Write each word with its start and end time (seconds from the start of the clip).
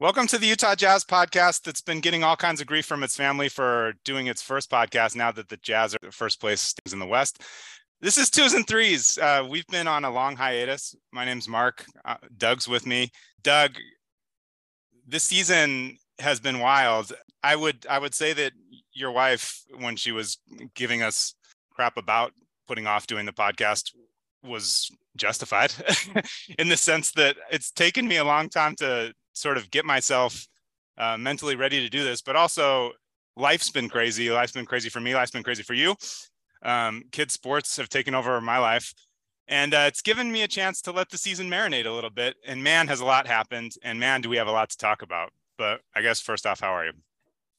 Welcome 0.00 0.26
to 0.28 0.38
the 0.38 0.46
Utah 0.46 0.74
Jazz 0.74 1.04
podcast 1.04 1.64
that's 1.64 1.82
been 1.82 2.00
getting 2.00 2.24
all 2.24 2.36
kinds 2.36 2.62
of 2.62 2.66
grief 2.66 2.86
from 2.86 3.02
its 3.02 3.16
family 3.16 3.50
for 3.50 3.92
doing 4.02 4.28
its 4.28 4.40
first 4.40 4.70
podcast 4.70 5.14
now 5.14 5.30
that 5.32 5.50
the 5.50 5.58
Jazz 5.58 5.94
are 5.94 5.98
the 6.00 6.10
first 6.10 6.40
place 6.40 6.74
in 6.90 6.98
the 6.98 7.06
West. 7.06 7.42
This 8.00 8.16
is 8.16 8.30
twos 8.30 8.54
and 8.54 8.66
threes. 8.66 9.18
Uh, 9.18 9.46
we've 9.46 9.66
been 9.66 9.86
on 9.86 10.06
a 10.06 10.10
long 10.10 10.36
hiatus. 10.36 10.94
My 11.12 11.26
name's 11.26 11.48
Mark. 11.48 11.84
Uh, 12.02 12.16
Doug's 12.34 12.66
with 12.66 12.86
me. 12.86 13.10
Doug, 13.42 13.72
this 15.06 15.24
season 15.24 15.98
has 16.18 16.40
been 16.40 16.60
wild. 16.60 17.12
I 17.42 17.56
would 17.56 17.86
I 17.90 17.98
would 17.98 18.14
say 18.14 18.32
that 18.32 18.52
your 18.94 19.12
wife, 19.12 19.60
when 19.78 19.96
she 19.96 20.12
was 20.12 20.38
giving 20.74 21.02
us 21.02 21.34
crap 21.74 21.96
about 21.96 22.32
putting 22.66 22.86
off 22.86 23.06
doing 23.06 23.26
the 23.26 23.32
podcast, 23.32 23.92
was 24.42 24.90
justified 25.16 25.72
in 26.58 26.68
the 26.68 26.76
sense 26.76 27.12
that 27.12 27.36
it's 27.50 27.70
taken 27.70 28.06
me 28.06 28.16
a 28.16 28.24
long 28.24 28.48
time 28.48 28.74
to 28.76 29.12
sort 29.32 29.56
of 29.56 29.70
get 29.70 29.84
myself 29.84 30.46
uh, 30.98 31.16
mentally 31.16 31.56
ready 31.56 31.80
to 31.80 31.88
do 31.88 32.04
this, 32.04 32.22
but 32.22 32.36
also 32.36 32.92
life's 33.36 33.70
been 33.70 33.88
crazy. 33.88 34.30
Life's 34.30 34.52
been 34.52 34.66
crazy 34.66 34.88
for 34.88 35.00
me. 35.00 35.14
Life's 35.14 35.32
been 35.32 35.42
crazy 35.42 35.62
for 35.62 35.74
you. 35.74 35.94
Um, 36.62 37.02
kids 37.12 37.34
sports 37.34 37.76
have 37.76 37.88
taken 37.88 38.14
over 38.14 38.40
my 38.40 38.58
life. 38.58 38.94
And 39.46 39.74
uh, 39.74 39.84
it's 39.86 40.00
given 40.00 40.32
me 40.32 40.42
a 40.42 40.48
chance 40.48 40.80
to 40.82 40.92
let 40.92 41.10
the 41.10 41.18
season 41.18 41.50
marinate 41.50 41.84
a 41.84 41.90
little 41.90 42.10
bit. 42.10 42.36
And 42.46 42.62
man, 42.62 42.88
has 42.88 43.00
a 43.00 43.04
lot 43.04 43.26
happened. 43.26 43.72
And 43.82 44.00
man, 44.00 44.22
do 44.22 44.30
we 44.30 44.38
have 44.38 44.46
a 44.46 44.52
lot 44.52 44.70
to 44.70 44.78
talk 44.78 45.02
about. 45.02 45.30
But 45.58 45.80
I 45.94 46.00
guess 46.00 46.20
first 46.20 46.46
off, 46.46 46.60
how 46.60 46.70
are 46.70 46.86
you? 46.86 46.92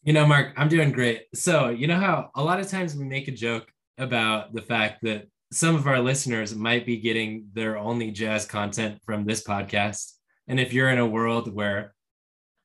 You 0.04 0.14
know, 0.14 0.26
Mark, 0.26 0.54
I'm 0.58 0.68
doing 0.68 0.92
great. 0.92 1.26
So, 1.34 1.70
you 1.70 1.88
know 1.88 2.00
how 2.00 2.30
a 2.36 2.44
lot 2.44 2.60
of 2.60 2.68
times 2.68 2.96
we 2.96 3.06
make 3.06 3.28
a 3.28 3.32
joke 3.32 3.68
about 3.98 4.54
the 4.54 4.62
fact 4.62 5.00
that 5.04 5.28
some 5.52 5.76
of 5.76 5.88
our 5.88 6.00
listeners 6.00 6.56
might 6.56 6.86
be 6.86 6.98
getting 6.98 7.48
their 7.54 7.78
only 7.78 8.12
jazz 8.12 8.46
content 8.46 9.00
from 9.06 9.26
this 9.26 9.44
podcast. 9.44 10.12
And 10.48 10.60
if 10.60 10.74
you're 10.74 10.90
in 10.90 10.98
a 10.98 11.08
world 11.08 11.54
where 11.54 11.94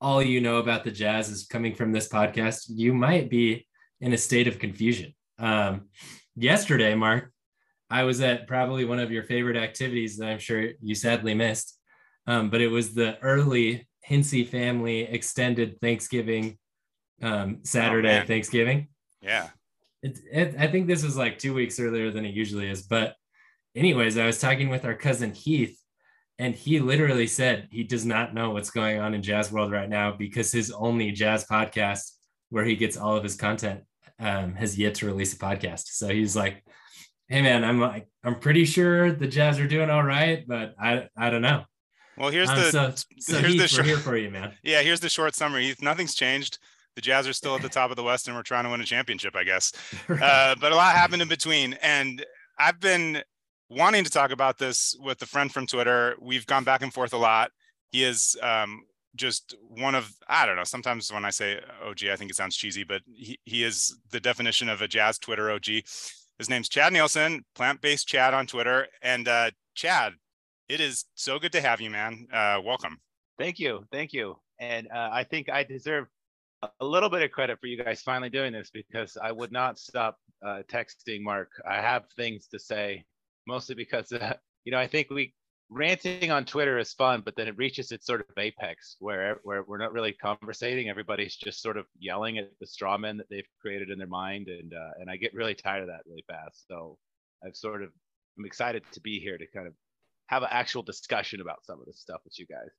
all 0.01 0.23
you 0.23 0.41
know 0.41 0.57
about 0.57 0.85
the 0.85 0.91
jazz 0.91 1.29
is 1.29 1.47
coming 1.47 1.75
from 1.75 1.93
this 1.93 2.09
podcast, 2.09 2.65
you 2.69 2.95
might 2.95 3.31
be 3.31 3.67
in 4.01 4.13
a 4.13 4.19
state 4.19 4.49
of 4.49 4.59
confusion. 4.59 5.15
Um, 5.39 5.89
yesterday, 6.37 6.95
Mark, 6.95 7.33
I 7.91 8.05
was 8.05 8.21
at 8.21 8.47
probably 8.47 8.85
one 8.85 8.99
of 8.99 9.11
your 9.11 9.25
favorite 9.25 9.57
activities 9.57 10.17
that 10.17 10.29
I'm 10.29 10.39
sure 10.39 10.71
you 10.81 10.95
sadly 10.95 11.35
missed, 11.35 11.79
um, 12.27 12.51
but 12.51 12.61
it 12.61 12.69
was 12.69 12.95
the 12.95 13.19
early 13.21 13.89
Hinsey 14.03 14.45
family 14.45 15.03
extended 15.03 15.81
Thanksgiving 15.81 16.59
um, 17.23 17.59
Saturday 17.65 18.21
oh, 18.23 18.27
Thanksgiving. 18.27 18.89
Yeah. 19.21 19.49
It, 20.03 20.19
it, 20.33 20.55
I 20.59 20.67
think 20.67 20.87
this 20.87 21.05
was 21.05 21.17
like 21.17 21.39
two 21.39 21.55
weeks 21.55 21.79
earlier 21.79 22.11
than 22.11 22.25
it 22.25 22.35
usually 22.35 22.69
is. 22.69 22.83
But, 22.83 23.15
anyways, 23.75 24.17
I 24.17 24.27
was 24.27 24.41
talking 24.41 24.69
with 24.69 24.85
our 24.85 24.95
cousin 24.95 25.35
Heath, 25.35 25.79
and 26.39 26.55
he 26.55 26.81
literally 26.81 27.27
said 27.27 27.69
he 27.71 27.85
does 27.85 28.07
not 28.07 28.33
know 28.33 28.51
what's 28.51 28.71
going 28.71 28.99
on 28.99 29.13
in 29.13 29.23
jazz 29.23 29.53
world 29.53 29.71
right 29.71 29.89
now 29.89 30.13
because 30.13 30.51
his 30.51 30.71
only 30.71 31.13
jazz 31.13 31.45
podcast 31.45 32.13
where 32.49 32.65
he 32.65 32.77
gets 32.77 32.97
all 32.97 33.17
of 33.17 33.23
his 33.23 33.37
content 33.37 33.83
um, 34.21 34.55
has 34.55 34.79
yet 34.79 34.95
to 34.97 35.07
release 35.07 35.33
a 35.33 35.39
podcast. 35.39 35.89
So 35.89 36.09
he's 36.09 36.37
like, 36.37 36.63
"Hey 37.29 37.43
man, 37.43 37.65
I'm 37.65 37.81
like, 37.81 38.09
I'm 38.23 38.39
pretty 38.39 38.65
sure 38.65 39.13
the 39.13 39.27
Jazz 39.27 39.59
are 39.59 39.67
doing 39.67 39.91
all 39.91 40.03
right, 40.03 40.47
but 40.47 40.75
I 40.79 41.09
I 41.17 41.31
don't 41.31 41.43
know." 41.43 41.65
Well, 42.17 42.31
here's 42.31 42.51
um, 42.51 42.57
the 42.57 42.71
so, 42.71 42.95
so 43.19 43.39
here's 43.39 43.53
Heath, 43.53 43.63
the 43.63 43.69
short, 43.69 43.87
here 43.87 43.97
for 43.97 44.17
you, 44.17 44.31
man. 44.31 44.53
Yeah, 44.63 44.83
here's 44.83 45.01
the 45.01 45.09
short 45.09 45.35
summary. 45.35 45.65
Heath, 45.65 45.83
nothing's 45.83 46.15
changed. 46.15 46.59
The 46.97 47.03
Jazz 47.03 47.29
are 47.29 47.33
still 47.33 47.55
at 47.55 47.63
the 47.63 47.69
top 47.69 47.91
of 47.91 47.97
the 47.97 48.03
West, 48.03 48.27
and 48.27 48.37
we're 48.37 48.43
trying 48.43 48.65
to 48.65 48.71
win 48.71 48.81
a 48.81 48.85
championship, 48.85 49.37
I 49.37 49.45
guess. 49.45 49.73
uh, 50.09 50.55
but 50.61 50.73
a 50.73 50.77
lot 50.77 50.95
happened 50.95 51.23
in 51.23 51.29
between, 51.29 51.75
and 51.83 52.25
I've 52.59 52.81
been 52.81 53.23
wanting 53.69 54.05
to 54.05 54.11
talk 54.11 54.33
about 54.33 54.59
this 54.59 54.97
with 55.01 55.23
a 55.23 55.27
friend 55.27 55.53
from 55.53 55.67
Twitter. 55.67 56.17
We've 56.21 56.47
gone 56.47 56.65
back 56.65 56.83
and 56.83 56.93
forth 56.93 57.13
a 57.13 57.17
lot. 57.17 57.53
He 57.93 58.05
is 58.05 58.37
um, 58.43 58.83
just 59.17 59.57
one 59.69 59.95
of 59.95 60.13
I 60.29 60.47
don't 60.47 60.57
know. 60.57 60.65
Sometimes 60.65 61.13
when 61.13 61.25
I 61.25 61.31
say 61.31 61.61
OG, 61.85 62.05
I 62.11 62.17
think 62.17 62.31
it 62.31 62.37
sounds 62.37 62.57
cheesy, 62.57 62.85
but 62.85 63.03
he, 63.07 63.39
he 63.45 63.65
is 63.65 63.97
the 64.11 64.21
definition 64.21 64.69
of 64.69 64.83
a 64.83 64.89
jazz 64.89 65.19
Twitter 65.19 65.51
OG. 65.51 65.67
His 66.39 66.49
name's 66.49 66.69
Chad 66.69 66.93
Nielsen, 66.93 67.45
plant-based 67.55 68.09
Chad 68.09 68.35
on 68.35 68.47
Twitter. 68.47 68.87
And 69.03 69.29
uh, 69.29 69.51
Chad, 69.75 70.15
it 70.69 70.81
is 70.81 71.05
so 71.15 71.39
good 71.39 71.53
to 71.53 71.61
have 71.61 71.81
you, 71.81 71.91
man. 71.91 72.27
Uh, 72.33 72.61
welcome. 72.65 73.01
Thank 73.39 73.59
you, 73.59 73.87
thank 73.93 74.13
you. 74.13 74.37
And 74.59 74.89
uh, 74.89 75.11
I 75.13 75.25
think 75.25 75.49
I 75.49 75.65
deserve 75.65 76.07
a 76.63 76.85
little 76.85 77.09
bit 77.09 77.23
of 77.23 77.31
credit 77.31 77.59
for 77.61 77.67
you 77.67 77.83
guys 77.83 78.03
finally 78.03 78.31
doing 78.31 78.53
this 78.53 78.71
because 78.71 79.17
I 79.17 79.33
would 79.33 79.53
not 79.53 79.79
stop 79.79 80.19
uh, 80.45 80.63
texting 80.71 81.23
Mark. 81.23 81.51
I 81.69 81.77
have 81.77 82.05
things 82.17 82.47
to 82.49 82.59
say 82.59 83.05
mostly 83.47 83.75
because 83.75 84.13
uh, 84.13 84.35
you 84.65 84.73
know 84.73 84.79
I 84.79 84.87
think 84.87 85.11
we 85.11 85.35
ranting 85.71 86.31
on 86.31 86.45
Twitter 86.45 86.79
is 86.79 86.93
fun, 86.93 87.23
but 87.25 87.37
then 87.37 87.49
it 87.49 87.57
reaches 87.57 87.93
its 87.93 88.07
sort 88.07 88.21
of 88.21 88.27
apex 88.37 88.97
where 88.99 89.41
where 89.43 89.63
we're 89.63 89.79
not 89.79 89.93
really 89.93 90.13
conversating. 90.13 90.89
Everybody's 90.89 91.37
just 91.37 91.63
sort 91.63 91.77
of 91.77 91.87
yelling 91.99 92.39
at 92.39 92.51
the 92.61 92.67
straw 92.67 92.99
men 92.99 93.17
that 93.17 93.29
they've 93.31 93.49
created 93.61 93.91
in 93.91 93.99
their 93.99 94.07
mind, 94.07 94.49
and 94.49 94.75
uh, 94.75 94.91
and 95.01 95.11
I 95.11 95.17
get 95.17 95.35
really 95.35 95.55
tired 95.55 95.83
of 95.83 95.89
that 95.89 96.03
really 96.07 96.25
fast. 96.29 96.67
So 96.69 96.99
I've 97.45 97.57
sort 97.57 97.83
of 97.83 97.91
I'm 98.39 98.45
excited 98.45 98.83
to 98.93 99.01
be 99.01 99.19
here 99.19 99.39
to 99.39 99.47
kind 99.55 99.67
of 99.67 99.75
have 100.27 100.43
an 100.43 100.49
actual 100.53 100.83
discussion 100.83 101.41
about 101.41 101.65
some 101.65 101.81
of 101.81 101.87
this 101.87 102.01
stuff 102.01 102.21
with 102.25 102.39
you 102.39 102.47
guys. 102.47 102.71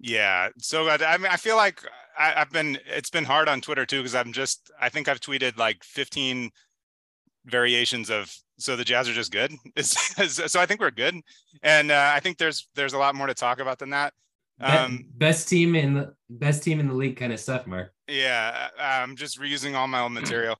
Yeah, 0.00 0.50
so 0.58 0.88
I 0.88 1.16
mean, 1.18 1.26
I 1.30 1.36
feel 1.36 1.56
like 1.56 1.82
I, 2.18 2.30
have 2.30 2.50
been 2.50 2.78
it's 2.86 3.10
been 3.10 3.24
hard 3.24 3.48
on 3.48 3.60
Twitter 3.60 3.84
too 3.84 3.98
because 3.98 4.14
I'm 4.14 4.32
just 4.32 4.70
I 4.80 4.88
think 4.88 5.08
I've 5.08 5.20
tweeted 5.20 5.58
like 5.58 5.82
15 5.82 6.50
variations 7.46 8.10
of 8.10 8.32
so 8.58 8.76
the 8.76 8.84
Jazz 8.84 9.08
are 9.08 9.12
just 9.12 9.32
good. 9.32 9.52
so 9.82 10.60
I 10.60 10.66
think 10.66 10.80
we're 10.80 10.90
good, 10.90 11.14
and 11.62 11.90
uh, 11.90 12.12
I 12.14 12.20
think 12.20 12.38
there's 12.38 12.68
there's 12.74 12.92
a 12.92 12.98
lot 12.98 13.14
more 13.14 13.26
to 13.26 13.34
talk 13.34 13.60
about 13.60 13.78
than 13.78 13.90
that. 13.90 14.12
Um, 14.60 15.06
best 15.14 15.48
team 15.48 15.76
in 15.76 15.94
the 15.94 16.14
best 16.28 16.62
team 16.62 16.80
in 16.80 16.88
the 16.88 16.94
league, 16.94 17.16
kind 17.16 17.32
of 17.32 17.40
stuff, 17.40 17.66
Mark. 17.66 17.92
Yeah, 18.08 18.68
I'm 18.78 19.16
just 19.16 19.40
reusing 19.40 19.74
all 19.74 19.86
my 19.86 20.00
old 20.00 20.12
material. 20.12 20.56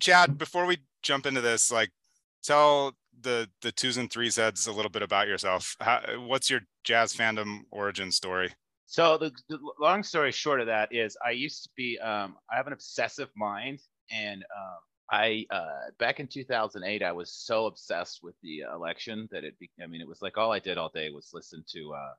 Chad, 0.00 0.36
before 0.36 0.66
we 0.66 0.78
jump 1.02 1.26
into 1.26 1.40
this, 1.40 1.70
like, 1.70 1.90
tell 2.42 2.94
the 3.20 3.48
the 3.62 3.72
twos 3.72 3.96
and 3.96 4.10
threes 4.10 4.36
heads 4.36 4.66
a 4.66 4.72
little 4.72 4.90
bit 4.90 5.02
about 5.02 5.28
yourself. 5.28 5.76
How, 5.80 6.00
what's 6.18 6.50
your 6.50 6.60
jazz 6.84 7.12
fandom 7.12 7.60
origin 7.70 8.10
story? 8.10 8.52
So 8.86 9.18
the, 9.18 9.32
the, 9.48 9.58
long 9.80 10.02
story 10.02 10.30
short 10.30 10.60
of 10.60 10.66
that 10.66 10.94
is, 10.94 11.16
I 11.24 11.30
used 11.30 11.64
to 11.64 11.70
be. 11.76 11.98
Um, 11.98 12.36
I 12.52 12.56
have 12.56 12.66
an 12.66 12.72
obsessive 12.72 13.30
mind, 13.36 13.80
and 14.10 14.42
um, 14.42 14.78
I 15.10 15.46
uh, 15.50 15.90
back 15.98 16.20
in 16.20 16.28
2008, 16.28 17.02
I 17.02 17.12
was 17.12 17.32
so 17.32 17.66
obsessed 17.66 18.20
with 18.22 18.34
the 18.42 18.60
election 18.72 19.28
that 19.32 19.44
it. 19.44 19.58
Be, 19.58 19.70
I 19.82 19.86
mean, 19.86 20.00
it 20.00 20.08
was 20.08 20.22
like 20.22 20.36
all 20.36 20.52
I 20.52 20.58
did 20.58 20.78
all 20.78 20.90
day 20.94 21.10
was 21.10 21.30
listen 21.32 21.64
to, 21.72 21.94
uh, 21.94 22.12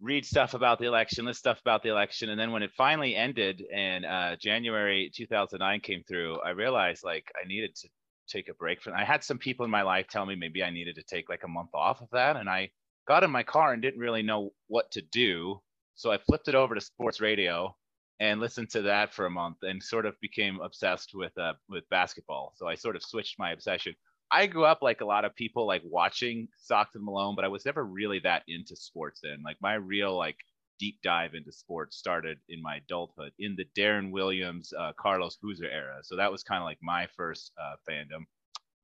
read 0.00 0.26
stuff 0.26 0.54
about 0.54 0.78
the 0.78 0.86
election, 0.86 1.24
list 1.24 1.40
stuff 1.40 1.60
about 1.60 1.82
the 1.82 1.90
election, 1.90 2.30
and 2.30 2.38
then 2.38 2.52
when 2.52 2.62
it 2.62 2.72
finally 2.76 3.14
ended 3.16 3.64
and 3.72 4.04
uh, 4.04 4.36
January 4.36 5.10
2009 5.14 5.80
came 5.80 6.02
through, 6.06 6.40
I 6.40 6.50
realized 6.50 7.04
like 7.04 7.30
I 7.42 7.46
needed 7.46 7.74
to 7.76 7.88
take 8.26 8.48
a 8.48 8.54
break 8.54 8.82
from. 8.82 8.94
I 8.94 9.04
had 9.04 9.24
some 9.24 9.38
people 9.38 9.64
in 9.64 9.70
my 9.70 9.82
life 9.82 10.06
tell 10.08 10.26
me 10.26 10.34
maybe 10.34 10.62
I 10.62 10.70
needed 10.70 10.96
to 10.96 11.02
take 11.02 11.28
like 11.28 11.44
a 11.44 11.48
month 11.48 11.70
off 11.74 12.00
of 12.00 12.08
that, 12.12 12.36
and 12.36 12.48
I 12.48 12.70
got 13.06 13.24
in 13.24 13.30
my 13.30 13.42
car 13.42 13.72
and 13.72 13.82
didn't 13.82 14.00
really 14.00 14.22
know 14.22 14.52
what 14.68 14.90
to 14.92 15.02
do, 15.02 15.60
so 15.94 16.10
I 16.10 16.18
flipped 16.18 16.48
it 16.48 16.54
over 16.54 16.74
to 16.74 16.80
sports 16.80 17.20
radio 17.20 17.74
and 18.20 18.40
listened 18.40 18.70
to 18.70 18.82
that 18.82 19.12
for 19.12 19.26
a 19.26 19.30
month 19.30 19.58
and 19.62 19.82
sort 19.82 20.06
of 20.06 20.18
became 20.20 20.60
obsessed 20.60 21.14
with 21.14 21.36
uh, 21.38 21.54
with 21.68 21.88
basketball. 21.90 22.52
So 22.56 22.68
I 22.68 22.74
sort 22.74 22.96
of 22.96 23.02
switched 23.02 23.38
my 23.38 23.52
obsession. 23.52 23.94
I 24.30 24.46
grew 24.46 24.64
up 24.64 24.82
like 24.82 25.00
a 25.00 25.06
lot 25.06 25.24
of 25.24 25.34
people, 25.36 25.66
like 25.66 25.82
watching 25.84 26.48
Stockton 26.56 27.04
Malone, 27.04 27.36
but 27.36 27.44
I 27.44 27.48
was 27.48 27.64
never 27.64 27.84
really 27.84 28.20
that 28.20 28.42
into 28.48 28.74
sports 28.76 29.20
then. 29.22 29.42
Like 29.44 29.56
my 29.60 29.74
real 29.74 30.16
like 30.16 30.38
deep 30.78 30.98
dive 31.02 31.34
into 31.34 31.52
sports 31.52 31.96
started 31.96 32.38
in 32.48 32.62
my 32.62 32.76
adulthood 32.76 33.32
in 33.38 33.56
the 33.56 33.66
Deron 33.78 34.10
Williams, 34.10 34.72
uh, 34.78 34.92
Carlos 34.98 35.36
Boozer 35.42 35.68
era. 35.68 36.00
So 36.02 36.16
that 36.16 36.32
was 36.32 36.42
kind 36.42 36.60
of 36.60 36.64
like 36.64 36.78
my 36.82 37.06
first 37.16 37.52
uh, 37.60 37.76
fandom, 37.88 38.24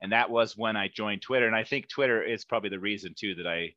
and 0.03 0.13
that 0.13 0.31
was 0.31 0.57
when 0.57 0.77
I 0.77 0.89
joined 0.89 1.23
Twitter. 1.23 1.47
And 1.47 1.57
I 1.57 1.65
think 1.65 1.89
Twitter 1.89 2.23
is 2.23 2.45
probably 2.45 2.71
the 2.71 2.81
reason 2.81 3.15
too 3.19 3.35
that 3.37 3.47
I 3.47 3.75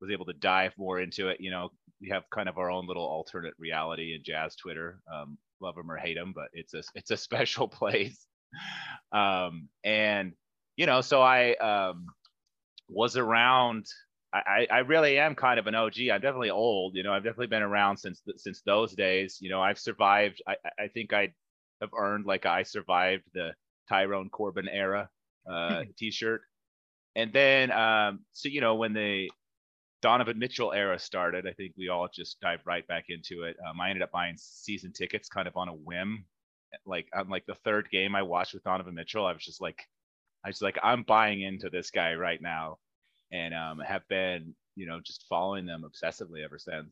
was 0.00 0.10
able 0.10 0.26
to 0.26 0.32
dive 0.32 0.72
more 0.78 1.00
into 1.00 1.28
it. 1.28 1.40
You 1.40 1.50
know, 1.50 1.70
we 2.00 2.08
have 2.08 2.28
kind 2.30 2.48
of 2.48 2.58
our 2.58 2.70
own 2.70 2.86
little 2.86 3.04
alternate 3.04 3.54
reality 3.58 4.14
in 4.14 4.22
jazz 4.24 4.56
Twitter. 4.56 5.00
Um, 5.12 5.38
love 5.60 5.74
them 5.74 5.90
or 5.90 5.96
hate 5.96 6.16
them, 6.16 6.32
but 6.34 6.48
it's 6.52 6.74
a 6.74 6.82
it's 6.94 7.10
a 7.10 7.16
special 7.16 7.68
place. 7.68 8.26
Um, 9.12 9.68
and 9.84 10.32
you 10.76 10.86
know, 10.86 11.00
so 11.00 11.22
I 11.22 11.54
um, 11.56 12.06
was 12.88 13.16
around. 13.16 13.86
I, 14.32 14.66
I 14.70 14.78
really 14.78 15.18
am 15.18 15.34
kind 15.34 15.58
of 15.58 15.66
an 15.66 15.74
OG. 15.74 15.94
I'm 16.12 16.20
definitely 16.20 16.50
old. 16.50 16.94
You 16.94 17.02
know, 17.02 17.12
I've 17.12 17.24
definitely 17.24 17.48
been 17.48 17.62
around 17.62 17.96
since 17.96 18.22
since 18.36 18.62
those 18.62 18.94
days. 18.94 19.38
You 19.40 19.50
know, 19.50 19.60
I've 19.60 19.78
survived. 19.78 20.40
I 20.46 20.56
I 20.78 20.88
think 20.88 21.12
I 21.12 21.32
have 21.80 21.90
earned 21.96 22.26
like 22.26 22.46
I 22.46 22.62
survived 22.62 23.24
the 23.34 23.54
Tyrone 23.88 24.30
Corbin 24.30 24.68
era 24.68 25.08
uh, 25.50 25.84
T-shirt. 25.98 26.42
And 27.16 27.32
then, 27.32 27.72
um, 27.72 28.20
so 28.32 28.48
you 28.48 28.60
know, 28.60 28.76
when 28.76 28.92
the 28.92 29.30
Donovan 30.02 30.38
Mitchell 30.38 30.72
era 30.72 30.98
started, 30.98 31.46
I 31.46 31.52
think 31.52 31.74
we 31.76 31.88
all 31.88 32.08
just 32.12 32.40
dived 32.40 32.66
right 32.66 32.86
back 32.86 33.06
into 33.08 33.42
it. 33.42 33.56
Um, 33.68 33.80
I 33.80 33.90
ended 33.90 34.02
up 34.02 34.12
buying 34.12 34.36
season 34.38 34.92
tickets 34.92 35.28
kind 35.28 35.48
of 35.48 35.56
on 35.56 35.68
a 35.68 35.74
whim. 35.74 36.24
Like 36.86 37.08
on 37.12 37.28
like 37.28 37.46
the 37.46 37.56
third 37.64 37.88
game 37.90 38.14
I 38.14 38.22
watched 38.22 38.54
with 38.54 38.62
Donovan 38.62 38.94
Mitchell, 38.94 39.26
I 39.26 39.32
was 39.32 39.44
just 39.44 39.60
like, 39.60 39.82
I 40.44 40.48
was 40.48 40.62
like, 40.62 40.78
I'm 40.82 41.02
buying 41.02 41.42
into 41.42 41.68
this 41.68 41.90
guy 41.90 42.14
right 42.14 42.40
now, 42.40 42.78
and 43.32 43.54
um, 43.54 43.78
have 43.80 44.06
been, 44.08 44.54
you 44.76 44.86
know, 44.86 45.00
just 45.04 45.26
following 45.28 45.66
them 45.66 45.84
obsessively 45.84 46.44
ever 46.44 46.58
since. 46.58 46.88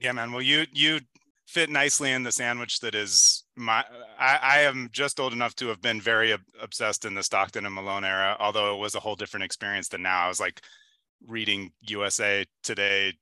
Yeah, 0.00 0.12
man. 0.12 0.32
Well, 0.32 0.42
you 0.42 0.66
you 0.72 1.00
fit 1.46 1.70
nicely 1.70 2.10
in 2.10 2.22
the 2.22 2.32
sandwich 2.32 2.80
that 2.80 2.94
is 2.94 3.44
my. 3.56 3.84
I, 4.18 4.38
I 4.42 4.58
am 4.60 4.88
just 4.92 5.20
old 5.20 5.32
enough 5.32 5.54
to 5.56 5.68
have 5.68 5.80
been 5.80 6.00
very 6.00 6.36
obsessed 6.60 7.04
in 7.04 7.14
the 7.14 7.22
Stockton 7.22 7.66
and 7.66 7.74
Malone 7.74 8.04
era, 8.04 8.36
although 8.40 8.74
it 8.74 8.78
was 8.78 8.94
a 8.94 9.00
whole 9.00 9.16
different 9.16 9.44
experience 9.44 9.88
than 9.88 10.02
now. 10.02 10.24
I 10.24 10.28
was 10.28 10.40
like 10.40 10.60
reading 11.26 11.72
USA 11.82 12.44
Today 12.62 13.14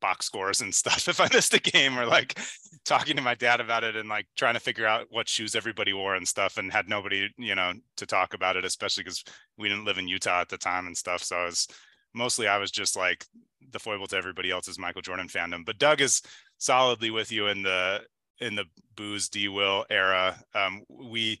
box 0.00 0.26
scores 0.26 0.60
and 0.60 0.74
stuff 0.74 1.08
if 1.08 1.20
I 1.20 1.28
missed 1.32 1.54
a 1.54 1.60
game 1.60 1.98
or 1.98 2.06
like 2.06 2.38
talking 2.84 3.16
to 3.16 3.22
my 3.22 3.34
dad 3.34 3.60
about 3.60 3.84
it 3.84 3.96
and 3.96 4.08
like 4.08 4.26
trying 4.36 4.54
to 4.54 4.60
figure 4.60 4.86
out 4.86 5.06
what 5.10 5.28
shoes 5.28 5.54
everybody 5.54 5.92
wore 5.92 6.14
and 6.14 6.26
stuff 6.26 6.56
and 6.56 6.72
had 6.72 6.88
nobody, 6.88 7.28
you 7.36 7.54
know, 7.54 7.72
to 7.96 8.06
talk 8.06 8.34
about 8.34 8.56
it, 8.56 8.64
especially 8.64 9.04
because 9.04 9.22
we 9.58 9.68
didn't 9.68 9.84
live 9.84 9.98
in 9.98 10.08
Utah 10.08 10.40
at 10.40 10.48
the 10.48 10.58
time 10.58 10.86
and 10.86 10.96
stuff. 10.96 11.22
So 11.22 11.36
I 11.36 11.44
was 11.44 11.68
mostly 12.14 12.48
I 12.48 12.58
was 12.58 12.70
just 12.70 12.96
like 12.96 13.24
the 13.70 13.78
foible 13.78 14.06
to 14.08 14.16
everybody 14.16 14.50
else's 14.50 14.78
Michael 14.78 15.02
Jordan 15.02 15.28
fandom. 15.28 15.64
But 15.64 15.78
Doug 15.78 16.00
is 16.00 16.22
solidly 16.58 17.10
with 17.10 17.30
you 17.30 17.48
in 17.48 17.62
the 17.62 18.00
in 18.40 18.54
the 18.54 18.64
booze 18.96 19.28
D 19.28 19.48
Will 19.48 19.84
era. 19.90 20.36
Um, 20.54 20.82
we 20.88 21.38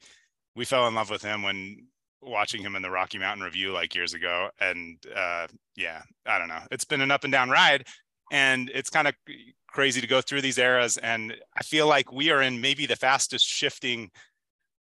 we 0.54 0.64
fell 0.64 0.86
in 0.88 0.94
love 0.94 1.10
with 1.10 1.22
him 1.22 1.42
when 1.42 1.86
watching 2.22 2.62
him 2.62 2.76
in 2.76 2.82
the 2.82 2.90
Rocky 2.90 3.18
Mountain 3.18 3.44
Review 3.44 3.72
like 3.72 3.94
years 3.94 4.14
ago. 4.14 4.50
And 4.60 4.98
uh, 5.14 5.46
yeah, 5.76 6.02
I 6.26 6.38
don't 6.38 6.48
know. 6.48 6.60
It's 6.70 6.84
been 6.84 7.00
an 7.00 7.10
up 7.10 7.24
and 7.24 7.32
down 7.32 7.50
ride 7.50 7.86
and 8.30 8.70
it's 8.74 8.90
kind 8.90 9.08
of 9.08 9.14
crazy 9.68 10.00
to 10.00 10.06
go 10.06 10.20
through 10.20 10.40
these 10.40 10.58
eras 10.58 10.96
and 10.96 11.34
i 11.56 11.62
feel 11.62 11.86
like 11.86 12.12
we 12.12 12.30
are 12.30 12.42
in 12.42 12.60
maybe 12.60 12.86
the 12.86 12.96
fastest 12.96 13.46
shifting 13.46 14.10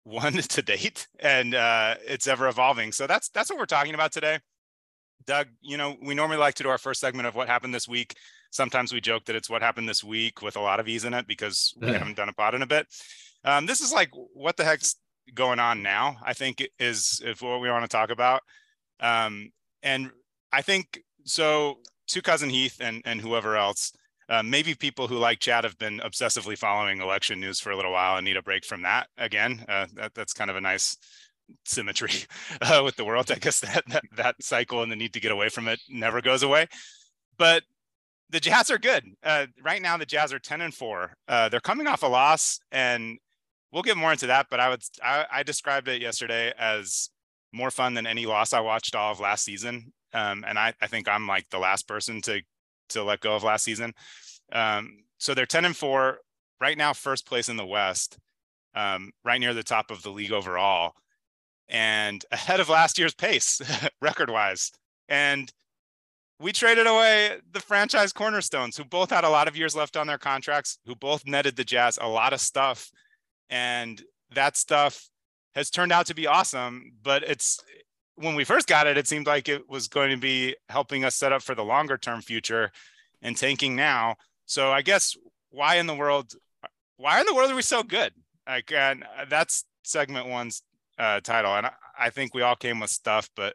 one 0.06 0.32
to 0.34 0.62
date 0.62 1.08
and 1.18 1.54
uh, 1.54 1.96
it's 2.06 2.28
ever 2.28 2.48
evolving. 2.48 2.92
So 2.92 3.06
that's 3.06 3.28
that's 3.28 3.50
what 3.50 3.58
we're 3.58 3.66
talking 3.66 3.94
about 3.94 4.12
today. 4.12 4.38
Doug 5.26 5.48
you 5.60 5.76
know 5.76 5.96
we 6.00 6.14
normally 6.14 6.38
like 6.38 6.54
to 6.54 6.62
do 6.62 6.68
our 6.68 6.78
first 6.78 7.00
segment 7.00 7.26
of 7.26 7.34
what 7.34 7.48
happened 7.48 7.74
this 7.74 7.88
week. 7.88 8.14
Sometimes 8.50 8.92
we 8.92 9.00
joke 9.00 9.24
that 9.26 9.36
it's 9.36 9.50
what 9.50 9.60
happened 9.60 9.88
this 9.88 10.04
week 10.04 10.40
with 10.40 10.56
a 10.56 10.60
lot 10.60 10.80
of 10.80 10.88
ease 10.88 11.04
in 11.04 11.12
it 11.12 11.26
because 11.26 11.74
we 11.78 11.88
haven't 11.88 12.16
done 12.16 12.28
a 12.28 12.32
pod 12.32 12.54
in 12.54 12.62
a 12.62 12.66
bit. 12.66 12.86
Um, 13.44 13.66
this 13.66 13.80
is 13.80 13.92
like 13.92 14.10
what 14.32 14.56
the 14.56 14.64
heck's 14.64 14.96
going 15.34 15.58
on 15.58 15.82
now 15.82 16.16
i 16.24 16.32
think 16.32 16.64
is 16.78 17.20
is 17.24 17.42
what 17.42 17.60
we 17.60 17.68
want 17.68 17.82
to 17.82 17.88
talk 17.88 18.10
about. 18.10 18.42
Um, 19.00 19.50
and 19.82 20.10
i 20.52 20.62
think 20.62 21.02
so 21.24 21.78
to 22.08 22.22
cousin 22.22 22.50
Heath 22.50 22.78
and 22.80 23.02
and 23.04 23.20
whoever 23.20 23.56
else. 23.56 23.92
Uh, 24.28 24.42
maybe 24.42 24.74
people 24.74 25.06
who 25.06 25.18
like 25.18 25.38
Chad 25.38 25.62
have 25.62 25.78
been 25.78 26.00
obsessively 26.00 26.58
following 26.58 27.00
election 27.00 27.38
news 27.38 27.60
for 27.60 27.70
a 27.70 27.76
little 27.76 27.92
while 27.92 28.16
and 28.16 28.24
need 28.24 28.36
a 28.36 28.42
break 28.42 28.64
from 28.64 28.82
that 28.82 29.06
again. 29.16 29.64
Uh, 29.68 29.86
that, 29.94 30.14
that's 30.14 30.32
kind 30.32 30.50
of 30.50 30.56
a 30.56 30.60
nice 30.60 30.96
symmetry 31.64 32.10
uh, 32.60 32.82
with 32.84 32.96
the 32.96 33.04
world. 33.04 33.30
I 33.30 33.36
guess 33.36 33.60
that, 33.60 33.84
that 33.88 34.04
that 34.16 34.42
cycle 34.42 34.82
and 34.82 34.90
the 34.90 34.96
need 34.96 35.12
to 35.12 35.20
get 35.20 35.32
away 35.32 35.48
from 35.48 35.68
it 35.68 35.80
never 35.88 36.20
goes 36.20 36.42
away. 36.42 36.66
But 37.38 37.62
the 38.30 38.40
Jazz 38.40 38.70
are 38.70 38.78
good 38.78 39.04
uh, 39.22 39.46
right 39.62 39.80
now. 39.80 39.96
The 39.96 40.06
Jazz 40.06 40.32
are 40.32 40.38
ten 40.38 40.60
and 40.60 40.74
four. 40.74 41.12
Uh, 41.28 41.48
they're 41.48 41.60
coming 41.60 41.86
off 41.86 42.02
a 42.02 42.06
loss, 42.06 42.58
and 42.72 43.18
we'll 43.72 43.82
get 43.82 43.96
more 43.96 44.12
into 44.12 44.26
that. 44.26 44.46
But 44.50 44.60
I 44.60 44.68
would 44.70 44.82
I, 45.02 45.26
I 45.32 45.42
described 45.42 45.88
it 45.88 46.02
yesterday 46.02 46.52
as 46.58 47.10
more 47.52 47.70
fun 47.70 47.94
than 47.94 48.06
any 48.06 48.26
loss 48.26 48.52
I 48.52 48.60
watched 48.60 48.94
all 48.94 49.12
of 49.12 49.20
last 49.20 49.44
season. 49.44 49.92
Um, 50.16 50.44
and 50.48 50.58
I, 50.58 50.72
I 50.80 50.86
think 50.86 51.08
I'm 51.08 51.26
like 51.26 51.48
the 51.50 51.58
last 51.58 51.86
person 51.86 52.22
to 52.22 52.40
to 52.90 53.02
let 53.02 53.20
go 53.20 53.36
of 53.36 53.42
last 53.42 53.64
season. 53.64 53.92
Um, 54.52 54.98
so 55.18 55.34
they're 55.34 55.44
10 55.44 55.64
and 55.64 55.76
four 55.76 56.18
right 56.60 56.78
now, 56.78 56.92
first 56.92 57.26
place 57.26 57.48
in 57.48 57.56
the 57.56 57.66
West, 57.66 58.16
um, 58.74 59.10
right 59.24 59.40
near 59.40 59.52
the 59.52 59.64
top 59.64 59.90
of 59.90 60.02
the 60.02 60.10
league 60.10 60.32
overall, 60.32 60.92
and 61.68 62.24
ahead 62.30 62.60
of 62.60 62.68
last 62.68 62.98
year's 62.98 63.14
pace 63.14 63.60
record 64.00 64.30
wise. 64.30 64.70
And 65.08 65.52
we 66.38 66.52
traded 66.52 66.86
away 66.86 67.38
the 67.50 67.60
franchise 67.60 68.12
cornerstones 68.12 68.76
who 68.76 68.84
both 68.84 69.10
had 69.10 69.24
a 69.24 69.30
lot 69.30 69.48
of 69.48 69.56
years 69.56 69.74
left 69.74 69.96
on 69.96 70.06
their 70.06 70.18
contracts, 70.18 70.78
who 70.86 70.94
both 70.94 71.26
netted 71.26 71.56
the 71.56 71.64
Jazz 71.64 71.98
a 72.00 72.08
lot 72.08 72.32
of 72.32 72.40
stuff. 72.40 72.90
And 73.50 74.00
that 74.34 74.56
stuff 74.56 75.08
has 75.54 75.70
turned 75.70 75.92
out 75.92 76.06
to 76.06 76.14
be 76.14 76.26
awesome, 76.26 76.92
but 77.02 77.22
it's 77.22 77.58
when 78.16 78.34
we 78.34 78.44
first 78.44 78.66
got 78.66 78.86
it, 78.86 78.96
it 78.96 79.06
seemed 79.06 79.26
like 79.26 79.48
it 79.48 79.68
was 79.68 79.88
going 79.88 80.10
to 80.10 80.16
be 80.16 80.56
helping 80.68 81.04
us 81.04 81.14
set 81.14 81.32
up 81.32 81.42
for 81.42 81.54
the 81.54 81.64
longer 81.64 81.96
term 81.96 82.20
future 82.20 82.72
and 83.22 83.36
tanking 83.36 83.76
now. 83.76 84.16
So 84.46 84.72
I 84.72 84.82
guess 84.82 85.16
why 85.50 85.76
in 85.76 85.86
the 85.86 85.94
world, 85.94 86.34
why 86.96 87.20
in 87.20 87.26
the 87.26 87.34
world 87.34 87.50
are 87.50 87.56
we 87.56 87.62
so 87.62 87.82
good? 87.82 88.12
Like, 88.46 88.72
and 88.72 89.04
that's 89.28 89.64
segment 89.82 90.28
one's 90.28 90.62
uh, 90.98 91.20
title. 91.20 91.54
And 91.54 91.66
I, 91.66 91.72
I 91.98 92.10
think 92.10 92.34
we 92.34 92.42
all 92.42 92.56
came 92.56 92.80
with 92.80 92.90
stuff, 92.90 93.30
but 93.36 93.54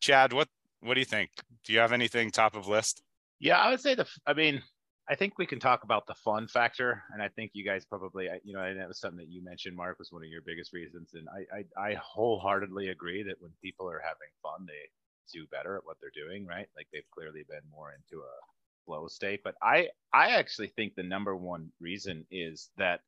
Chad, 0.00 0.32
what, 0.32 0.48
what 0.80 0.94
do 0.94 1.00
you 1.00 1.06
think? 1.06 1.30
Do 1.64 1.72
you 1.72 1.80
have 1.80 1.92
anything 1.92 2.30
top 2.30 2.54
of 2.56 2.68
list? 2.68 3.02
Yeah, 3.40 3.58
I 3.58 3.70
would 3.70 3.80
say 3.80 3.94
the, 3.94 4.06
I 4.26 4.32
mean, 4.32 4.62
I 5.10 5.14
think 5.14 5.38
we 5.38 5.46
can 5.46 5.58
talk 5.58 5.84
about 5.84 6.06
the 6.06 6.14
fun 6.14 6.48
factor, 6.48 7.02
and 7.12 7.22
I 7.22 7.28
think 7.28 7.52
you 7.54 7.64
guys 7.64 7.86
probably, 7.86 8.28
you 8.44 8.52
know, 8.52 8.62
and 8.62 8.78
that 8.78 8.88
was 8.88 9.00
something 9.00 9.18
that 9.18 9.32
you 9.32 9.42
mentioned, 9.42 9.74
Mark, 9.74 9.98
was 9.98 10.12
one 10.12 10.22
of 10.22 10.28
your 10.28 10.42
biggest 10.44 10.74
reasons, 10.74 11.14
and 11.14 11.26
I, 11.30 11.80
I, 11.80 11.90
I 11.92 11.94
wholeheartedly 11.94 12.88
agree 12.88 13.22
that 13.22 13.40
when 13.40 13.52
people 13.62 13.88
are 13.88 14.02
having 14.04 14.28
fun, 14.42 14.66
they 14.66 14.90
do 15.32 15.46
better 15.50 15.76
at 15.76 15.84
what 15.84 15.96
they're 16.00 16.10
doing, 16.14 16.46
right? 16.46 16.68
Like 16.76 16.88
they've 16.92 17.10
clearly 17.14 17.44
been 17.48 17.62
more 17.70 17.92
into 17.92 18.22
a 18.22 18.36
flow 18.84 19.08
state. 19.08 19.40
But 19.44 19.54
I, 19.62 19.88
I 20.12 20.30
actually 20.30 20.68
think 20.68 20.94
the 20.94 21.02
number 21.02 21.36
one 21.36 21.70
reason 21.80 22.26
is 22.30 22.70
that 22.78 23.00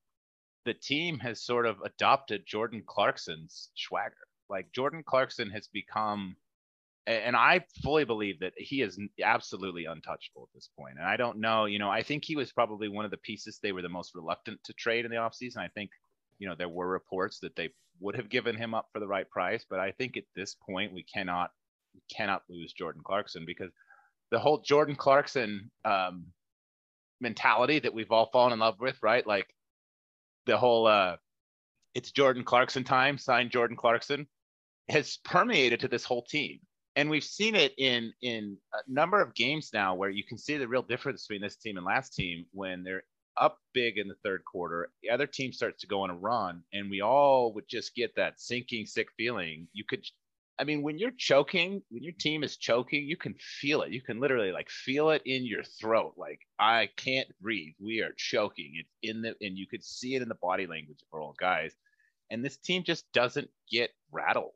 the 0.64 0.74
team 0.74 1.18
has 1.20 1.42
sort 1.42 1.66
of 1.66 1.80
adopted 1.84 2.46
Jordan 2.46 2.82
Clarkson's 2.86 3.70
swagger. 3.74 4.14
Like 4.48 4.72
Jordan 4.72 5.02
Clarkson 5.06 5.50
has 5.50 5.68
become 5.68 6.36
and 7.10 7.36
I 7.36 7.64
fully 7.82 8.04
believe 8.04 8.40
that 8.40 8.52
he 8.56 8.82
is 8.82 8.98
absolutely 9.22 9.86
untouchable 9.86 10.48
at 10.48 10.54
this 10.54 10.70
point. 10.78 10.96
And 10.98 11.06
I 11.06 11.16
don't 11.16 11.38
know, 11.38 11.64
you 11.64 11.78
know, 11.78 11.90
I 11.90 12.02
think 12.02 12.24
he 12.24 12.36
was 12.36 12.52
probably 12.52 12.88
one 12.88 13.04
of 13.04 13.10
the 13.10 13.16
pieces 13.18 13.58
they 13.62 13.72
were 13.72 13.82
the 13.82 13.88
most 13.88 14.14
reluctant 14.14 14.62
to 14.64 14.72
trade 14.74 15.04
in 15.04 15.10
the 15.10 15.16
offseason. 15.16 15.58
I 15.58 15.68
think, 15.68 15.90
you 16.38 16.48
know, 16.48 16.54
there 16.54 16.68
were 16.68 16.88
reports 16.88 17.38
that 17.40 17.56
they 17.56 17.70
would 18.00 18.16
have 18.16 18.28
given 18.28 18.56
him 18.56 18.74
up 18.74 18.88
for 18.92 19.00
the 19.00 19.06
right 19.06 19.28
price, 19.30 19.64
but 19.68 19.80
I 19.80 19.92
think 19.92 20.16
at 20.16 20.24
this 20.34 20.56
point 20.66 20.92
we 20.92 21.02
cannot 21.02 21.50
we 21.94 22.02
cannot 22.14 22.42
lose 22.48 22.72
Jordan 22.72 23.02
Clarkson 23.04 23.44
because 23.44 23.72
the 24.30 24.38
whole 24.38 24.58
Jordan 24.58 24.94
Clarkson 24.94 25.70
um, 25.84 26.26
mentality 27.20 27.80
that 27.80 27.92
we've 27.92 28.12
all 28.12 28.30
fallen 28.32 28.52
in 28.52 28.60
love 28.60 28.78
with, 28.78 28.96
right? 29.02 29.26
Like 29.26 29.52
the 30.46 30.56
whole 30.56 30.86
uh, 30.86 31.16
it's 31.94 32.12
Jordan 32.12 32.44
Clarkson 32.44 32.84
time, 32.84 33.18
sign 33.18 33.50
Jordan 33.50 33.76
Clarkson, 33.76 34.28
has 34.88 35.18
permeated 35.24 35.80
to 35.80 35.88
this 35.88 36.04
whole 36.04 36.22
team 36.22 36.60
and 36.96 37.08
we've 37.08 37.24
seen 37.24 37.54
it 37.54 37.72
in 37.78 38.12
in 38.22 38.56
a 38.74 38.78
number 38.92 39.20
of 39.20 39.34
games 39.34 39.70
now 39.72 39.94
where 39.94 40.10
you 40.10 40.24
can 40.24 40.38
see 40.38 40.56
the 40.56 40.68
real 40.68 40.82
difference 40.82 41.26
between 41.26 41.42
this 41.42 41.56
team 41.56 41.76
and 41.76 41.86
last 41.86 42.14
team 42.14 42.46
when 42.52 42.82
they're 42.82 43.04
up 43.40 43.58
big 43.72 43.96
in 43.96 44.08
the 44.08 44.16
third 44.24 44.42
quarter 44.44 44.90
the 45.02 45.10
other 45.10 45.26
team 45.26 45.52
starts 45.52 45.80
to 45.80 45.86
go 45.86 46.02
on 46.02 46.10
a 46.10 46.14
run 46.14 46.62
and 46.72 46.90
we 46.90 47.00
all 47.00 47.52
would 47.54 47.68
just 47.68 47.94
get 47.94 48.14
that 48.16 48.40
sinking 48.40 48.86
sick 48.86 49.08
feeling. 49.16 49.68
You 49.72 49.84
could 49.84 50.04
i 50.58 50.64
mean 50.64 50.82
when 50.82 50.98
you're 50.98 51.12
choking 51.16 51.80
when 51.88 52.02
your 52.02 52.12
team 52.18 52.44
is 52.44 52.56
choking 52.56 53.04
you 53.04 53.16
can 53.16 53.34
feel 53.38 53.82
it. 53.82 53.92
You 53.92 54.02
can 54.02 54.20
literally 54.20 54.52
like 54.52 54.68
feel 54.68 55.10
it 55.10 55.22
in 55.24 55.46
your 55.46 55.62
throat. 55.62 56.14
Like 56.16 56.40
i 56.58 56.88
can't 56.96 57.28
breathe. 57.40 57.74
We 57.80 58.00
are 58.00 58.12
choking. 58.16 58.72
It's 58.74 58.90
in 59.02 59.22
the 59.22 59.34
and 59.40 59.56
you 59.56 59.66
could 59.68 59.84
see 59.84 60.16
it 60.16 60.22
in 60.22 60.28
the 60.28 60.34
body 60.34 60.66
language 60.66 61.00
for 61.10 61.20
all 61.20 61.34
guys. 61.38 61.72
And 62.30 62.44
this 62.44 62.58
team 62.58 62.84
just 62.84 63.10
doesn't 63.12 63.48
get 63.70 63.90
rattled. 64.12 64.52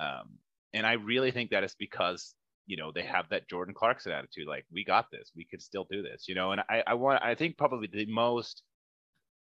Um, 0.00 0.38
and 0.76 0.86
I 0.86 0.92
really 0.92 1.30
think 1.30 1.50
that 1.50 1.64
it's 1.64 1.74
because 1.74 2.34
you 2.66 2.76
know 2.76 2.92
they 2.92 3.02
have 3.02 3.28
that 3.30 3.48
Jordan 3.48 3.74
Clarkson 3.74 4.12
attitude, 4.12 4.46
like 4.46 4.64
we 4.72 4.84
got 4.84 5.10
this, 5.10 5.32
we 5.34 5.44
could 5.44 5.62
still 5.62 5.86
do 5.90 6.02
this, 6.02 6.26
you 6.28 6.34
know. 6.34 6.52
And 6.52 6.60
I, 6.68 6.82
I 6.86 6.94
want, 6.94 7.22
I 7.22 7.34
think 7.34 7.56
probably 7.56 7.88
the 7.90 8.06
most 8.06 8.62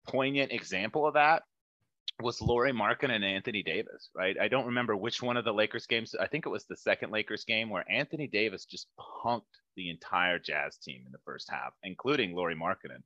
poignant 0.07 0.51
example 0.51 1.07
of 1.07 1.15
that 1.15 1.43
was 2.21 2.41
Lauri 2.41 2.71
Markkanen 2.71 3.15
and 3.15 3.25
Anthony 3.25 3.63
Davis, 3.63 4.09
right? 4.15 4.37
I 4.39 4.47
don't 4.47 4.67
remember 4.67 4.95
which 4.95 5.21
one 5.21 5.35
of 5.35 5.43
the 5.43 5.53
Lakers 5.53 5.87
games. 5.87 6.15
I 6.17 6.27
think 6.27 6.45
it 6.45 6.49
was 6.49 6.65
the 6.65 6.77
second 6.77 7.11
Lakers 7.11 7.43
game 7.43 7.69
where 7.69 7.89
Anthony 7.91 8.27
Davis 8.27 8.65
just 8.65 8.87
punked 8.99 9.41
the 9.75 9.89
entire 9.89 10.39
Jazz 10.39 10.77
team 10.77 11.03
in 11.05 11.11
the 11.11 11.17
first 11.25 11.49
half, 11.49 11.73
including 11.83 12.33
Lauri 12.33 12.55
Markkanen. 12.55 13.03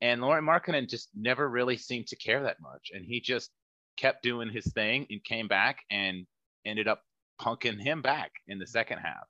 And 0.00 0.20
Lauri 0.20 0.42
Markkanen 0.42 0.88
just 0.88 1.08
never 1.14 1.48
really 1.48 1.76
seemed 1.76 2.08
to 2.08 2.16
care 2.16 2.42
that 2.42 2.60
much, 2.60 2.90
and 2.92 3.04
he 3.04 3.20
just 3.20 3.50
kept 3.96 4.22
doing 4.22 4.50
his 4.50 4.66
thing 4.72 5.06
and 5.10 5.22
came 5.24 5.48
back 5.48 5.78
and 5.90 6.26
ended 6.64 6.88
up 6.88 7.02
punking 7.42 7.80
him 7.80 8.02
back 8.02 8.30
in 8.46 8.58
the 8.58 8.66
second 8.66 8.98
half. 8.98 9.26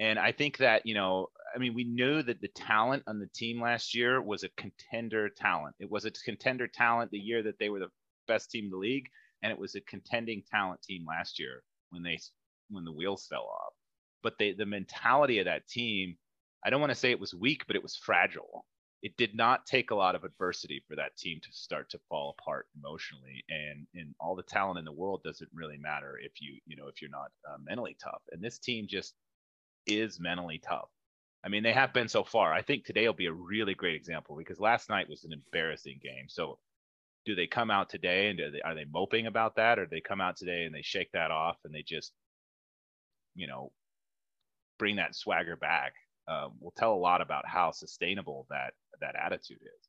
And 0.00 0.18
I 0.18 0.32
think 0.32 0.56
that, 0.58 0.86
you 0.86 0.94
know, 0.94 1.28
I 1.54 1.58
mean, 1.58 1.74
we 1.74 1.84
knew 1.84 2.22
that 2.22 2.40
the 2.40 2.48
talent 2.48 3.04
on 3.06 3.20
the 3.20 3.28
team 3.34 3.60
last 3.60 3.94
year 3.94 4.20
was 4.20 4.42
a 4.42 4.48
contender 4.56 5.28
talent. 5.28 5.76
It 5.78 5.90
was 5.90 6.04
a 6.04 6.10
contender 6.10 6.66
talent 6.66 7.10
the 7.10 7.18
year 7.18 7.42
that 7.44 7.58
they 7.60 7.68
were 7.68 7.78
the 7.78 7.90
best 8.26 8.50
team 8.50 8.64
in 8.64 8.70
the 8.70 8.76
league, 8.76 9.08
and 9.42 9.52
it 9.52 9.58
was 9.58 9.74
a 9.74 9.80
contending 9.82 10.42
talent 10.50 10.82
team 10.82 11.04
last 11.06 11.38
year 11.38 11.62
when 11.90 12.02
they 12.02 12.18
when 12.70 12.84
the 12.84 12.92
wheels 12.92 13.26
fell 13.28 13.44
off. 13.44 13.72
But 14.22 14.34
they, 14.38 14.52
the 14.52 14.66
mentality 14.66 15.38
of 15.38 15.44
that 15.44 15.68
team, 15.68 16.16
I 16.64 16.70
don't 16.70 16.80
want 16.80 16.90
to 16.90 16.98
say 16.98 17.10
it 17.10 17.20
was 17.20 17.34
weak, 17.34 17.64
but 17.66 17.76
it 17.76 17.82
was 17.82 17.94
fragile. 17.94 18.64
It 19.04 19.18
did 19.18 19.36
not 19.36 19.66
take 19.66 19.90
a 19.90 19.94
lot 19.94 20.14
of 20.14 20.24
adversity 20.24 20.82
for 20.88 20.96
that 20.96 21.14
team 21.18 21.38
to 21.42 21.52
start 21.52 21.90
to 21.90 22.00
fall 22.08 22.34
apart 22.38 22.68
emotionally. 22.74 23.44
And 23.50 23.86
and 23.94 24.14
all 24.18 24.34
the 24.34 24.42
talent 24.42 24.78
in 24.78 24.86
the 24.86 24.92
world 24.92 25.22
doesn't 25.22 25.50
really 25.52 25.76
matter 25.76 26.18
if 26.20 26.40
you 26.40 26.58
you 26.66 26.74
know 26.74 26.88
if 26.88 27.02
you're 27.02 27.10
not 27.10 27.30
uh, 27.46 27.58
mentally 27.62 27.98
tough. 28.02 28.22
And 28.32 28.42
this 28.42 28.58
team 28.58 28.86
just 28.88 29.12
is 29.86 30.18
mentally 30.18 30.58
tough. 30.58 30.88
I 31.44 31.50
mean 31.50 31.62
they 31.62 31.74
have 31.74 31.92
been 31.92 32.08
so 32.08 32.24
far. 32.24 32.54
I 32.54 32.62
think 32.62 32.86
today 32.86 33.06
will 33.06 33.12
be 33.12 33.26
a 33.26 33.32
really 33.32 33.74
great 33.74 33.94
example 33.94 34.36
because 34.38 34.58
last 34.58 34.88
night 34.88 35.10
was 35.10 35.24
an 35.24 35.34
embarrassing 35.34 36.00
game. 36.02 36.28
So 36.28 36.58
do 37.26 37.34
they 37.34 37.46
come 37.46 37.70
out 37.70 37.90
today 37.90 38.28
and 38.30 38.38
they, 38.38 38.62
are 38.62 38.74
they 38.74 38.86
moping 38.90 39.26
about 39.26 39.56
that? 39.56 39.78
Or 39.78 39.84
do 39.84 39.90
they 39.90 40.00
come 40.00 40.22
out 40.22 40.38
today 40.38 40.64
and 40.64 40.74
they 40.74 40.82
shake 40.82 41.12
that 41.12 41.30
off 41.30 41.58
and 41.66 41.74
they 41.74 41.82
just 41.82 42.14
you 43.34 43.46
know 43.48 43.70
bring 44.78 44.96
that 44.96 45.14
swagger 45.14 45.56
back 45.56 45.92
um, 46.28 46.52
will 46.60 46.72
tell 46.76 46.94
a 46.94 46.96
lot 46.96 47.20
about 47.20 47.46
how 47.46 47.70
sustainable 47.70 48.46
that 48.50 48.72
that 49.00 49.14
attitude 49.16 49.60
is. 49.62 49.88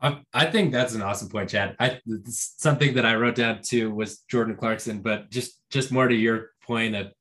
Um, 0.00 0.24
I 0.34 0.46
think 0.46 0.72
that's 0.72 0.94
an 0.94 1.02
awesome 1.02 1.28
point, 1.28 1.50
Chad. 1.50 1.76
I 1.78 2.00
something 2.26 2.94
that 2.94 3.06
I 3.06 3.14
wrote 3.14 3.36
down 3.36 3.60
too 3.62 3.94
was 3.94 4.18
Jordan 4.28 4.56
Clarkson, 4.56 5.00
but 5.00 5.30
just 5.30 5.58
just 5.70 5.92
more 5.92 6.08
to 6.08 6.14
your 6.14 6.50
point 6.62 6.96
of 6.96 7.12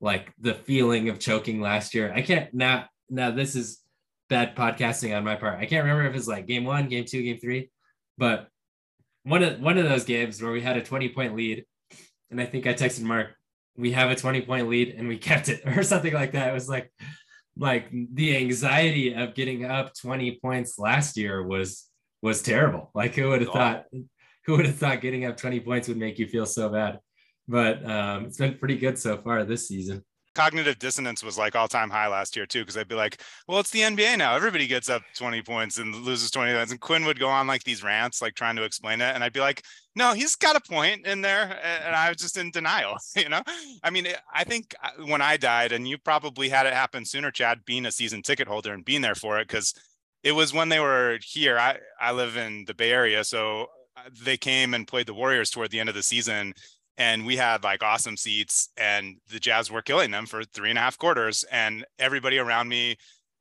like 0.00 0.32
the 0.38 0.54
feeling 0.54 1.08
of 1.08 1.18
choking 1.18 1.60
last 1.60 1.94
year. 1.94 2.12
I 2.14 2.22
can't 2.22 2.52
now. 2.52 2.86
Now 3.08 3.30
this 3.30 3.54
is 3.54 3.80
bad 4.28 4.56
podcasting 4.56 5.16
on 5.16 5.24
my 5.24 5.36
part. 5.36 5.60
I 5.60 5.66
can't 5.66 5.84
remember 5.84 6.08
if 6.08 6.16
it's 6.16 6.28
like 6.28 6.46
game 6.46 6.64
one, 6.64 6.88
game 6.88 7.04
two, 7.06 7.22
game 7.22 7.38
three, 7.38 7.70
but 8.18 8.48
one 9.26 9.42
of 9.42 9.60
one 9.60 9.78
of 9.78 9.84
those 9.84 10.04
games 10.04 10.42
where 10.42 10.52
we 10.52 10.60
had 10.60 10.76
a 10.76 10.82
20 10.82 11.08
point 11.10 11.34
lead, 11.34 11.64
and 12.30 12.40
I 12.40 12.46
think 12.46 12.66
I 12.66 12.74
texted 12.74 13.02
Mark, 13.02 13.34
we 13.76 13.92
have 13.92 14.10
a 14.10 14.16
20 14.16 14.42
point 14.42 14.68
lead 14.68 14.94
and 14.96 15.08
we 15.08 15.18
kept 15.18 15.48
it 15.48 15.62
or 15.76 15.82
something 15.82 16.12
like 16.12 16.32
that. 16.32 16.48
It 16.48 16.54
was 16.54 16.68
like 16.68 16.92
like 17.56 17.90
the 17.90 18.36
anxiety 18.36 19.14
of 19.14 19.34
getting 19.34 19.64
up 19.64 19.94
20 19.94 20.38
points 20.42 20.78
last 20.78 21.16
year 21.16 21.42
was 21.42 21.86
was 22.22 22.42
terrible. 22.42 22.90
Like 22.94 23.14
who 23.14 23.28
would 23.28 23.42
have 23.42 23.50
thought 23.50 23.84
who 24.44 24.56
would 24.56 24.66
have 24.66 24.76
thought 24.76 25.00
getting 25.00 25.24
up 25.24 25.36
20 25.36 25.60
points 25.60 25.88
would 25.88 25.96
make 25.96 26.18
you 26.18 26.26
feel 26.26 26.46
so 26.46 26.68
bad? 26.68 27.00
But 27.48 27.88
um, 27.88 28.26
it's 28.26 28.38
been 28.38 28.58
pretty 28.58 28.76
good 28.76 28.98
so 28.98 29.18
far 29.18 29.44
this 29.44 29.68
season 29.68 30.04
cognitive 30.36 30.78
dissonance 30.78 31.24
was 31.24 31.38
like 31.38 31.56
all 31.56 31.66
time 31.66 31.88
high 31.88 32.06
last 32.06 32.36
year 32.36 32.44
too 32.44 32.60
because 32.60 32.76
I'd 32.76 32.88
be 32.88 32.94
like, 32.94 33.20
well, 33.48 33.58
it's 33.58 33.70
the 33.70 33.80
NBA 33.80 34.18
now. 34.18 34.36
Everybody 34.36 34.66
gets 34.66 34.90
up 34.90 35.02
20 35.16 35.42
points 35.42 35.78
and 35.78 35.94
loses 35.94 36.30
20 36.30 36.52
points. 36.52 36.70
And 36.70 36.80
Quinn 36.80 37.06
would 37.06 37.18
go 37.18 37.28
on 37.28 37.46
like 37.46 37.64
these 37.64 37.82
rants, 37.82 38.20
like 38.20 38.34
trying 38.34 38.54
to 38.56 38.64
explain 38.64 39.00
it, 39.00 39.14
and 39.14 39.24
I'd 39.24 39.32
be 39.32 39.40
like, 39.40 39.64
no, 39.96 40.12
he's 40.12 40.36
got 40.36 40.56
a 40.56 40.60
point 40.60 41.06
in 41.06 41.22
there, 41.22 41.58
and 41.64 41.96
I 41.96 42.10
was 42.10 42.18
just 42.18 42.36
in 42.36 42.50
denial. 42.50 42.96
You 43.16 43.30
know, 43.30 43.42
I 43.82 43.90
mean, 43.90 44.06
I 44.32 44.44
think 44.44 44.74
uh, 44.84 45.04
when 45.06 45.22
I 45.22 45.38
died, 45.38 45.72
and 45.72 45.88
you 45.88 45.96
probably 45.96 46.50
had 46.50 46.66
it 46.66 46.74
happen 46.74 47.04
sooner, 47.04 47.30
Chad, 47.30 47.64
being 47.64 47.86
a 47.86 47.92
season 47.92 48.20
ticket 48.20 48.46
holder 48.46 48.74
and 48.74 48.84
being 48.84 49.00
there 49.00 49.14
for 49.14 49.38
it 49.40 49.48
because 49.48 49.72
it 50.22 50.32
was 50.32 50.52
when 50.52 50.68
they 50.68 50.80
were 50.80 51.18
here. 51.22 51.58
I 51.58 51.78
I 51.98 52.12
live 52.12 52.36
in 52.36 52.66
the 52.66 52.74
Bay 52.74 52.92
Area, 52.92 53.24
so 53.24 53.68
uh, 53.96 54.10
they 54.22 54.36
came 54.36 54.74
and 54.74 54.86
played 54.86 55.06
the 55.06 55.14
Warriors 55.14 55.50
toward 55.50 55.70
the 55.70 55.80
end 55.80 55.88
of 55.88 55.94
the 55.94 56.02
season 56.02 56.52
and 56.98 57.26
we 57.26 57.36
had 57.36 57.62
like 57.62 57.82
awesome 57.82 58.16
seats 58.16 58.70
and 58.76 59.16
the 59.30 59.38
jazz 59.38 59.70
were 59.70 59.82
killing 59.82 60.10
them 60.10 60.26
for 60.26 60.44
three 60.44 60.70
and 60.70 60.78
a 60.78 60.82
half 60.82 60.98
quarters 60.98 61.44
and 61.50 61.84
everybody 61.98 62.38
around 62.38 62.68
me 62.68 62.96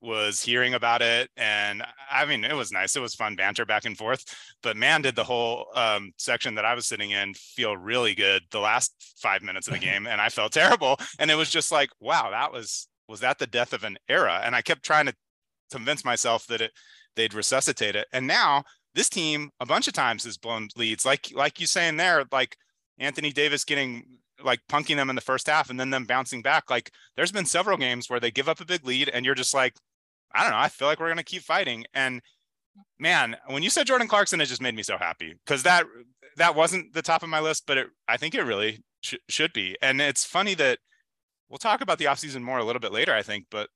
was 0.05 0.41
hearing 0.41 0.73
about 0.73 1.01
it 1.01 1.29
and 1.37 1.83
i 2.11 2.25
mean 2.25 2.43
it 2.43 2.55
was 2.55 2.71
nice 2.71 2.95
it 2.95 3.01
was 3.01 3.15
fun 3.15 3.35
banter 3.35 3.65
back 3.65 3.85
and 3.85 3.97
forth 3.97 4.23
but 4.61 4.77
man 4.77 5.01
did 5.01 5.15
the 5.15 5.23
whole 5.23 5.67
um, 5.75 6.11
section 6.17 6.55
that 6.55 6.65
i 6.65 6.73
was 6.73 6.85
sitting 6.85 7.11
in 7.11 7.33
feel 7.33 7.75
really 7.75 8.13
good 8.13 8.41
the 8.51 8.59
last 8.59 8.93
five 9.17 9.41
minutes 9.41 9.67
of 9.67 9.73
the 9.73 9.79
game 9.91 10.07
and 10.07 10.21
i 10.21 10.29
felt 10.29 10.51
terrible 10.51 10.97
and 11.19 11.31
it 11.31 11.35
was 11.35 11.49
just 11.49 11.71
like 11.71 11.89
wow 11.99 12.29
that 12.29 12.51
was 12.51 12.87
was 13.07 13.19
that 13.19 13.37
the 13.39 13.47
death 13.47 13.73
of 13.73 13.83
an 13.83 13.97
era 14.07 14.41
and 14.43 14.55
i 14.55 14.61
kept 14.61 14.83
trying 14.83 15.05
to 15.05 15.13
convince 15.71 16.05
myself 16.05 16.45
that 16.47 16.61
it 16.61 16.71
they'd 17.15 17.33
resuscitate 17.33 17.95
it 17.95 18.07
and 18.13 18.27
now 18.27 18.63
this 18.93 19.09
team 19.09 19.49
a 19.59 19.65
bunch 19.65 19.87
of 19.87 19.93
times 19.93 20.23
has 20.23 20.37
blown 20.37 20.67
leads 20.77 21.05
like 21.05 21.31
like 21.33 21.59
you 21.59 21.67
saying 21.67 21.97
there 21.97 22.23
like 22.31 22.55
Anthony 22.97 23.31
Davis 23.31 23.65
getting 23.65 24.05
like 24.43 24.61
punking 24.69 24.95
them 24.95 25.09
in 25.09 25.15
the 25.15 25.21
first 25.21 25.47
half 25.47 25.69
and 25.69 25.79
then 25.79 25.89
them 25.89 26.05
bouncing 26.05 26.41
back. 26.41 26.69
Like 26.69 26.91
there's 27.15 27.31
been 27.31 27.45
several 27.45 27.77
games 27.77 28.09
where 28.09 28.19
they 28.19 28.31
give 28.31 28.49
up 28.49 28.61
a 28.61 28.65
big 28.65 28.85
lead 28.85 29.09
and 29.09 29.25
you're 29.25 29.35
just 29.35 29.53
like, 29.53 29.75
I 30.33 30.41
don't 30.41 30.51
know, 30.51 30.57
I 30.57 30.69
feel 30.69 30.87
like 30.87 30.99
we're 30.99 31.07
going 31.07 31.17
to 31.17 31.23
keep 31.23 31.41
fighting. 31.41 31.85
And 31.93 32.21
man, 32.99 33.35
when 33.47 33.63
you 33.63 33.69
said 33.69 33.87
Jordan 33.87 34.07
Clarkson, 34.07 34.41
it 34.41 34.47
just 34.47 34.61
made 34.61 34.75
me 34.75 34.83
so 34.83 34.97
happy 34.97 35.35
because 35.45 35.63
that 35.63 35.85
that 36.37 36.55
wasn't 36.55 36.93
the 36.93 37.01
top 37.01 37.23
of 37.23 37.29
my 37.29 37.39
list, 37.39 37.63
but 37.65 37.77
it, 37.77 37.87
I 38.07 38.17
think 38.17 38.35
it 38.35 38.43
really 38.43 38.83
sh- 39.01 39.15
should 39.29 39.53
be. 39.53 39.77
And 39.81 40.01
it's 40.01 40.25
funny 40.25 40.53
that 40.55 40.79
we'll 41.49 41.57
talk 41.57 41.81
about 41.81 41.97
the 41.97 42.05
offseason 42.05 42.41
more 42.41 42.57
a 42.57 42.65
little 42.65 42.81
bit 42.81 42.91
later, 42.91 43.13
I 43.13 43.21
think, 43.21 43.45
but 43.49 43.69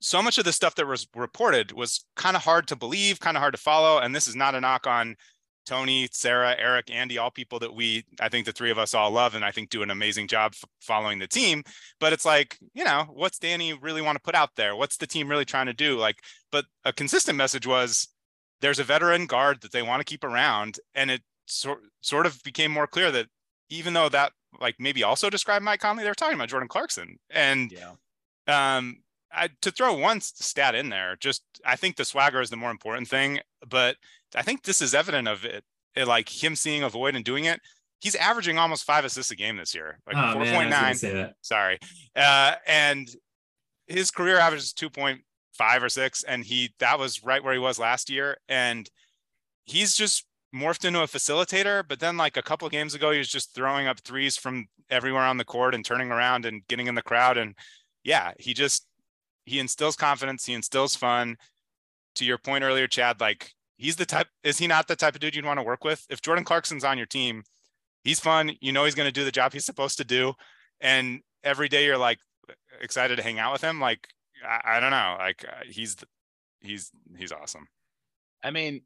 so 0.00 0.22
much 0.22 0.38
of 0.38 0.44
the 0.44 0.52
stuff 0.52 0.74
that 0.76 0.86
was 0.86 1.06
reported 1.14 1.72
was 1.72 2.04
kind 2.16 2.36
of 2.36 2.42
hard 2.42 2.68
to 2.68 2.76
believe, 2.76 3.20
kind 3.20 3.36
of 3.36 3.40
hard 3.40 3.54
to 3.54 3.60
follow. 3.60 3.98
And 3.98 4.14
this 4.14 4.28
is 4.28 4.36
not 4.36 4.54
a 4.54 4.60
knock 4.60 4.86
on 4.86 5.16
Tony, 5.66 6.08
Sarah, 6.12 6.54
Eric, 6.58 6.90
Andy, 6.90 7.18
all 7.18 7.30
people 7.30 7.58
that 7.58 7.74
we, 7.74 8.04
I 8.20 8.28
think 8.28 8.46
the 8.46 8.52
three 8.52 8.70
of 8.70 8.78
us 8.78 8.94
all 8.94 9.10
love 9.10 9.34
and 9.34 9.44
I 9.44 9.50
think 9.50 9.68
do 9.68 9.82
an 9.82 9.90
amazing 9.90 10.28
job 10.28 10.52
f- 10.54 10.64
following 10.80 11.18
the 11.18 11.26
team. 11.26 11.62
But 12.00 12.12
it's 12.12 12.24
like, 12.24 12.56
you 12.72 12.84
know, 12.84 13.06
what's 13.12 13.38
Danny 13.38 13.74
really 13.74 14.02
want 14.02 14.16
to 14.16 14.22
put 14.22 14.34
out 14.34 14.50
there? 14.56 14.76
What's 14.76 14.96
the 14.96 15.06
team 15.06 15.28
really 15.28 15.44
trying 15.44 15.66
to 15.66 15.74
do? 15.74 15.98
Like, 15.98 16.22
but 16.50 16.64
a 16.84 16.92
consistent 16.92 17.36
message 17.36 17.66
was 17.66 18.08
there's 18.60 18.78
a 18.78 18.84
veteran 18.84 19.26
guard 19.26 19.60
that 19.60 19.72
they 19.72 19.82
want 19.82 20.00
to 20.00 20.04
keep 20.04 20.24
around. 20.24 20.78
And 20.94 21.10
it 21.10 21.22
sort 21.46 21.80
sort 22.00 22.26
of 22.26 22.42
became 22.42 22.70
more 22.70 22.86
clear 22.86 23.10
that 23.10 23.26
even 23.68 23.92
though 23.92 24.08
that 24.08 24.32
like 24.60 24.76
maybe 24.78 25.02
also 25.02 25.28
described 25.30 25.64
Mike 25.64 25.80
Conley, 25.80 26.04
they're 26.04 26.14
talking 26.14 26.36
about 26.36 26.48
Jordan 26.48 26.68
Clarkson. 26.68 27.18
And 27.30 27.72
yeah. 27.72 27.92
um 28.46 28.98
I, 29.32 29.50
to 29.62 29.70
throw 29.70 29.94
one 29.94 30.20
stat 30.20 30.74
in 30.74 30.88
there, 30.88 31.16
just 31.18 31.42
I 31.64 31.76
think 31.76 31.96
the 31.96 32.04
swagger 32.04 32.40
is 32.40 32.50
the 32.50 32.56
more 32.56 32.70
important 32.70 33.08
thing, 33.08 33.40
but 33.68 33.96
I 34.34 34.42
think 34.42 34.62
this 34.62 34.80
is 34.80 34.94
evident 34.94 35.28
of 35.28 35.44
it, 35.44 35.64
it 35.94 36.06
like 36.06 36.28
him 36.28 36.56
seeing 36.56 36.82
a 36.82 36.88
void 36.88 37.14
and 37.14 37.24
doing 37.24 37.44
it. 37.44 37.60
He's 38.00 38.14
averaging 38.14 38.58
almost 38.58 38.84
five 38.84 39.04
assists 39.04 39.32
a 39.32 39.36
game 39.36 39.56
this 39.56 39.74
year, 39.74 39.98
like 40.06 40.16
oh, 40.16 40.38
4.9. 40.38 41.32
Sorry. 41.40 41.78
Uh, 42.14 42.54
and 42.66 43.08
his 43.86 44.10
career 44.10 44.38
average 44.38 44.62
is 44.62 44.72
2.5 44.74 45.82
or 45.82 45.88
six. 45.88 46.22
And 46.22 46.44
he, 46.44 46.74
that 46.78 46.98
was 46.98 47.24
right 47.24 47.42
where 47.42 47.54
he 47.54 47.58
was 47.58 47.78
last 47.78 48.10
year. 48.10 48.36
And 48.48 48.88
he's 49.64 49.94
just 49.94 50.26
morphed 50.54 50.84
into 50.84 51.02
a 51.02 51.06
facilitator. 51.06 51.84
But 51.88 52.00
then, 52.00 52.18
like 52.18 52.36
a 52.36 52.42
couple 52.42 52.68
games 52.68 52.94
ago, 52.94 53.12
he 53.12 53.18
was 53.18 53.28
just 53.28 53.54
throwing 53.54 53.86
up 53.86 54.00
threes 54.00 54.36
from 54.36 54.66
everywhere 54.90 55.24
on 55.24 55.38
the 55.38 55.44
court 55.44 55.74
and 55.74 55.84
turning 55.84 56.12
around 56.12 56.44
and 56.44 56.66
getting 56.68 56.88
in 56.88 56.94
the 56.94 57.02
crowd. 57.02 57.38
And 57.38 57.54
yeah, 58.04 58.32
he 58.38 58.52
just, 58.52 58.86
he 59.46 59.58
instills 59.58 59.96
confidence. 59.96 60.44
He 60.44 60.52
instills 60.52 60.94
fun. 60.94 61.36
To 62.16 62.24
your 62.24 62.38
point 62.38 62.64
earlier, 62.64 62.86
Chad, 62.86 63.20
like 63.20 63.52
he's 63.76 63.96
the 63.96 64.06
type. 64.06 64.28
Is 64.42 64.58
he 64.58 64.66
not 64.66 64.88
the 64.88 64.96
type 64.96 65.14
of 65.14 65.20
dude 65.20 65.36
you'd 65.36 65.44
want 65.44 65.58
to 65.58 65.62
work 65.62 65.84
with? 65.84 66.06
If 66.08 66.22
Jordan 66.22 66.44
Clarkson's 66.44 66.84
on 66.84 66.96
your 66.96 67.06
team, 67.06 67.42
he's 68.04 68.20
fun. 68.20 68.52
You 68.60 68.72
know 68.72 68.84
he's 68.84 68.94
going 68.94 69.08
to 69.08 69.12
do 69.12 69.24
the 69.24 69.32
job 69.32 69.52
he's 69.52 69.66
supposed 69.66 69.98
to 69.98 70.04
do, 70.04 70.32
and 70.80 71.20
every 71.44 71.68
day 71.68 71.84
you're 71.84 71.98
like 71.98 72.18
excited 72.80 73.16
to 73.16 73.22
hang 73.22 73.38
out 73.38 73.52
with 73.52 73.62
him. 73.62 73.80
Like 73.80 74.08
I, 74.46 74.76
I 74.76 74.80
don't 74.80 74.90
know, 74.90 75.16
like 75.18 75.44
uh, 75.46 75.64
he's 75.68 75.96
he's 76.60 76.90
he's 77.16 77.32
awesome. 77.32 77.68
I 78.42 78.50
mean, 78.50 78.82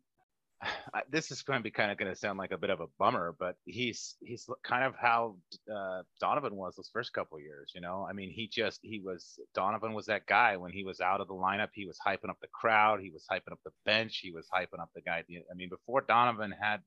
this 1.10 1.30
is 1.30 1.42
going 1.42 1.58
to 1.58 1.62
be 1.62 1.70
kind 1.70 1.90
of 1.90 1.98
going 1.98 2.10
to 2.10 2.16
sound 2.18 2.38
like 2.38 2.52
a 2.52 2.58
bit 2.58 2.70
of 2.70 2.80
a 2.80 2.86
bummer, 2.98 3.34
but 3.38 3.56
he's 3.64 4.16
he's 4.22 4.48
kind 4.64 4.84
of 4.84 4.94
how 5.00 5.36
uh, 5.74 6.02
Donovan 6.20 6.56
was 6.56 6.76
those 6.76 6.90
first 6.92 7.12
couple 7.12 7.40
years. 7.40 7.72
You 7.74 7.80
know, 7.80 8.06
I 8.08 8.12
mean, 8.12 8.30
he 8.30 8.48
just 8.48 8.80
he 8.82 9.00
was 9.00 9.38
Donovan 9.54 9.94
was 9.94 10.06
that 10.06 10.26
guy 10.26 10.56
when 10.56 10.72
he 10.72 10.84
was 10.84 11.00
out 11.00 11.20
of 11.20 11.28
the 11.28 11.34
lineup. 11.34 11.68
He 11.72 11.86
was 11.86 11.98
hyping 12.06 12.30
up 12.30 12.38
the 12.40 12.48
crowd. 12.52 13.00
He 13.00 13.10
was 13.10 13.24
hyping 13.30 13.52
up 13.52 13.60
the 13.64 13.72
bench. 13.84 14.20
He 14.22 14.32
was 14.32 14.46
hyping 14.54 14.80
up 14.80 14.90
the 14.94 15.02
guy. 15.02 15.24
I 15.28 15.54
mean, 15.54 15.68
before 15.68 16.02
Donovan 16.02 16.52
had 16.60 16.80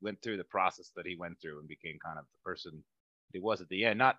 went 0.00 0.22
through 0.22 0.36
the 0.36 0.44
process 0.44 0.90
that 0.96 1.06
he 1.06 1.16
went 1.16 1.40
through 1.40 1.58
and 1.58 1.68
became 1.68 1.98
kind 2.04 2.18
of 2.18 2.24
the 2.24 2.50
person 2.50 2.82
he 3.32 3.40
was 3.40 3.60
at 3.60 3.68
the 3.68 3.84
end. 3.84 3.98
Not 3.98 4.16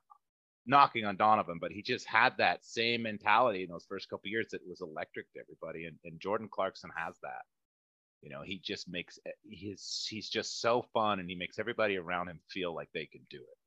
knocking 0.65 1.05
on 1.05 1.17
Donovan, 1.17 1.57
but 1.59 1.71
he 1.71 1.81
just 1.81 2.07
had 2.07 2.33
that 2.37 2.65
same 2.65 3.03
mentality 3.03 3.63
in 3.63 3.69
those 3.69 3.85
first 3.87 4.09
couple 4.09 4.29
years 4.29 4.47
that 4.51 4.61
was 4.67 4.81
electric 4.81 5.31
to 5.33 5.39
everybody. 5.39 5.85
And, 5.85 5.97
and 6.03 6.19
Jordan 6.19 6.49
Clarkson 6.51 6.89
has 6.95 7.15
that. 7.21 7.43
You 8.23 8.29
know, 8.29 8.41
he 8.41 8.61
just 8.63 8.87
makes 8.87 9.19
he's 9.43 10.07
he's 10.09 10.29
just 10.29 10.61
so 10.61 10.85
fun, 10.93 11.19
and 11.19 11.29
he 11.29 11.35
makes 11.35 11.59
everybody 11.59 11.97
around 11.97 12.29
him 12.29 12.39
feel 12.49 12.73
like 12.73 12.87
they 12.93 13.05
can 13.05 13.21
do 13.29 13.37
it. 13.37 13.57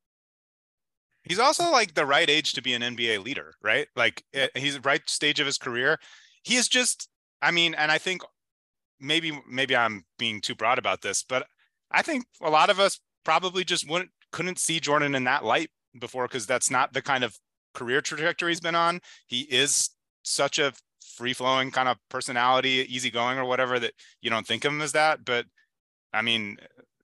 He's 1.24 1.38
also 1.38 1.70
like 1.70 1.94
the 1.94 2.06
right 2.06 2.28
age 2.30 2.52
to 2.54 2.62
be 2.62 2.72
an 2.72 2.80
NBA 2.80 3.22
leader, 3.22 3.54
right? 3.62 3.86
Like 3.94 4.24
eh, 4.32 4.48
he's 4.54 4.82
right 4.82 5.02
stage 5.08 5.40
of 5.40 5.46
his 5.46 5.58
career. 5.58 5.98
He 6.42 6.56
is 6.56 6.68
just, 6.68 7.10
I 7.42 7.50
mean, 7.50 7.74
and 7.74 7.92
I 7.92 7.98
think 7.98 8.22
maybe 8.98 9.38
maybe 9.46 9.76
I'm 9.76 10.04
being 10.18 10.40
too 10.40 10.54
broad 10.54 10.78
about 10.78 11.02
this, 11.02 11.22
but 11.22 11.46
I 11.90 12.00
think 12.00 12.24
a 12.40 12.48
lot 12.48 12.70
of 12.70 12.80
us 12.80 12.98
probably 13.24 13.62
just 13.62 13.88
wouldn't 13.88 14.10
couldn't 14.32 14.58
see 14.58 14.80
Jordan 14.80 15.14
in 15.14 15.24
that 15.24 15.44
light 15.44 15.70
before 15.98 16.28
because 16.28 16.46
that's 16.46 16.70
not 16.70 16.94
the 16.94 17.02
kind 17.02 17.24
of 17.24 17.38
career 17.74 18.00
trajectory 18.00 18.52
he's 18.52 18.60
been 18.60 18.74
on. 18.74 19.00
He 19.26 19.40
is 19.42 19.90
such 20.22 20.58
a 20.58 20.72
free 21.16 21.32
flowing 21.32 21.70
kind 21.70 21.88
of 21.88 21.96
personality, 22.10 22.86
easygoing 22.88 23.38
or 23.38 23.44
whatever 23.44 23.78
that 23.80 23.94
you 24.20 24.30
don't 24.30 24.46
think 24.46 24.64
of 24.64 24.72
him 24.72 24.82
as 24.82 24.92
that. 24.92 25.24
But 25.24 25.46
I 26.12 26.22
mean, 26.22 26.58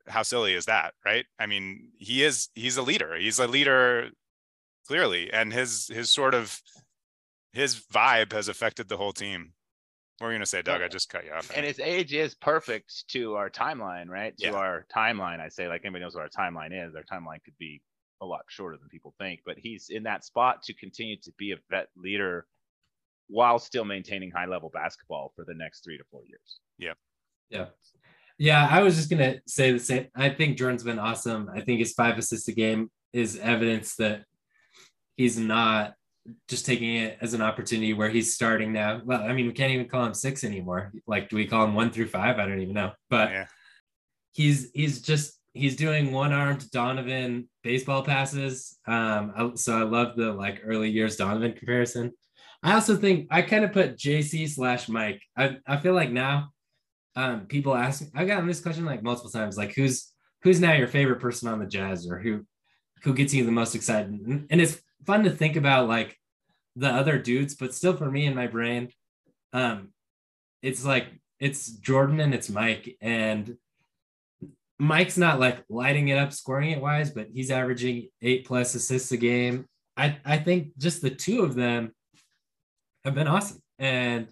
how 0.07 0.23
silly 0.23 0.55
is 0.55 0.67
that, 0.67 0.95
right? 1.05 1.25
I 1.39 1.47
mean, 1.47 1.89
he 1.99 2.23
is 2.23 2.49
he's 2.55 2.77
a 2.77 2.83
leader. 2.83 3.17
He's 3.17 3.39
a 3.39 3.47
leader 3.47 4.11
clearly, 4.87 5.33
and 5.33 5.53
his 5.53 5.89
his 5.89 6.11
sort 6.11 6.35
of 6.35 6.61
his 7.53 7.81
vibe 7.93 8.33
has 8.33 8.49
affected 8.49 8.89
the 8.89 8.97
whole 8.97 9.13
team. 9.13 9.53
What 10.19 10.27
were 10.27 10.33
you 10.33 10.39
gonna 10.39 10.47
say, 10.47 10.63
Doug? 10.63 10.83
I 10.83 10.89
just 10.89 11.09
cut 11.09 11.25
you 11.25 11.33
off. 11.33 11.51
And 11.55 11.67
his 11.67 11.81
age 11.81 12.13
is 12.13 12.35
perfect 12.35 13.09
to 13.09 13.35
our 13.35 13.51
timeline, 13.51 14.09
right? 14.09 14.37
To 14.39 14.47
Yeah. 14.47 14.53
our 14.53 14.87
timeline. 14.95 15.41
I 15.41 15.49
say, 15.49 15.69
like 15.69 15.85
anybody 15.85 16.05
knows 16.05 16.15
what 16.15 16.23
our 16.23 16.29
timeline 16.29 16.71
is. 16.73 16.95
Our 16.95 17.03
timeline 17.03 17.43
could 17.45 17.57
be 17.59 17.81
a 18.21 18.27
lot 18.27 18.45
shorter 18.49 18.77
than 18.77 18.89
people 18.89 19.15
think, 19.19 19.41
but 19.45 19.59
he's 19.59 19.89
in 19.91 20.05
that 20.05 20.25
spot 20.25 20.63
to 20.65 20.75
continue 20.75 21.17
to 21.23 21.33
be 21.39 21.53
a 21.53 21.57
vet 21.71 21.89
leader 21.97 22.47
while 23.29 23.59
still 23.59 23.85
maintaining 23.85 24.31
high 24.31 24.47
level 24.47 24.71
basketball 24.73 25.33
for 25.35 25.45
the 25.45 25.55
next 25.55 25.83
three 25.85 25.99
to 25.99 26.05
four 26.11 26.23
years. 26.27 26.61
Yeah. 26.79 26.93
Yeah, 27.51 27.67
Yeah. 28.39 28.67
I 28.71 28.83
was 28.83 28.97
just 28.97 29.11
gonna 29.11 29.37
say 29.47 29.73
the 29.73 29.79
same. 29.79 30.07
I 30.15 30.31
think 30.31 30.57
Jordan's 30.59 30.83
been 30.85 30.99
awesome. 30.99 31.51
I 31.55 31.61
think 31.61 31.79
his 31.81 31.93
five 31.93 32.19
assists 32.19 32.49
a 32.49 32.53
game 32.53 32.91
is 33.13 33.39
evidence 33.39 33.97
that 33.97 34.25
he's 35.17 35.39
not 35.39 35.95
just 36.49 36.65
taking 36.65 36.95
it 36.97 37.19
as 37.21 37.35
an 37.35 37.43
opportunity 37.43 37.93
where 37.95 38.09
he's 38.09 38.35
starting 38.35 38.73
now. 38.73 39.01
Well, 39.05 39.23
I 39.23 39.33
mean, 39.33 39.47
we 39.49 39.53
can't 39.53 39.73
even 39.73 39.89
call 39.89 40.05
him 40.07 40.15
six 40.15 40.45
anymore. 40.45 40.93
Like, 41.07 41.29
do 41.29 41.37
we 41.37 41.47
call 41.47 41.65
him 41.65 41.75
one 41.75 41.91
through 41.91 42.07
five? 42.09 42.39
I 42.39 42.47
don't 42.47 42.61
even 42.61 42.75
know. 42.75 42.93
But 43.11 43.31
Yeah. 43.31 43.47
he's 44.33 44.71
he's 44.73 45.03
just 45.03 45.39
he's 45.53 45.77
doing 45.77 46.13
one 46.13 46.33
armed 46.33 46.71
Donovan 46.71 47.49
baseball 47.63 48.03
passes. 48.03 48.79
Um, 48.87 49.53
so 49.57 49.79
I 49.79 49.83
love 49.83 50.17
the 50.17 50.33
like 50.33 50.63
early 50.65 50.89
years 50.91 51.17
Donovan 51.17 51.53
comparison. 51.53 52.13
I 52.63 52.75
also 52.75 52.97
think 52.97 53.27
I 53.31 53.43
kind 53.43 53.65
of 53.65 53.73
put 53.73 53.97
JC 53.97 54.49
slash 54.49 54.89
Mike. 54.89 55.23
I, 55.37 55.57
I 55.67 55.79
feel 55.79 55.95
like 55.95 56.13
now 56.13 56.51
um, 57.17 57.47
people 57.47 57.75
ask 57.75 58.03
me, 58.03 58.09
I've 58.15 58.29
gotten 58.29 58.47
this 58.47 58.61
question 58.61 58.85
like 58.85 59.03
multiple 59.03 59.31
times, 59.31 59.57
like 59.57 59.75
who's 59.75 60.13
who's 60.43 60.61
now 60.61 60.73
your 60.73 60.89
favorite 60.89 61.21
person 61.21 61.49
on 61.49 61.59
the 61.59 61.67
Jazz 61.67 62.09
or 62.09 62.19
who 62.19 62.47
who 63.03 63.15
gets 63.15 63.35
you 63.35 63.45
the 63.45 63.53
most 63.53 63.75
excited? 63.75 64.13
And, 64.13 64.47
and 64.51 64.61
it's 64.61 64.81
fun 65.07 65.25
to 65.25 65.31
think 65.31 65.57
about 65.57 65.89
like 65.89 66.17
the 66.77 66.89
other 66.89 67.19
dudes, 67.19 67.55
but 67.55 67.75
still 67.75 67.97
for 67.97 68.11
me 68.11 68.27
in 68.27 68.35
my 68.35 68.47
brain, 68.47 68.91
um, 69.53 69.93
it's 70.63 70.85
like 70.85 71.07
it's 71.41 71.73
Jordan 71.73 72.21
and 72.21 72.33
it's 72.33 72.49
Mike. 72.49 72.97
And 73.01 73.57
Mike's 74.79 75.19
not 75.19 75.41
like 75.41 75.65
lighting 75.69 76.09
it 76.09 76.19
up, 76.19 76.33
scoring 76.33 76.71
it 76.71 76.81
wise, 76.81 77.11
but 77.11 77.29
he's 77.33 77.51
averaging 77.51 78.09
eight 78.23 78.47
plus 78.47 78.75
assists 78.75 79.11
a 79.11 79.17
game. 79.17 79.67
I, 79.97 80.17
I 80.25 80.39
think 80.39 80.69
just 80.79 81.03
the 81.03 81.11
two 81.11 81.43
of 81.43 81.55
them 81.55 81.93
have 83.05 83.15
been 83.15 83.29
awesome. 83.29 83.63
And 83.79 84.29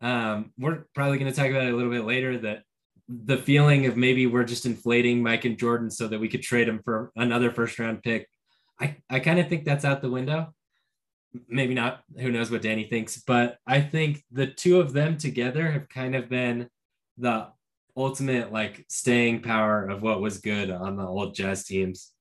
um, 0.00 0.52
we're 0.58 0.84
probably 0.94 1.18
going 1.18 1.32
to 1.32 1.36
talk 1.36 1.50
about 1.50 1.66
it 1.66 1.72
a 1.72 1.76
little 1.76 1.90
bit 1.90 2.04
later 2.04 2.38
that 2.38 2.62
the 3.08 3.36
feeling 3.36 3.86
of 3.86 3.96
maybe 3.96 4.26
we're 4.26 4.44
just 4.44 4.66
inflating 4.66 5.22
Mike 5.22 5.44
and 5.44 5.58
Jordan 5.58 5.90
so 5.90 6.08
that 6.08 6.18
we 6.18 6.28
could 6.28 6.42
trade 6.42 6.68
them 6.68 6.80
for 6.84 7.12
another 7.16 7.50
first 7.50 7.78
round 7.78 8.02
pick. 8.02 8.28
I, 8.80 8.96
I 9.08 9.20
kind 9.20 9.38
of 9.38 9.48
think 9.48 9.64
that's 9.64 9.84
out 9.84 10.02
the 10.02 10.10
window. 10.10 10.52
Maybe 11.48 11.74
not. 11.74 12.02
Who 12.18 12.30
knows 12.30 12.50
what 12.50 12.62
Danny 12.62 12.84
thinks? 12.88 13.18
But 13.18 13.58
I 13.66 13.80
think 13.80 14.22
the 14.32 14.46
two 14.46 14.80
of 14.80 14.92
them 14.92 15.18
together 15.18 15.70
have 15.70 15.88
kind 15.88 16.14
of 16.14 16.28
been 16.28 16.68
the 17.18 17.48
ultimate 17.96 18.52
like 18.52 18.84
staying 18.88 19.40
power 19.40 19.86
of 19.86 20.02
what 20.02 20.20
was 20.20 20.38
good 20.38 20.70
on 20.70 20.96
the 20.96 21.06
old 21.06 21.34
Jazz 21.34 21.64
teams. 21.64 22.12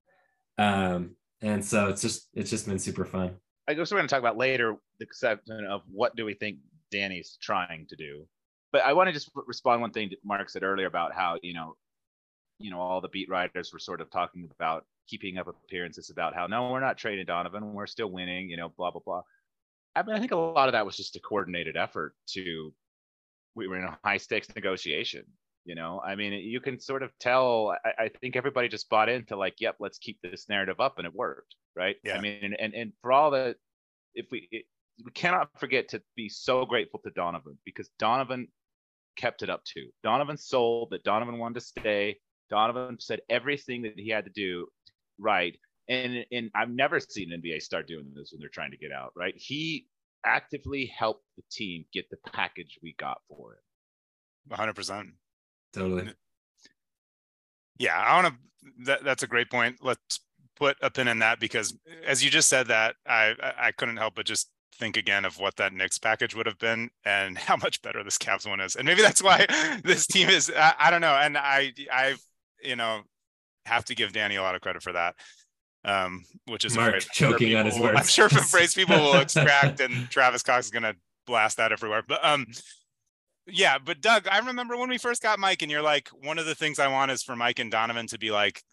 Um, 0.57 1.15
and 1.41 1.63
so 1.63 1.89
it's 1.89 2.01
just 2.01 2.29
it's 2.33 2.49
just 2.49 2.67
been 2.67 2.79
super 2.79 3.05
fun. 3.05 3.35
I 3.67 3.73
guess 3.73 3.91
we're 3.91 3.97
going 3.97 4.07
to 4.07 4.13
talk 4.13 4.19
about 4.19 4.37
later 4.37 4.77
the 4.99 5.05
conception 5.05 5.65
of 5.65 5.81
what 5.91 6.15
do 6.15 6.25
we 6.25 6.33
think 6.33 6.59
Danny's 6.91 7.37
trying 7.41 7.85
to 7.89 7.95
do. 7.95 8.27
But 8.71 8.83
I 8.83 8.93
want 8.93 9.07
to 9.07 9.13
just 9.13 9.29
respond 9.47 9.81
one 9.81 9.91
thing 9.91 10.09
that 10.09 10.19
Mark 10.23 10.49
said 10.49 10.63
earlier 10.63 10.87
about 10.87 11.13
how 11.13 11.37
you 11.41 11.53
know, 11.53 11.75
you 12.59 12.71
know, 12.71 12.79
all 12.79 13.01
the 13.01 13.09
beat 13.09 13.29
writers 13.29 13.71
were 13.71 13.79
sort 13.79 14.01
of 14.01 14.09
talking 14.09 14.49
about 14.57 14.85
keeping 15.07 15.37
up 15.37 15.47
appearances 15.47 16.09
about 16.09 16.35
how 16.35 16.47
no, 16.47 16.71
we're 16.71 16.79
not 16.79 16.97
trading 16.97 17.25
Donovan, 17.25 17.73
we're 17.73 17.87
still 17.87 18.11
winning, 18.11 18.49
you 18.49 18.57
know, 18.57 18.69
blah 18.77 18.91
blah 18.91 19.01
blah. 19.05 19.21
I 19.95 20.03
mean, 20.03 20.15
I 20.15 20.19
think 20.19 20.31
a 20.31 20.35
lot 20.35 20.67
of 20.67 20.73
that 20.73 20.85
was 20.85 20.97
just 20.97 21.15
a 21.15 21.19
coordinated 21.19 21.77
effort 21.77 22.15
to. 22.29 22.73
We 23.55 23.69
were 23.69 23.77
in 23.77 23.85
a 23.85 23.97
high 24.03 24.17
stakes 24.17 24.53
negotiation. 24.53 25.23
You 25.63 25.73
know, 25.73 25.99
I 26.05 26.15
mean, 26.15 26.33
you 26.33 26.59
can 26.59 26.79
sort 26.79 27.01
of 27.01 27.11
tell. 27.19 27.75
I, 27.85 28.03
I 28.03 28.09
think 28.21 28.35
everybody 28.35 28.67
just 28.67 28.89
bought 28.89 29.09
into 29.09 29.35
like, 29.35 29.55
yep, 29.59 29.77
let's 29.79 29.97
keep 29.97 30.19
this 30.21 30.47
narrative 30.47 30.79
up, 30.79 30.99
and 30.99 31.07
it 31.07 31.15
worked, 31.15 31.55
right? 31.75 31.95
Yeah. 32.03 32.17
I 32.17 32.21
mean, 32.21 32.39
and 32.43 32.59
and, 32.59 32.73
and 32.75 32.93
for 33.01 33.11
all 33.11 33.31
the, 33.31 33.55
if 34.13 34.27
we 34.31 34.47
it, 34.51 34.65
we 35.03 35.11
cannot 35.11 35.49
forget 35.59 35.89
to 35.89 36.01
be 36.15 36.29
so 36.29 36.65
grateful 36.65 36.99
to 37.03 37.11
Donovan 37.11 37.57
because 37.65 37.89
Donovan 37.99 38.47
kept 39.17 39.41
it 39.41 39.49
up 39.49 39.63
too. 39.63 39.87
Donovan 40.03 40.37
sold 40.37 40.89
that 40.91 41.03
Donovan 41.03 41.37
wanted 41.37 41.55
to 41.55 41.61
stay. 41.61 42.19
Donovan 42.49 42.97
said 42.99 43.21
everything 43.29 43.83
that 43.83 43.93
he 43.97 44.09
had 44.09 44.25
to 44.25 44.31
do 44.31 44.67
right. 45.17 45.57
And 45.87 46.25
and 46.31 46.49
I've 46.55 46.69
never 46.69 46.99
seen 46.99 47.31
an 47.31 47.41
NBA 47.41 47.61
start 47.61 47.87
doing 47.87 48.11
this 48.15 48.31
when 48.31 48.39
they're 48.39 48.49
trying 48.49 48.71
to 48.71 48.77
get 48.77 48.91
out, 48.91 49.11
right? 49.15 49.33
He 49.35 49.87
actively 50.25 50.91
helped 50.97 51.23
the 51.37 51.43
team 51.51 51.85
get 51.93 52.09
the 52.09 52.17
package 52.31 52.79
we 52.81 52.95
got 52.97 53.19
for 53.29 53.53
him. 53.53 54.57
100%. 54.57 55.11
Totally. 55.73 56.13
Yeah, 57.77 57.97
I 57.97 58.21
want 58.21 58.33
to. 58.33 58.39
That, 58.85 59.03
that's 59.03 59.23
a 59.23 59.27
great 59.27 59.51
point. 59.51 59.77
Let's 59.81 60.21
put 60.55 60.77
a 60.81 60.89
pin 60.89 61.07
in 61.07 61.19
that 61.19 61.39
because, 61.39 61.77
as 62.05 62.23
you 62.23 62.31
just 62.31 62.49
said, 62.49 62.67
that 62.67 62.95
I 63.05 63.35
I 63.59 63.71
couldn't 63.71 63.97
help 63.97 64.15
but 64.15 64.25
just 64.25 64.49
think 64.77 64.97
again 64.97 65.25
of 65.25 65.39
what 65.39 65.55
that 65.57 65.73
Knicks 65.73 65.97
package 65.97 66.35
would 66.35 66.45
have 66.45 66.59
been 66.59 66.89
and 67.03 67.37
how 67.47 67.57
much 67.57 67.81
better 67.81 68.03
this 68.03 68.17
Cavs 68.17 68.47
one 68.47 68.59
is, 68.59 68.75
and 68.75 68.85
maybe 68.85 69.01
that's 69.01 69.23
why 69.23 69.45
this 69.83 70.07
team 70.07 70.29
is. 70.29 70.51
I, 70.55 70.73
I 70.79 70.91
don't 70.91 71.01
know, 71.01 71.15
and 71.15 71.37
I 71.37 71.73
I 71.91 72.15
you 72.63 72.75
know 72.75 73.01
have 73.65 73.85
to 73.85 73.95
give 73.95 74.13
Danny 74.13 74.35
a 74.35 74.41
lot 74.41 74.55
of 74.55 74.61
credit 74.61 74.83
for 74.83 74.93
that. 74.93 75.15
Um, 75.83 76.23
which 76.47 76.65
is 76.65 76.75
Mark 76.75 76.95
I'm 76.95 77.01
choking 77.11 77.49
sure 77.49 77.59
on 77.59 77.65
his 77.65 77.75
people- 77.75 77.95
I'm 77.95 78.07
sure 78.07 78.25
a 78.25 78.29
phrase 78.29 78.73
people 78.73 78.97
will 78.97 79.15
extract, 79.19 79.79
and 79.79 80.09
Travis 80.09 80.41
Cox 80.41 80.65
is 80.65 80.71
gonna 80.71 80.95
blast 81.27 81.57
that 81.57 81.71
everywhere. 81.71 82.03
But 82.07 82.25
um, 82.25 82.47
yeah, 83.47 83.77
but 83.77 84.01
Doug, 84.01 84.27
I 84.27 84.39
remember 84.39 84.77
when 84.77 84.89
we 84.89 84.97
first 84.97 85.21
got 85.21 85.37
Mike, 85.37 85.61
and 85.61 85.71
you're 85.71 85.83
like, 85.83 86.09
one 86.09 86.39
of 86.39 86.47
the 86.47 86.55
things 86.55 86.79
I 86.79 86.87
want 86.87 87.11
is 87.11 87.21
for 87.21 87.35
Mike 87.35 87.59
and 87.59 87.69
Donovan 87.69 88.07
to 88.07 88.17
be 88.17 88.31
like, 88.31 88.63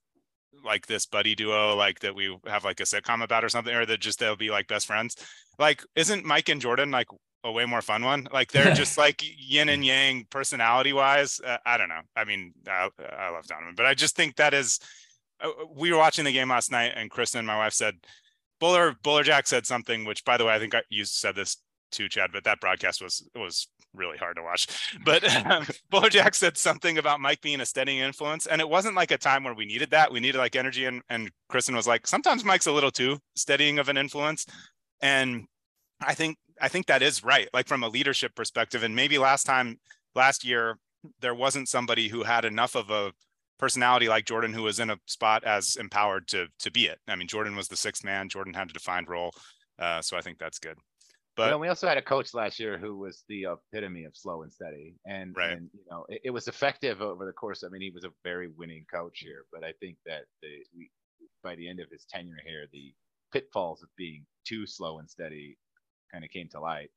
like 0.64 0.86
this 0.86 1.06
buddy 1.06 1.34
duo, 1.34 1.74
like 1.74 2.00
that 2.00 2.14
we 2.14 2.36
have 2.46 2.64
like 2.64 2.80
a 2.80 2.84
sitcom 2.84 3.22
about 3.22 3.44
or 3.44 3.48
something, 3.48 3.74
or 3.74 3.86
that 3.86 4.00
just 4.00 4.18
they'll 4.18 4.36
be 4.36 4.50
like 4.50 4.68
best 4.68 4.86
friends. 4.86 5.16
Like, 5.58 5.82
isn't 5.96 6.24
Mike 6.24 6.48
and 6.48 6.60
Jordan 6.60 6.90
like 6.90 7.08
a 7.44 7.52
way 7.52 7.64
more 7.64 7.82
fun 7.82 8.04
one? 8.04 8.28
Like 8.32 8.52
they're 8.52 8.74
just 8.82 8.98
like 8.98 9.22
yin 9.22 9.68
and 9.68 9.84
yang 9.84 10.26
personality 10.30 10.92
wise. 10.92 11.40
Uh, 11.44 11.58
I 11.66 11.76
don't 11.76 11.88
know. 11.88 12.02
I 12.16 12.24
mean, 12.24 12.52
I, 12.68 12.88
I 13.18 13.30
love 13.30 13.46
Donovan, 13.46 13.74
but 13.76 13.86
I 13.86 13.94
just 13.94 14.16
think 14.16 14.36
that 14.36 14.54
is. 14.54 14.78
Uh, 15.40 15.50
we 15.74 15.90
were 15.90 15.98
watching 15.98 16.24
the 16.24 16.32
game 16.32 16.50
last 16.50 16.70
night, 16.70 16.92
and 16.94 17.10
Kristen, 17.10 17.44
my 17.44 17.56
wife, 17.56 17.72
said 17.72 17.94
Buller 18.60 18.94
Buller 19.02 19.24
Jack 19.24 19.46
said 19.46 19.66
something, 19.66 20.04
which 20.04 20.24
by 20.24 20.36
the 20.36 20.44
way, 20.44 20.54
I 20.54 20.58
think 20.58 20.74
I, 20.74 20.82
you 20.88 21.04
said 21.04 21.34
this 21.34 21.56
too, 21.90 22.08
Chad, 22.08 22.30
but 22.32 22.44
that 22.44 22.60
broadcast 22.60 23.02
was 23.02 23.28
was 23.34 23.68
really 23.94 24.16
hard 24.16 24.36
to 24.36 24.42
watch. 24.42 24.66
But 25.04 25.24
um, 25.46 25.66
Bojack 25.92 26.34
said 26.34 26.56
something 26.56 26.98
about 26.98 27.20
Mike 27.20 27.40
being 27.40 27.60
a 27.60 27.66
steadying 27.66 27.98
influence, 27.98 28.46
and 28.46 28.60
it 28.60 28.68
wasn't 28.68 28.94
like 28.94 29.10
a 29.10 29.18
time 29.18 29.44
where 29.44 29.54
we 29.54 29.64
needed 29.64 29.90
that. 29.90 30.12
We 30.12 30.20
needed 30.20 30.38
like 30.38 30.56
energy, 30.56 30.84
and 30.84 31.02
and 31.08 31.30
Kristen 31.48 31.74
was 31.74 31.86
like, 31.86 32.06
sometimes 32.06 32.44
Mike's 32.44 32.66
a 32.66 32.72
little 32.72 32.90
too 32.90 33.18
steadying 33.34 33.78
of 33.78 33.88
an 33.88 33.96
influence, 33.96 34.46
and 35.00 35.46
I 36.00 36.14
think 36.14 36.36
I 36.60 36.68
think 36.68 36.86
that 36.86 37.02
is 37.02 37.24
right, 37.24 37.48
like 37.52 37.68
from 37.68 37.82
a 37.82 37.88
leadership 37.88 38.34
perspective. 38.34 38.82
And 38.82 38.94
maybe 38.94 39.18
last 39.18 39.44
time, 39.44 39.78
last 40.14 40.44
year, 40.44 40.78
there 41.20 41.34
wasn't 41.34 41.68
somebody 41.68 42.08
who 42.08 42.22
had 42.22 42.44
enough 42.44 42.74
of 42.76 42.90
a 42.90 43.12
personality 43.58 44.08
like 44.08 44.24
Jordan 44.24 44.52
who 44.52 44.62
was 44.62 44.80
in 44.80 44.90
a 44.90 44.98
spot 45.06 45.44
as 45.44 45.76
empowered 45.76 46.28
to 46.28 46.46
to 46.60 46.70
be 46.70 46.86
it. 46.86 46.98
I 47.08 47.16
mean, 47.16 47.28
Jordan 47.28 47.56
was 47.56 47.68
the 47.68 47.76
sixth 47.76 48.04
man. 48.04 48.28
Jordan 48.28 48.54
had 48.54 48.70
a 48.70 48.72
defined 48.72 49.08
role, 49.08 49.32
uh, 49.78 50.00
so 50.02 50.16
I 50.16 50.20
think 50.20 50.38
that's 50.38 50.58
good. 50.58 50.78
But 51.34 51.58
we 51.58 51.68
also 51.68 51.88
had 51.88 51.96
a 51.96 52.02
coach 52.02 52.34
last 52.34 52.60
year 52.60 52.76
who 52.76 52.96
was 52.96 53.24
the 53.28 53.46
epitome 53.46 54.04
of 54.04 54.14
slow 54.16 54.42
and 54.42 54.52
steady, 54.52 54.96
and, 55.06 55.34
Right. 55.34 55.52
and 55.52 55.70
you 55.72 55.84
know 55.90 56.04
it, 56.08 56.20
it 56.24 56.30
was 56.30 56.46
effective 56.46 57.00
over 57.00 57.24
the 57.24 57.32
course. 57.32 57.64
I 57.64 57.68
mean, 57.68 57.80
he 57.80 57.90
was 57.90 58.04
a 58.04 58.10
very 58.22 58.48
winning 58.48 58.84
coach 58.92 59.20
here, 59.20 59.44
but 59.50 59.64
I 59.64 59.72
think 59.80 59.96
that 60.04 60.24
the 60.42 60.64
we, 60.76 60.90
by 61.42 61.54
the 61.54 61.68
end 61.68 61.80
of 61.80 61.88
his 61.90 62.04
tenure 62.04 62.36
here, 62.44 62.66
the 62.72 62.92
pitfalls 63.32 63.82
of 63.82 63.88
being 63.96 64.26
too 64.44 64.66
slow 64.66 64.98
and 64.98 65.08
steady 65.08 65.56
kind 66.12 66.22
of 66.22 66.30
came 66.30 66.48
to 66.50 66.60
light. 66.60 66.90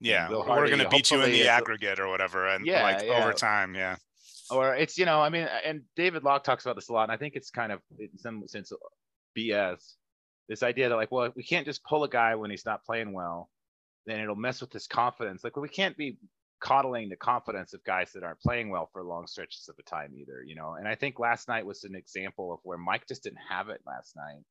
Yeah, 0.00 0.28
Will 0.28 0.46
we're 0.46 0.66
going 0.68 0.78
to 0.78 0.88
beat 0.88 1.10
you 1.10 1.22
in 1.22 1.32
the 1.32 1.48
aggregate 1.48 1.98
or 1.98 2.08
whatever, 2.08 2.46
and 2.46 2.64
Yeah, 2.66 2.82
like 2.82 3.02
yeah. 3.02 3.14
over 3.14 3.32
time, 3.32 3.74
yeah, 3.74 3.96
Or 4.50 4.74
it's 4.76 4.96
you 4.96 5.06
know, 5.06 5.20
I 5.20 5.28
mean, 5.28 5.48
and 5.64 5.82
David 5.96 6.22
Locke 6.22 6.44
talks 6.44 6.64
about 6.64 6.76
this 6.76 6.88
a 6.88 6.92
lot, 6.92 7.04
and 7.04 7.12
I 7.12 7.16
think 7.16 7.34
it's 7.34 7.50
kind 7.50 7.72
of 7.72 7.80
in 7.98 8.16
some 8.18 8.46
sense 8.46 8.72
BS. 9.36 9.94
This 10.48 10.62
idea 10.62 10.88
that 10.88 10.96
like, 10.96 11.12
well, 11.12 11.30
we 11.36 11.42
can't 11.42 11.66
just 11.66 11.84
pull 11.84 12.04
a 12.04 12.08
guy 12.08 12.34
when 12.34 12.50
he's 12.50 12.64
not 12.64 12.84
playing 12.84 13.12
well, 13.12 13.50
then 14.06 14.20
it'll 14.20 14.36
mess 14.36 14.60
with 14.60 14.72
his 14.72 14.86
confidence. 14.86 15.44
Like, 15.44 15.56
well, 15.56 15.62
we 15.62 15.68
can't 15.68 15.96
be 15.96 16.16
coddling 16.60 17.08
the 17.08 17.16
confidence 17.16 17.74
of 17.74 17.84
guys 17.84 18.12
that 18.12 18.24
aren't 18.24 18.40
playing 18.40 18.70
well 18.70 18.88
for 18.92 19.02
long 19.04 19.26
stretches 19.26 19.68
of 19.68 19.76
the 19.76 19.82
time 19.82 20.12
either, 20.16 20.42
you 20.44 20.54
know. 20.54 20.74
And 20.74 20.88
I 20.88 20.94
think 20.94 21.18
last 21.18 21.48
night 21.48 21.66
was 21.66 21.84
an 21.84 21.94
example 21.94 22.52
of 22.52 22.60
where 22.62 22.78
Mike 22.78 23.06
just 23.06 23.22
didn't 23.22 23.38
have 23.48 23.68
it 23.68 23.80
last 23.86 24.16
night. 24.16 24.42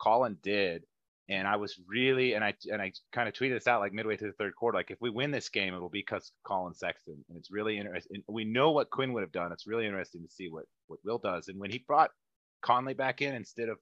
Collin 0.00 0.38
did, 0.42 0.84
and 1.28 1.46
I 1.46 1.56
was 1.56 1.78
really 1.86 2.34
and 2.34 2.44
I 2.44 2.54
and 2.70 2.82
I 2.82 2.92
kind 3.12 3.28
of 3.28 3.34
tweeted 3.34 3.54
this 3.54 3.68
out 3.68 3.80
like 3.80 3.92
midway 3.92 4.16
through 4.16 4.30
the 4.30 4.36
third 4.36 4.56
quarter. 4.56 4.78
Like 4.78 4.90
if 4.90 5.00
we 5.00 5.10
win 5.10 5.30
this 5.30 5.48
game, 5.48 5.74
it'll 5.74 5.88
be 5.88 6.00
because 6.00 6.32
Collin 6.44 6.74
Sexton, 6.74 7.24
and 7.28 7.38
it's 7.38 7.52
really 7.52 7.78
interesting. 7.78 8.22
We 8.28 8.44
know 8.44 8.72
what 8.72 8.90
Quinn 8.90 9.12
would 9.12 9.22
have 9.22 9.32
done. 9.32 9.52
It's 9.52 9.66
really 9.66 9.86
interesting 9.86 10.22
to 10.24 10.30
see 10.30 10.48
what 10.48 10.64
what 10.88 11.00
Will 11.04 11.18
does. 11.18 11.48
And 11.48 11.60
when 11.60 11.70
he 11.70 11.84
brought 11.86 12.10
Conley 12.62 12.94
back 12.94 13.22
in 13.22 13.34
instead 13.34 13.68
of 13.68 13.78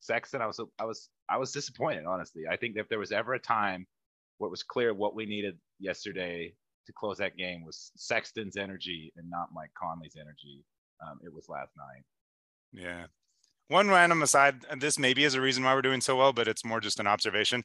Sexton, 0.00 0.42
I 0.42 0.46
was 0.46 0.60
I 0.78 0.84
was 0.84 1.08
I 1.28 1.36
was 1.36 1.52
disappointed. 1.52 2.04
Honestly, 2.06 2.42
I 2.50 2.56
think 2.56 2.76
if 2.76 2.88
there 2.88 2.98
was 2.98 3.12
ever 3.12 3.34
a 3.34 3.38
time 3.38 3.86
what 4.38 4.50
was 4.50 4.62
clear 4.62 4.94
what 4.94 5.14
we 5.14 5.26
needed 5.26 5.58
yesterday 5.78 6.54
to 6.86 6.92
close 6.92 7.18
that 7.18 7.36
game 7.36 7.64
was 7.64 7.92
Sexton's 7.96 8.56
energy 8.56 9.12
and 9.16 9.28
not 9.28 9.50
Mike 9.54 9.70
Conley's 9.78 10.16
energy. 10.16 10.64
Um, 11.06 11.18
it 11.22 11.32
was 11.32 11.48
last 11.48 11.72
night. 11.76 12.02
Yeah. 12.72 13.06
One 13.68 13.88
random 13.88 14.22
aside, 14.22 14.56
this 14.78 14.98
maybe 14.98 15.24
is 15.24 15.34
a 15.34 15.40
reason 15.40 15.62
why 15.62 15.74
we're 15.74 15.82
doing 15.82 16.00
so 16.00 16.16
well, 16.16 16.32
but 16.32 16.48
it's 16.48 16.64
more 16.64 16.80
just 16.80 16.98
an 16.98 17.06
observation. 17.06 17.62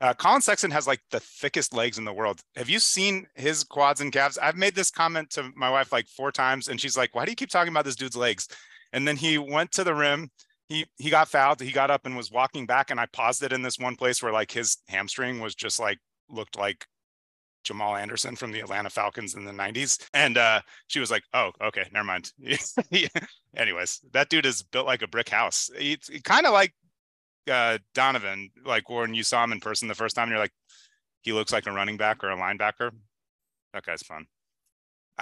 Uh, 0.00 0.14
Collin 0.14 0.40
Sexton 0.40 0.70
has 0.70 0.86
like 0.86 1.00
the 1.10 1.20
thickest 1.20 1.74
legs 1.74 1.98
in 1.98 2.04
the 2.04 2.12
world. 2.12 2.40
Have 2.56 2.70
you 2.70 2.78
seen 2.78 3.26
his 3.34 3.62
quads 3.62 4.00
and 4.00 4.12
calves? 4.12 4.38
I've 4.38 4.56
made 4.56 4.74
this 4.74 4.90
comment 4.90 5.30
to 5.30 5.50
my 5.54 5.68
wife 5.68 5.92
like 5.92 6.08
four 6.08 6.32
times, 6.32 6.68
and 6.68 6.80
she's 6.80 6.96
like, 6.96 7.14
"Why 7.14 7.24
do 7.24 7.30
you 7.30 7.36
keep 7.36 7.50
talking 7.50 7.70
about 7.70 7.84
this 7.84 7.96
dude's 7.96 8.16
legs?" 8.16 8.48
And 8.92 9.06
then 9.06 9.16
he 9.16 9.38
went 9.38 9.72
to 9.72 9.84
the 9.84 9.94
rim. 9.94 10.30
He 10.72 10.86
he 10.96 11.10
got 11.10 11.28
fouled. 11.28 11.60
He 11.60 11.70
got 11.70 11.90
up 11.90 12.06
and 12.06 12.16
was 12.16 12.30
walking 12.30 12.64
back, 12.66 12.90
and 12.90 12.98
I 12.98 13.06
paused 13.06 13.42
it 13.42 13.52
in 13.52 13.62
this 13.62 13.78
one 13.78 13.94
place 13.96 14.22
where 14.22 14.32
like 14.32 14.50
his 14.50 14.78
hamstring 14.88 15.40
was 15.40 15.54
just 15.54 15.78
like 15.78 15.98
looked 16.30 16.56
like 16.56 16.86
Jamal 17.62 17.96
Anderson 17.96 18.36
from 18.36 18.52
the 18.52 18.60
Atlanta 18.60 18.90
Falcons 18.90 19.34
in 19.34 19.44
the 19.44 19.52
90s. 19.52 20.02
And 20.14 20.38
uh, 20.38 20.60
she 20.88 20.98
was 21.00 21.10
like, 21.10 21.22
oh, 21.34 21.50
okay, 21.62 21.88
never 21.92 22.04
mind. 22.04 22.32
Anyways, 23.56 24.00
that 24.12 24.28
dude 24.28 24.46
is 24.46 24.62
built 24.62 24.86
like 24.86 25.02
a 25.02 25.08
brick 25.08 25.28
house. 25.28 25.70
He 25.78 25.98
kind 26.24 26.46
of 26.46 26.52
like 26.52 26.72
uh, 27.50 27.78
Donovan, 27.94 28.50
like 28.64 28.88
when 28.88 29.14
you 29.14 29.22
saw 29.22 29.44
him 29.44 29.52
in 29.52 29.60
person 29.60 29.88
the 29.88 29.94
first 29.94 30.16
time, 30.16 30.30
you're 30.30 30.38
like, 30.38 30.52
he 31.22 31.32
looks 31.32 31.52
like 31.52 31.66
a 31.66 31.72
running 31.72 31.96
back 31.96 32.24
or 32.24 32.30
a 32.30 32.36
linebacker. 32.36 32.90
That 33.72 33.84
guy's 33.84 34.02
fun. 34.02 34.26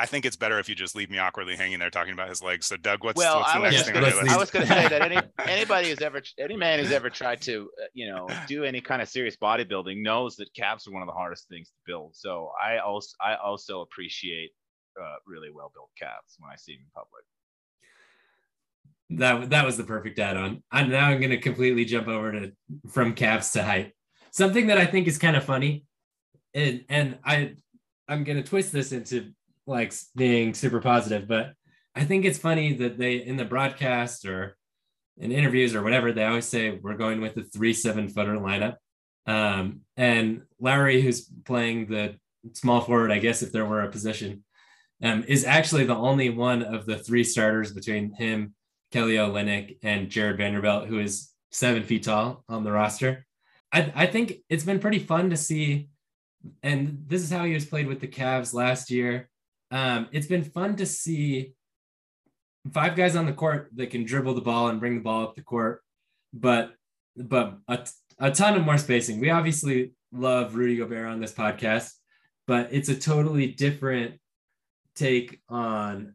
I 0.00 0.06
think 0.06 0.24
it's 0.24 0.36
better 0.36 0.58
if 0.58 0.66
you 0.66 0.74
just 0.74 0.96
leave 0.96 1.10
me 1.10 1.18
awkwardly 1.18 1.56
hanging 1.56 1.78
there 1.78 1.90
talking 1.90 2.14
about 2.14 2.30
his 2.30 2.42
legs. 2.42 2.64
So, 2.64 2.78
Doug, 2.78 3.04
what's, 3.04 3.18
well, 3.18 3.40
what's 3.40 3.52
the 3.52 3.58
I 3.58 3.70
next 3.70 3.84
thing 3.84 3.96
on 3.98 4.02
your? 4.02 4.30
I 4.30 4.36
was 4.38 4.50
going 4.50 4.66
to 4.66 4.72
say 4.72 4.88
that 4.88 5.02
any 5.02 5.18
anybody 5.46 5.90
who's 5.90 6.00
ever 6.00 6.22
any 6.38 6.56
man 6.56 6.78
who's 6.78 6.90
ever 6.90 7.10
tried 7.10 7.42
to 7.42 7.70
uh, 7.78 7.84
you 7.92 8.08
know 8.08 8.26
do 8.46 8.64
any 8.64 8.80
kind 8.80 9.02
of 9.02 9.10
serious 9.10 9.36
bodybuilding 9.36 10.02
knows 10.02 10.36
that 10.36 10.54
calves 10.54 10.88
are 10.88 10.92
one 10.92 11.02
of 11.02 11.06
the 11.06 11.12
hardest 11.12 11.48
things 11.48 11.68
to 11.68 11.74
build. 11.84 12.16
So 12.16 12.50
I 12.60 12.78
also 12.78 13.14
I 13.20 13.34
also 13.34 13.82
appreciate 13.82 14.52
uh, 14.98 15.16
really 15.26 15.50
well 15.54 15.70
built 15.74 15.90
calves 15.98 16.36
when 16.38 16.50
I 16.50 16.56
see 16.56 16.72
them 16.72 16.84
in 16.84 16.90
public. 16.94 17.24
That 19.20 19.50
that 19.50 19.66
was 19.66 19.76
the 19.76 19.84
perfect 19.84 20.18
add-on. 20.18 20.62
And 20.72 20.90
now 20.90 21.08
I'm 21.08 21.20
going 21.20 21.30
to 21.30 21.38
completely 21.38 21.84
jump 21.84 22.08
over 22.08 22.32
to 22.32 22.52
from 22.88 23.12
calves 23.12 23.52
to 23.52 23.62
height. 23.62 23.92
Something 24.30 24.68
that 24.68 24.78
I 24.78 24.86
think 24.86 25.08
is 25.08 25.18
kind 25.18 25.36
of 25.36 25.44
funny, 25.44 25.84
and 26.54 26.86
and 26.88 27.18
I 27.22 27.56
I'm 28.08 28.24
going 28.24 28.42
to 28.42 28.48
twist 28.48 28.72
this 28.72 28.92
into 28.92 29.34
like 29.66 29.92
being 30.16 30.55
super 30.55 30.81
positive, 30.81 31.29
but 31.29 31.53
I 31.94 32.05
think 32.05 32.25
it's 32.25 32.38
funny 32.38 32.75
that 32.75 32.99
they 32.99 33.16
in 33.16 33.37
the 33.37 33.44
broadcast 33.44 34.25
or 34.25 34.57
in 35.18 35.33
interviews 35.33 35.75
or 35.75 35.83
whatever 35.83 36.12
they 36.12 36.25
always 36.25 36.46
say 36.46 36.70
we're 36.70 36.96
going 36.96 37.20
with 37.20 37.35
the 37.35 37.42
three 37.42 37.73
seven 37.73 38.09
footer 38.09 38.37
lineup. 38.37 38.77
Um, 39.27 39.81
and 39.96 40.42
Lauri, 40.59 41.03
who's 41.03 41.31
playing 41.44 41.87
the 41.87 42.16
small 42.55 42.81
forward, 42.81 43.12
I 43.12 43.18
guess 43.18 43.42
if 43.42 43.53
there 43.53 43.66
were 43.66 43.83
a 43.83 43.90
position, 43.90 44.44
um, 45.03 45.25
is 45.29 45.44
actually 45.44 45.85
the 45.85 45.96
only 45.96 46.31
one 46.31 46.62
of 46.62 46.87
the 46.87 46.99
three 46.99 47.25
starters 47.25 47.73
between 47.73 48.12
him, 48.12 48.55
Kelly 48.92 49.14
Olynyk, 49.14 49.79
and 49.83 50.11
Jarred 50.11 50.38
Vanderbilt, 50.38 50.88
who 50.88 50.99
is 50.99 51.31
seven 51.51 51.83
feet 51.83 52.05
tall 52.05 52.44
on 52.49 52.64
the 52.64 52.73
roster. 52.73 53.27
I, 53.73 53.92
I 53.94 54.07
think 54.07 54.35
it's 54.49 54.64
been 54.64 54.81
pretty 54.81 54.99
fun 54.99 55.31
to 55.31 55.37
see, 55.37 55.88
and 56.62 57.05
this 57.07 57.23
is 57.23 57.31
how 57.31 57.44
he 57.44 57.55
was 57.55 57.66
played 57.66 57.87
with 57.87 58.01
the 58.01 58.09
Cavs 58.09 58.53
last 58.53 58.90
year 58.90 59.30
um, 59.70 60.09
it's 60.12 60.26
been 60.26 60.44
fun 60.44 60.76
to 60.76 60.87
see 60.87 61.54
five 62.72 62.96
guys 62.96 63.16
on 63.16 63.26
the 63.26 63.33
court 63.33 63.70
that 63.74 63.90
can 63.90 64.04
dribble 64.04 64.35
the 64.35 64.40
ball 64.40 64.68
and 64.68 64.80
bring 64.80 64.96
the 64.96 65.00
ball 65.00 65.22
up 65.24 65.37
the 65.37 65.42
court, 65.42 65.83
but 66.33 66.74
but 67.16 67.59
a, 67.68 67.87
a 68.18 68.30
ton 68.30 68.56
of 68.56 68.64
more 68.64 68.78
spacing. 68.78 69.20
We 69.20 69.30
obviously 69.30 69.92
love 70.12 70.54
Rudy 70.54 70.76
Gobert 70.76 71.06
on 71.06 71.20
this 71.20 71.33
podcast, 71.33 71.92
but 72.46 72.68
it's 72.72 72.88
a 72.88 72.94
totally 72.94 73.48
different 73.48 74.20
take 74.96 75.40
on 75.48 76.14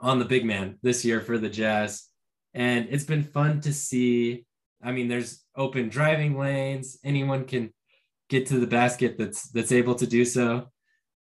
on 0.00 0.18
the 0.18 0.24
big 0.24 0.44
man 0.44 0.78
this 0.82 1.04
year 1.04 1.20
for 1.20 1.38
the 1.38 1.48
Jazz. 1.48 2.08
And 2.54 2.88
it's 2.90 3.04
been 3.04 3.22
fun 3.22 3.60
to 3.62 3.72
see. 3.72 4.44
I 4.82 4.92
mean, 4.92 5.08
there's 5.08 5.44
open 5.56 5.88
driving 5.88 6.36
lanes. 6.36 6.98
Anyone 7.04 7.44
can 7.44 7.72
get 8.28 8.46
to 8.46 8.58
the 8.58 8.66
basket 8.66 9.16
that's 9.16 9.48
that's 9.50 9.72
able 9.72 9.94
to 9.94 10.06
do 10.06 10.24
so 10.24 10.71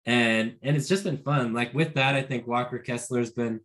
and 0.06 0.56
and 0.62 0.76
it's 0.76 0.88
just 0.88 1.04
been 1.04 1.18
fun. 1.18 1.52
Like 1.52 1.74
with 1.74 1.94
that, 1.94 2.14
I 2.14 2.22
think 2.22 2.46
Walker 2.46 2.78
Kessler's 2.78 3.30
been 3.30 3.60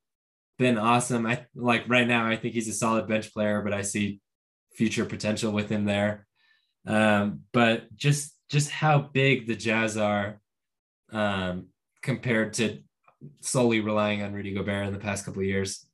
been 0.58 0.78
awesome. 0.78 1.26
I 1.26 1.46
like 1.56 1.88
right 1.88 2.08
now. 2.08 2.28
I 2.28 2.36
think 2.38 2.54
he's 2.54 2.68
a 2.68 2.74
solid 2.74 3.08
bench 3.08 3.34
player, 3.34 3.62
but 3.62 3.74
I 3.74 3.82
see 3.82 4.22
future 4.74 5.06
potential 5.06 5.52
with 5.52 5.70
him 5.70 5.86
there. 5.86 6.28
Um, 6.88 7.42
but 7.52 7.94
just 7.96 8.34
just 8.50 8.70
how 8.70 9.00
big 9.00 9.48
the 9.48 9.56
Jazz 9.56 9.98
are 9.98 10.40
um, 11.12 11.68
compared 12.02 12.54
to 12.54 12.80
solely 13.42 13.80
relying 13.80 14.22
on 14.22 14.34
Rudy 14.34 14.54
Gobert 14.54 14.88
in 14.88 14.94
the 14.94 15.00
past 15.00 15.26
couple 15.26 15.42
years 15.42 15.86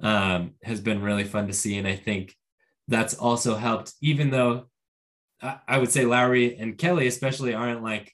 um, 0.00 0.54
has 0.62 0.80
been 0.80 1.02
really 1.02 1.24
fun 1.24 1.48
to 1.48 1.52
see, 1.52 1.76
and 1.76 1.88
I 1.88 1.96
think 1.96 2.34
that's 2.86 3.14
also 3.14 3.56
helped. 3.56 3.94
Even 4.00 4.30
though 4.30 4.66
I, 5.42 5.58
I 5.66 5.78
would 5.78 5.90
say 5.90 6.04
Lauri 6.04 6.56
and 6.56 6.78
Kelly 6.78 7.06
especially 7.06 7.54
aren't 7.54 7.82
like 7.82 8.12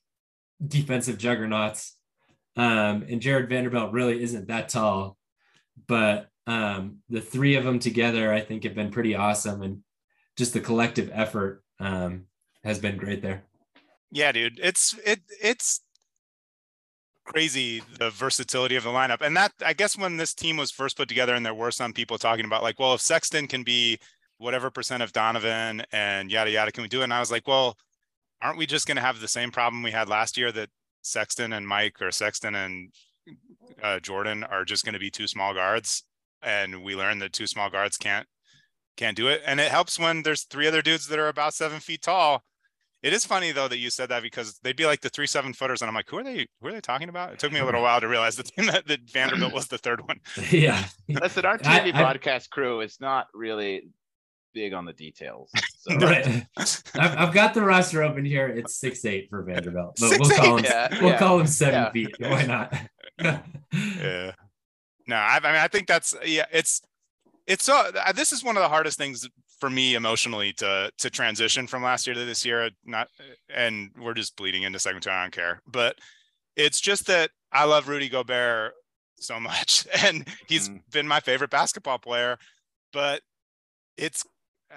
defensive 0.66 1.18
juggernauts. 1.18 1.96
Um, 2.57 3.05
and 3.09 3.20
Jarred 3.20 3.48
Vanderbilt 3.48 3.92
really 3.92 4.22
isn't 4.22 4.48
that 4.48 4.68
tall, 4.68 5.16
but 5.88 6.29
um, 6.46 6.98
the 7.09 7.20
three 7.20 7.57
of 7.57 7.64
them 7.64 7.79
together, 7.79 8.33
I 8.33 8.40
think, 8.40 8.64
have 8.64 8.74
been 8.74 8.90
pretty 8.90 9.14
awesome, 9.14 9.62
and 9.62 9.83
just 10.37 10.53
the 10.53 10.61
collective 10.61 11.11
effort 11.12 11.64
um, 11.81 12.27
has 12.62 12.79
been 12.79 12.96
great 12.96 13.22
there. 13.22 13.44
Yeah, 14.11 14.31
dude, 14.31 14.61
it's 14.62 14.94
it 15.05 15.20
it's 15.42 15.81
crazy 17.24 17.83
the 17.98 18.11
versatility 18.11 18.77
of 18.77 18.85
the 18.85 18.90
lineup, 18.90 19.20
and 19.20 19.37
that 19.37 19.53
I 19.64 19.72
guess 19.72 19.98
when 19.98 20.16
this 20.16 20.35
team 20.35 20.57
was 20.57 20.70
first 20.70 20.96
put 20.96 21.09
together, 21.09 21.35
and 21.35 21.44
there 21.44 21.55
were 21.55 21.72
some 21.72 21.92
people 21.92 22.18
talking 22.18 22.44
about 22.44 22.62
like, 22.62 22.79
well, 22.79 22.94
if 22.94 23.00
Sexton 23.00 23.48
can 23.48 23.64
be 23.64 23.98
whatever 24.38 24.70
percent 24.70 25.03
of 25.03 25.12
Donovan 25.12 25.83
and 25.90 26.31
yada 26.31 26.50
yada, 26.50 26.70
can 26.70 26.83
we 26.83 26.88
do 26.88 27.00
it? 27.00 27.05
And 27.05 27.14
I 27.14 27.20
was 27.20 27.33
like, 27.33 27.48
well, 27.48 27.77
aren't 28.44 28.59
we 28.59 28.66
just 28.66 28.87
going 28.87 28.96
to 28.96 29.02
have 29.02 29.20
the 29.20 29.26
same 29.26 29.50
problem 29.50 29.83
we 29.83 29.90
had 29.90 30.09
last 30.09 30.37
year 30.37 30.52
that 30.52 30.68
Sexton 31.02 31.52
and 31.52 31.66
Mike 31.66 32.00
or 32.00 32.12
Sexton 32.12 32.54
and 32.54 32.92
uh, 33.83 33.98
Jordan 34.00 34.44
are 34.44 34.64
just 34.64 34.85
going 34.85 34.92
to 34.92 34.98
be 34.98 35.11
two 35.11 35.26
small 35.26 35.54
guards, 35.54 36.04
and 36.42 36.85
we 36.85 36.94
learn 36.94 37.18
that 37.20 37.33
two 37.33 37.46
small 37.46 37.70
guards 37.70 37.96
can't 37.96 38.26
can't 38.96 39.16
do 39.16 39.26
it. 39.26 39.42
And 39.44 39.59
it 39.59 39.70
helps 39.70 39.98
when 39.98 40.22
there's 40.22 40.44
three 40.44 40.68
other 40.68 40.83
dudes 40.83 41.09
that 41.09 41.18
are 41.18 41.28
about 41.28 41.54
seven 41.54 41.80
feet 41.80 42.02
tall. 42.02 42.44
It 43.02 43.12
is 43.12 43.26
funny 43.26 43.50
though 43.50 43.68
that 43.68 43.78
you 43.78 43.90
said 43.90 44.09
that 44.11 44.22
because 44.22 44.59
they'd 44.62 44.76
be 44.76 44.87
like 44.87 45.00
the 45.00 45.11
three 45.11 45.26
seven 45.26 45.52
footers, 45.52 45.83
and 45.83 45.88
I'm 45.88 45.94
like, 45.94 46.09
who 46.09 46.18
are 46.18 46.24
they? 46.24 46.46
Who 46.61 46.68
are 46.68 46.72
they 46.72 46.80
talking 46.80 47.09
about? 47.09 47.33
It 47.33 47.38
took 47.38 47.52
me 47.52 47.61
a 47.61 47.64
little 47.64 47.83
while 47.83 48.00
to 48.00 48.09
realize 48.09 48.37
that, 48.37 48.50
that 48.87 49.00
Vanderbilt 49.11 49.54
was 49.54 49.68
the 49.68 49.78
third 49.78 50.07
one. 50.07 50.20
yeah. 50.50 50.85
that's 51.09 51.22
Listen, 51.22 51.46
our 51.46 51.59
TV 51.59 51.94
I, 51.94 51.98
broadcast 51.98 52.50
I, 52.52 52.54
crew 52.54 52.80
is 52.83 52.98
not 53.00 53.28
really 53.35 53.88
big 54.55 54.73
on 54.73 54.85
the 54.85 54.93
details. 54.93 55.51
So. 55.85 55.97
right. 55.97 56.47
I've, 56.57 57.19
I've 57.19 57.35
got 57.35 57.53
the 57.53 57.61
roster 57.61 58.03
open 58.03 58.25
here. 58.25 58.49
It's 58.49 58.75
six 58.77 59.05
eight 59.05 59.29
for 59.29 59.43
Vanderbilt, 59.43 59.99
but 60.01 60.12
we 60.12 60.17
we'll 60.19 60.31
call 60.31 60.57
him 60.57 60.64
yeah, 60.64 60.88
we'll 60.99 61.11
yeah. 61.11 61.19
call 61.19 61.40
him 61.40 61.47
seven 61.47 61.83
yeah. 61.83 61.90
feet. 61.90 62.14
Why 62.19 62.43
not? 62.45 62.75
yeah. 63.21 64.33
No, 65.07 65.17
I, 65.17 65.37
I, 65.37 65.53
mean 65.53 65.61
I 65.61 65.69
think 65.69 65.87
that's 65.87 66.14
yeah. 66.25 66.47
It's 66.51 66.81
it's 67.47 67.64
so 67.64 67.90
uh, 67.95 68.12
this 68.12 68.33
is 68.33 68.43
one 68.43 68.57
of 68.57 68.62
the 68.62 68.69
hardest 68.71 68.97
things 68.97 69.29
for 69.61 69.69
me 69.69 69.95
emotionally 69.95 70.55
to 70.55 70.90
to 70.97 71.11
transition 71.11 71.67
from 71.67 71.83
last 71.83 72.07
year 72.07 72.14
to 72.14 72.25
this 72.25 72.47
year. 72.47 72.71
Not 72.87 73.09
and 73.55 73.90
we're 73.99 74.14
just 74.14 74.37
bleeding 74.37 74.62
into 74.62 74.79
second 74.79 75.03
two. 75.03 75.11
I 75.11 75.23
don't 75.23 75.33
care, 75.35 75.61
but 75.67 75.97
it's 76.57 76.81
just 76.81 77.07
that 77.09 77.31
I 77.53 77.64
love 77.64 77.88
Rudy 77.88 78.09
Gobert 78.09 78.73
so 79.17 79.38
much, 79.38 79.87
and 80.03 80.27
he's 80.47 80.69
mm. 80.69 80.81
been 80.90 81.07
my 81.07 81.21
favorite 81.21 81.51
basketball 81.51 81.99
player. 81.99 82.38
But 82.93 83.23
it's 83.97 84.25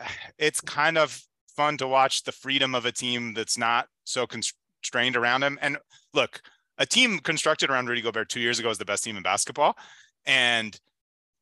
it's 0.38 0.62
kind 0.62 0.98
of 0.98 1.22
fun 1.56 1.78
to 1.78 1.88
watch 1.88 2.24
the 2.24 2.32
freedom 2.32 2.76
of 2.76 2.86
a 2.86 2.92
team 2.92 3.34
that's 3.34 3.58
not 3.58 3.88
so 4.04 4.28
constrained 4.28 5.16
around 5.16 5.44
him. 5.44 5.58
And 5.62 5.78
look, 6.14 6.42
a 6.78 6.86
team 6.86 7.20
constructed 7.20 7.70
around 7.70 7.90
Rudy 7.90 8.02
Gobert 8.02 8.30
two 8.30 8.40
years 8.40 8.60
ago 8.60 8.70
is 8.70 8.78
the 8.78 8.86
best 8.86 9.04
team 9.04 9.18
in 9.18 9.24
basketball. 9.24 9.76
And 10.26 10.80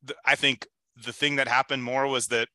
the, 0.02 0.16
I 0.24 0.34
think 0.34 0.66
the 1.04 1.12
thing 1.12 1.36
that 1.36 1.48
happened 1.48 1.84
more 1.84 2.06
was 2.06 2.28
that 2.28 2.48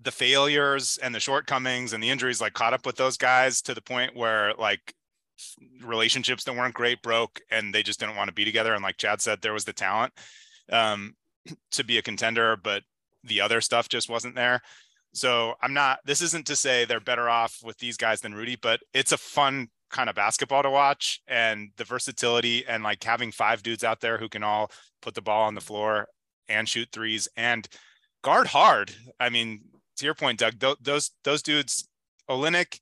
the 0.00 0.10
failures 0.10 0.98
and 1.02 1.14
the 1.14 1.20
shortcomings 1.20 1.92
and 1.92 2.02
the 2.02 2.08
injuries 2.08 2.40
like 2.40 2.54
caught 2.54 2.72
up 2.72 2.86
with 2.86 2.96
those 2.96 3.16
guys 3.16 3.60
to 3.62 3.74
the 3.74 3.82
point 3.82 4.16
where 4.16 4.54
like 4.54 4.94
relationships 5.82 6.44
that 6.44 6.54
weren't 6.54 6.74
great 6.74 7.02
broke 7.02 7.40
and 7.50 7.74
they 7.74 7.82
just 7.82 8.00
didn't 8.00 8.16
want 8.16 8.28
to 8.28 8.34
be 8.34 8.44
together. 8.44 8.72
And 8.72 8.82
like 8.82 8.96
Chad 8.96 9.20
said, 9.20 9.42
there 9.42 9.52
was 9.52 9.64
the 9.64 9.72
talent 9.72 10.12
um, 10.70 11.14
to 11.72 11.84
be 11.84 11.98
a 11.98 12.02
contender, 12.02 12.56
but 12.56 12.82
the 13.24 13.40
other 13.40 13.60
stuff 13.60 13.88
just 13.88 14.08
wasn't 14.08 14.34
there. 14.34 14.60
So 15.14 15.54
I'm 15.62 15.72
not, 15.72 16.00
this 16.04 16.20
isn't 16.22 16.46
to 16.48 16.56
say 16.56 16.84
they're 16.84 17.00
better 17.00 17.28
off 17.28 17.58
with 17.64 17.78
these 17.78 17.96
guys 17.96 18.20
than 18.20 18.34
Rudy, 18.34 18.56
but 18.60 18.80
it's 18.92 19.12
a 19.12 19.16
fun 19.16 19.68
kind 19.90 20.08
of 20.10 20.16
basketball 20.16 20.62
to 20.62 20.70
watch 20.70 21.20
and 21.28 21.70
the 21.76 21.84
versatility 21.84 22.66
and 22.66 22.82
like 22.82 23.02
having 23.02 23.30
five 23.30 23.62
dudes 23.62 23.84
out 23.84 24.00
there 24.00 24.18
who 24.18 24.28
can 24.28 24.42
all 24.42 24.70
put 25.00 25.14
the 25.14 25.22
ball 25.22 25.44
on 25.44 25.54
the 25.54 25.60
floor 25.60 26.08
and 26.48 26.68
shoot 26.68 26.88
threes 26.92 27.28
and 27.36 27.68
guard 28.22 28.48
hard. 28.48 28.92
I 29.20 29.30
mean, 29.30 29.60
to 29.98 30.04
your 30.04 30.14
point, 30.14 30.40
Doug, 30.40 30.58
th- 30.58 30.78
those, 30.82 31.12
those 31.22 31.42
dudes, 31.42 31.88
Olynyk 32.28 32.80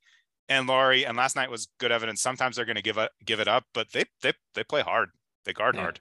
and 0.49 0.67
Lauri. 0.67 1.05
And 1.05 1.15
last 1.17 1.35
night 1.35 1.51
was 1.51 1.67
good 1.79 1.91
evidence. 1.91 2.21
Sometimes 2.21 2.55
they're 2.55 2.65
going 2.65 2.75
to 2.75 2.81
give 2.81 2.97
it 2.97 3.11
give 3.25 3.39
it 3.39 3.47
up, 3.47 3.65
but 3.73 3.91
they 3.91 4.05
they 4.21 4.33
they 4.55 4.63
play 4.63 4.81
hard. 4.81 5.09
They 5.45 5.53
guard 5.53 5.75
Yeah. 5.75 5.81
hard. 5.81 5.99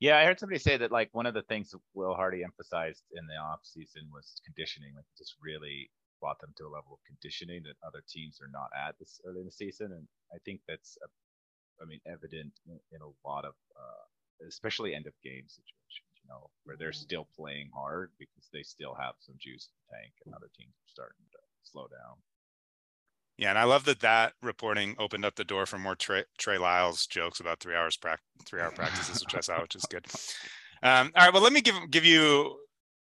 Yeah, 0.00 0.18
I 0.18 0.24
heard 0.26 0.38
somebody 0.38 0.60
say 0.60 0.76
that 0.76 0.92
like 0.92 1.10
one 1.12 1.26
of 1.26 1.34
the 1.34 1.42
things 1.42 1.70
that 1.70 1.80
Will 1.94 2.14
Hardy 2.14 2.44
emphasized 2.44 3.02
in 3.12 3.26
the 3.26 3.34
off 3.34 3.60
season 3.64 4.06
was 4.12 4.40
conditioning. 4.44 4.94
Like 4.94 5.06
just 5.16 5.34
really 5.42 5.90
brought 6.20 6.40
them 6.40 6.54
to 6.58 6.66
a 6.66 6.74
level 6.74 6.94
of 6.94 7.02
conditioning 7.06 7.62
that 7.64 7.74
other 7.86 8.02
teams 8.08 8.38
are 8.40 8.50
not 8.50 8.70
at 8.76 8.98
this 8.98 9.20
early 9.26 9.40
in 9.40 9.46
the 9.46 9.52
season, 9.52 9.92
and 9.92 10.06
I 10.34 10.38
think 10.44 10.60
that's, 10.68 10.98
I 11.82 11.84
mean, 11.86 12.00
evident 12.06 12.52
in, 12.66 12.78
in 12.92 13.00
a 13.02 13.10
lot 13.26 13.44
of, 13.44 13.54
uh, 13.74 14.46
especially 14.46 14.94
end 14.94 15.06
of 15.06 15.14
game 15.22 15.46
situations. 15.48 16.06
You 16.22 16.34
know, 16.34 16.50
where 16.64 16.76
they're 16.76 16.92
still 16.92 17.26
playing 17.34 17.70
hard 17.74 18.10
because 18.18 18.50
they 18.52 18.62
still 18.62 18.94
have 18.94 19.14
some 19.18 19.36
juice 19.40 19.70
in 19.70 19.74
the 19.80 19.96
tank, 19.96 20.12
and 20.26 20.34
other 20.34 20.50
teams 20.54 20.74
are 20.76 20.92
starting 20.92 21.24
to 21.32 21.40
slow 21.64 21.88
down. 21.88 22.18
Yeah, 23.38 23.50
and 23.50 23.58
I 23.58 23.64
love 23.64 23.84
that 23.84 24.00
that 24.00 24.32
reporting 24.42 24.96
opened 24.98 25.24
up 25.24 25.36
the 25.36 25.44
door 25.44 25.64
for 25.64 25.78
more 25.78 25.94
Trey, 25.94 26.24
Trey 26.38 26.58
Lyles 26.58 27.06
jokes 27.06 27.38
about 27.38 27.60
three 27.60 27.74
hours 27.74 27.96
prac 27.96 28.18
three 28.44 28.60
hour 28.60 28.72
practices, 28.72 29.24
which 29.24 29.34
I 29.34 29.40
saw, 29.40 29.62
which 29.62 29.76
is 29.76 29.84
good. 29.88 30.06
Um, 30.82 31.12
all 31.14 31.24
right, 31.24 31.32
well, 31.32 31.42
let 31.42 31.52
me 31.52 31.60
give 31.60 31.76
give 31.90 32.04
you. 32.04 32.56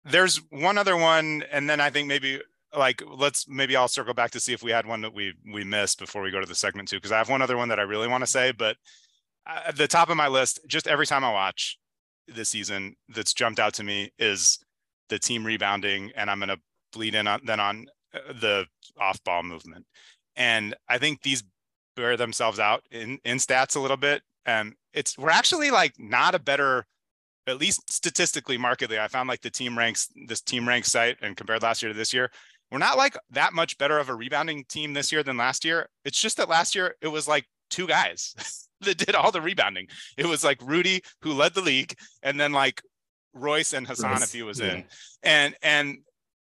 There's 0.06 0.41
one 0.50 0.78
other 0.78 0.98
one, 0.98 1.43
and 1.52 1.69
then 1.69 1.80
I 1.80 1.89
think 1.89 2.08
maybe 2.08 2.41
like 2.78 3.04
let's 3.08 3.48
maybe 3.48 3.76
I'll 3.76 3.88
circle 3.88 4.13
back 4.13 4.32
to 4.32 4.39
see 4.39 4.54
if 4.54 4.63
we 4.63 4.72
had 4.72 4.86
one 4.86 5.02
that 5.02 5.13
we 5.13 5.34
we 5.52 5.63
missed 5.63 6.00
before 6.00 6.24
we 6.24 6.32
go 6.32 6.39
to 6.39 6.46
the 6.48 6.56
segment 6.56 6.89
two 6.89 6.98
because 6.98 7.12
I 7.12 7.17
have 7.19 7.30
one 7.30 7.41
other 7.41 7.56
one 7.56 7.69
that 7.69 7.80
I 7.80 7.84
really 7.84 8.08
want 8.08 8.24
to 8.24 8.28
say, 8.28 8.52
but 8.52 8.76
at 9.46 9.78
the 9.78 9.88
top 9.88 10.10
of 10.10 10.17
my 10.17 10.28
list, 10.28 10.60
just 10.67 10.88
every 10.88 11.06
time 11.06 11.24
I 11.24 11.32
watch 11.32 11.78
this 12.28 12.50
season, 12.50 12.96
that's 13.10 13.34
jumped 13.34 13.60
out 13.60 13.74
to 13.76 13.84
me 13.84 14.12
is 14.17 14.60
the 15.10 15.19
team 15.19 15.46
rebounding, 15.46 16.12
and 16.15 16.30
I'm 16.30 16.39
gonna 16.39 16.58
bleed 16.91 17.15
in 17.15 17.28
on 17.28 17.41
then 17.46 17.60
on 17.60 17.86
uh, 18.13 18.34
the 18.34 18.65
off 19.00 19.24
ball 19.24 19.43
movement. 19.43 19.86
And 20.36 20.76
I 20.89 20.98
think 20.98 21.22
these 21.22 21.43
bear 21.96 22.17
themselves 22.17 22.60
out 22.60 22.84
in, 22.91 23.19
in 23.24 23.38
stats 23.38 23.76
a 23.76 23.80
little 23.80 23.98
bit. 23.98 24.24
And 24.46 24.74
it's 24.93 25.17
we're 25.17 25.30
actually 25.30 25.72
like 25.72 25.93
not 25.98 26.36
a 26.36 26.39
better, 26.39 26.86
at 27.48 27.58
least 27.58 27.91
statistically, 27.91 28.58
markedly. 28.58 29.00
I 29.00 29.08
found 29.08 29.30
like 29.30 29.41
the 29.41 29.50
team 29.50 29.78
ranks, 29.78 30.10
this 30.28 30.41
team 30.41 30.67
ranks 30.67 30.91
site 30.91 31.17
and 31.22 31.38
compared 31.38 31.63
last 31.63 31.82
year 31.82 31.91
to 31.91 31.98
this 31.98 32.13
year, 32.13 32.30
we're 32.72 32.80
not 32.80 32.98
like 32.98 33.15
that 33.32 33.54
much 33.54 33.78
better 33.78 34.00
of 34.00 34.10
a 34.10 34.15
rebounding 34.15 34.65
team 34.67 34.93
this 34.93 35.12
year 35.12 35.24
than 35.24 35.38
last 35.38 35.63
year. 35.63 35.89
It's 36.06 36.19
just 36.19 36.38
that 36.38 36.50
last 36.50 36.76
year 36.76 36.96
it 37.02 37.08
was 37.08 37.28
like 37.28 37.46
two 37.69 37.88
guys 37.88 38.34
that 38.82 38.98
did 38.98 39.15
all 39.15 39.32
the 39.32 39.41
rebounding. 39.41 39.88
It 40.17 40.26
was 40.26 40.43
like 40.43 40.62
Rudy 40.62 41.04
who 41.22 41.34
led 41.34 41.54
the 41.54 41.62
league, 41.62 41.96
and 42.22 42.39
then 42.39 42.52
like 42.52 42.82
Royce 43.34 43.74
and 43.74 43.88
Hassan 43.88 44.12
Royce, 44.12 44.24
if 44.24 44.34
he 44.34 44.43
was 44.43 44.60
yeah. 44.60 44.74
in. 44.74 44.86
And 45.22 45.56
and 45.62 45.98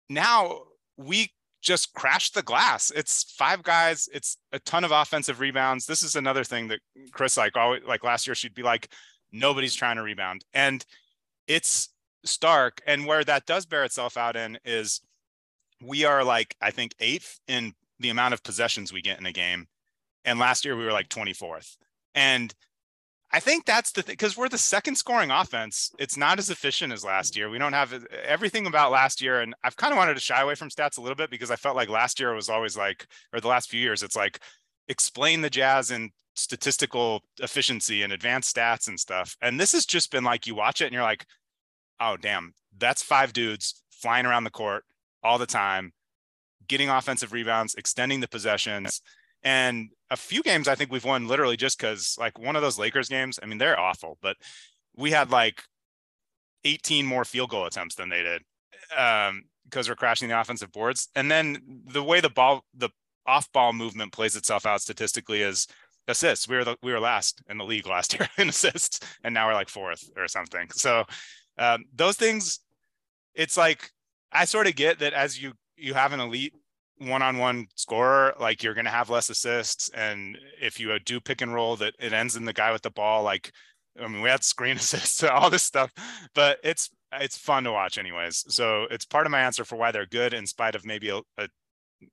now 0.09 0.61
we 0.97 1.31
just 1.61 1.93
crashed 1.93 2.33
the 2.33 2.41
glass. 2.41 2.91
It's 2.95 3.31
five 3.33 3.63
guys. 3.63 4.07
It's 4.13 4.37
a 4.51 4.59
ton 4.59 4.83
of 4.83 4.91
offensive 4.91 5.39
rebounds. 5.39 5.85
This 5.85 6.03
is 6.03 6.15
another 6.15 6.43
thing 6.43 6.69
that 6.69 6.79
Chris 7.11 7.37
like 7.37 7.57
always 7.57 7.83
like 7.85 8.03
last 8.03 8.27
year 8.27 8.35
she'd 8.35 8.53
be 8.53 8.63
like 8.63 8.91
nobody's 9.31 9.75
trying 9.75 9.97
to 9.97 10.03
rebound, 10.03 10.45
and 10.53 10.85
it's 11.47 11.89
stark. 12.23 12.81
And 12.87 13.05
where 13.05 13.23
that 13.23 13.45
does 13.45 13.65
bear 13.65 13.83
itself 13.83 14.17
out 14.17 14.35
in 14.35 14.57
is 14.63 15.01
we 15.81 16.05
are 16.05 16.23
like 16.23 16.55
I 16.61 16.71
think 16.71 16.93
eighth 16.99 17.39
in 17.47 17.73
the 17.99 18.09
amount 18.09 18.33
of 18.33 18.43
possessions 18.43 18.93
we 18.93 19.01
get 19.01 19.19
in 19.19 19.25
a 19.25 19.33
game, 19.33 19.67
and 20.25 20.39
last 20.39 20.65
year 20.65 20.77
we 20.77 20.85
were 20.85 20.93
like 20.93 21.09
24th. 21.09 21.75
And 22.15 22.53
I 23.31 23.39
think 23.39 23.65
that's 23.65 23.91
the 23.91 24.01
thing 24.01 24.13
because 24.13 24.35
we're 24.35 24.49
the 24.49 24.57
second 24.57 24.95
scoring 24.95 25.29
offense. 25.29 25.91
It's 25.99 26.17
not 26.17 26.39
as 26.39 26.49
efficient 26.49 26.91
as 26.91 27.03
last 27.03 27.37
year. 27.37 27.49
We 27.49 27.59
don't 27.59 27.73
have 27.73 27.93
uh, 27.93 27.99
everything 28.23 28.65
about 28.65 28.91
last 28.91 29.21
year. 29.21 29.41
And 29.41 29.53
I've 29.63 29.77
kind 29.77 29.93
of 29.93 29.97
wanted 29.97 30.15
to 30.15 30.19
shy 30.19 30.41
away 30.41 30.55
from 30.55 30.69
stats 30.69 30.97
a 30.97 31.01
little 31.01 31.15
bit 31.15 31.29
because 31.29 31.51
I 31.51 31.55
felt 31.55 31.75
like 31.75 31.89
last 31.89 32.19
year 32.19 32.33
was 32.33 32.49
always 32.49 32.75
like, 32.75 33.05
or 33.31 33.39
the 33.39 33.47
last 33.47 33.69
few 33.69 33.79
years, 33.79 34.01
it's 34.01 34.15
like 34.15 34.39
explain 34.87 35.41
the 35.41 35.49
jazz 35.49 35.91
in 35.91 36.09
statistical 36.35 37.21
efficiency 37.39 38.01
and 38.01 38.11
advanced 38.13 38.55
stats 38.55 38.87
and 38.87 38.99
stuff. 38.99 39.35
And 39.41 39.59
this 39.59 39.73
has 39.73 39.85
just 39.85 40.11
been 40.11 40.23
like 40.23 40.47
you 40.47 40.55
watch 40.55 40.81
it 40.81 40.85
and 40.85 40.93
you're 40.93 41.03
like, 41.03 41.25
oh, 41.99 42.17
damn, 42.17 42.53
that's 42.77 43.03
five 43.03 43.33
dudes 43.33 43.83
flying 43.91 44.25
around 44.25 44.43
the 44.43 44.49
court 44.49 44.85
all 45.21 45.37
the 45.37 45.45
time, 45.45 45.91
getting 46.67 46.89
offensive 46.89 47.33
rebounds, 47.33 47.75
extending 47.75 48.21
the 48.21 48.27
possessions. 48.27 49.01
And 49.43 49.89
a 50.11 50.17
few 50.17 50.41
games 50.41 50.67
I 50.67 50.75
think 50.75 50.91
we've 50.91 51.05
won 51.05 51.27
literally 51.27 51.57
just 51.57 51.77
because 51.77 52.15
like 52.19 52.37
one 52.39 52.55
of 52.55 52.61
those 52.61 52.79
Lakers 52.79 53.09
games, 53.09 53.39
I 53.41 53.45
mean, 53.45 53.57
they're 53.57 53.79
awful, 53.79 54.17
but 54.21 54.37
we 54.95 55.11
had 55.11 55.31
like 55.31 55.63
18 56.65 57.05
more 57.05 57.25
field 57.25 57.51
goal 57.51 57.65
attempts 57.65 57.95
than 57.95 58.09
they 58.09 58.23
did 58.23 58.41
um, 58.95 59.43
because 59.65 59.87
we're 59.87 59.95
crashing 59.95 60.29
the 60.29 60.39
offensive 60.39 60.71
boards. 60.71 61.09
And 61.15 61.29
then 61.29 61.57
the 61.85 62.03
way 62.03 62.21
the 62.21 62.29
ball, 62.29 62.65
the 62.73 62.89
off 63.25 63.51
ball 63.51 63.73
movement 63.73 64.11
plays 64.11 64.35
itself 64.35 64.65
out 64.65 64.81
statistically 64.81 65.41
is 65.41 65.67
assists. 66.07 66.47
We 66.47 66.57
were 66.57 66.65
the, 66.65 66.77
we 66.81 66.91
were 66.91 66.99
last 66.99 67.41
in 67.49 67.57
the 67.57 67.65
league 67.65 67.87
last 67.87 68.13
year 68.19 68.27
in 68.37 68.49
assists, 68.49 68.99
and 69.23 69.33
now 69.33 69.47
we're 69.47 69.53
like 69.53 69.69
fourth 69.69 70.09
or 70.17 70.27
something. 70.27 70.67
So 70.71 71.05
um, 71.57 71.85
those 71.93 72.15
things, 72.15 72.59
it's 73.35 73.57
like 73.57 73.91
I 74.31 74.45
sort 74.45 74.67
of 74.67 74.75
get 74.75 74.99
that 74.99 75.13
as 75.13 75.41
you 75.41 75.53
you 75.77 75.93
have 75.93 76.13
an 76.13 76.19
elite 76.19 76.53
one-on-one 76.99 77.67
scorer, 77.75 78.35
like 78.39 78.61
you're 78.61 78.73
going 78.73 78.85
to 78.85 78.91
have 78.91 79.09
less 79.09 79.29
assists, 79.29 79.89
and 79.89 80.37
if 80.61 80.79
you 80.79 80.91
uh, 80.91 80.99
do 81.05 81.19
pick 81.19 81.41
and 81.41 81.53
roll, 81.53 81.75
that 81.77 81.95
it 81.99 82.13
ends 82.13 82.35
in 82.35 82.45
the 82.45 82.53
guy 82.53 82.71
with 82.71 82.81
the 82.81 82.91
ball. 82.91 83.23
Like 83.23 83.51
I 83.99 84.07
mean, 84.07 84.21
we 84.21 84.29
had 84.29 84.43
screen 84.43 84.77
assists, 84.77 85.23
all 85.23 85.49
this 85.49 85.63
stuff, 85.63 85.91
but 86.35 86.59
it's 86.63 86.89
it's 87.13 87.37
fun 87.37 87.63
to 87.63 87.71
watch 87.71 87.97
anyways. 87.97 88.45
So 88.53 88.83
it's 88.91 89.05
part 89.05 89.25
of 89.25 89.31
my 89.31 89.41
answer 89.41 89.65
for 89.65 89.75
why 89.75 89.91
they're 89.91 90.05
good 90.05 90.33
in 90.33 90.45
spite 90.45 90.75
of 90.75 90.85
maybe 90.85 91.09
a, 91.09 91.21
a 91.37 91.47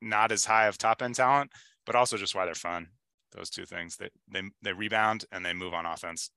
not 0.01 0.33
as 0.33 0.45
high 0.45 0.67
of 0.67 0.79
top 0.79 1.03
end 1.03 1.17
talent, 1.17 1.51
but 1.85 1.95
also 1.95 2.17
just 2.17 2.35
why 2.35 2.45
they're 2.45 2.55
fun. 2.55 2.89
Those 3.33 3.51
two 3.51 3.67
things 3.67 3.97
they 3.97 4.11
they 4.31 4.43
they 4.63 4.73
rebound 4.73 5.25
and 5.33 5.45
they 5.45 5.53
move 5.53 5.75
on 5.75 5.87
offense. 5.87 6.31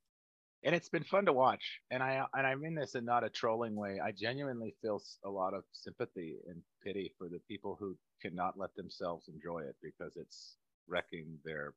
And 0.64 0.76
it's 0.76 0.90
been 0.90 1.04
fun 1.04 1.26
to 1.26 1.34
watch. 1.34 1.82
And 1.92 2.04
i 2.04 2.26
and 2.34 2.48
i 2.48 2.56
mean 2.56 2.76
this 2.76 2.96
in 2.96 3.06
not 3.06 3.24
a 3.24 3.30
trolling 3.30 3.76
way. 3.76 4.00
I 4.04 4.12
genuinely 4.12 4.76
feel 4.82 5.02
a 5.26 5.30
lot 5.30 5.54
of 5.54 5.64
sympathy 5.72 6.38
and 6.48 6.62
pity 6.84 7.14
for 7.18 7.30
the 7.30 7.40
people 7.48 7.78
who 7.80 7.98
cannot 8.22 8.58
let 8.58 8.76
themselves 8.76 9.30
enjoy 9.30 9.60
it 9.60 9.76
because 9.82 10.18
it's 10.18 10.58
wrecking 10.88 11.40
their 11.46 11.74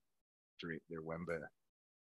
dream 0.60 0.80
their 0.90 1.02
wemby 1.02 1.38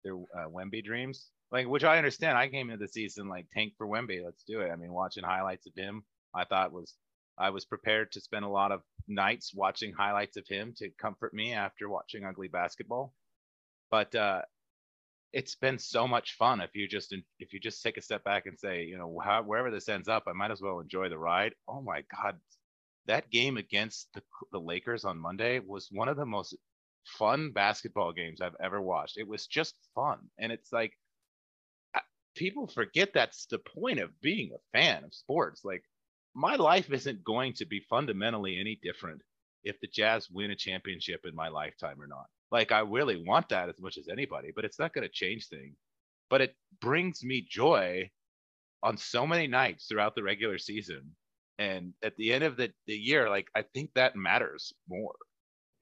their 0.03 0.15
uh, 0.15 0.49
wemby 0.49 0.83
dreams. 0.83 1.29
Like 1.51 1.67
which 1.67 1.83
i 1.83 1.97
understand. 1.97 2.37
I 2.37 2.47
came 2.49 2.69
into 2.69 2.83
the 2.83 2.89
season 2.91 3.27
like 3.27 3.47
tank 3.53 3.73
for 3.77 3.87
wemby. 3.87 4.23
Let's 4.23 4.43
do 4.43 4.61
it. 4.61 4.71
I 4.71 4.75
mean 4.75 4.93
watching 4.93 5.23
highlights 5.23 5.67
of 5.67 5.73
him 5.75 6.03
i 6.33 6.45
thought 6.45 6.71
was 6.71 6.95
i 7.37 7.49
was 7.49 7.65
prepared 7.65 8.11
to 8.11 8.21
spend 8.21 8.45
a 8.45 8.49
lot 8.49 8.71
of 8.71 8.81
nights 9.07 9.53
watching 9.53 9.93
highlights 9.93 10.37
of 10.37 10.47
him 10.47 10.73
to 10.77 10.89
comfort 11.01 11.33
me 11.33 11.53
after 11.53 11.89
watching 11.89 12.23
ugly 12.25 12.47
basketball. 12.47 13.13
But 13.91 14.15
uh 14.15 14.43
it's 15.33 15.55
been 15.55 15.79
so 15.79 16.07
much 16.07 16.35
fun 16.37 16.61
if 16.61 16.75
you 16.75 16.87
just 16.87 17.15
if 17.39 17.53
you 17.53 17.59
just 17.59 17.81
take 17.81 17.97
a 17.97 18.01
step 18.01 18.23
back 18.23 18.45
and 18.45 18.59
say 18.59 18.83
you 18.83 18.97
know 18.97 19.19
how, 19.23 19.41
wherever 19.43 19.71
this 19.71 19.89
ends 19.89 20.07
up 20.07 20.23
i 20.27 20.33
might 20.33 20.51
as 20.51 20.61
well 20.61 20.79
enjoy 20.79 21.09
the 21.09 21.17
ride. 21.17 21.53
Oh 21.67 21.81
my 21.81 22.03
god. 22.21 22.37
That 23.07 23.31
game 23.31 23.57
against 23.57 24.09
the, 24.13 24.21
the 24.51 24.59
lakers 24.59 25.05
on 25.05 25.17
monday 25.17 25.59
was 25.59 25.87
one 25.91 26.07
of 26.07 26.17
the 26.17 26.25
most 26.25 26.55
fun 27.05 27.51
basketball 27.51 28.13
games 28.13 28.41
i've 28.41 28.55
ever 28.61 28.81
watched. 28.81 29.17
It 29.17 29.27
was 29.27 29.47
just 29.47 29.75
fun. 29.95 30.19
And 30.37 30.51
it's 30.51 30.71
like 30.71 30.93
people 32.35 32.67
forget 32.67 33.11
that's 33.13 33.45
the 33.47 33.59
point 33.59 33.99
of 33.99 34.21
being 34.21 34.51
a 34.53 34.77
fan 34.77 35.03
of 35.03 35.13
sports. 35.13 35.61
Like 35.63 35.83
my 36.33 36.55
life 36.55 36.91
isn't 36.91 37.23
going 37.23 37.53
to 37.53 37.65
be 37.65 37.81
fundamentally 37.89 38.59
any 38.59 38.79
different 38.81 39.21
if 39.63 39.79
the 39.79 39.87
jazz 39.87 40.29
win 40.31 40.51
a 40.51 40.55
championship 40.55 41.21
in 41.25 41.35
my 41.35 41.49
lifetime 41.49 42.01
or 42.01 42.07
not 42.07 42.27
like 42.51 42.71
I 42.71 42.79
really 42.79 43.23
want 43.25 43.49
that 43.49 43.69
as 43.69 43.79
much 43.79 43.97
as 43.97 44.07
anybody, 44.09 44.51
but 44.55 44.65
it's 44.65 44.79
not 44.79 44.93
going 44.93 45.07
to 45.07 45.13
change 45.13 45.47
things. 45.47 45.75
But 46.29 46.41
it 46.41 46.55
brings 46.81 47.23
me 47.23 47.45
joy 47.49 48.09
on 48.83 48.97
so 48.97 49.25
many 49.27 49.47
nights 49.47 49.85
throughout 49.87 50.15
the 50.15 50.23
regular 50.23 50.57
season. 50.57 51.15
And 51.59 51.93
at 52.03 52.15
the 52.17 52.33
end 52.33 52.43
of 52.43 52.57
the, 52.57 52.71
the 52.87 52.95
year, 52.95 53.29
like 53.29 53.47
I 53.55 53.63
think 53.73 53.91
that 53.95 54.15
matters 54.15 54.73
more. 54.89 55.15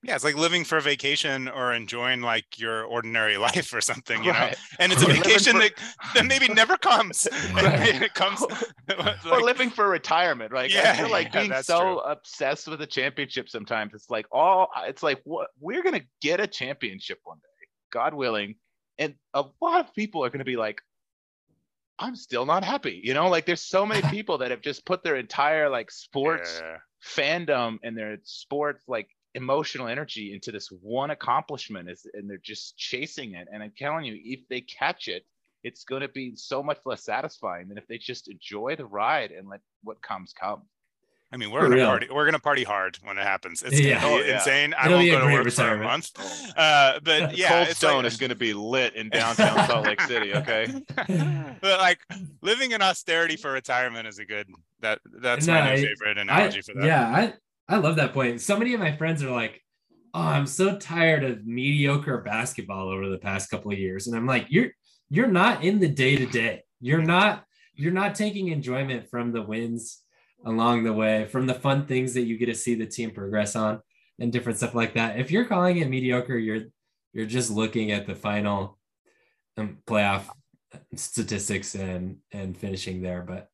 Yeah, 0.01 0.15
it's 0.15 0.23
like 0.23 0.35
living 0.38 0.63
for 0.63 0.77
a 0.77 0.81
vacation 0.81 1.49
or 1.49 1.73
enjoying 1.73 2.21
like 2.21 2.57
your 2.57 2.83
ordinary 2.85 3.35
life 3.47 3.73
or 3.73 3.81
something, 3.81 4.23
you 4.23 4.31
know. 4.31 4.49
And 4.79 4.93
it's 4.93 5.01
a 5.03 5.07
vacation 5.07 5.53
for- 5.53 5.59
that, 5.59 5.71
that 6.15 6.25
maybe 6.25 6.47
never 6.47 6.77
comes. 6.77 7.27
Right. 7.53 8.01
it 8.03 8.13
comes 8.13 8.41
or 8.41 8.95
like- 8.97 9.43
living 9.43 9.69
for 9.69 9.89
retirement, 9.89 10.51
right? 10.53 10.71
Yeah, 10.73 10.93
I 10.93 10.97
feel 11.01 11.12
like 11.12 11.33
yeah, 11.33 11.47
being 11.47 11.62
so 11.63 11.79
true. 11.81 11.99
obsessed 11.99 12.67
with 12.69 12.81
a 12.81 12.88
championship 12.88 13.49
sometimes. 13.49 13.93
It's 13.93 14.09
like 14.09 14.25
oh, 14.31 14.38
all 14.39 14.69
it's 14.88 15.03
like 15.03 15.19
what 15.25 15.49
we're 15.59 15.83
gonna 15.83 16.01
get 16.21 16.39
a 16.39 16.47
championship 16.47 17.19
one 17.23 17.38
day, 17.39 17.67
God 17.91 18.13
willing. 18.13 18.55
And 18.97 19.15
a 19.33 19.43
lot 19.62 19.81
of 19.85 19.93
people 19.93 20.23
are 20.23 20.29
gonna 20.29 20.45
be 20.45 20.55
like, 20.57 20.81
I'm 21.99 22.15
still 22.15 22.45
not 22.45 22.63
happy. 22.63 23.01
You 23.03 23.13
know, 23.13 23.27
like 23.27 23.45
there's 23.45 23.62
so 23.63 23.85
many 23.85 24.01
people 24.09 24.38
that 24.38 24.51
have 24.51 24.62
just 24.62 24.85
put 24.85 25.03
their 25.03 25.17
entire 25.17 25.69
like 25.69 25.91
sports 25.91 26.62
Yeah. 26.63 26.77
fandom 27.05 27.79
and 27.83 27.97
their 27.97 28.17
sports 28.23 28.85
like 28.88 29.09
emotional 29.36 29.88
energy 29.88 30.34
into 30.34 30.52
this 30.52 30.70
one 30.82 31.12
accomplishment 31.12 31.89
is 31.89 32.08
and 32.13 32.30
they're 32.30 32.38
just 32.38 32.78
chasing 32.78 33.34
it 33.34 33.48
and 33.52 33.62
i'm 33.62 33.72
telling 33.78 34.06
you 34.06 34.20
if 34.24 34.39
they 34.50 34.62
catch 34.62 35.08
it 35.08 35.24
it's 35.63 35.84
going 35.84 36.02
to 36.02 36.08
be 36.08 36.36
so 36.36 36.63
much 36.63 36.80
less 36.86 37.04
satisfying 37.04 37.68
than 37.68 37.78
if 37.78 37.86
they 37.88 37.98
just 37.98 38.30
enjoy 38.30 38.76
the 38.76 38.86
ride 38.86 39.32
and 39.32 39.48
let 39.48 39.60
what 39.84 40.02
comes 40.02 40.34
come 40.34 40.62
I 41.32 41.38
mean, 41.38 41.52
we're 41.52 41.70
gonna 41.70 41.86
party. 41.86 42.08
We're 42.12 42.26
gonna 42.26 42.39
party 42.39 42.63
hard 42.63 42.98
when 43.04 43.20
it 43.20 43.24
happens. 43.24 43.62
It's 43.62 43.80
gonna 43.80 43.88
yeah. 43.88 44.00
be 44.00 44.13
oh, 44.13 44.18
yeah. 44.18 44.34
insane. 44.36 44.74
It'll 44.84 44.96
I 44.96 44.98
won't 44.98 45.12
go 45.12 45.28
to 45.28 45.34
work 45.34 45.46
retirement. 45.46 46.06
for 46.12 46.22
a 46.22 46.24
month. 46.24 46.54
Uh, 46.58 47.00
but 47.04 47.38
yeah, 47.38 47.65
Cold 47.65 47.76
Stone 47.76 47.96
like, 47.98 48.06
is 48.06 48.18
gonna 48.18 48.34
be 48.34 48.54
lit 48.54 48.96
in 48.96 49.10
downtown 49.12 49.68
Salt 49.68 49.86
Lake 49.86 50.02
City. 50.02 50.34
Okay. 50.34 50.74
but 51.62 51.80
like 51.80 52.00
living 52.42 52.72
in 52.72 52.82
austerity 52.82 53.36
for 53.36 53.52
retirement 53.52 54.08
is 54.08 54.18
a 54.18 54.26
good. 54.26 54.48
That 54.80 55.02
that's 55.22 55.46
no, 55.46 55.54
my 55.54 55.74
I, 55.74 55.76
favorite 55.76 56.18
analogy 56.18 56.60
I, 56.60 56.62
for 56.62 56.74
that. 56.80 56.86
Yeah, 56.86 57.15
I 57.15 57.34
I 57.69 57.77
love 57.77 57.95
that 57.97 58.13
point. 58.13 58.41
So 58.41 58.58
many 58.58 58.73
of 58.73 58.79
my 58.79 58.95
friends 58.97 59.23
are 59.23 59.32
like, 59.32 59.62
"Oh, 60.13 60.21
I'm 60.21 60.47
so 60.47 60.77
tired 60.77 61.23
of 61.23 61.45
mediocre 61.45 62.17
basketball 62.17 62.89
over 62.89 63.08
the 63.08 63.19
past 63.19 63.49
couple 63.49 63.71
of 63.71 63.79
years," 63.79 64.08
and 64.08 64.15
I'm 64.17 64.25
like, 64.25 64.47
"You're 64.49 64.71
you're 65.10 65.27
not 65.27 65.63
in 65.63 65.79
the 65.79 65.88
day 65.88 66.17
to 66.17 66.25
day. 66.25 66.63
You're 66.82 67.03
not 67.03 67.45
you're 67.75 67.93
not 67.93 68.15
taking 68.15 68.49
enjoyment 68.49 69.10
from 69.10 69.32
the 69.32 69.41
wins." 69.41 70.03
along 70.45 70.84
the 70.84 70.93
way 70.93 71.25
from 71.25 71.45
the 71.45 71.53
fun 71.53 71.86
things 71.86 72.13
that 72.13 72.21
you 72.21 72.38
get 72.38 72.45
to 72.45 72.55
see 72.55 72.75
the 72.75 72.86
team 72.86 73.12
progress 73.12 73.55
on 73.55 73.82
and 74.19 74.32
different 74.32 74.58
stuff 74.58 74.75
like 74.75 74.93
that. 74.93 75.19
If 75.19 75.32
you're 75.32 75.45
calling 75.45 75.77
it 75.77 75.89
mediocre, 75.89 76.38
you're 76.38 76.63
you're 77.13 77.25
just 77.25 77.49
looking 77.49 77.91
at 77.91 78.05
the 78.05 78.15
final 78.15 78.77
um, 79.58 79.79
playoff 79.86 80.23
statistics 80.95 81.75
and 81.75 82.17
and 82.32 82.58
finishing 82.58 83.01
there. 83.01 83.21
But 83.21 83.49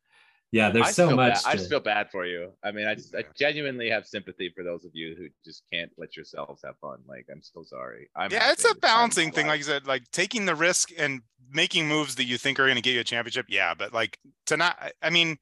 yeah, 0.55 0.69
there's 0.69 0.87
I 0.87 0.91
so 0.91 1.15
much. 1.15 1.43
To... 1.43 1.49
I 1.49 1.55
just 1.55 1.69
feel 1.69 1.79
bad 1.79 2.09
for 2.11 2.25
you. 2.25 2.51
I 2.63 2.71
mean, 2.71 2.87
I 2.87 2.95
just 2.95 3.13
I 3.15 3.23
genuinely 3.37 3.89
have 3.89 4.05
sympathy 4.05 4.51
for 4.55 4.63
those 4.63 4.85
of 4.85 4.91
you 4.93 5.15
who 5.17 5.27
just 5.43 5.63
can't 5.71 5.91
let 5.97 6.15
yourselves 6.15 6.61
have 6.63 6.77
fun. 6.79 6.99
Like, 7.07 7.27
I'm 7.31 7.41
so 7.41 7.63
sorry. 7.63 8.09
I'm 8.15 8.31
yeah, 8.31 8.51
it's 8.51 8.69
a 8.69 8.75
balancing 8.75 9.31
thing. 9.31 9.47
Like 9.47 9.57
you 9.57 9.65
said, 9.65 9.85
like 9.85 10.09
taking 10.11 10.45
the 10.45 10.55
risk 10.55 10.91
and 10.97 11.21
making 11.51 11.87
moves 11.87 12.15
that 12.15 12.23
you 12.23 12.37
think 12.37 12.59
are 12.59 12.65
going 12.65 12.75
to 12.75 12.81
get 12.81 12.93
you 12.93 13.01
a 13.01 13.03
championship. 13.03 13.47
Yeah, 13.49 13.73
but 13.73 13.93
like 13.93 14.17
to 14.47 14.57
not. 14.57 14.93
I 15.01 15.09
mean 15.09 15.37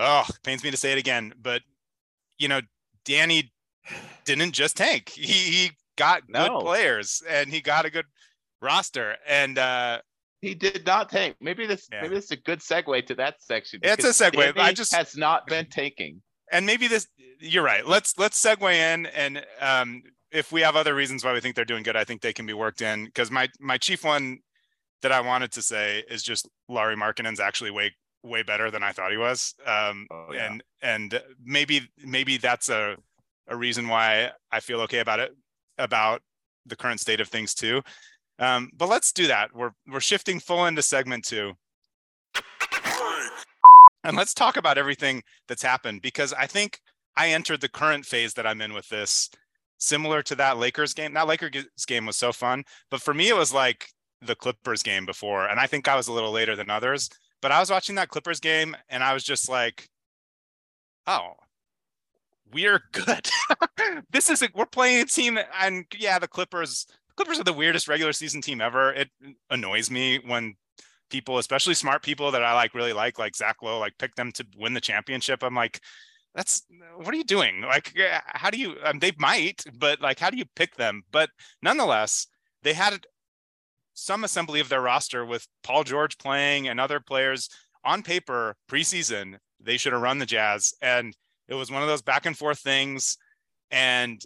oh, 0.00 0.26
pains 0.42 0.64
me 0.64 0.70
to 0.70 0.76
say 0.76 0.92
it 0.92 0.98
again, 0.98 1.34
but 1.40 1.62
you 2.38 2.48
know, 2.48 2.60
Danny 3.04 3.52
didn't 4.24 4.52
just 4.52 4.76
tank. 4.76 5.10
He 5.10 5.32
he 5.32 5.70
got 5.96 6.22
no. 6.28 6.48
good 6.48 6.64
players 6.64 7.22
and 7.28 7.50
he 7.50 7.60
got 7.60 7.84
a 7.84 7.90
good 7.90 8.06
roster. 8.60 9.16
And 9.28 9.58
uh 9.58 10.00
he 10.40 10.54
did 10.54 10.86
not 10.86 11.10
tank. 11.10 11.36
Maybe 11.40 11.66
this 11.66 11.88
yeah. 11.92 12.02
maybe 12.02 12.14
this 12.14 12.24
is 12.26 12.30
a 12.32 12.36
good 12.36 12.60
segue 12.60 13.06
to 13.06 13.14
that 13.16 13.42
section. 13.42 13.80
It's 13.82 14.04
a 14.04 14.08
segue. 14.08 14.36
Danny 14.36 14.60
I 14.60 14.72
just 14.72 14.94
has 14.94 15.16
not 15.16 15.46
been 15.46 15.66
tanking. 15.66 16.22
And 16.52 16.66
maybe 16.66 16.88
this 16.88 17.06
you're 17.38 17.64
right. 17.64 17.86
Let's 17.86 18.18
let's 18.18 18.42
segue 18.42 18.72
in 18.72 19.06
and 19.06 19.44
um 19.60 20.02
if 20.32 20.52
we 20.52 20.60
have 20.60 20.76
other 20.76 20.94
reasons 20.94 21.24
why 21.24 21.32
we 21.32 21.40
think 21.40 21.56
they're 21.56 21.64
doing 21.64 21.82
good, 21.82 21.96
I 21.96 22.04
think 22.04 22.20
they 22.20 22.32
can 22.32 22.46
be 22.46 22.52
worked 22.52 22.82
in. 22.82 23.04
Because 23.04 23.30
my 23.30 23.48
my 23.58 23.78
chief 23.78 24.04
one 24.04 24.38
that 25.02 25.12
I 25.12 25.20
wanted 25.20 25.52
to 25.52 25.62
say 25.62 26.04
is 26.10 26.22
just 26.22 26.48
Lauri 26.68 26.96
Markkanen's 26.96 27.40
actually 27.40 27.70
way 27.70 27.94
way 28.22 28.42
better 28.42 28.70
than 28.70 28.82
I 28.82 28.92
thought 28.92 29.10
he 29.10 29.16
was. 29.16 29.54
Um, 29.66 30.06
oh, 30.10 30.28
yeah. 30.32 30.46
and 30.46 30.62
and 30.82 31.22
maybe 31.44 31.88
maybe 32.04 32.36
that's 32.36 32.68
a 32.68 32.96
a 33.48 33.56
reason 33.56 33.88
why 33.88 34.30
I 34.52 34.60
feel 34.60 34.80
okay 34.82 35.00
about 35.00 35.20
it 35.20 35.32
about 35.78 36.22
the 36.66 36.76
current 36.76 37.00
state 37.00 37.20
of 37.20 37.28
things 37.28 37.54
too. 37.54 37.82
Um, 38.40 38.70
but 38.76 38.88
let's 38.88 39.12
do 39.12 39.26
that. 39.28 39.54
We're 39.54 39.72
we're 39.86 40.00
shifting 40.00 40.40
full 40.40 40.66
into 40.66 40.82
segment 40.82 41.24
two. 41.24 41.52
And 44.02 44.16
let's 44.16 44.32
talk 44.32 44.56
about 44.56 44.78
everything 44.78 45.22
that's 45.46 45.62
happened 45.62 46.00
because 46.00 46.32
I 46.32 46.46
think 46.46 46.80
I 47.16 47.28
entered 47.28 47.60
the 47.60 47.68
current 47.68 48.06
phase 48.06 48.32
that 48.34 48.46
I'm 48.46 48.62
in 48.62 48.72
with 48.72 48.88
this 48.88 49.28
similar 49.76 50.22
to 50.22 50.34
that 50.36 50.56
Lakers 50.56 50.94
game. 50.94 51.12
That 51.12 51.26
Lakers 51.28 51.66
game 51.86 52.06
was 52.06 52.16
so 52.16 52.32
fun, 52.32 52.64
but 52.90 53.02
for 53.02 53.12
me 53.12 53.28
it 53.28 53.36
was 53.36 53.52
like 53.52 53.88
the 54.22 54.34
Clippers 54.34 54.82
game 54.82 55.04
before 55.06 55.46
and 55.48 55.60
I 55.60 55.66
think 55.66 55.86
I 55.86 55.96
was 55.96 56.08
a 56.08 56.12
little 56.12 56.32
later 56.32 56.56
than 56.56 56.70
others 56.70 57.08
but 57.40 57.52
I 57.52 57.60
was 57.60 57.70
watching 57.70 57.94
that 57.94 58.08
Clippers 58.08 58.40
game 58.40 58.76
and 58.88 59.02
I 59.02 59.14
was 59.14 59.24
just 59.24 59.48
like, 59.48 59.88
oh, 61.06 61.32
we're 62.52 62.82
good. 62.92 63.28
this 64.10 64.30
is 64.30 64.42
a, 64.42 64.48
we're 64.54 64.66
playing 64.66 65.02
a 65.02 65.06
team, 65.06 65.38
and 65.60 65.84
yeah, 65.96 66.18
the 66.18 66.28
Clippers. 66.28 66.86
Clippers 67.20 67.38
are 67.38 67.44
the 67.44 67.52
weirdest 67.52 67.86
regular 67.86 68.14
season 68.14 68.40
team 68.40 68.62
ever. 68.62 68.94
It 68.94 69.10
annoys 69.50 69.90
me 69.90 70.20
when 70.24 70.54
people, 71.10 71.36
especially 71.36 71.74
smart 71.74 72.02
people 72.02 72.30
that 72.30 72.42
I 72.42 72.54
like, 72.54 72.72
really 72.72 72.94
like, 72.94 73.18
like 73.18 73.36
Zach 73.36 73.56
Lowe, 73.60 73.78
like 73.78 73.92
pick 73.98 74.14
them 74.14 74.32
to 74.32 74.46
win 74.56 74.72
the 74.72 74.80
championship. 74.80 75.42
I'm 75.42 75.54
like, 75.54 75.82
that's 76.34 76.62
what 76.96 77.12
are 77.12 77.18
you 77.18 77.24
doing? 77.24 77.60
Like, 77.60 77.92
how 78.24 78.48
do 78.48 78.58
you? 78.58 78.76
Um, 78.82 79.00
they 79.00 79.12
might, 79.18 79.62
but 79.78 80.00
like, 80.00 80.18
how 80.18 80.30
do 80.30 80.38
you 80.38 80.46
pick 80.56 80.76
them? 80.76 81.02
But 81.12 81.28
nonetheless, 81.60 82.26
they 82.62 82.72
had 82.72 83.04
some 83.92 84.24
assembly 84.24 84.60
of 84.60 84.70
their 84.70 84.80
roster 84.80 85.26
with 85.26 85.46
Paul 85.62 85.84
George 85.84 86.16
playing 86.16 86.68
and 86.68 86.80
other 86.80 87.00
players 87.00 87.50
on 87.84 88.02
paper 88.02 88.56
preseason. 88.66 89.36
They 89.62 89.76
should 89.76 89.92
have 89.92 90.00
run 90.00 90.20
the 90.20 90.24
Jazz. 90.24 90.72
And 90.80 91.14
it 91.48 91.54
was 91.54 91.70
one 91.70 91.82
of 91.82 91.88
those 91.88 92.00
back 92.00 92.24
and 92.24 92.38
forth 92.38 92.60
things. 92.60 93.18
And 93.70 94.22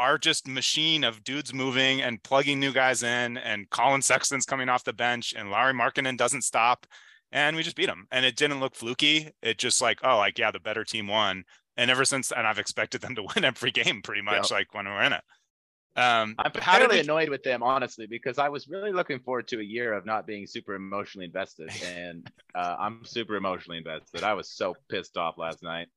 our 0.00 0.16
just 0.16 0.48
machine 0.48 1.04
of 1.04 1.22
dudes 1.22 1.52
moving 1.52 2.00
and 2.00 2.22
plugging 2.22 2.58
new 2.58 2.72
guys 2.72 3.02
in, 3.02 3.36
and 3.36 3.68
Collin 3.68 4.00
Sexton's 4.00 4.46
coming 4.46 4.70
off 4.70 4.82
the 4.82 4.94
bench, 4.94 5.34
and 5.36 5.50
Lauri 5.50 5.74
Markkanen 5.74 6.16
doesn't 6.16 6.42
stop. 6.42 6.86
And 7.32 7.54
we 7.54 7.62
just 7.62 7.76
beat 7.76 7.86
them. 7.86 8.08
And 8.10 8.24
it 8.24 8.34
didn't 8.34 8.58
look 8.58 8.74
fluky. 8.74 9.30
It 9.42 9.58
just 9.58 9.80
like, 9.80 10.00
oh, 10.02 10.16
like, 10.16 10.38
yeah, 10.38 10.50
the 10.50 10.58
better 10.58 10.84
team 10.84 11.06
won. 11.06 11.44
And 11.76 11.90
ever 11.90 12.04
since, 12.04 12.32
and 12.32 12.46
I've 12.46 12.58
expected 12.58 13.02
them 13.02 13.14
to 13.14 13.22
win 13.34 13.44
every 13.44 13.70
game 13.70 14.00
pretty 14.02 14.22
much, 14.22 14.50
yep. 14.50 14.58
like 14.58 14.74
when 14.74 14.86
we're 14.86 15.02
in 15.02 15.12
it. 15.12 15.22
Um, 15.96 16.34
I'm 16.38 16.52
fairly 16.52 16.96
we... 16.96 17.00
annoyed 17.00 17.28
with 17.28 17.42
them, 17.42 17.62
honestly, 17.62 18.06
because 18.06 18.38
I 18.38 18.48
was 18.48 18.68
really 18.68 18.92
looking 18.92 19.20
forward 19.20 19.48
to 19.48 19.60
a 19.60 19.62
year 19.62 19.92
of 19.92 20.06
not 20.06 20.26
being 20.26 20.46
super 20.46 20.74
emotionally 20.74 21.26
invested, 21.26 21.70
and 21.84 22.26
uh, 22.54 22.76
I'm 22.78 23.04
super 23.04 23.36
emotionally 23.36 23.78
invested. 23.78 24.22
I 24.22 24.32
was 24.32 24.50
so 24.50 24.74
pissed 24.88 25.16
off 25.16 25.36
last 25.36 25.62
night. 25.62 25.88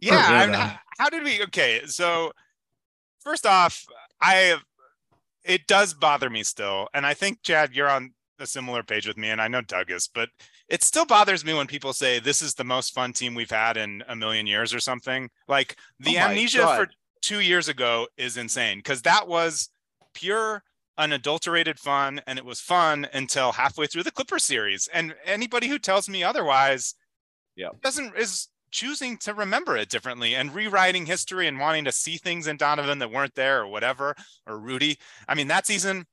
Yeah, 0.00 0.20
how, 0.52 0.78
how 0.98 1.10
did 1.10 1.24
we? 1.24 1.42
Okay, 1.44 1.82
so 1.86 2.32
first 3.20 3.46
off, 3.46 3.84
I 4.20 4.34
have 4.34 4.60
it 5.44 5.66
does 5.66 5.94
bother 5.94 6.30
me 6.30 6.42
still, 6.42 6.88
and 6.94 7.06
I 7.06 7.14
think 7.14 7.42
Chad, 7.42 7.74
you're 7.74 7.88
on 7.88 8.12
a 8.38 8.46
similar 8.46 8.82
page 8.82 9.06
with 9.06 9.16
me, 9.18 9.28
and 9.28 9.40
I 9.40 9.48
know 9.48 9.60
Doug 9.60 9.90
is, 9.90 10.08
but 10.12 10.28
it 10.68 10.82
still 10.82 11.04
bothers 11.04 11.44
me 11.44 11.52
when 11.52 11.66
people 11.66 11.92
say 11.92 12.20
this 12.20 12.42
is 12.42 12.54
the 12.54 12.64
most 12.64 12.94
fun 12.94 13.12
team 13.12 13.34
we've 13.34 13.50
had 13.50 13.76
in 13.76 14.02
a 14.08 14.16
million 14.16 14.46
years 14.46 14.72
or 14.72 14.80
something. 14.80 15.28
Like 15.48 15.76
the 15.98 16.16
oh 16.16 16.22
amnesia 16.22 16.58
God. 16.58 16.76
for 16.76 16.92
two 17.22 17.40
years 17.40 17.68
ago 17.68 18.06
is 18.16 18.36
insane 18.36 18.78
because 18.78 19.02
that 19.02 19.28
was 19.28 19.68
pure 20.14 20.62
unadulterated 20.98 21.78
fun 21.78 22.20
and 22.26 22.38
it 22.38 22.44
was 22.44 22.60
fun 22.60 23.06
until 23.14 23.52
halfway 23.52 23.86
through 23.86 24.02
the 24.02 24.10
clipper 24.10 24.38
series 24.38 24.88
and 24.92 25.14
anybody 25.24 25.66
who 25.66 25.78
tells 25.78 26.08
me 26.08 26.22
otherwise 26.22 26.94
yeah 27.56 27.68
doesn't 27.82 28.14
is 28.18 28.48
choosing 28.70 29.16
to 29.18 29.34
remember 29.34 29.76
it 29.76 29.88
differently 29.88 30.34
and 30.34 30.54
rewriting 30.54 31.06
history 31.06 31.46
and 31.46 31.58
wanting 31.58 31.84
to 31.84 31.92
see 31.92 32.16
things 32.16 32.46
in 32.46 32.56
donovan 32.56 32.98
that 32.98 33.10
weren't 33.10 33.34
there 33.34 33.60
or 33.60 33.66
whatever 33.66 34.14
or 34.46 34.58
rudy. 34.58 34.98
I 35.28 35.34
mean 35.34 35.48
that 35.48 35.66
season 35.66 36.06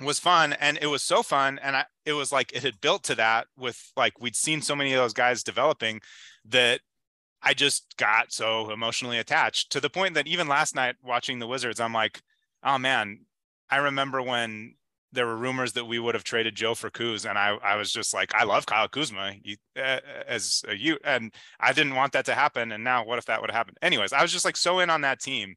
was 0.00 0.18
fun 0.18 0.54
and 0.54 0.78
it 0.80 0.86
was 0.86 1.02
so 1.02 1.22
fun 1.22 1.58
and 1.62 1.76
I, 1.76 1.84
it 2.06 2.14
was 2.14 2.32
like 2.32 2.52
it 2.52 2.62
had 2.62 2.80
built 2.80 3.02
to 3.04 3.14
that 3.16 3.46
with 3.56 3.92
like 3.96 4.20
we'd 4.20 4.36
seen 4.36 4.62
so 4.62 4.74
many 4.74 4.92
of 4.92 5.00
those 5.00 5.12
guys 5.12 5.42
developing 5.42 6.00
that 6.46 6.80
I 7.42 7.54
just 7.54 7.96
got 7.96 8.32
so 8.32 8.70
emotionally 8.70 9.18
attached 9.18 9.70
to 9.72 9.80
the 9.80 9.90
point 9.90 10.14
that 10.14 10.26
even 10.26 10.48
last 10.48 10.74
night 10.74 10.96
watching 11.02 11.38
the 11.38 11.46
Wizards, 11.46 11.80
I'm 11.80 11.94
like, 11.94 12.20
oh 12.62 12.78
man, 12.78 13.20
I 13.70 13.76
remember 13.76 14.20
when 14.20 14.74
there 15.12 15.26
were 15.26 15.36
rumors 15.36 15.72
that 15.72 15.86
we 15.86 15.98
would 15.98 16.14
have 16.14 16.24
traded 16.24 16.54
Joe 16.54 16.74
for 16.74 16.90
Kuz, 16.90 17.28
and 17.28 17.38
I, 17.38 17.56
I 17.62 17.76
was 17.76 17.92
just 17.92 18.14
like, 18.14 18.34
I 18.34 18.44
love 18.44 18.66
Kyle 18.66 18.88
Kuzma 18.88 19.34
as 19.76 20.62
a 20.68 20.76
you, 20.76 20.98
and 21.04 21.32
I 21.58 21.72
didn't 21.72 21.96
want 21.96 22.12
that 22.12 22.26
to 22.26 22.34
happen. 22.34 22.72
And 22.72 22.84
now, 22.84 23.04
what 23.04 23.18
if 23.18 23.24
that 23.26 23.40
would 23.40 23.50
have 23.50 23.56
happened? 23.56 23.78
Anyways, 23.82 24.12
I 24.12 24.22
was 24.22 24.32
just 24.32 24.44
like 24.44 24.56
so 24.56 24.78
in 24.78 24.90
on 24.90 25.00
that 25.00 25.20
team 25.20 25.54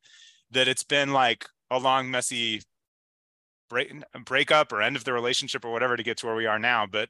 that 0.51 0.67
it's 0.67 0.83
been 0.83 1.13
like 1.13 1.45
a 1.69 1.79
long, 1.79 2.09
messy 2.09 2.61
break 3.69 3.93
breakup 4.25 4.71
or 4.71 4.81
end 4.81 4.95
of 4.95 5.03
the 5.03 5.13
relationship 5.13 5.65
or 5.65 5.71
whatever 5.71 5.97
to 5.97 6.03
get 6.03 6.17
to 6.17 6.25
where 6.25 6.35
we 6.35 6.45
are 6.45 6.59
now. 6.59 6.85
But 6.85 7.09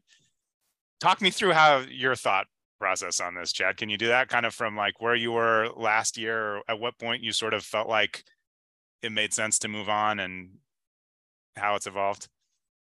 talk 1.00 1.22
me 1.22 1.30
through 1.30 1.54
how 1.54 1.80
your 1.90 2.16
thought 2.16 2.48
process 2.80 3.22
on 3.22 3.36
this, 3.36 3.54
Chad. 3.54 3.78
Can 3.78 3.90
you 3.90 3.98
do 3.98 4.08
that 4.08 4.28
kind 4.28 4.46
of 4.46 4.54
from 4.54 4.76
like 4.76 5.00
where 5.00 5.16
you 5.16 5.32
were 5.32 5.70
last 5.76 6.18
year? 6.18 6.58
or 6.58 6.64
At 6.68 6.80
what 6.80 7.00
point 7.00 7.24
you 7.24 7.32
sort 7.32 7.54
of 7.54 7.64
felt 7.64 7.88
like 7.88 8.24
it 9.02 9.12
made 9.12 9.34
sense 9.34 9.60
to 9.60 9.68
move 9.68 9.90
on 9.90 10.20
and 10.20 10.50
how 11.56 11.76
it's 11.76 11.88
evolved? 11.88 12.28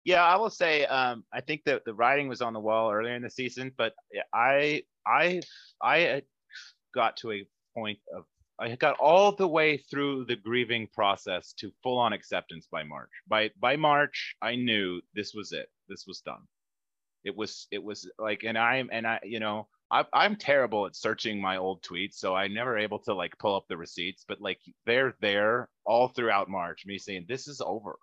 Yeah, 0.04 0.24
I 0.24 0.36
will 0.36 0.50
say 0.50 0.86
um, 0.86 1.24
I 1.32 1.40
think 1.40 1.64
that 1.64 1.84
the 1.84 1.94
writing 1.94 2.28
was 2.28 2.40
on 2.40 2.54
the 2.54 2.60
wall 2.60 2.90
earlier 2.90 3.14
in 3.14 3.22
the 3.22 3.30
season, 3.30 3.72
but 3.76 3.92
I 4.32 4.82
I 5.06 5.40
I 5.82 6.22
got 6.94 7.16
to 7.18 7.32
a 7.32 7.46
point 7.74 7.98
of 8.14 8.24
I 8.58 8.74
got 8.76 8.98
all 8.98 9.32
the 9.32 9.48
way 9.48 9.78
through 9.78 10.26
the 10.26 10.36
grieving 10.36 10.86
process 10.94 11.54
to 11.54 11.72
full 11.82 11.98
on 11.98 12.12
acceptance 12.12 12.66
by 12.70 12.82
March. 12.82 13.10
By 13.26 13.50
by 13.58 13.76
March, 13.76 14.36
I 14.42 14.56
knew 14.56 15.00
this 15.14 15.32
was 15.34 15.52
it. 15.52 15.68
This 15.88 16.04
was 16.06 16.20
done. 16.20 16.46
It 17.24 17.36
was 17.36 17.66
it 17.70 17.82
was 17.82 18.10
like, 18.18 18.44
and 18.44 18.58
I'm 18.58 18.88
and 18.92 19.06
I 19.06 19.20
you 19.22 19.40
know 19.40 19.68
I, 19.90 20.04
I'm 20.12 20.36
terrible 20.36 20.86
at 20.86 20.96
searching 20.96 21.40
my 21.40 21.56
old 21.56 21.82
tweets, 21.82 22.14
so 22.14 22.34
I'm 22.34 22.54
never 22.54 22.78
able 22.78 23.00
to 23.00 23.14
like 23.14 23.38
pull 23.38 23.56
up 23.56 23.66
the 23.68 23.76
receipts. 23.76 24.24
But 24.26 24.40
like 24.40 24.60
they're 24.86 25.14
there 25.20 25.68
all 25.84 26.08
throughout 26.08 26.48
March, 26.48 26.84
me 26.86 26.98
saying 26.98 27.26
this 27.28 27.48
is 27.48 27.60
over, 27.60 27.98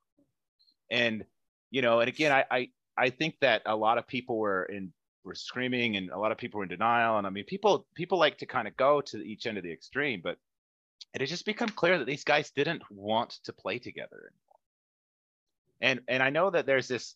and 0.91 1.23
you 1.71 1.81
know, 1.81 1.99
and 1.99 2.09
again, 2.09 2.31
I 2.31 2.45
I, 2.49 2.69
I 2.97 3.09
think 3.09 3.35
that 3.41 3.61
a 3.65 3.75
lot 3.75 3.97
of 3.97 4.07
people 4.07 4.37
were 4.37 4.63
in 4.65 4.91
were 5.23 5.35
screaming 5.35 5.97
and 5.97 6.09
a 6.09 6.17
lot 6.17 6.31
of 6.31 6.37
people 6.37 6.57
were 6.59 6.63
in 6.63 6.69
denial. 6.69 7.17
And 7.17 7.27
I 7.27 7.29
mean, 7.29 7.43
people 7.43 7.85
people 7.95 8.17
like 8.17 8.37
to 8.39 8.45
kind 8.45 8.67
of 8.67 8.75
go 8.77 9.01
to 9.01 9.17
each 9.17 9.45
end 9.45 9.57
of 9.57 9.63
the 9.63 9.71
extreme, 9.71 10.21
but 10.23 10.37
it 11.13 11.21
has 11.21 11.29
just 11.29 11.45
become 11.45 11.69
clear 11.69 11.99
that 11.99 12.05
these 12.05 12.23
guys 12.23 12.51
didn't 12.51 12.83
want 12.89 13.31
to 13.43 13.53
play 13.53 13.77
together 13.79 14.31
anymore. 14.31 14.59
And 15.81 16.01
and 16.07 16.23
I 16.23 16.29
know 16.29 16.49
that 16.49 16.65
there's 16.65 16.87
this 16.87 17.15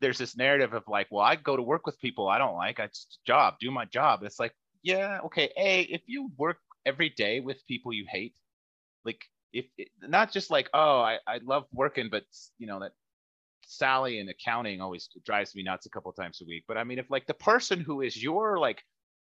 there's 0.00 0.18
this 0.18 0.36
narrative 0.36 0.74
of 0.74 0.84
like, 0.88 1.06
well, 1.10 1.24
I 1.24 1.36
go 1.36 1.56
to 1.56 1.62
work 1.62 1.86
with 1.86 2.00
people 2.00 2.28
I 2.28 2.38
don't 2.38 2.56
like. 2.56 2.80
I 2.80 2.88
job, 3.26 3.54
do 3.60 3.70
my 3.70 3.84
job. 3.84 4.22
It's 4.22 4.40
like, 4.40 4.54
yeah, 4.82 5.20
okay. 5.26 5.50
A, 5.56 5.82
if 5.82 6.02
you 6.06 6.30
work 6.36 6.58
every 6.84 7.10
day 7.10 7.40
with 7.40 7.66
people 7.66 7.92
you 7.92 8.06
hate, 8.08 8.34
like 9.04 9.24
if 9.52 9.66
not 10.02 10.32
just 10.32 10.50
like, 10.50 10.68
oh, 10.74 11.00
I, 11.00 11.18
I 11.26 11.38
love 11.44 11.64
working, 11.72 12.08
but 12.10 12.24
you 12.58 12.66
know 12.66 12.80
that 12.80 12.92
Sally 13.66 14.18
in 14.20 14.28
accounting 14.28 14.80
always 14.80 15.08
drives 15.24 15.54
me 15.54 15.62
nuts 15.62 15.86
a 15.86 15.90
couple 15.90 16.12
times 16.12 16.40
a 16.40 16.46
week. 16.46 16.64
But 16.68 16.78
I 16.78 16.84
mean, 16.84 16.98
if 16.98 17.10
like 17.10 17.26
the 17.26 17.34
person 17.34 17.80
who 17.80 18.00
is 18.00 18.20
your 18.20 18.58
like 18.58 18.82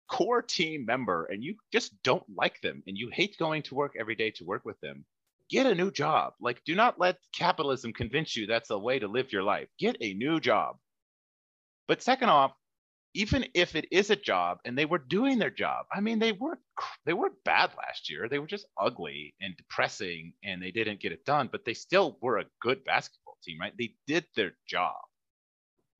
core 0.10 0.42
team 0.42 0.86
member 0.86 1.26
and 1.26 1.44
you 1.44 1.56
just 1.72 1.94
don't 2.04 2.24
like 2.36 2.60
them 2.62 2.82
and 2.88 2.98
you 2.98 3.10
hate 3.14 3.38
going 3.38 3.64
to 3.64 3.76
work 3.76 3.94
every 4.00 4.16
day 4.16 4.32
to 4.32 4.46
work 4.46 4.66
with 4.66 4.80
them, 4.82 5.06
get 5.50 5.66
a 5.66 5.76
new 5.76 5.92
job. 5.92 6.34
Like, 6.40 6.64
do 6.66 6.76
not 6.76 7.00
let 7.00 7.18
capitalism 7.34 7.94
convince 7.94 8.36
you 8.36 8.46
that's 8.46 8.70
a 8.70 8.78
way 8.78 9.00
to 9.00 9.08
live 9.08 9.32
your 9.32 9.44
life. 9.44 9.68
Get 9.78 9.98
a 10.02 10.14
new 10.14 10.40
job. 10.40 10.78
But 11.88 12.02
second 12.04 12.30
off, 12.30 12.54
even 13.16 13.46
if 13.56 13.76
it 13.76 13.88
is 13.92 14.12
a 14.12 14.16
job 14.16 14.60
and 14.66 14.78
they 14.78 14.86
were 14.86 15.00
doing 15.00 15.40
their 15.40 15.50
job, 15.50 15.88
I 15.92 16.00
mean, 16.00 16.20
they 16.20 16.32
weren't 16.32 16.60
they 17.06 17.14
weren't 17.14 17.44
bad 17.44 17.72
last 17.76 18.10
year. 18.10 18.30
They 18.30 18.38
were 18.38 18.48
just 18.48 18.68
ugly 18.80 19.34
and 19.42 19.58
depressing, 19.58 20.34
and 20.44 20.62
they 20.62 20.72
didn't 20.72 21.02
get 21.02 21.12
it 21.12 21.26
done. 21.26 21.50
But 21.52 21.66
they 21.66 21.74
still 21.74 22.18
were 22.22 22.38
a 22.38 22.46
good 22.62 22.84
basketball 22.86 23.19
team, 23.44 23.58
right? 23.60 23.74
They 23.78 23.94
did 24.08 24.26
their 24.36 24.52
job, 24.68 24.96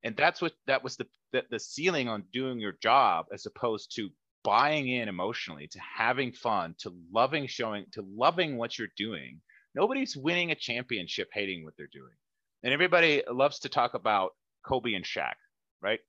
and 0.04 0.16
that's 0.16 0.40
what 0.40 0.52
that 0.66 0.82
was 0.82 0.96
the 0.96 1.06
the, 1.32 1.42
the 1.50 1.60
ceiling 1.60 2.08
on 2.08 2.24
doing 2.32 2.58
your 2.58 2.74
job, 2.82 3.26
as 3.32 3.46
opposed 3.46 3.94
to 3.96 4.10
buying 4.42 4.88
in 4.88 5.08
emotionally, 5.08 5.68
to 5.68 5.78
having 5.80 6.32
fun, 6.32 6.74
to 6.78 6.92
loving 7.12 7.46
showing, 7.46 7.84
to 7.92 8.02
loving 8.16 8.56
what 8.56 8.78
you're 8.78 8.88
doing. 8.96 9.40
Nobody's 9.74 10.16
winning 10.16 10.50
a 10.50 10.56
championship 10.56 11.28
hating 11.32 11.64
what 11.64 11.74
they're 11.76 11.88
doing, 11.92 12.14
and 12.62 12.72
everybody 12.72 13.22
loves 13.30 13.60
to 13.60 13.68
talk 13.68 13.94
about 13.94 14.32
Kobe 14.66 14.94
and 14.94 15.04
Shaq, 15.04 15.34
right? 15.82 16.00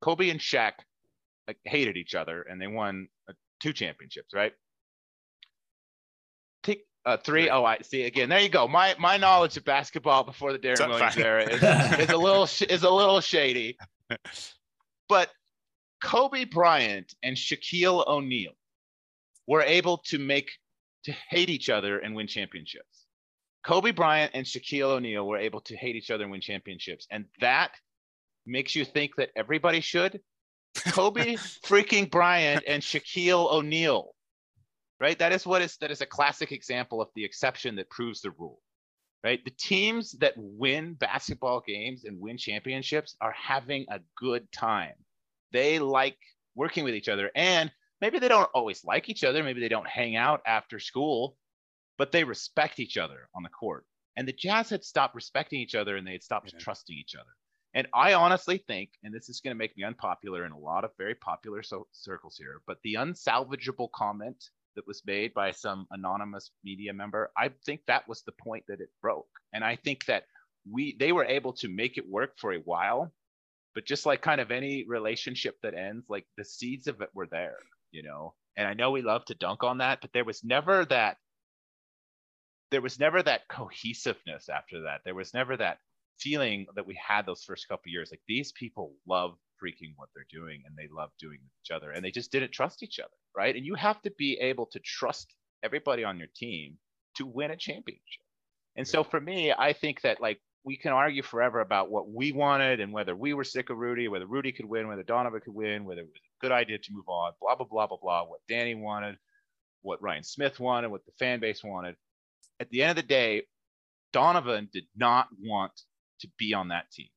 Kobe 0.00 0.30
and 0.30 0.40
Shaq 0.40 0.72
like, 1.48 1.58
hated 1.64 1.96
each 1.96 2.14
other 2.14 2.42
and 2.42 2.60
they 2.60 2.66
won 2.66 3.08
uh, 3.28 3.32
two 3.60 3.72
championships, 3.72 4.32
right? 4.34 4.52
Uh, 7.06 7.16
three. 7.16 7.48
Oh, 7.48 7.64
I 7.64 7.78
see. 7.82 8.02
Again, 8.02 8.28
there 8.28 8.40
you 8.40 8.48
go. 8.48 8.68
My 8.68 8.94
my 8.98 9.16
knowledge 9.16 9.56
of 9.56 9.64
basketball 9.64 10.24
before 10.24 10.52
the 10.52 10.58
Deron 10.58 10.88
Williams 10.88 11.16
era 11.16 11.44
is, 11.44 11.62
is 12.00 12.10
a 12.10 12.16
little 12.16 12.44
is 12.44 12.82
a 12.82 12.90
little 12.90 13.20
shady. 13.20 13.78
But 15.08 15.30
Kobe 16.02 16.44
Bryant 16.44 17.14
and 17.22 17.36
Shaquille 17.36 18.06
O'Neal 18.06 18.52
were 19.46 19.62
able 19.62 19.98
to 20.08 20.18
make 20.18 20.50
to 21.04 21.12
hate 21.30 21.48
each 21.48 21.70
other 21.70 21.98
and 21.98 22.14
win 22.14 22.26
championships. 22.26 23.06
Kobe 23.64 23.90
Bryant 23.90 24.32
and 24.34 24.46
Shaquille 24.46 24.90
O'Neal 24.90 25.26
were 25.26 25.38
able 25.38 25.60
to 25.62 25.76
hate 25.76 25.96
each 25.96 26.10
other 26.10 26.24
and 26.24 26.30
win 26.30 26.40
championships, 26.40 27.06
and 27.10 27.24
that 27.40 27.72
makes 28.46 28.74
you 28.74 28.84
think 28.84 29.16
that 29.16 29.30
everybody 29.36 29.80
should. 29.80 30.20
Kobe 30.92 31.34
freaking 31.64 32.10
Bryant 32.10 32.64
and 32.66 32.82
Shaquille 32.82 33.50
O'Neal, 33.50 34.14
right? 35.00 35.18
That 35.18 35.32
is 35.32 35.46
what 35.46 35.62
is 35.62 35.76
that 35.78 35.90
is 35.90 36.00
a 36.00 36.06
classic 36.06 36.52
example 36.52 37.00
of 37.00 37.08
the 37.14 37.24
exception 37.24 37.76
that 37.76 37.90
proves 37.90 38.20
the 38.20 38.30
rule, 38.32 38.60
right? 39.22 39.44
The 39.44 39.52
teams 39.52 40.12
that 40.12 40.34
win 40.36 40.94
basketball 40.94 41.62
games 41.66 42.04
and 42.04 42.20
win 42.20 42.36
championships 42.36 43.16
are 43.20 43.32
having 43.32 43.86
a 43.90 44.00
good 44.16 44.50
time. 44.52 44.94
They 45.52 45.78
like 45.78 46.18
working 46.54 46.84
with 46.84 46.94
each 46.94 47.08
other, 47.08 47.30
and 47.34 47.70
maybe 48.00 48.18
they 48.18 48.28
don't 48.28 48.50
always 48.54 48.84
like 48.84 49.08
each 49.08 49.24
other. 49.24 49.42
Maybe 49.42 49.60
they 49.60 49.68
don't 49.68 49.88
hang 49.88 50.16
out 50.16 50.42
after 50.46 50.78
school, 50.78 51.36
but 51.96 52.12
they 52.12 52.24
respect 52.24 52.80
each 52.80 52.96
other 52.96 53.28
on 53.34 53.42
the 53.42 53.48
court. 53.48 53.86
And 54.16 54.26
the 54.26 54.32
Jazz 54.32 54.70
had 54.70 54.84
stopped 54.84 55.14
respecting 55.14 55.60
each 55.60 55.76
other, 55.76 55.96
and 55.96 56.06
they 56.06 56.12
had 56.12 56.24
stopped 56.24 56.52
yeah. 56.52 56.58
trusting 56.58 56.96
each 56.96 57.14
other. 57.14 57.30
And 57.74 57.86
I 57.94 58.14
honestly 58.14 58.58
think, 58.66 58.90
and 59.04 59.14
this 59.14 59.28
is 59.28 59.40
going 59.40 59.54
to 59.54 59.58
make 59.58 59.76
me 59.76 59.84
unpopular 59.84 60.44
in 60.44 60.52
a 60.52 60.58
lot 60.58 60.84
of 60.84 60.90
very 60.98 61.14
popular 61.14 61.62
so- 61.62 61.86
circles 61.92 62.36
here, 62.36 62.62
but 62.66 62.78
the 62.82 62.94
unsalvageable 62.94 63.90
comment 63.92 64.50
that 64.78 64.86
was 64.86 65.02
made 65.04 65.34
by 65.34 65.50
some 65.50 65.88
anonymous 65.90 66.52
media 66.62 66.92
member, 66.92 67.32
I 67.36 67.50
think 67.66 67.80
that 67.88 68.08
was 68.08 68.22
the 68.22 68.32
point 68.32 68.62
that 68.68 68.80
it 68.80 68.90
broke. 69.02 69.26
And 69.52 69.64
I 69.64 69.74
think 69.74 70.04
that 70.06 70.22
we 70.70 70.96
they 71.00 71.10
were 71.10 71.24
able 71.24 71.52
to 71.54 71.68
make 71.68 71.98
it 71.98 72.08
work 72.08 72.38
for 72.38 72.52
a 72.52 72.60
while, 72.60 73.12
but 73.74 73.86
just 73.86 74.06
like 74.06 74.22
kind 74.22 74.40
of 74.40 74.52
any 74.52 74.84
relationship 74.86 75.56
that 75.64 75.74
ends, 75.74 76.06
like 76.08 76.26
the 76.36 76.44
seeds 76.44 76.86
of 76.86 77.00
it 77.00 77.10
were 77.12 77.26
there, 77.26 77.58
you 77.90 78.04
know. 78.04 78.34
And 78.56 78.68
I 78.68 78.74
know 78.74 78.92
we 78.92 79.02
love 79.02 79.24
to 79.26 79.34
dunk 79.34 79.64
on 79.64 79.78
that, 79.78 80.00
but 80.00 80.12
there 80.12 80.24
was 80.24 80.44
never 80.44 80.84
that 80.84 81.16
there 82.70 82.82
was 82.82 83.00
never 83.00 83.20
that 83.20 83.48
cohesiveness 83.48 84.48
after 84.48 84.82
that. 84.82 85.00
There 85.04 85.14
was 85.16 85.34
never 85.34 85.56
that 85.56 85.78
feeling 86.20 86.66
that 86.76 86.86
we 86.86 86.96
had 87.04 87.26
those 87.26 87.42
first 87.44 87.68
couple 87.68 87.90
years 87.90 88.10
like 88.10 88.20
these 88.28 88.52
people 88.52 88.92
love 89.06 89.36
freaking 89.62 89.92
what 89.96 90.08
they're 90.14 90.26
doing 90.30 90.62
and 90.66 90.76
they 90.76 90.88
love 90.92 91.10
doing 91.18 91.38
each 91.62 91.70
other 91.70 91.90
and 91.90 92.04
they 92.04 92.10
just 92.10 92.32
didn't 92.32 92.52
trust 92.52 92.82
each 92.82 92.98
other 92.98 93.10
right? 93.36 93.54
And 93.54 93.64
you 93.64 93.74
have 93.74 94.00
to 94.02 94.12
be 94.18 94.38
able 94.40 94.66
to 94.66 94.80
trust 94.80 95.34
everybody 95.62 96.04
on 96.04 96.18
your 96.18 96.28
team 96.34 96.78
to 97.16 97.26
win 97.26 97.50
a 97.50 97.56
championship. 97.56 98.22
And 98.76 98.86
so 98.86 99.02
for 99.02 99.20
me 99.20 99.52
i 99.56 99.72
think 99.72 100.02
that 100.02 100.20
like 100.20 100.40
we 100.64 100.76
can 100.76 100.92
argue 100.92 101.22
forever 101.22 101.60
about 101.60 101.90
what 101.90 102.08
we 102.10 102.32
wanted 102.32 102.80
and 102.80 102.92
whether 102.92 103.16
we 103.16 103.34
were 103.34 103.44
sick 103.44 103.70
of 103.70 103.76
rudy 103.76 104.08
whether 104.08 104.26
rudy 104.26 104.52
could 104.52 104.66
win 104.66 104.86
whether 104.88 105.02
donovan 105.02 105.40
could 105.40 105.54
win 105.54 105.84
whether 105.84 106.02
it 106.02 106.06
was 106.06 106.14
a 106.14 106.46
good 106.46 106.52
idea 106.52 106.78
to 106.78 106.92
move 106.92 107.08
on 107.08 107.32
blah 107.40 107.56
blah 107.56 107.66
blah 107.68 107.86
blah 107.86 107.98
blah 108.00 108.24
what 108.24 108.40
danny 108.48 108.74
wanted 108.74 109.16
what 109.82 110.02
ryan 110.02 110.22
smith 110.22 110.60
wanted 110.60 110.90
what 110.90 111.04
the 111.06 111.12
fan 111.18 111.40
base 111.40 111.62
wanted. 111.64 111.96
At 112.60 112.70
the 112.70 112.82
end 112.82 112.90
of 112.90 112.96
the 112.96 113.08
day 113.08 113.42
donovan 114.12 114.68
did 114.72 114.84
not 114.96 115.28
want 115.42 115.72
to 116.20 116.28
be 116.38 116.54
on 116.54 116.68
that 116.68 116.90
team. 116.92 117.08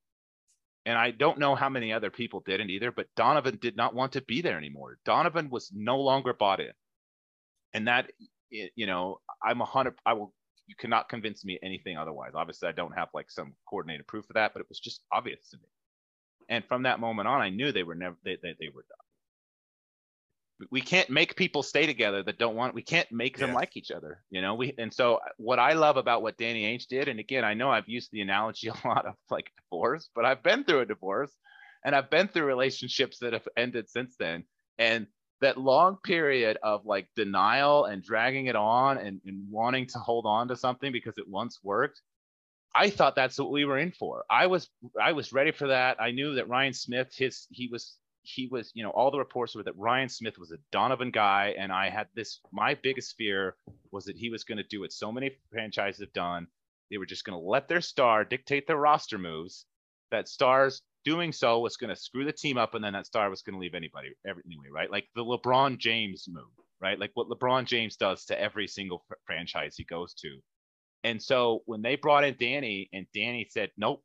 And 0.86 0.98
I 0.98 1.12
don't 1.12 1.38
know 1.38 1.56
how 1.56 1.70
many 1.70 1.94
other 1.94 2.10
people 2.10 2.40
didn't 2.40 2.72
either, 2.72 2.92
but 2.92 3.08
Donovan 3.16 3.60
did 3.62 3.78
not 3.78 3.94
want 3.94 4.14
to 4.14 4.22
be 4.22 4.42
there 4.42 4.58
anymore. 4.58 4.98
Donovan 5.06 5.50
was 5.50 5.72
no 5.74 6.00
longer 6.00 6.34
bought 6.34 6.60
in. 6.60 6.72
And 7.74 7.88
that, 7.88 8.12
you 8.50 8.88
know, 8.88 9.20
I'm 9.44 9.62
a 9.62 9.66
hundred, 9.66 9.96
I 10.06 10.14
will, 10.14 10.34
you 10.68 10.76
cannot 10.76 11.10
convince 11.10 11.46
me 11.46 11.60
anything 11.62 11.98
otherwise. 11.98 12.32
Obviously, 12.36 12.68
I 12.68 12.74
don't 12.74 12.98
have 12.98 13.10
like 13.14 13.30
some 13.30 13.54
coordinated 13.70 14.08
proof 14.08 14.26
of 14.30 14.34
that, 14.34 14.54
but 14.54 14.62
it 14.62 14.70
was 14.70 14.80
just 14.80 15.02
obvious 15.12 15.50
to 15.50 15.58
me. 15.58 15.68
And 16.50 16.66
from 16.66 16.84
that 16.84 17.00
moment 17.00 17.28
on, 17.28 17.42
I 17.42 17.50
knew 17.50 17.72
they 17.72 17.84
were 17.84 17.96
never, 17.96 18.18
they, 18.26 18.38
they, 18.42 18.56
they 18.60 18.70
were 18.74 18.86
done 18.90 19.11
we 20.70 20.82
can't 20.82 21.09
make 21.09 21.36
people 21.36 21.64
stay 21.64 21.86
together 21.86 22.22
that 22.24 22.38
don't 22.38 22.55
want 22.55 22.76
we 22.76 22.82
can't 22.82 23.12
make 23.12 23.38
them 23.38 23.49
yeah. 23.49 23.55
like 23.55 23.76
each 23.76 23.91
other 23.91 24.22
you 24.30 24.41
know 24.41 24.53
we 24.53 24.74
and 24.78 24.93
so 24.93 25.16
uh, 25.16 25.30
what 25.38 25.59
i 25.59 25.74
love 25.74 25.97
about 25.97 26.22
what 26.22 26.38
danny 26.38 26.64
ainge 26.64 26.88
did 26.88 27.07
and 27.07 27.20
again 27.20 27.43
i 27.43 27.53
know 27.53 27.70
i've 27.70 27.88
used 27.88 28.09
the 28.12 28.22
analogy 28.22 28.68
a 28.84 28.88
lot 28.88 29.05
of 29.05 29.16
like 29.30 29.51
divorce 29.64 30.09
but 30.14 30.26
i've 30.26 30.43
been 30.43 30.64
through 30.64 30.82
a 30.82 30.86
divorce 30.86 31.32
and 31.84 31.95
i've 31.95 32.09
been 32.09 32.28
through 32.28 32.45
relationships 32.45 33.20
that 33.20 33.34
have 33.34 33.47
ended 33.57 33.89
since 33.89 34.16
then 34.20 34.43
and 34.78 35.07
that 35.39 35.57
long 35.57 35.97
period 36.03 36.57
of 36.62 36.86
like 36.86 37.07
denial 37.16 37.86
and 37.86 38.03
dragging 38.03 38.45
it 38.45 38.55
on 38.55 38.99
and, 38.99 39.20
and 39.26 39.43
wanting 39.49 39.88
to 39.88 39.97
hold 39.97 40.28
on 40.28 40.47
to 40.47 40.55
something 40.55 40.91
because 40.91 41.18
it 41.18 41.28
once 41.28 41.59
worked 41.64 42.01
I 42.74 42.89
thought 42.89 43.16
that's 43.16 43.38
what 43.38 43.51
we 43.51 43.66
were 43.66 43.78
in 43.78 43.91
for. 43.91 44.24
I 44.30 44.47
was 44.47 44.70
I 44.99 45.12
was 45.12 45.34
ready 45.34 45.51
for 45.51 45.68
that. 45.68 46.01
I 46.01 46.12
knew 46.12 46.36
that 46.36 46.47
Ryan 46.47 46.74
Smith, 46.74 47.14
his 47.14 47.47
he 47.49 47.68
was 47.68 47.97
he 48.24 48.48
was, 48.48 48.72
you 48.74 48.84
know, 48.84 48.92
all 48.92 49.12
the 49.12 49.18
reports 49.18 49.56
were 49.56 49.64
that 49.64 49.78
Ryan 49.78 50.10
Smith 50.10 50.38
was 50.38 50.52
a 50.52 50.58
Donovan 50.72 51.12
guy. 51.12 51.56
And 51.58 51.72
I 51.72 51.90
had 51.90 52.08
this, 52.16 52.40
my 52.52 52.76
biggest 52.76 53.16
fear 53.18 53.56
was 53.92 54.06
that 54.06 54.18
he 54.18 54.30
was 54.30 54.44
going 54.44 54.58
to 54.58 54.64
do 54.64 54.82
what 54.82 54.92
so 54.92 55.12
many 55.12 55.32
franchises 55.52 56.02
have 56.02 56.14
done. 56.14 56.48
They 56.90 56.98
were 56.98 57.06
just 57.06 57.26
going 57.26 57.40
to 57.40 57.50
let 57.50 57.68
their 57.68 57.82
star 57.82 58.24
dictate 58.24 58.68
their 58.68 58.78
roster 58.78 59.18
moves. 59.18 59.66
That 60.12 60.28
stars 60.28 60.82
doing 61.06 61.32
so 61.32 61.60
was 61.60 61.78
going 61.78 61.90
to 61.90 61.96
screw 61.96 62.26
the 62.26 62.34
team 62.34 62.58
up. 62.58 62.76
And 62.76 62.84
then 62.84 62.94
that 62.94 63.08
star 63.08 63.30
was 63.30 63.42
going 63.42 63.56
to 63.56 63.60
leave 63.60 63.76
anybody, 63.76 64.10
every, 64.28 64.44
anyway, 64.46 64.68
right? 64.72 64.92
Like 64.92 65.08
the 65.16 65.24
LeBron 65.24 65.78
James 65.78 66.26
move, 66.28 66.44
right? 66.82 67.00
Like 67.00 67.12
what 67.14 67.30
LeBron 67.30 67.66
James 67.66 67.96
does 67.96 68.26
to 68.26 68.40
every 68.40 68.68
single 68.68 69.04
fr- 69.08 69.16
franchise 69.26 69.76
he 69.78 69.86
goes 69.86 70.14
to. 70.16 70.38
And 71.04 71.22
so 71.22 71.62
when 71.66 71.82
they 71.82 71.96
brought 71.96 72.24
in 72.24 72.36
Danny 72.40 72.90
and 72.94 73.08
Danny 73.16 73.48
said, 73.50 73.72
nope, 73.78 74.04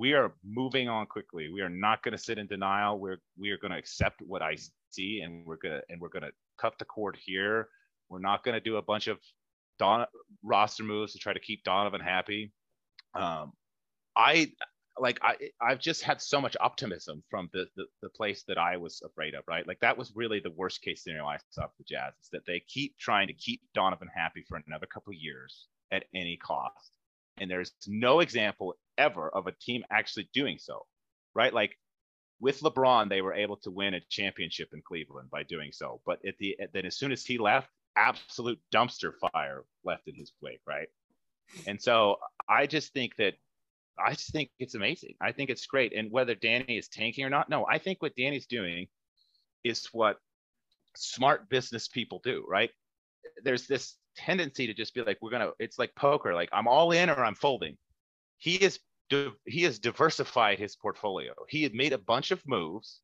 we 0.00 0.14
are 0.14 0.32
moving 0.42 0.88
on 0.88 1.04
quickly. 1.04 1.50
We 1.50 1.60
are 1.60 1.68
not 1.68 2.02
going 2.02 2.12
to 2.12 2.18
sit 2.18 2.38
in 2.38 2.46
denial. 2.46 2.98
We're 2.98 3.18
we 3.38 3.50
are 3.50 3.58
going 3.58 3.72
to 3.72 3.76
accept 3.76 4.22
what 4.22 4.40
I 4.40 4.56
see, 4.90 5.20
and 5.20 5.44
we're 5.44 5.58
gonna 5.62 5.82
and 5.90 6.00
we're 6.00 6.08
gonna 6.08 6.30
cut 6.58 6.78
the 6.78 6.86
cord 6.86 7.18
here. 7.22 7.68
We're 8.08 8.18
not 8.18 8.42
going 8.42 8.54
to 8.54 8.60
do 8.60 8.76
a 8.78 8.82
bunch 8.82 9.08
of 9.08 9.18
Don 9.78 10.06
roster 10.42 10.84
moves 10.84 11.12
to 11.12 11.18
try 11.18 11.34
to 11.34 11.38
keep 11.38 11.64
Donovan 11.64 12.00
happy. 12.00 12.50
Um, 13.14 13.52
I 14.16 14.52
like 14.98 15.18
I 15.22 15.36
I've 15.60 15.80
just 15.80 16.02
had 16.02 16.22
so 16.22 16.40
much 16.40 16.56
optimism 16.60 17.22
from 17.28 17.50
the, 17.52 17.66
the 17.76 17.84
the 18.00 18.08
place 18.08 18.42
that 18.48 18.56
I 18.56 18.78
was 18.78 19.02
afraid 19.04 19.34
of, 19.34 19.44
right? 19.46 19.68
Like 19.68 19.80
that 19.80 19.98
was 19.98 20.12
really 20.16 20.40
the 20.40 20.52
worst 20.52 20.80
case 20.80 21.04
scenario 21.04 21.26
I 21.26 21.36
saw 21.50 21.66
for 21.66 21.74
the 21.76 21.84
Jazz 21.84 22.14
is 22.22 22.30
that 22.32 22.46
they 22.46 22.62
keep 22.66 22.96
trying 22.98 23.26
to 23.26 23.34
keep 23.34 23.60
Donovan 23.74 24.08
happy 24.14 24.46
for 24.48 24.58
another 24.66 24.86
couple 24.86 25.12
years 25.12 25.68
at 25.92 26.04
any 26.14 26.38
cost. 26.38 26.90
And 27.40 27.50
there's 27.50 27.72
no 27.86 28.20
example 28.20 28.74
ever 28.98 29.28
of 29.28 29.46
a 29.46 29.52
team 29.60 29.82
actually 29.90 30.28
doing 30.32 30.58
so, 30.58 30.86
right? 31.34 31.52
Like 31.52 31.76
with 32.38 32.60
LeBron, 32.60 33.08
they 33.08 33.22
were 33.22 33.34
able 33.34 33.56
to 33.58 33.70
win 33.70 33.94
a 33.94 34.00
championship 34.08 34.68
in 34.72 34.82
Cleveland 34.82 35.30
by 35.30 35.42
doing 35.42 35.72
so. 35.72 36.00
But 36.06 36.24
at 36.26 36.36
the 36.38 36.56
then 36.72 36.86
as 36.86 36.96
soon 36.96 37.12
as 37.12 37.24
he 37.24 37.38
left, 37.38 37.68
absolute 37.96 38.60
dumpster 38.72 39.12
fire 39.32 39.64
left 39.84 40.06
in 40.06 40.14
his 40.14 40.32
wake, 40.40 40.60
right? 40.66 40.88
And 41.66 41.80
so 41.80 42.16
I 42.48 42.66
just 42.66 42.92
think 42.92 43.16
that 43.16 43.34
I 43.98 44.12
just 44.12 44.32
think 44.32 44.50
it's 44.58 44.74
amazing. 44.74 45.14
I 45.20 45.32
think 45.32 45.50
it's 45.50 45.66
great. 45.66 45.92
And 45.94 46.10
whether 46.10 46.34
Danny 46.34 46.78
is 46.78 46.88
tanking 46.88 47.24
or 47.24 47.30
not, 47.30 47.48
no, 47.48 47.66
I 47.66 47.78
think 47.78 48.00
what 48.00 48.16
Danny's 48.16 48.46
doing 48.46 48.86
is 49.64 49.86
what 49.92 50.16
smart 50.96 51.48
business 51.50 51.88
people 51.88 52.20
do, 52.24 52.44
right? 52.48 52.70
There's 53.44 53.66
this 53.66 53.96
tendency 54.24 54.66
to 54.66 54.74
just 54.74 54.94
be 54.94 55.02
like, 55.02 55.18
we're 55.20 55.30
gonna. 55.30 55.50
It's 55.58 55.78
like 55.78 55.94
poker. 55.94 56.34
Like 56.34 56.48
I'm 56.52 56.68
all 56.68 56.92
in 56.92 57.10
or 57.10 57.24
I'm 57.24 57.34
folding. 57.34 57.76
He 58.38 58.56
is 58.56 58.78
he 59.44 59.62
has 59.62 59.78
diversified 59.78 60.58
his 60.58 60.76
portfolio. 60.76 61.32
He 61.48 61.62
had 61.62 61.74
made 61.74 61.92
a 61.92 61.98
bunch 61.98 62.30
of 62.30 62.46
moves 62.46 63.00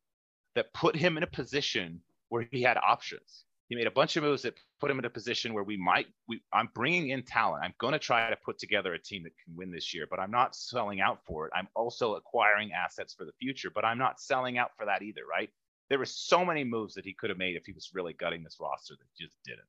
that 0.54 0.72
put 0.72 0.96
him 0.96 1.16
in 1.16 1.22
a 1.22 1.28
position 1.28 2.00
where 2.28 2.46
he 2.50 2.62
had 2.62 2.76
options. 2.76 3.44
He 3.68 3.74
made 3.74 3.88
a 3.88 3.92
bunch 3.92 4.16
of 4.16 4.22
moves 4.22 4.42
that 4.42 4.54
put 4.80 4.90
him 4.90 5.00
in 5.00 5.04
a 5.04 5.10
position 5.10 5.52
where 5.52 5.64
we 5.64 5.76
might. 5.76 6.06
We, 6.28 6.40
I'm 6.52 6.68
bringing 6.72 7.08
in 7.08 7.24
talent. 7.24 7.64
I'm 7.64 7.74
going 7.78 7.94
to 7.94 7.98
try 7.98 8.30
to 8.30 8.36
put 8.36 8.58
together 8.60 8.94
a 8.94 8.98
team 8.98 9.24
that 9.24 9.32
can 9.44 9.56
win 9.56 9.72
this 9.72 9.92
year, 9.92 10.06
but 10.08 10.20
I'm 10.20 10.30
not 10.30 10.54
selling 10.54 11.00
out 11.00 11.18
for 11.26 11.46
it. 11.46 11.52
I'm 11.54 11.66
also 11.74 12.14
acquiring 12.14 12.70
assets 12.72 13.12
for 13.12 13.24
the 13.24 13.32
future, 13.40 13.70
but 13.74 13.84
I'm 13.84 13.98
not 13.98 14.20
selling 14.20 14.56
out 14.56 14.70
for 14.76 14.86
that 14.86 15.02
either. 15.02 15.22
Right? 15.28 15.50
There 15.90 15.98
were 15.98 16.06
so 16.06 16.44
many 16.44 16.62
moves 16.62 16.94
that 16.94 17.04
he 17.04 17.12
could 17.12 17.30
have 17.30 17.38
made 17.38 17.56
if 17.56 17.66
he 17.66 17.72
was 17.72 17.90
really 17.92 18.12
gutting 18.12 18.44
this 18.44 18.58
roster 18.60 18.94
that 18.94 19.24
just 19.24 19.36
didn't. 19.44 19.66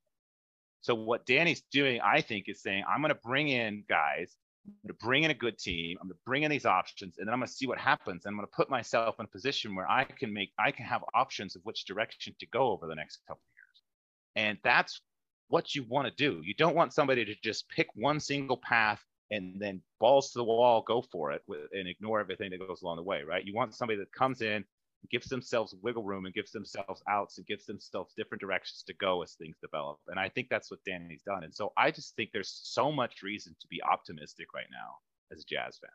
So 0.80 0.94
what 0.94 1.26
Danny's 1.26 1.62
doing, 1.72 2.00
I 2.00 2.20
think, 2.20 2.48
is 2.48 2.62
saying 2.62 2.84
I'm 2.88 3.00
going 3.00 3.14
to 3.14 3.20
bring 3.22 3.48
in 3.48 3.84
guys 3.88 4.36
I'm 4.68 4.74
going 4.82 4.98
to 4.98 5.04
bring 5.04 5.22
in 5.24 5.30
a 5.30 5.34
good 5.34 5.58
team. 5.58 5.96
I'm 6.00 6.08
going 6.08 6.16
to 6.16 6.20
bring 6.26 6.42
in 6.42 6.50
these 6.50 6.66
options, 6.66 7.16
and 7.18 7.26
then 7.26 7.32
I'm 7.32 7.40
going 7.40 7.48
to 7.48 7.52
see 7.52 7.66
what 7.66 7.78
happens. 7.78 8.24
And 8.24 8.32
I'm 8.32 8.36
going 8.36 8.46
to 8.46 8.56
put 8.56 8.68
myself 8.68 9.16
in 9.18 9.24
a 9.24 9.28
position 9.28 9.74
where 9.74 9.90
I 9.90 10.04
can 10.04 10.32
make, 10.32 10.52
I 10.58 10.70
can 10.72 10.84
have 10.84 11.04
options 11.14 11.56
of 11.56 11.62
which 11.64 11.84
direction 11.86 12.34
to 12.38 12.46
go 12.46 12.70
over 12.70 12.86
the 12.86 12.94
next 12.94 13.20
couple 13.26 13.42
of 13.42 13.54
years. 13.54 14.46
And 14.48 14.58
that's 14.62 15.00
what 15.48 15.74
you 15.74 15.84
want 15.88 16.08
to 16.08 16.14
do. 16.14 16.42
You 16.44 16.54
don't 16.54 16.76
want 16.76 16.92
somebody 16.92 17.24
to 17.24 17.34
just 17.42 17.68
pick 17.70 17.88
one 17.94 18.20
single 18.20 18.58
path 18.58 19.02
and 19.30 19.54
then 19.58 19.80
balls 20.00 20.32
to 20.32 20.38
the 20.38 20.44
wall, 20.44 20.82
go 20.86 21.02
for 21.02 21.32
it, 21.32 21.42
and 21.72 21.88
ignore 21.88 22.20
everything 22.20 22.50
that 22.50 22.66
goes 22.66 22.82
along 22.82 22.96
the 22.96 23.02
way, 23.02 23.22
right? 23.22 23.44
You 23.44 23.54
want 23.54 23.74
somebody 23.74 23.98
that 23.98 24.12
comes 24.12 24.42
in 24.42 24.64
gives 25.10 25.28
themselves 25.28 25.74
wiggle 25.82 26.02
room 26.02 26.26
and 26.26 26.34
gives 26.34 26.50
themselves 26.50 27.02
outs 27.08 27.38
and 27.38 27.46
gives 27.46 27.66
themselves 27.66 28.14
different 28.16 28.40
directions 28.40 28.82
to 28.86 28.94
go 28.94 29.22
as 29.22 29.34
things 29.34 29.56
develop. 29.62 29.98
And 30.08 30.18
I 30.18 30.28
think 30.28 30.48
that's 30.50 30.70
what 30.70 30.80
Danny's 30.84 31.22
done. 31.22 31.44
And 31.44 31.54
so 31.54 31.72
I 31.76 31.90
just 31.90 32.14
think 32.16 32.30
there's 32.32 32.60
so 32.64 32.92
much 32.92 33.22
reason 33.22 33.54
to 33.60 33.66
be 33.68 33.80
optimistic 33.82 34.48
right 34.54 34.66
now 34.70 34.96
as 35.32 35.40
a 35.40 35.44
Jazz 35.44 35.78
fan. 35.78 35.90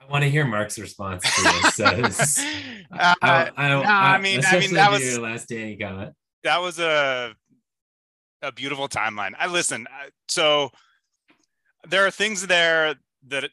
I 0.00 0.10
want 0.10 0.22
to 0.22 0.30
hear 0.30 0.44
Mark's 0.44 0.78
response 0.78 1.22
to 1.22 1.42
this. 2.02 2.38
uh, 2.92 3.14
I, 3.22 3.22
I, 3.22 3.50
I, 3.56 3.68
no, 3.68 3.82
I, 3.82 4.18
mean, 4.18 4.42
I 4.46 4.58
mean 4.58 4.74
that 4.74 4.90
was 4.90 5.02
your 5.02 5.22
last 5.22 5.48
Danny 5.48 5.76
comment. 5.76 6.14
That 6.42 6.60
was 6.60 6.78
a 6.78 7.34
a 8.42 8.52
beautiful 8.52 8.88
timeline. 8.88 9.32
I 9.38 9.46
listen. 9.46 9.86
So 10.28 10.70
there 11.88 12.06
are 12.06 12.10
things 12.10 12.46
there 12.46 12.96
that 13.28 13.50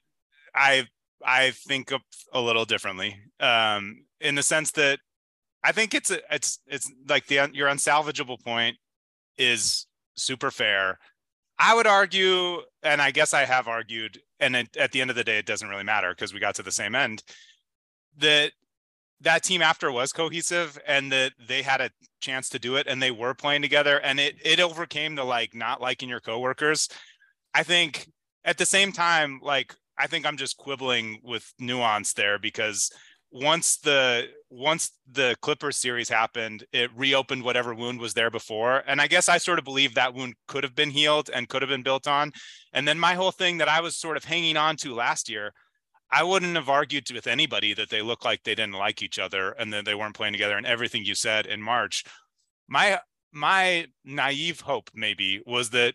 I 0.54 0.88
I 1.26 1.52
think 1.52 1.92
a 2.34 2.42
little 2.42 2.66
differently 2.66 3.20
um, 3.40 4.06
in 4.20 4.36
the 4.36 4.44
sense 4.44 4.72
that 4.72 5.00
I 5.64 5.72
think 5.72 5.94
it's 5.94 6.12
a, 6.12 6.20
it's 6.34 6.60
it's 6.68 6.92
like 7.08 7.28
the 7.28 7.50
your 7.54 7.70
unsalvageable 7.70 8.44
point 8.44 8.78
is 9.38 9.86
super 10.16 10.52
fair. 10.52 10.98
I 11.60 11.76
would 11.76 11.88
argue, 11.88 12.62
and 12.82 13.02
I 13.02 13.12
guess 13.12 13.34
I 13.34 13.46
have 13.46 13.68
argued, 13.68 14.20
and 14.40 14.56
it, 14.56 14.76
at 14.78 14.92
the 14.92 15.02
end 15.02 15.12
of 15.12 15.16
the 15.16 15.24
day, 15.24 15.38
it 15.38 15.46
doesn't 15.46 15.70
really 15.70 15.84
matter 15.84 16.12
because 16.12 16.34
we 16.34 16.40
got 16.40 16.56
to 16.56 16.64
the 16.64 16.72
same 16.72 16.96
end. 16.96 17.24
That 18.18 18.54
that 19.22 19.44
team 19.44 19.62
after 19.62 19.92
was 19.92 20.12
cohesive 20.12 20.80
and 20.88 21.12
that 21.12 21.34
they 21.48 21.62
had 21.62 21.80
a 21.80 21.92
chance 22.22 22.50
to 22.50 22.60
do 22.60 22.76
it 22.76 22.88
and 22.88 23.02
they 23.02 23.12
were 23.12 23.36
playing 23.36 23.62
together 23.62 24.00
and 24.00 24.20
it 24.20 24.36
it 24.44 24.60
overcame 24.60 25.16
the 25.16 25.24
like 25.24 25.54
not 25.54 25.80
liking 25.82 26.10
your 26.10 26.20
coworkers. 26.20 26.90
I 27.54 27.64
think 27.64 28.08
at 28.44 28.58
the 28.58 28.66
same 28.66 28.92
time, 28.92 29.40
like 29.44 29.76
I 30.02 30.08
think 30.08 30.26
I'm 30.26 30.38
just 30.38 30.58
quibbling 30.58 31.20
with 31.24 31.54
nuance 31.60 32.14
there 32.14 32.40
because 32.40 32.90
once 33.32 33.78
the 33.78 34.28
once 34.50 34.92
the 35.10 35.36
Clippers 35.42 35.78
series 35.78 36.10
happened, 36.10 36.66
it 36.74 36.90
reopened 36.96 37.44
whatever 37.44 37.76
wound 37.76 38.00
was 38.00 38.16
there 38.16 38.32
before. 38.32 38.84
And 38.88 39.00
I 39.00 39.06
guess 39.06 39.30
I 39.30 39.38
sort 39.38 39.60
of 39.60 39.64
believe 39.64 39.94
that 39.94 40.16
wound 40.16 40.34
could 40.48 40.64
have 40.64 40.76
been 40.76 40.90
healed 40.90 41.30
and 41.32 41.48
could 41.48 41.62
have 41.62 41.70
been 41.70 41.84
built 41.84 42.08
on. 42.08 42.32
And 42.74 42.88
then 42.88 43.00
my 43.00 43.14
whole 43.14 43.32
thing 43.32 43.60
that 43.60 43.70
I 43.70 43.80
was 43.80 43.96
sort 43.96 44.18
of 44.18 44.24
hanging 44.26 44.58
on 44.58 44.76
to 44.78 44.96
last 44.96 45.30
year, 45.30 45.54
I 46.12 46.24
wouldn't 46.24 46.56
have 46.56 46.68
argued 46.68 47.12
with 47.14 47.28
anybody 47.28 47.76
that 47.76 47.92
they 47.92 48.02
looked 48.02 48.26
like 48.26 48.42
they 48.44 48.56
didn't 48.56 48.74
like 48.74 49.04
each 49.04 49.20
other 49.20 49.52
and 49.52 49.72
that 49.72 49.86
they 49.86 49.96
weren't 49.96 50.16
playing 50.16 50.34
together 50.34 50.58
and 50.58 50.66
everything 50.66 51.06
you 51.06 51.14
said 51.14 51.46
in 51.46 51.62
March. 51.62 52.04
My 52.68 53.00
my 53.32 53.86
naive 54.04 54.62
hope 54.62 54.90
maybe 54.96 55.42
was 55.46 55.70
that 55.70 55.94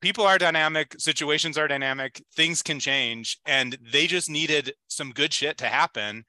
people 0.00 0.24
are 0.24 0.38
dynamic, 0.38 0.94
situations 0.98 1.58
are 1.58 1.68
dynamic, 1.68 2.22
things 2.34 2.62
can 2.62 2.80
change, 2.80 3.38
and 3.46 3.76
they 3.92 4.06
just 4.06 4.30
needed 4.30 4.74
some 4.88 5.10
good 5.10 5.32
shit 5.32 5.58
to 5.58 5.66
happen. 5.66 6.24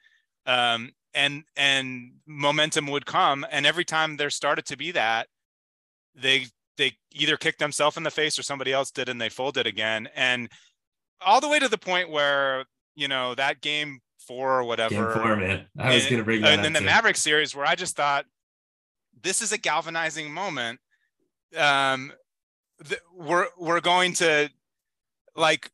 Um, 0.45 0.91
and 1.13 1.43
and 1.55 2.13
momentum 2.25 2.87
would 2.87 3.05
come. 3.05 3.45
And 3.51 3.65
every 3.65 3.85
time 3.85 4.17
there 4.17 4.29
started 4.29 4.65
to 4.65 4.77
be 4.77 4.91
that, 4.91 5.27
they 6.15 6.45
they 6.77 6.97
either 7.11 7.37
kicked 7.37 7.59
themselves 7.59 7.97
in 7.97 8.03
the 8.03 8.11
face 8.11 8.39
or 8.39 8.43
somebody 8.43 8.71
else 8.71 8.91
did 8.91 9.09
and 9.09 9.19
they 9.19 9.29
folded 9.29 9.67
again. 9.67 10.09
And 10.15 10.49
all 11.23 11.41
the 11.41 11.49
way 11.49 11.59
to 11.59 11.67
the 11.67 11.77
point 11.77 12.09
where, 12.09 12.65
you 12.95 13.07
know, 13.07 13.35
that 13.35 13.61
game 13.61 13.99
four 14.25 14.59
or 14.59 14.63
whatever. 14.63 14.95
Game 14.95 15.13
four, 15.13 15.35
man. 15.35 15.65
I 15.77 15.93
was 15.93 16.05
gonna 16.07 16.23
bring 16.23 16.41
that. 16.41 16.53
And 16.53 16.63
then 16.63 16.73
the 16.73 16.79
too. 16.79 16.85
Maverick 16.85 17.17
series 17.17 17.55
where 17.55 17.65
I 17.65 17.75
just 17.75 17.95
thought 17.95 18.25
this 19.21 19.41
is 19.41 19.51
a 19.51 19.57
galvanizing 19.57 20.33
moment. 20.33 20.79
Um, 21.57 22.13
we're 23.15 23.47
we're 23.57 23.81
going 23.81 24.13
to 24.13 24.49
like 25.35 25.71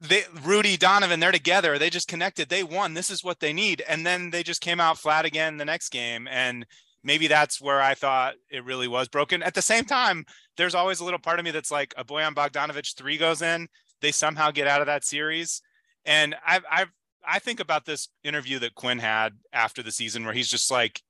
they 0.00 0.24
Rudy 0.42 0.76
Donovan 0.76 1.20
they're 1.20 1.32
together. 1.32 1.78
They 1.78 1.90
just 1.90 2.08
connected. 2.08 2.48
They 2.48 2.62
won. 2.62 2.94
This 2.94 3.10
is 3.10 3.24
what 3.24 3.40
they 3.40 3.52
need. 3.52 3.82
And 3.88 4.04
then 4.04 4.30
they 4.30 4.42
just 4.42 4.60
came 4.60 4.80
out 4.80 4.98
flat 4.98 5.24
again 5.24 5.56
the 5.56 5.64
next 5.64 5.88
game. 5.88 6.28
And 6.30 6.66
maybe 7.02 7.26
that's 7.28 7.60
where 7.60 7.80
I 7.80 7.94
thought 7.94 8.34
it 8.50 8.64
really 8.64 8.88
was 8.88 9.08
broken. 9.08 9.42
At 9.42 9.54
the 9.54 9.62
same 9.62 9.84
time 9.84 10.24
there's 10.56 10.74
always 10.74 11.00
a 11.00 11.04
little 11.04 11.18
part 11.18 11.38
of 11.38 11.44
me 11.44 11.50
that's 11.50 11.70
like 11.70 11.94
a 11.96 12.04
Bojan 12.04 12.34
Bogdanovich 12.34 12.94
3 12.96 13.18
goes 13.18 13.42
in 13.42 13.68
they 14.00 14.12
somehow 14.12 14.50
get 14.50 14.66
out 14.66 14.80
of 14.80 14.86
that 14.86 15.04
series. 15.04 15.62
And 16.04 16.34
I've 16.46 16.64
I've 16.70 16.90
I 17.26 17.38
think 17.38 17.60
about 17.60 17.84
this 17.84 18.08
interview 18.22 18.58
that 18.60 18.74
Quinn 18.74 18.98
had 18.98 19.34
after 19.52 19.82
the 19.82 19.90
season 19.90 20.24
where 20.24 20.34
he's 20.34 20.48
just 20.48 20.70
like 20.70 21.02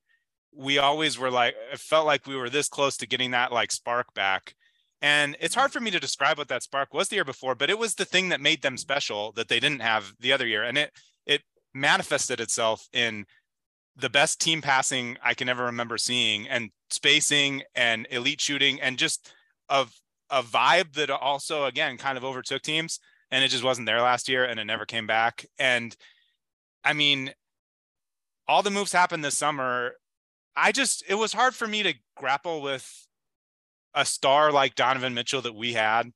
we 0.55 0.79
always 0.79 1.19
were 1.19 1.31
like 1.31 1.55
it 1.73 1.79
felt 1.79 2.07
like 2.07 2.27
we 2.27 2.37
were 2.37 2.49
this 2.49 2.69
close 2.69 2.97
to 2.99 3.07
getting 3.07 3.33
that 3.33 3.53
like 3.53 3.71
spark 3.71 4.15
back 4.15 4.55
and 5.03 5.37
it's 5.41 5.55
hard 5.55 5.71
mm. 5.71 5.75
for 5.75 5.81
me 5.81 5.91
to 5.91 6.01
describe 6.01 6.39
what 6.39 6.49
that 6.49 6.63
spark 6.63 6.95
was 6.95 7.09
the 7.09 7.17
year 7.17 7.25
before, 7.25 7.55
but 7.55 7.71
it 7.71 7.79
was 7.79 7.95
the 7.95 8.05
thing 8.05 8.29
that 8.31 8.41
made 8.41 8.63
them 8.63 8.77
special 8.77 9.33
that 9.33 9.49
they 9.49 9.61
didn't 9.61 9.83
have 9.83 10.13
the 10.21 10.33
other 10.33 10.47
year. 10.47 10.63
And 10.63 10.79
it 10.79 10.93
it 11.27 11.43
manifested 11.75 12.41
itself 12.41 12.89
in 12.93 13.27
the 13.97 14.11
best 14.11 14.41
team 14.41 14.63
passing 14.63 15.17
I 15.23 15.35
can 15.35 15.49
ever 15.49 15.65
remember 15.65 15.99
seeing 15.99 16.49
and 16.49 16.71
spacing 16.91 17.63
and 17.75 18.07
elite 18.11 18.41
shooting 18.41 18.81
and 18.81 18.99
just 18.99 19.33
a, 19.69 19.87
a 20.31 20.43
vibe 20.43 20.93
that 20.95 21.11
also 21.11 21.65
again 21.65 21.97
kind 21.97 22.19
of 22.19 22.25
overtook 22.25 22.63
teams 22.63 23.01
and 23.31 23.43
it 23.43 23.49
just 23.49 23.65
wasn't 23.65 23.87
there 23.87 24.01
last 24.01 24.29
year 24.29 24.45
and 24.45 24.61
it 24.61 24.65
never 24.65 24.85
came 24.85 25.07
back. 25.07 25.47
And 25.59 25.97
I 26.85 26.93
mean, 26.93 27.33
all 28.47 28.63
the 28.63 28.71
moves 28.71 28.93
happened 28.93 29.25
this 29.25 29.37
summer. 29.37 29.95
I 30.55 30.73
just 30.73 31.05
it 31.09 31.15
was 31.15 31.33
hard 31.33 31.55
for 31.55 31.67
me 31.67 31.83
to 31.83 31.95
grapple 32.17 32.63
with 32.63 33.06
a 33.97 34.05
star 34.05 34.53
like 34.53 34.75
Donovan 34.75 35.15
Mitchell 35.15 35.43
that 35.43 35.55
we 35.55 35.73
had 35.73 36.13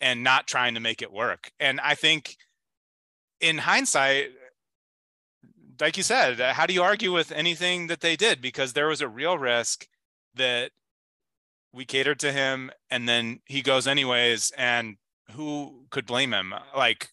and 0.00 0.22
not 0.22 0.46
trying 0.46 0.74
to 0.74 0.80
make 0.80 1.02
it 1.02 1.12
work. 1.12 1.50
And 1.58 1.80
I 1.80 1.96
think 1.96 2.36
in 3.40 3.58
hindsight, 3.58 4.28
like 5.80 5.96
you 5.96 6.02
said, 6.02 6.38
how 6.38 6.64
do 6.64 6.72
you 6.72 6.82
argue 6.82 7.12
with 7.12 7.32
anything 7.32 7.88
that 7.88 8.00
they 8.00 8.16
did? 8.16 8.40
Because 8.40 8.72
there 8.72 8.86
was 8.86 9.00
a 9.00 9.08
real 9.08 9.36
risk 9.36 9.86
that 10.36 10.70
we 11.72 11.84
catered 11.84 12.20
to 12.20 12.32
him 12.32 12.70
and 12.90 13.08
then 13.08 13.40
he 13.44 13.60
goes 13.60 13.86
anyways. 13.86 14.52
And 14.56 14.96
who 15.32 15.86
could 15.90 16.06
blame 16.06 16.32
him? 16.32 16.54
Like, 16.74 17.08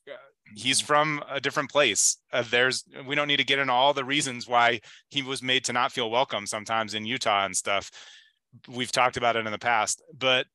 he's 0.55 0.77
mm-hmm. 0.77 0.85
from 0.85 1.23
a 1.29 1.41
different 1.41 1.71
place. 1.71 2.17
Uh, 2.31 2.43
there's 2.49 2.85
we 3.07 3.15
don't 3.15 3.27
need 3.27 3.37
to 3.37 3.43
get 3.43 3.59
into 3.59 3.73
all 3.73 3.93
the 3.93 4.05
reasons 4.05 4.47
why 4.47 4.79
he 5.09 5.23
was 5.23 5.41
made 5.41 5.65
to 5.65 5.73
not 5.73 5.91
feel 5.91 6.11
welcome 6.11 6.45
sometimes 6.45 6.93
in 6.93 7.05
Utah 7.05 7.45
and 7.45 7.55
stuff 7.55 7.89
we've 8.67 8.91
talked 8.91 9.17
about 9.17 9.35
it 9.35 9.45
in 9.45 9.51
the 9.51 9.59
past, 9.59 10.01
but 10.17 10.47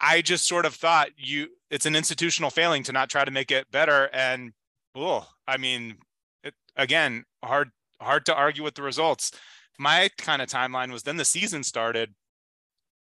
I 0.00 0.22
just 0.22 0.46
sort 0.46 0.66
of 0.66 0.74
thought 0.74 1.08
you 1.16 1.48
it's 1.70 1.86
an 1.86 1.96
institutional 1.96 2.50
failing 2.50 2.82
to 2.84 2.92
not 2.92 3.08
try 3.10 3.24
to 3.24 3.30
make 3.30 3.50
it 3.50 3.70
better. 3.70 4.10
And 4.12 4.52
oh, 4.94 5.26
I 5.46 5.56
mean, 5.56 5.96
it, 6.44 6.54
again, 6.76 7.24
hard 7.42 7.70
hard 8.00 8.26
to 8.26 8.34
argue 8.34 8.62
with 8.62 8.74
the 8.74 8.82
results. 8.82 9.32
My 9.78 10.10
kind 10.18 10.42
of 10.42 10.48
timeline 10.48 10.92
was 10.92 11.02
then 11.02 11.16
the 11.16 11.24
season 11.24 11.62
started 11.62 12.14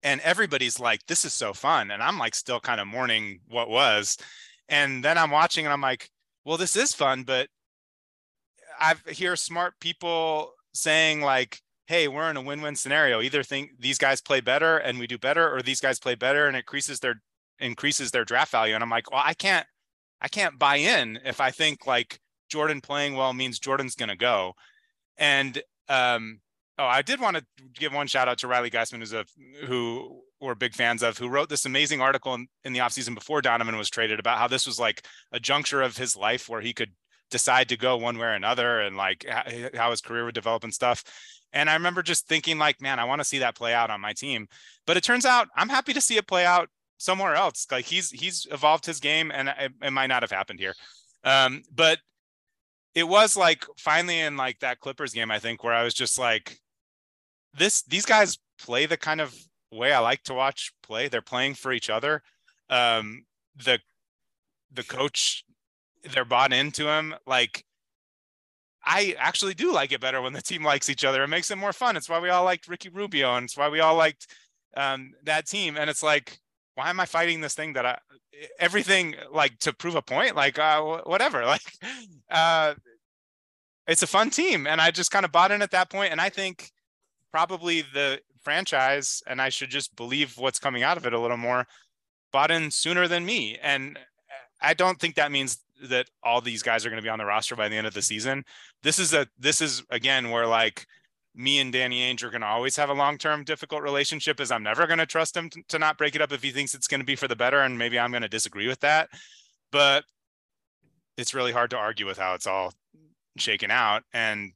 and 0.04 0.22
everybody's 0.22 0.80
like, 0.80 1.06
this 1.08 1.26
is 1.26 1.34
so 1.34 1.54
fun. 1.54 1.92
And 1.92 2.04
I'm 2.04 2.18
like 2.18 2.36
still 2.36 2.60
kind 2.60 2.80
of 2.80 2.88
mourning 2.88 3.40
what 3.48 3.70
was. 3.70 4.18
And 4.70 5.04
then 5.04 5.18
I'm 5.18 5.32
watching 5.32 5.66
and 5.66 5.74
I'm 5.74 5.82
like, 5.82 6.10
well, 6.46 6.58
this 6.58 6.76
is 6.76 6.94
fun, 6.94 7.24
but 7.24 7.50
I 8.80 8.96
hear 9.08 9.36
smart 9.36 9.74
people 9.80 10.54
saying 10.74 11.22
like, 11.22 11.60
hey, 11.88 12.08
we're 12.08 12.30
in 12.30 12.38
a 12.38 12.42
win-win 12.42 12.76
scenario. 12.76 13.22
Either 13.22 13.44
think 13.44 13.72
these 13.80 13.98
guys 13.98 14.22
play 14.22 14.42
better 14.42 14.78
and 14.78 15.00
we 15.00 15.08
do 15.08 15.18
better, 15.18 15.54
or 15.54 15.62
these 15.62 15.80
guys 15.80 16.00
play 16.00 16.16
better 16.16 16.48
and 16.48 16.56
increases 16.56 17.00
their 17.00 17.22
increases 17.60 18.12
their 18.12 18.26
draft 18.26 18.52
value. 18.52 18.74
And 18.74 18.84
I'm 18.84 18.90
like, 18.90 19.12
well, 19.12 19.22
I 19.24 19.34
can't 19.34 19.66
I 20.22 20.28
can't 20.28 20.58
buy 20.60 20.78
in 20.78 21.20
if 21.24 21.40
I 21.40 21.52
think 21.52 21.86
like 21.88 22.20
Jordan 22.50 22.82
playing 22.82 23.16
well 23.16 23.34
means 23.34 23.60
Jordan's 23.60 23.96
gonna 23.96 24.16
go. 24.16 24.54
And 25.18 25.62
um 25.88 26.40
oh, 26.78 26.86
I 26.86 27.02
did 27.02 27.22
want 27.22 27.38
to 27.38 27.46
give 27.74 27.94
one 27.94 28.08
shout 28.08 28.28
out 28.28 28.40
to 28.40 28.48
Riley 28.48 28.70
Geisman, 28.70 29.00
who's 29.00 29.14
a 29.14 29.26
who 29.66 30.22
we're 30.42 30.56
big 30.56 30.74
fans 30.74 31.02
of, 31.02 31.18
who 31.18 31.30
wrote 31.30 31.50
this 31.50 31.66
amazing 31.66 32.02
article 32.02 32.34
in, 32.34 32.48
in 32.66 32.74
the 32.74 32.80
offseason 32.80 33.16
before 33.16 33.42
Donovan 33.42 33.78
was 33.78 33.90
traded 33.90 34.20
about 34.20 34.38
how 34.38 34.48
this 34.48 34.68
was 34.68 34.80
like 34.80 35.06
a 35.32 35.40
juncture 35.40 35.82
of 35.82 35.98
his 35.98 36.16
life 36.16 36.50
where 36.50 36.62
he 36.62 36.74
could 36.74 36.92
decide 37.32 37.70
to 37.70 37.78
go 37.78 37.98
one 37.98 38.18
way 38.18 38.28
or 38.28 38.34
another 38.34 38.82
and 38.82 38.96
like 38.98 39.26
how 39.76 39.92
his 39.92 40.02
career 40.02 40.26
would 40.26 40.36
develop 40.36 40.64
and 40.64 40.74
stuff. 40.74 41.04
And 41.56 41.70
I 41.70 41.74
remember 41.74 42.04
just 42.04 42.28
thinking 42.28 42.60
like, 42.60 42.82
man, 42.82 43.00
I 43.00 43.06
want 43.06 43.22
to 43.22 43.26
see 43.26 43.40
that 43.40 43.56
play 43.56 43.74
out 43.74 43.90
on 43.90 44.02
my 44.02 44.14
team. 44.14 44.48
But 44.86 44.98
it 44.98 45.04
turns 45.04 45.26
out 45.26 45.48
I'm 45.56 45.70
happy 45.70 45.94
to 45.94 46.02
see 46.02 46.18
it 46.18 46.28
play 46.28 46.46
out 46.46 46.70
somewhere 46.98 47.34
else. 47.34 47.66
Like 47.72 47.86
he's 47.86 48.12
he's 48.12 48.46
evolved 48.52 48.86
his 48.86 49.00
game 49.00 49.32
and 49.34 49.50
it, 49.50 49.72
it 49.82 49.92
might 49.92 50.08
not 50.08 50.22
have 50.22 50.32
happened 50.32 50.60
here. 50.60 50.74
Um, 51.24 51.64
but 51.74 52.00
it 52.94 53.08
was 53.08 53.36
like 53.36 53.66
finally 53.78 54.20
in 54.20 54.38
like 54.38 54.60
that 54.60 54.82
Clippers 54.82 55.14
game, 55.14 55.32
I 55.32 55.40
think, 55.40 55.64
where 55.64 55.74
I 55.74 55.84
was 55.84 55.94
just 55.94 56.20
like, 56.20 56.60
this 57.58 57.82
these 57.84 58.06
guys 58.06 58.38
play 58.60 58.86
the 58.86 58.98
kind 58.98 59.22
of 59.22 59.34
way 59.72 59.94
I 59.94 60.00
like 60.00 60.24
to 60.24 60.34
watch 60.34 60.74
play. 60.84 61.08
They're 61.08 61.22
playing 61.22 61.56
for 61.56 61.72
each 61.72 61.90
other. 61.90 62.22
Um, 62.70 63.24
the 63.56 63.80
the 64.74 64.84
coach, 64.84 65.46
they're 66.04 66.26
bought 66.26 66.52
into 66.52 66.88
him. 66.88 67.16
Like 67.26 67.64
I 68.86 69.16
actually 69.18 69.56
do 69.56 69.74
like 69.74 69.92
it 69.92 70.02
better 70.02 70.22
when 70.22 70.34
the 70.34 70.42
team 70.42 70.64
likes 70.64 70.90
each 70.90 71.04
other. 71.04 71.24
It 71.24 71.28
makes 71.28 71.50
it 71.50 71.58
more 71.58 71.74
fun. 71.74 71.98
It's 71.98 72.10
why 72.10 72.20
we 72.20 72.30
all 72.30 72.44
liked 72.44 72.68
Ricky 72.68 72.90
Rubio, 72.90 73.36
and 73.36 73.46
it's 73.46 73.58
why 73.58 73.70
we 73.70 73.80
all 73.80 73.96
liked 73.96 74.28
um, 74.78 75.14
that 75.24 75.48
team. 75.48 75.76
And 75.78 75.90
it's 75.90 76.04
like, 76.04 76.40
why 76.76 76.90
am 76.90 77.00
I 77.00 77.06
fighting 77.06 77.42
this 77.42 77.56
thing 77.56 77.74
that 77.74 77.86
I 77.86 77.98
everything 78.60 79.16
like 79.32 79.58
to 79.60 79.74
prove 79.74 79.96
a 79.96 80.02
point? 80.02 80.36
Like 80.36 80.60
uh, 80.60 81.02
whatever. 81.06 81.44
Like 81.46 81.62
uh, 82.30 82.76
it's 83.88 84.04
a 84.04 84.08
fun 84.08 84.30
team, 84.30 84.68
and 84.68 84.82
I 84.82 84.92
just 84.92 85.12
kind 85.12 85.26
of 85.26 85.32
bought 85.32 85.52
in 85.52 85.62
at 85.62 85.72
that 85.72 85.90
point. 85.90 86.12
And 86.12 86.22
I 86.22 86.30
think 86.30 86.72
probably 87.32 87.84
the 87.94 88.20
franchise, 88.44 89.24
and 89.28 89.42
I 89.42 89.50
should 89.50 89.70
just 89.70 89.96
believe 89.96 90.38
what's 90.38 90.60
coming 90.60 90.84
out 90.84 90.98
of 90.98 91.06
it 91.06 91.14
a 91.14 91.20
little 91.20 91.38
more, 91.38 91.66
bought 92.32 92.52
in 92.52 92.72
sooner 92.72 93.08
than 93.08 93.26
me. 93.26 93.58
And 93.62 93.98
I 94.62 94.74
don't 94.74 95.00
think 95.00 95.16
that 95.16 95.32
means 95.32 95.58
that 95.84 96.08
all 96.24 96.42
these 96.42 96.64
guys 96.64 96.86
are 96.86 96.90
going 96.90 97.02
to 97.02 97.06
be 97.06 97.10
on 97.10 97.20
the 97.20 97.26
roster 97.26 97.56
by 97.56 97.70
the 97.70 97.76
end 97.76 97.88
of 97.88 97.94
the 97.94 98.02
season. 98.02 98.44
This 98.84 99.00
is 99.00 99.14
a 99.14 99.28
this 99.38 99.62
is 99.62 99.84
again 99.90 100.32
where 100.32 100.48
like 100.48 100.86
me 101.36 101.60
and 101.60 101.72
Danny 101.72 102.02
Ainge 102.02 102.24
are 102.24 102.30
going 102.30 102.42
to 102.42 102.48
always 102.48 102.78
have 102.78 102.90
a 102.90 102.94
long-term 102.94 103.44
difficult 103.44 103.84
relationship 103.84 104.40
is 104.40 104.52
I'm 104.52 104.64
never 104.64 104.88
going 104.88 105.00
to 105.00 105.06
trust 105.06 105.36
him 105.36 105.50
to, 105.50 105.62
to 105.68 105.80
not 105.80 105.98
break 105.98 106.16
it 106.16 106.22
up 106.22 106.32
if 106.32 106.42
he 106.42 106.52
thinks 106.52 106.74
it's 106.74 106.88
going 106.88 107.02
to 107.02 107.06
be 107.06 107.18
for 107.18 107.28
the 107.28 107.36
better 107.36 107.62
and 107.62 107.78
maybe 107.78 108.00
I'm 108.00 108.12
going 108.12 108.22
to 108.22 108.30
disagree 108.30 108.68
with 108.68 108.80
that. 108.80 109.10
But 109.72 110.06
it's 111.18 111.34
really 111.34 111.52
hard 111.52 111.72
to 111.72 111.78
argue 111.78 112.06
with 112.06 112.18
how 112.18 112.36
it's 112.36 112.48
all 112.48 112.74
shaken 113.38 113.70
out 113.70 114.04
and 114.14 114.54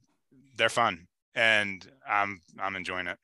they're 0.56 0.70
fun 0.70 1.06
and 1.34 1.86
I'm 2.08 2.40
I'm 2.58 2.76
enjoying 2.76 3.06
it. 3.06 3.18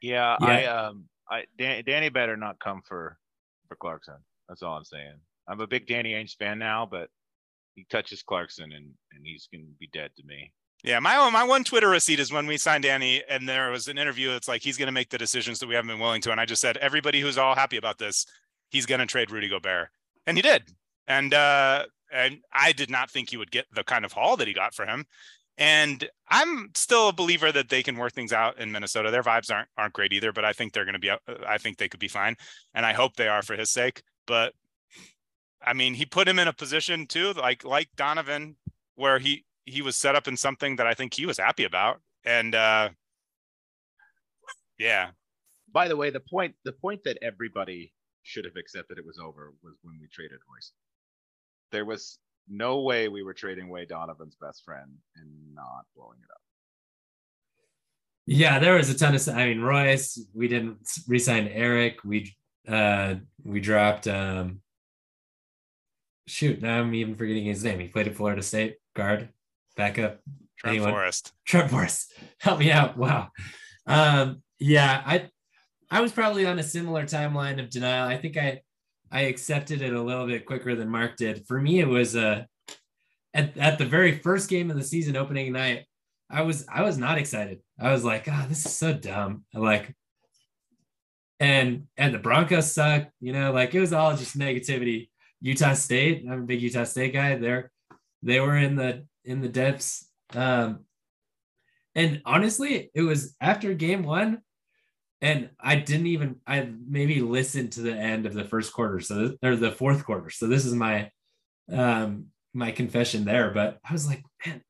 Yeah, 0.00 0.36
yeah. 0.40 0.46
I 0.46 0.64
um 0.66 1.04
I 1.28 1.44
Dan, 1.58 1.82
Danny 1.84 2.08
better 2.08 2.36
not 2.36 2.58
come 2.58 2.82
for 2.86 3.18
for 3.68 3.76
Clarkson. 3.76 4.16
That's 4.48 4.62
all 4.62 4.76
I'm 4.76 4.84
saying. 4.84 5.14
I'm 5.48 5.60
a 5.60 5.66
big 5.66 5.86
Danny 5.86 6.12
Ainge 6.12 6.36
fan 6.36 6.58
now, 6.58 6.86
but 6.90 7.08
he 7.74 7.86
touches 7.90 8.22
Clarkson 8.22 8.72
and 8.72 8.90
and 9.12 9.24
he's 9.24 9.48
gonna 9.52 9.64
be 9.78 9.88
dead 9.92 10.10
to 10.16 10.24
me. 10.24 10.52
Yeah, 10.84 11.00
my 11.00 11.28
my 11.30 11.44
one 11.44 11.64
Twitter 11.64 11.88
receipt 11.88 12.20
is 12.20 12.32
when 12.32 12.46
we 12.46 12.58
signed 12.58 12.84
Danny, 12.84 13.22
and 13.28 13.48
there 13.48 13.70
was 13.70 13.88
an 13.88 13.98
interview. 13.98 14.30
that's 14.30 14.48
like 14.48 14.62
he's 14.62 14.76
going 14.76 14.86
to 14.86 14.92
make 14.92 15.10
the 15.10 15.18
decisions 15.18 15.58
that 15.58 15.66
we 15.66 15.74
haven't 15.74 15.88
been 15.88 15.98
willing 15.98 16.20
to, 16.22 16.30
and 16.30 16.40
I 16.40 16.44
just 16.44 16.60
said 16.60 16.76
everybody 16.76 17.20
who's 17.20 17.38
all 17.38 17.54
happy 17.54 17.76
about 17.76 17.98
this, 17.98 18.26
he's 18.70 18.86
going 18.86 19.00
to 19.00 19.06
trade 19.06 19.30
Rudy 19.30 19.48
Gobert, 19.48 19.88
and 20.26 20.36
he 20.36 20.42
did. 20.42 20.62
And 21.08 21.34
uh, 21.34 21.86
and 22.12 22.38
I 22.52 22.72
did 22.72 22.90
not 22.90 23.10
think 23.10 23.30
he 23.30 23.36
would 23.36 23.50
get 23.50 23.66
the 23.74 23.84
kind 23.84 24.04
of 24.04 24.12
haul 24.12 24.36
that 24.36 24.46
he 24.46 24.54
got 24.54 24.74
for 24.74 24.86
him. 24.86 25.06
And 25.58 26.08
I'm 26.28 26.70
still 26.74 27.08
a 27.08 27.12
believer 27.12 27.50
that 27.50 27.70
they 27.70 27.82
can 27.82 27.96
work 27.96 28.12
things 28.12 28.32
out 28.32 28.58
in 28.60 28.70
Minnesota. 28.70 29.10
Their 29.10 29.22
vibes 29.22 29.50
aren't 29.50 29.68
aren't 29.78 29.94
great 29.94 30.12
either, 30.12 30.32
but 30.32 30.44
I 30.44 30.52
think 30.52 30.72
they're 30.72 30.84
going 30.84 30.92
to 30.92 30.98
be. 31.00 31.10
Uh, 31.10 31.16
I 31.46 31.58
think 31.58 31.78
they 31.78 31.88
could 31.88 32.00
be 32.00 32.08
fine, 32.08 32.36
and 32.74 32.84
I 32.84 32.92
hope 32.92 33.16
they 33.16 33.28
are 33.28 33.42
for 33.42 33.56
his 33.56 33.70
sake. 33.70 34.02
But 34.26 34.52
I 35.66 35.72
mean, 35.72 35.94
he 35.94 36.06
put 36.06 36.28
him 36.28 36.38
in 36.38 36.46
a 36.46 36.52
position 36.52 37.06
too, 37.06 37.32
like 37.32 37.64
like 37.64 37.88
Donovan, 37.96 38.56
where 38.94 39.18
he 39.18 39.44
he 39.64 39.82
was 39.82 39.96
set 39.96 40.14
up 40.14 40.28
in 40.28 40.36
something 40.36 40.76
that 40.76 40.86
I 40.86 40.94
think 40.94 41.12
he 41.12 41.26
was 41.26 41.38
happy 41.38 41.64
about, 41.64 42.00
and 42.24 42.54
uh, 42.54 42.90
yeah. 44.78 45.08
By 45.72 45.88
the 45.88 45.96
way, 45.96 46.10
the 46.10 46.20
point 46.20 46.54
the 46.64 46.72
point 46.72 47.00
that 47.04 47.18
everybody 47.20 47.92
should 48.22 48.44
have 48.44 48.56
accepted 48.56 48.96
it 48.96 49.04
was 49.04 49.18
over 49.18 49.52
was 49.62 49.74
when 49.82 49.98
we 50.00 50.06
traded 50.12 50.38
Royce. 50.48 50.72
There 51.72 51.84
was 51.84 52.18
no 52.48 52.80
way 52.82 53.08
we 53.08 53.24
were 53.24 53.34
trading 53.34 53.68
away 53.68 53.86
Donovan's 53.86 54.36
best 54.40 54.64
friend 54.64 54.90
and 55.16 55.54
not 55.54 55.84
blowing 55.96 56.18
it 56.22 56.30
up. 56.30 56.40
Yeah, 58.26 58.60
there 58.60 58.74
was 58.74 58.88
a 58.88 58.96
ton 58.96 59.16
of. 59.16 59.28
I 59.28 59.46
mean, 59.46 59.60
Royce. 59.60 60.20
We 60.32 60.46
didn't 60.46 60.78
resign 61.08 61.48
Eric. 61.48 62.04
We 62.04 62.36
uh 62.68 63.16
we 63.42 63.60
dropped. 63.60 64.06
um 64.06 64.60
Shoot, 66.26 66.60
now 66.60 66.80
I'm 66.80 66.94
even 66.94 67.14
forgetting 67.14 67.44
his 67.44 67.62
name. 67.62 67.78
He 67.78 67.88
played 67.88 68.08
at 68.08 68.16
Florida 68.16 68.42
State 68.42 68.76
guard, 68.94 69.28
backup. 69.76 70.20
Trent 70.58 70.76
Anyone? 70.76 70.92
Forrest. 70.92 71.32
Trent 71.44 71.70
Forrest, 71.70 72.12
help 72.40 72.58
me 72.58 72.70
out. 72.72 72.96
Wow. 72.96 73.28
Um, 73.86 74.42
yeah, 74.58 75.02
I 75.04 75.28
I 75.90 76.00
was 76.00 76.12
probably 76.12 76.46
on 76.46 76.58
a 76.58 76.62
similar 76.62 77.04
timeline 77.04 77.60
of 77.60 77.70
denial. 77.70 78.08
I 78.08 78.16
think 78.16 78.36
I 78.36 78.62
I 79.10 79.22
accepted 79.22 79.82
it 79.82 79.92
a 79.92 80.02
little 80.02 80.26
bit 80.26 80.46
quicker 80.46 80.74
than 80.74 80.88
Mark 80.88 81.16
did. 81.16 81.46
For 81.46 81.60
me, 81.60 81.78
it 81.80 81.88
was 81.88 82.16
uh, 82.16 82.44
at, 83.34 83.56
at 83.56 83.78
the 83.78 83.84
very 83.84 84.18
first 84.18 84.48
game 84.48 84.70
of 84.70 84.76
the 84.76 84.82
season 84.82 85.16
opening 85.16 85.52
night, 85.52 85.84
I 86.30 86.42
was 86.42 86.66
I 86.72 86.82
was 86.82 86.98
not 86.98 87.18
excited. 87.18 87.60
I 87.78 87.92
was 87.92 88.04
like, 88.04 88.26
oh, 88.28 88.46
this 88.48 88.64
is 88.66 88.74
so 88.74 88.92
dumb. 88.92 89.44
like, 89.54 89.94
and 91.38 91.86
and 91.96 92.14
the 92.14 92.18
Broncos 92.18 92.72
suck, 92.72 93.08
you 93.20 93.32
know, 93.32 93.52
like 93.52 93.74
it 93.74 93.80
was 93.80 93.92
all 93.92 94.16
just 94.16 94.38
negativity. 94.38 95.10
Utah 95.40 95.74
State, 95.74 96.24
I'm 96.28 96.42
a 96.42 96.46
big 96.46 96.62
Utah 96.62 96.84
State 96.84 97.12
guy. 97.12 97.36
They're 97.36 97.70
they 98.22 98.40
were 98.40 98.56
in 98.56 98.76
the 98.76 99.06
in 99.24 99.40
the 99.40 99.48
depths. 99.48 100.08
Um, 100.34 100.80
and 101.94 102.22
honestly, 102.24 102.90
it 102.94 103.02
was 103.02 103.34
after 103.40 103.72
game 103.74 104.02
one, 104.02 104.42
and 105.20 105.50
I 105.60 105.76
didn't 105.76 106.08
even 106.08 106.36
I 106.46 106.68
maybe 106.86 107.20
listened 107.20 107.72
to 107.72 107.82
the 107.82 107.94
end 107.94 108.26
of 108.26 108.34
the 108.34 108.44
first 108.44 108.72
quarter, 108.72 109.00
so 109.00 109.36
or 109.42 109.56
the 109.56 109.72
fourth 109.72 110.04
quarter. 110.04 110.30
So 110.30 110.46
this 110.46 110.64
is 110.64 110.74
my 110.74 111.10
um 111.72 112.26
my 112.52 112.70
confession 112.70 113.24
there. 113.24 113.50
But 113.50 113.78
I 113.88 113.92
was 113.92 114.06
like, 114.06 114.24
man, 114.44 114.62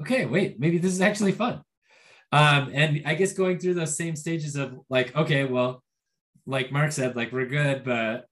okay, 0.00 0.26
wait, 0.26 0.58
maybe 0.58 0.78
this 0.78 0.92
is 0.92 1.00
actually 1.00 1.32
fun. 1.32 1.62
Um, 2.32 2.70
and 2.72 3.02
I 3.04 3.14
guess 3.14 3.34
going 3.34 3.58
through 3.58 3.74
those 3.74 3.96
same 3.96 4.16
stages 4.16 4.56
of 4.56 4.78
like, 4.88 5.14
okay, 5.14 5.44
well, 5.44 5.82
like 6.46 6.72
Mark 6.72 6.92
said, 6.92 7.14
like 7.14 7.30
we're 7.30 7.46
good, 7.46 7.84
but 7.84 8.26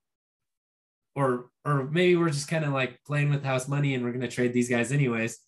or 1.15 1.47
or 1.65 1.85
maybe 1.85 2.17
we're 2.17 2.31
just 2.31 2.49
kind 2.49 2.65
of 2.65 2.73
like 2.73 2.99
playing 3.07 3.31
with 3.31 3.45
house 3.45 3.69
money 3.69 3.95
and 3.95 4.05
we're 4.05 4.13
gonna 4.13 4.29
trade 4.29 4.53
these 4.53 4.69
guys 4.69 4.93
anyways. 4.93 5.39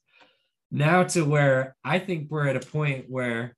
Now 0.70 1.04
to 1.04 1.24
where 1.24 1.76
I 1.84 1.98
think 1.98 2.30
we're 2.30 2.48
at 2.48 2.56
a 2.56 2.66
point 2.66 3.06
where 3.08 3.56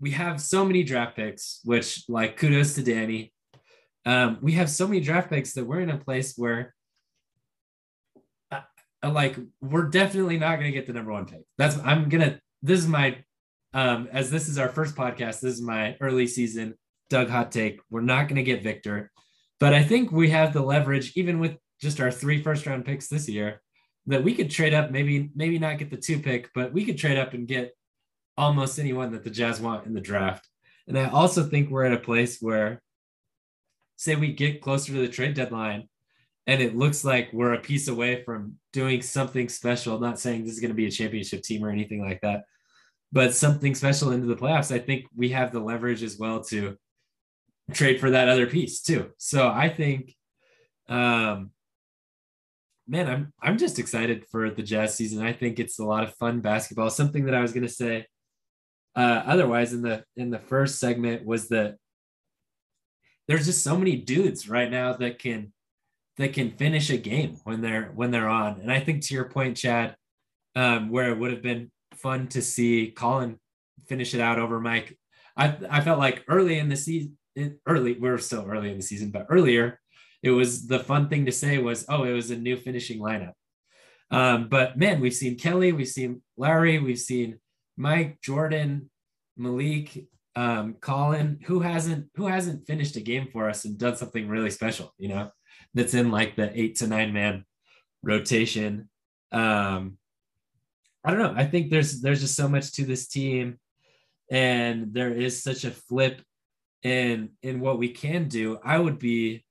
we 0.00 0.10
have 0.10 0.40
so 0.40 0.64
many 0.64 0.82
draft 0.82 1.16
picks, 1.16 1.60
which 1.64 2.04
like 2.08 2.36
kudos 2.36 2.74
to 2.74 2.82
Danny. 2.82 3.32
Um, 4.04 4.38
we 4.42 4.52
have 4.52 4.68
so 4.68 4.88
many 4.88 5.00
draft 5.00 5.30
picks 5.30 5.52
that 5.52 5.64
we're 5.64 5.80
in 5.80 5.90
a 5.90 5.96
place 5.96 6.34
where 6.36 6.74
uh, 8.50 8.60
like 9.04 9.36
we're 9.60 9.88
definitely 9.88 10.38
not 10.38 10.56
going 10.56 10.70
to 10.70 10.76
get 10.76 10.88
the 10.88 10.92
number 10.92 11.12
one 11.12 11.26
pick. 11.26 11.44
That's 11.56 11.78
I'm 11.78 12.08
gonna. 12.08 12.40
This 12.62 12.80
is 12.80 12.88
my 12.88 13.18
um, 13.74 14.08
as 14.12 14.28
this 14.30 14.48
is 14.48 14.58
our 14.58 14.68
first 14.68 14.96
podcast. 14.96 15.40
This 15.40 15.54
is 15.54 15.62
my 15.62 15.96
early 16.00 16.26
season 16.26 16.74
Doug 17.08 17.28
hot 17.28 17.52
take. 17.52 17.80
We're 17.90 18.00
not 18.00 18.26
going 18.26 18.36
to 18.36 18.42
get 18.42 18.62
Victor, 18.62 19.11
but 19.62 19.72
I 19.72 19.84
think 19.84 20.10
we 20.10 20.28
have 20.30 20.52
the 20.52 20.60
leverage, 20.60 21.12
even 21.14 21.38
with 21.38 21.56
just 21.80 22.00
our 22.00 22.10
three 22.10 22.42
first 22.42 22.66
round 22.66 22.84
picks 22.84 23.06
this 23.06 23.28
year, 23.28 23.62
that 24.06 24.24
we 24.24 24.34
could 24.34 24.50
trade 24.50 24.74
up. 24.74 24.90
Maybe 24.90 25.30
maybe 25.36 25.56
not 25.56 25.78
get 25.78 25.88
the 25.88 25.96
two 25.96 26.18
pick, 26.18 26.50
but 26.52 26.72
we 26.72 26.84
could 26.84 26.98
trade 26.98 27.16
up 27.16 27.32
and 27.32 27.46
get 27.46 27.70
almost 28.36 28.80
anyone 28.80 29.12
that 29.12 29.22
the 29.22 29.30
Jazz 29.30 29.60
want 29.60 29.86
in 29.86 29.94
the 29.94 30.00
draft. 30.00 30.48
And 30.88 30.98
I 30.98 31.08
also 31.10 31.44
think 31.44 31.70
we're 31.70 31.84
at 31.84 31.92
a 31.92 31.98
place 31.98 32.38
where, 32.40 32.82
say, 33.94 34.16
we 34.16 34.32
get 34.32 34.62
closer 34.62 34.94
to 34.94 34.98
the 34.98 35.06
trade 35.06 35.34
deadline 35.34 35.88
and 36.48 36.60
it 36.60 36.76
looks 36.76 37.04
like 37.04 37.32
we're 37.32 37.54
a 37.54 37.60
piece 37.60 37.86
away 37.86 38.24
from 38.24 38.56
doing 38.72 39.00
something 39.00 39.48
special. 39.48 40.00
Not 40.00 40.18
saying 40.18 40.42
this 40.42 40.54
is 40.54 40.60
going 40.60 40.72
to 40.72 40.74
be 40.74 40.86
a 40.86 40.90
championship 40.90 41.44
team 41.44 41.64
or 41.64 41.70
anything 41.70 42.02
like 42.04 42.20
that, 42.22 42.46
but 43.12 43.32
something 43.32 43.76
special 43.76 44.10
into 44.10 44.26
the 44.26 44.34
playoffs. 44.34 44.74
I 44.74 44.80
think 44.80 45.04
we 45.14 45.28
have 45.28 45.52
the 45.52 45.60
leverage 45.60 46.02
as 46.02 46.18
well 46.18 46.42
to 46.46 46.76
trade 47.72 48.00
for 48.00 48.10
that 48.10 48.28
other 48.28 48.46
piece 48.46 48.82
too. 48.82 49.10
So 49.18 49.48
I 49.48 49.68
think, 49.68 50.14
um, 50.88 51.50
man, 52.86 53.08
I'm 53.08 53.32
I'm 53.40 53.58
just 53.58 53.78
excited 53.78 54.26
for 54.30 54.50
the 54.50 54.62
Jazz 54.62 54.94
season. 54.94 55.24
I 55.24 55.32
think 55.32 55.58
it's 55.58 55.78
a 55.78 55.84
lot 55.84 56.04
of 56.04 56.14
fun 56.16 56.40
basketball. 56.40 56.90
Something 56.90 57.26
that 57.26 57.34
I 57.34 57.40
was 57.40 57.52
gonna 57.52 57.68
say 57.68 58.06
uh, 58.94 59.22
otherwise 59.26 59.72
in 59.72 59.82
the 59.82 60.04
in 60.16 60.30
the 60.30 60.38
first 60.38 60.78
segment 60.78 61.24
was 61.24 61.48
that 61.48 61.76
there's 63.28 63.46
just 63.46 63.64
so 63.64 63.76
many 63.76 63.96
dudes 63.96 64.48
right 64.48 64.70
now 64.70 64.92
that 64.94 65.18
can 65.18 65.52
that 66.18 66.34
can 66.34 66.50
finish 66.50 66.90
a 66.90 66.96
game 66.96 67.38
when 67.44 67.60
they're 67.60 67.90
when 67.94 68.10
they're 68.10 68.28
on. 68.28 68.60
And 68.60 68.70
I 68.70 68.80
think 68.80 69.02
to 69.02 69.14
your 69.14 69.24
point, 69.24 69.56
Chad, 69.56 69.96
um, 70.54 70.90
where 70.90 71.10
it 71.10 71.18
would 71.18 71.32
have 71.32 71.42
been 71.42 71.70
fun 71.94 72.28
to 72.28 72.42
see 72.42 72.90
Collin 72.90 73.38
finish 73.86 74.14
it 74.14 74.20
out 74.20 74.38
over 74.38 74.60
Mike. 74.60 74.98
I 75.36 75.56
I 75.70 75.80
felt 75.80 75.98
like 75.98 76.24
early 76.28 76.58
in 76.58 76.68
the 76.68 76.76
season, 76.76 77.16
early 77.66 77.98
we're 77.98 78.18
still 78.18 78.46
early 78.48 78.70
in 78.70 78.76
the 78.76 78.82
season, 78.82 79.10
but 79.10 79.26
earlier 79.30 79.78
it 80.22 80.30
was 80.30 80.66
the 80.66 80.78
fun 80.78 81.08
thing 81.08 81.26
to 81.26 81.32
say 81.32 81.58
was, 81.58 81.84
oh, 81.88 82.04
it 82.04 82.12
was 82.12 82.30
a 82.30 82.36
new 82.36 82.56
finishing 82.56 83.00
lineup. 83.00 83.32
Um, 84.10 84.48
but 84.48 84.78
man, 84.78 85.00
we've 85.00 85.14
seen 85.14 85.38
Kelly, 85.38 85.72
we've 85.72 85.88
seen 85.88 86.22
Larry, 86.36 86.78
we've 86.78 86.98
seen 86.98 87.38
Mike, 87.76 88.20
Jordan, 88.22 88.90
Malik, 89.36 90.06
um, 90.36 90.76
Collin, 90.80 91.40
who 91.44 91.60
hasn't 91.60 92.08
who 92.14 92.26
hasn't 92.26 92.66
finished 92.66 92.96
a 92.96 93.00
game 93.00 93.28
for 93.32 93.48
us 93.48 93.64
and 93.64 93.78
done 93.78 93.96
something 93.96 94.28
really 94.28 94.50
special, 94.50 94.92
you 94.98 95.08
know, 95.08 95.30
that's 95.74 95.94
in 95.94 96.10
like 96.10 96.36
the 96.36 96.58
eight 96.58 96.76
to 96.76 96.86
nine 96.86 97.12
man 97.12 97.44
rotation. 98.02 98.88
Um, 99.32 99.98
I 101.04 101.10
don't 101.10 101.18
know. 101.18 101.34
I 101.34 101.46
think 101.46 101.70
there's 101.70 102.00
there's 102.00 102.20
just 102.20 102.36
so 102.36 102.48
much 102.48 102.72
to 102.74 102.84
this 102.84 103.08
team, 103.08 103.58
and 104.30 104.92
there 104.94 105.12
is 105.12 105.42
such 105.42 105.64
a 105.64 105.70
flip 105.70 106.22
in 106.82 107.30
in 107.42 107.60
what 107.60 107.78
we 107.78 107.88
can 107.88 108.28
do. 108.28 108.58
I 108.62 108.78
would 108.78 108.98
be 108.98 109.44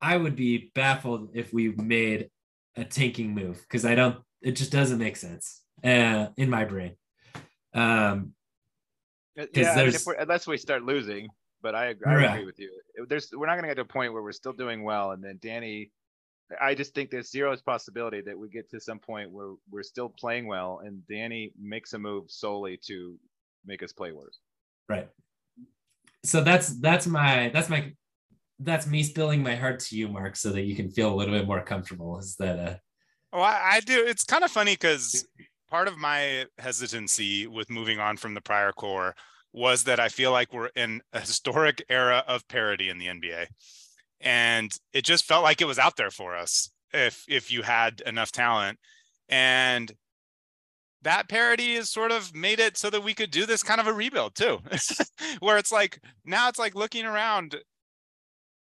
I 0.00 0.16
would 0.16 0.36
be 0.36 0.70
baffled 0.74 1.30
if 1.34 1.52
we 1.52 1.70
made 1.72 2.30
a 2.76 2.84
tanking 2.84 3.34
move 3.34 3.60
because 3.62 3.84
I 3.84 3.94
don't. 3.94 4.18
It 4.42 4.52
just 4.52 4.72
doesn't 4.72 4.98
make 4.98 5.16
sense 5.16 5.62
uh, 5.84 6.28
in 6.36 6.48
my 6.48 6.64
brain. 6.64 6.96
Um, 7.74 8.32
yeah, 9.36 9.72
I 9.72 9.86
mean, 9.86 9.94
unless 10.18 10.46
we 10.46 10.56
start 10.56 10.82
losing, 10.82 11.28
but 11.62 11.74
I, 11.74 11.94
I 12.06 12.14
right. 12.14 12.30
agree 12.30 12.46
with 12.46 12.58
you. 12.58 12.70
There's 13.08 13.30
we're 13.34 13.46
not 13.46 13.54
going 13.54 13.64
to 13.64 13.68
get 13.68 13.74
to 13.76 13.82
a 13.82 13.84
point 13.84 14.12
where 14.12 14.22
we're 14.22 14.32
still 14.32 14.52
doing 14.52 14.82
well, 14.82 15.12
and 15.12 15.22
then 15.22 15.38
Danny. 15.42 15.92
I 16.60 16.74
just 16.74 16.96
think 16.96 17.10
there's 17.10 17.30
zero 17.30 17.56
possibility 17.64 18.22
that 18.22 18.36
we 18.36 18.48
get 18.48 18.68
to 18.70 18.80
some 18.80 18.98
point 18.98 19.30
where 19.30 19.52
we're 19.70 19.84
still 19.84 20.08
playing 20.08 20.48
well, 20.48 20.80
and 20.84 21.06
Danny 21.06 21.52
makes 21.60 21.92
a 21.92 21.98
move 21.98 22.24
solely 22.28 22.76
to 22.88 23.16
make 23.64 23.84
us 23.84 23.92
play 23.92 24.10
worse. 24.10 24.40
Right. 24.88 25.08
So 26.24 26.42
that's 26.42 26.78
that's 26.80 27.06
my 27.06 27.50
that's 27.52 27.68
my 27.68 27.92
that's 28.58 28.86
me 28.86 29.02
spilling 29.02 29.42
my 29.42 29.56
heart 29.56 29.80
to 29.80 29.96
you, 29.96 30.08
Mark, 30.08 30.36
so 30.36 30.50
that 30.50 30.62
you 30.62 30.76
can 30.76 30.90
feel 30.90 31.12
a 31.12 31.16
little 31.16 31.34
bit 31.34 31.46
more 31.46 31.62
comfortable. 31.62 32.18
Is 32.18 32.36
that 32.36 32.58
uh 32.58 32.74
Oh, 33.32 33.40
I, 33.40 33.74
I 33.74 33.80
do. 33.80 34.04
It's 34.06 34.24
kind 34.24 34.42
of 34.44 34.50
funny 34.50 34.72
because 34.72 35.24
part 35.70 35.88
of 35.88 35.96
my 35.96 36.46
hesitancy 36.58 37.46
with 37.46 37.70
moving 37.70 38.00
on 38.00 38.16
from 38.16 38.34
the 38.34 38.40
prior 38.40 38.72
core 38.72 39.14
was 39.52 39.84
that 39.84 40.00
I 40.00 40.08
feel 40.08 40.32
like 40.32 40.52
we're 40.52 40.70
in 40.74 41.00
a 41.12 41.20
historic 41.20 41.84
era 41.88 42.24
of 42.26 42.46
parity 42.48 42.88
in 42.88 42.98
the 42.98 43.06
NBA. 43.06 43.46
And 44.20 44.70
it 44.92 45.04
just 45.04 45.24
felt 45.24 45.44
like 45.44 45.60
it 45.60 45.66
was 45.66 45.78
out 45.78 45.96
there 45.96 46.10
for 46.10 46.36
us 46.36 46.70
if 46.92 47.24
if 47.28 47.50
you 47.50 47.62
had 47.62 48.02
enough 48.04 48.32
talent. 48.32 48.78
And 49.28 49.92
that 51.02 51.28
parody 51.28 51.76
has 51.76 51.88
sort 51.88 52.12
of 52.12 52.34
made 52.34 52.60
it 52.60 52.76
so 52.76 52.90
that 52.90 53.02
we 53.02 53.14
could 53.14 53.30
do 53.30 53.46
this 53.46 53.62
kind 53.62 53.80
of 53.80 53.86
a 53.86 53.92
rebuild 53.92 54.34
too. 54.34 54.58
Where 55.40 55.58
it's 55.58 55.72
like 55.72 56.00
now 56.24 56.48
it's 56.48 56.58
like 56.58 56.74
looking 56.74 57.06
around 57.06 57.56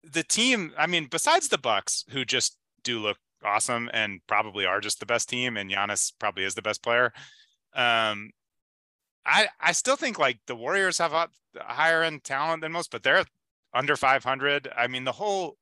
the 0.03 0.23
team, 0.23 0.73
I 0.77 0.87
mean, 0.87 1.07
besides 1.09 1.47
the 1.47 1.57
Bucks, 1.57 2.05
who 2.09 2.25
just 2.25 2.57
do 2.83 2.99
look 2.99 3.17
awesome 3.43 3.89
and 3.93 4.19
probably 4.27 4.65
are 4.65 4.81
just 4.81 4.99
the 4.99 5.05
best 5.05 5.29
team, 5.29 5.57
and 5.57 5.71
Giannis 5.71 6.11
probably 6.19 6.43
is 6.43 6.55
the 6.55 6.61
best 6.61 6.83
player. 6.83 7.13
Um, 7.73 8.31
I 9.25 9.47
I 9.59 9.71
still 9.71 9.95
think 9.95 10.19
like 10.19 10.39
the 10.47 10.55
Warriors 10.55 10.97
have 10.99 11.13
a 11.13 11.29
higher 11.59 12.03
end 12.03 12.23
talent 12.23 12.61
than 12.61 12.71
most, 12.71 12.91
but 12.91 13.03
they're 13.03 13.25
under 13.73 13.95
500. 13.95 14.69
I 14.75 14.87
mean, 14.87 15.03
the 15.03 15.11
whole 15.13 15.57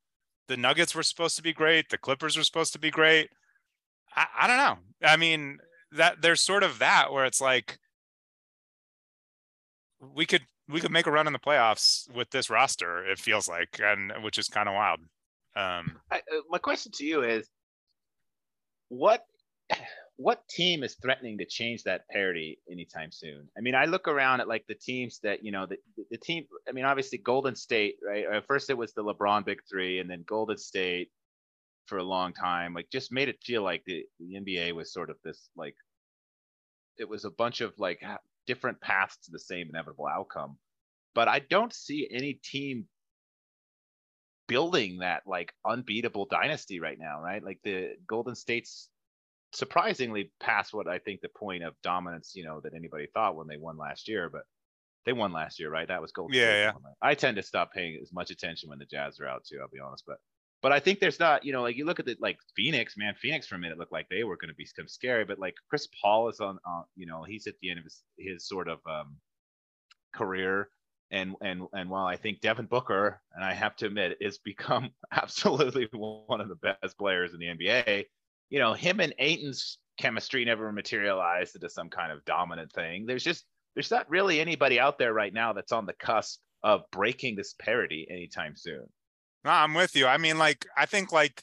the 0.48 0.56
Nuggets 0.56 0.94
were 0.94 1.02
supposed 1.02 1.36
to 1.36 1.42
be 1.42 1.52
great, 1.52 1.88
the 1.88 1.98
Clippers 1.98 2.36
were 2.36 2.44
supposed 2.44 2.72
to 2.74 2.78
be 2.78 2.90
great. 2.90 3.30
I, 4.14 4.26
I 4.40 4.46
don't 4.46 4.58
know. 4.58 4.78
I 5.02 5.16
mean, 5.16 5.58
that 5.94 6.22
there's 6.22 6.40
sort 6.40 6.62
of 6.62 6.78
that 6.78 7.12
where 7.12 7.24
it's 7.24 7.40
like 7.40 7.78
we 10.14 10.26
could 10.26 10.42
we 10.68 10.80
could 10.80 10.90
make 10.90 11.06
a 11.06 11.10
run 11.10 11.26
in 11.26 11.32
the 11.32 11.38
playoffs 11.38 12.10
with 12.14 12.30
this 12.30 12.48
roster. 12.50 13.04
It 13.04 13.18
feels 13.18 13.48
like, 13.48 13.80
and 13.82 14.12
which 14.22 14.38
is 14.38 14.48
kind 14.48 14.68
of 14.68 14.74
wild. 14.74 15.00
Um, 15.56 15.98
I, 16.10 16.16
uh, 16.16 16.40
my 16.48 16.58
question 16.58 16.90
to 16.92 17.04
you 17.04 17.22
is, 17.22 17.48
what 18.88 19.24
what 20.16 20.46
team 20.48 20.82
is 20.82 20.96
threatening 21.02 21.38
to 21.38 21.44
change 21.44 21.82
that 21.82 22.08
parity 22.08 22.58
anytime 22.70 23.10
soon? 23.12 23.48
I 23.56 23.60
mean, 23.60 23.74
I 23.74 23.84
look 23.84 24.08
around 24.08 24.40
at 24.40 24.48
like 24.48 24.64
the 24.66 24.74
teams 24.74 25.20
that 25.22 25.44
you 25.44 25.52
know 25.52 25.66
the, 25.66 25.76
the 26.10 26.18
team. 26.18 26.44
I 26.68 26.72
mean, 26.72 26.84
obviously 26.84 27.18
Golden 27.18 27.54
State, 27.54 27.96
right? 28.06 28.24
At 28.32 28.46
first 28.46 28.70
it 28.70 28.78
was 28.78 28.92
the 28.92 29.04
LeBron 29.04 29.44
Big 29.44 29.60
Three, 29.70 30.00
and 30.00 30.08
then 30.08 30.24
Golden 30.26 30.56
State 30.56 31.10
for 31.86 31.98
a 31.98 32.04
long 32.04 32.32
time, 32.32 32.74
like 32.74 32.88
just 32.90 33.12
made 33.12 33.28
it 33.28 33.42
feel 33.42 33.62
like 33.62 33.82
the, 33.84 34.04
the 34.18 34.34
NBA 34.34 34.72
was 34.74 34.92
sort 34.92 35.10
of 35.10 35.16
this 35.24 35.50
like 35.56 35.76
it 36.98 37.08
was 37.08 37.24
a 37.24 37.30
bunch 37.30 37.60
of 37.60 37.72
like 37.78 38.02
different 38.46 38.80
paths 38.80 39.16
to 39.24 39.30
the 39.30 39.38
same 39.38 39.68
inevitable 39.68 40.06
outcome. 40.06 40.58
But 41.14 41.28
I 41.28 41.38
don't 41.38 41.72
see 41.72 42.08
any 42.10 42.34
team 42.34 42.86
building 44.46 44.98
that 44.98 45.22
like 45.26 45.54
unbeatable 45.64 46.26
dynasty 46.26 46.80
right 46.80 46.98
now, 46.98 47.20
right? 47.20 47.42
Like 47.42 47.60
the 47.64 47.94
Golden 48.06 48.34
State's 48.34 48.88
surprisingly 49.52 50.32
past 50.40 50.74
what 50.74 50.88
I 50.88 50.98
think 50.98 51.20
the 51.20 51.28
point 51.28 51.62
of 51.62 51.74
dominance, 51.82 52.32
you 52.34 52.44
know, 52.44 52.60
that 52.60 52.74
anybody 52.74 53.06
thought 53.14 53.36
when 53.36 53.46
they 53.46 53.56
won 53.56 53.78
last 53.78 54.08
year, 54.08 54.28
but 54.28 54.42
they 55.06 55.12
won 55.12 55.32
last 55.32 55.60
year, 55.60 55.70
right? 55.70 55.86
That 55.86 56.02
was 56.02 56.12
Golden 56.12 56.36
yeah, 56.36 56.70
State. 56.70 56.80
Yeah. 56.84 56.90
I 57.00 57.14
tend 57.14 57.36
to 57.36 57.42
stop 57.42 57.72
paying 57.72 57.98
as 58.02 58.12
much 58.12 58.30
attention 58.30 58.68
when 58.68 58.78
the 58.78 58.86
Jazz 58.86 59.20
are 59.20 59.28
out 59.28 59.44
too, 59.44 59.58
I'll 59.60 59.68
be 59.68 59.80
honest. 59.80 60.04
But 60.06 60.18
but 60.64 60.72
I 60.72 60.80
think 60.80 60.98
there's 60.98 61.20
not, 61.20 61.44
you 61.44 61.52
know, 61.52 61.60
like 61.60 61.76
you 61.76 61.84
look 61.84 62.00
at 62.00 62.06
the 62.06 62.16
like 62.20 62.38
Phoenix, 62.56 62.96
man. 62.96 63.14
Phoenix 63.20 63.46
for 63.46 63.56
a 63.56 63.58
minute 63.58 63.76
looked 63.76 63.92
like 63.92 64.08
they 64.08 64.24
were 64.24 64.38
going 64.38 64.48
to 64.48 64.54
be 64.54 64.64
some 64.64 64.88
scary, 64.88 65.26
but 65.26 65.38
like 65.38 65.52
Chris 65.68 65.86
Paul 66.00 66.30
is 66.30 66.40
on, 66.40 66.58
on, 66.66 66.84
you 66.96 67.04
know, 67.04 67.22
he's 67.22 67.46
at 67.46 67.52
the 67.60 67.68
end 67.68 67.80
of 67.80 67.84
his 67.84 68.02
his 68.16 68.48
sort 68.48 68.68
of 68.68 68.78
um, 68.88 69.18
career, 70.14 70.70
and 71.10 71.34
and 71.42 71.64
and 71.74 71.90
while 71.90 72.06
I 72.06 72.16
think 72.16 72.40
Devin 72.40 72.64
Booker, 72.64 73.20
and 73.34 73.44
I 73.44 73.52
have 73.52 73.76
to 73.76 73.86
admit, 73.86 74.16
is 74.22 74.38
become 74.38 74.88
absolutely 75.12 75.86
one 75.92 76.40
of 76.40 76.48
the 76.48 76.56
best 76.56 76.96
players 76.96 77.34
in 77.34 77.40
the 77.40 77.48
NBA. 77.48 78.06
You 78.48 78.58
know, 78.58 78.72
him 78.72 79.00
and 79.00 79.12
Ayton's 79.18 79.76
chemistry 80.00 80.46
never 80.46 80.72
materialized 80.72 81.56
into 81.56 81.68
some 81.68 81.90
kind 81.90 82.10
of 82.10 82.24
dominant 82.24 82.72
thing. 82.72 83.04
There's 83.04 83.22
just 83.22 83.44
there's 83.74 83.90
not 83.90 84.08
really 84.08 84.40
anybody 84.40 84.80
out 84.80 84.96
there 84.98 85.12
right 85.12 85.34
now 85.34 85.52
that's 85.52 85.72
on 85.72 85.84
the 85.84 85.92
cusp 85.92 86.40
of 86.62 86.90
breaking 86.90 87.36
this 87.36 87.54
parity 87.60 88.06
anytime 88.08 88.56
soon. 88.56 88.86
No, 89.44 89.50
I'm 89.50 89.74
with 89.74 89.94
you. 89.94 90.06
I 90.06 90.16
mean, 90.16 90.38
like, 90.38 90.66
I 90.76 90.86
think 90.86 91.12
like 91.12 91.42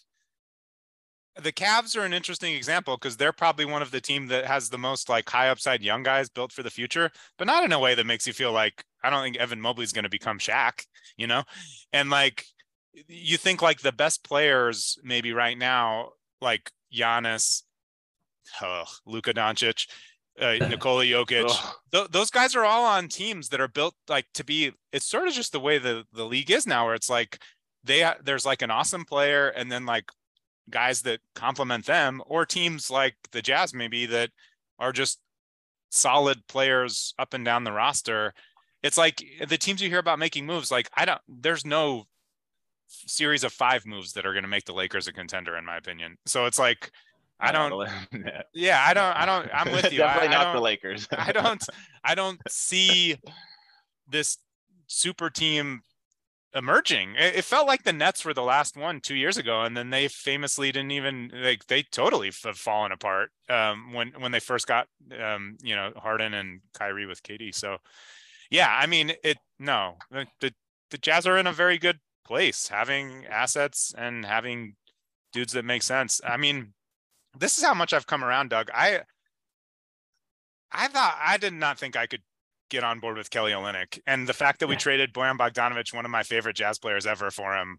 the 1.42 1.52
Cavs 1.52 1.96
are 1.98 2.06
an 2.06 2.14
interesting 2.14 2.54
example 2.54 2.98
because 2.98 3.18
they're 3.18 3.32
probably 3.32 3.66
one 3.66 3.82
of 3.82 3.92
the 3.92 4.02
team 4.02 4.28
that 4.28 4.46
has 4.46 4.70
the 4.70 4.78
most 4.78 5.08
like 5.08 5.30
high 5.30 5.50
upside 5.50 5.82
young 5.82 6.04
guys 6.04 6.30
built 6.30 6.52
for 6.52 6.64
the 6.64 6.70
future, 6.70 7.12
but 7.38 7.48
not 7.48 7.64
in 7.64 7.72
a 7.72 7.80
way 7.80 7.96
that 7.96 8.06
makes 8.06 8.28
you 8.28 8.34
feel 8.34 8.52
like 8.52 8.84
I 9.04 9.10
don't 9.10 9.24
think 9.24 9.38
Evan 9.38 9.62
Mobley's 9.62 9.94
going 9.94 10.04
to 10.04 10.10
become 10.10 10.40
Shaq, 10.40 10.86
you 11.18 11.28
know? 11.28 11.44
And 11.94 12.10
like 12.10 12.46
you 13.08 13.38
think 13.38 13.62
like 13.62 13.82
the 13.82 13.92
best 13.92 14.24
players 14.24 14.98
maybe 15.04 15.32
right 15.32 15.58
now, 15.58 16.10
like 16.42 16.72
Giannis, 16.94 17.64
oh, 18.62 18.86
Luka 19.06 19.34
Doncic, 19.34 19.88
uh, 20.40 20.54
Nikola 20.70 21.06
Jokic, 21.06 21.56
th- 21.92 22.10
those 22.10 22.30
guys 22.30 22.56
are 22.56 22.66
all 22.66 22.86
on 22.86 23.08
teams 23.08 23.50
that 23.50 23.62
are 23.62 23.68
built 23.68 23.96
like 24.10 24.26
to 24.34 24.44
be. 24.44 24.72
It's 24.92 25.06
sort 25.06 25.28
of 25.28 25.34
just 25.34 25.52
the 25.52 25.60
way 25.60 25.78
the 25.78 26.04
the 26.12 26.26
league 26.26 26.52
is 26.52 26.68
now, 26.68 26.86
where 26.86 26.96
it's 26.96 27.10
like 27.10 27.40
they 27.84 28.10
there's 28.24 28.46
like 28.46 28.62
an 28.62 28.72
awesome 28.72 29.06
player 29.06 29.50
and 29.50 29.72
then 29.72 29.86
like 29.86 30.06
guys 30.70 31.02
that 31.02 31.20
complement 31.36 31.86
them 31.86 32.22
or 32.26 32.46
teams 32.46 32.90
like 32.90 33.16
the 33.32 33.42
Jazz 33.42 33.74
maybe 33.74 34.06
that 34.06 34.30
are 34.80 34.92
just 34.92 35.20
solid 35.90 36.46
players 36.48 37.14
up 37.20 37.34
and 37.34 37.44
down 37.44 37.64
the 37.64 37.72
roster. 37.72 38.34
It's 38.84 38.98
like 38.98 39.24
the 39.48 39.58
teams 39.58 39.82
you 39.82 39.90
hear 39.90 40.00
about 40.00 40.20
making 40.20 40.46
moves 40.46 40.72
like 40.72 40.90
I 40.96 41.06
don't 41.06 41.22
there's 41.28 41.66
no 41.66 42.06
series 42.88 43.44
of 43.44 43.54
5 43.54 43.86
moves 43.86 44.14
that 44.14 44.26
are 44.26 44.34
going 44.34 44.44
to 44.44 44.50
make 44.50 44.66
the 44.66 44.74
Lakers 44.74 45.08
a 45.08 45.14
contender 45.14 45.58
in 45.58 45.66
my 45.66 45.78
opinion. 45.78 46.18
So 46.26 46.46
it's 46.46 46.60
like 46.60 46.92
I 47.42 47.52
don't. 47.52 47.90
Yeah, 48.54 48.84
I 48.86 48.94
don't. 48.94 49.16
I 49.16 49.26
don't. 49.26 49.50
I'm 49.54 49.72
with 49.72 49.86
you. 49.92 50.00
Definitely 50.00 50.36
I, 50.36 50.44
not 50.44 50.54
the 50.54 50.62
Lakers. 50.62 51.08
I 51.12 51.32
don't. 51.32 51.64
I 52.04 52.16
don't 52.16 52.40
see 52.48 53.16
this 54.08 54.38
super 54.88 55.30
team 55.30 55.82
emerging. 56.54 57.16
It, 57.18 57.44
felt 57.44 57.68
like 57.68 57.84
the 57.84 57.94
Nets 57.94 58.26
were 58.26 58.34
the 58.34 58.44
last 58.44 58.76
one 58.76 59.00
two 59.00 59.16
years 59.16 59.38
ago, 59.38 59.62
and 59.62 59.76
then 59.76 59.90
they 59.90 60.08
famously 60.08 60.72
didn't 60.72 60.92
even 60.92 61.32
like 61.34 61.68
they 61.68 61.84
totally 61.84 62.32
have 62.44 62.58
fallen 62.58 62.92
apart 62.92 63.32
um, 63.50 63.94
when 63.94 64.12
when 64.20 64.32
they 64.32 64.40
first 64.40 64.68
got 64.68 64.88
um, 65.20 65.58
you 65.62 65.76
know 65.76 65.92
Harden 65.96 66.34
and 66.34 66.62
Kyrie 66.74 67.06
with 67.06 67.24
KD. 67.24 67.54
So 67.56 67.78
yeah, 68.50 68.68
I 68.70 68.86
mean 68.88 69.14
it. 69.24 69.38
No, 69.60 69.96
the 70.12 70.54
the 70.90 70.98
Jazz 70.98 71.26
are 71.26 71.38
in 71.38 71.48
a 71.48 71.54
very 71.54 71.78
good 71.78 72.00
place, 72.26 72.68
having 72.68 73.26
assets 73.28 73.94
and 73.98 74.26
having 74.26 74.76
dudes 75.34 75.54
that 75.54 75.66
make 75.66 75.84
sense. 75.84 76.22
I 76.26 76.38
mean, 76.38 76.74
this 77.38 77.58
is 77.58 77.64
how 77.64 77.74
much 77.74 77.94
I've 77.94 78.08
come 78.08 78.24
around, 78.24 78.50
Doug. 78.50 78.70
I 78.74 79.02
I 80.72 80.88
thought 80.88 81.18
I 81.22 81.38
did 81.38 81.54
not 81.54 81.80
think 81.80 81.96
I 81.96 82.08
could 82.08 82.22
get 82.72 82.84
on 82.84 83.00
board 83.00 83.18
with 83.18 83.30
Kelly 83.30 83.52
Olynyk, 83.52 84.00
and 84.08 84.28
the 84.28 84.34
fact 84.34 84.60
that 84.62 84.68
we 84.68 84.74
Yeah. 84.76 84.80
traded 84.80 85.14
Bojan 85.14 85.38
Bogdanovic, 85.38 85.94
one 85.94 86.06
of 86.06 86.12
my 86.12 86.24
favorite 86.24 86.56
Jazz 86.56 86.80
players 86.80 87.06
ever, 87.06 87.30
for 87.30 87.56
him. 87.56 87.78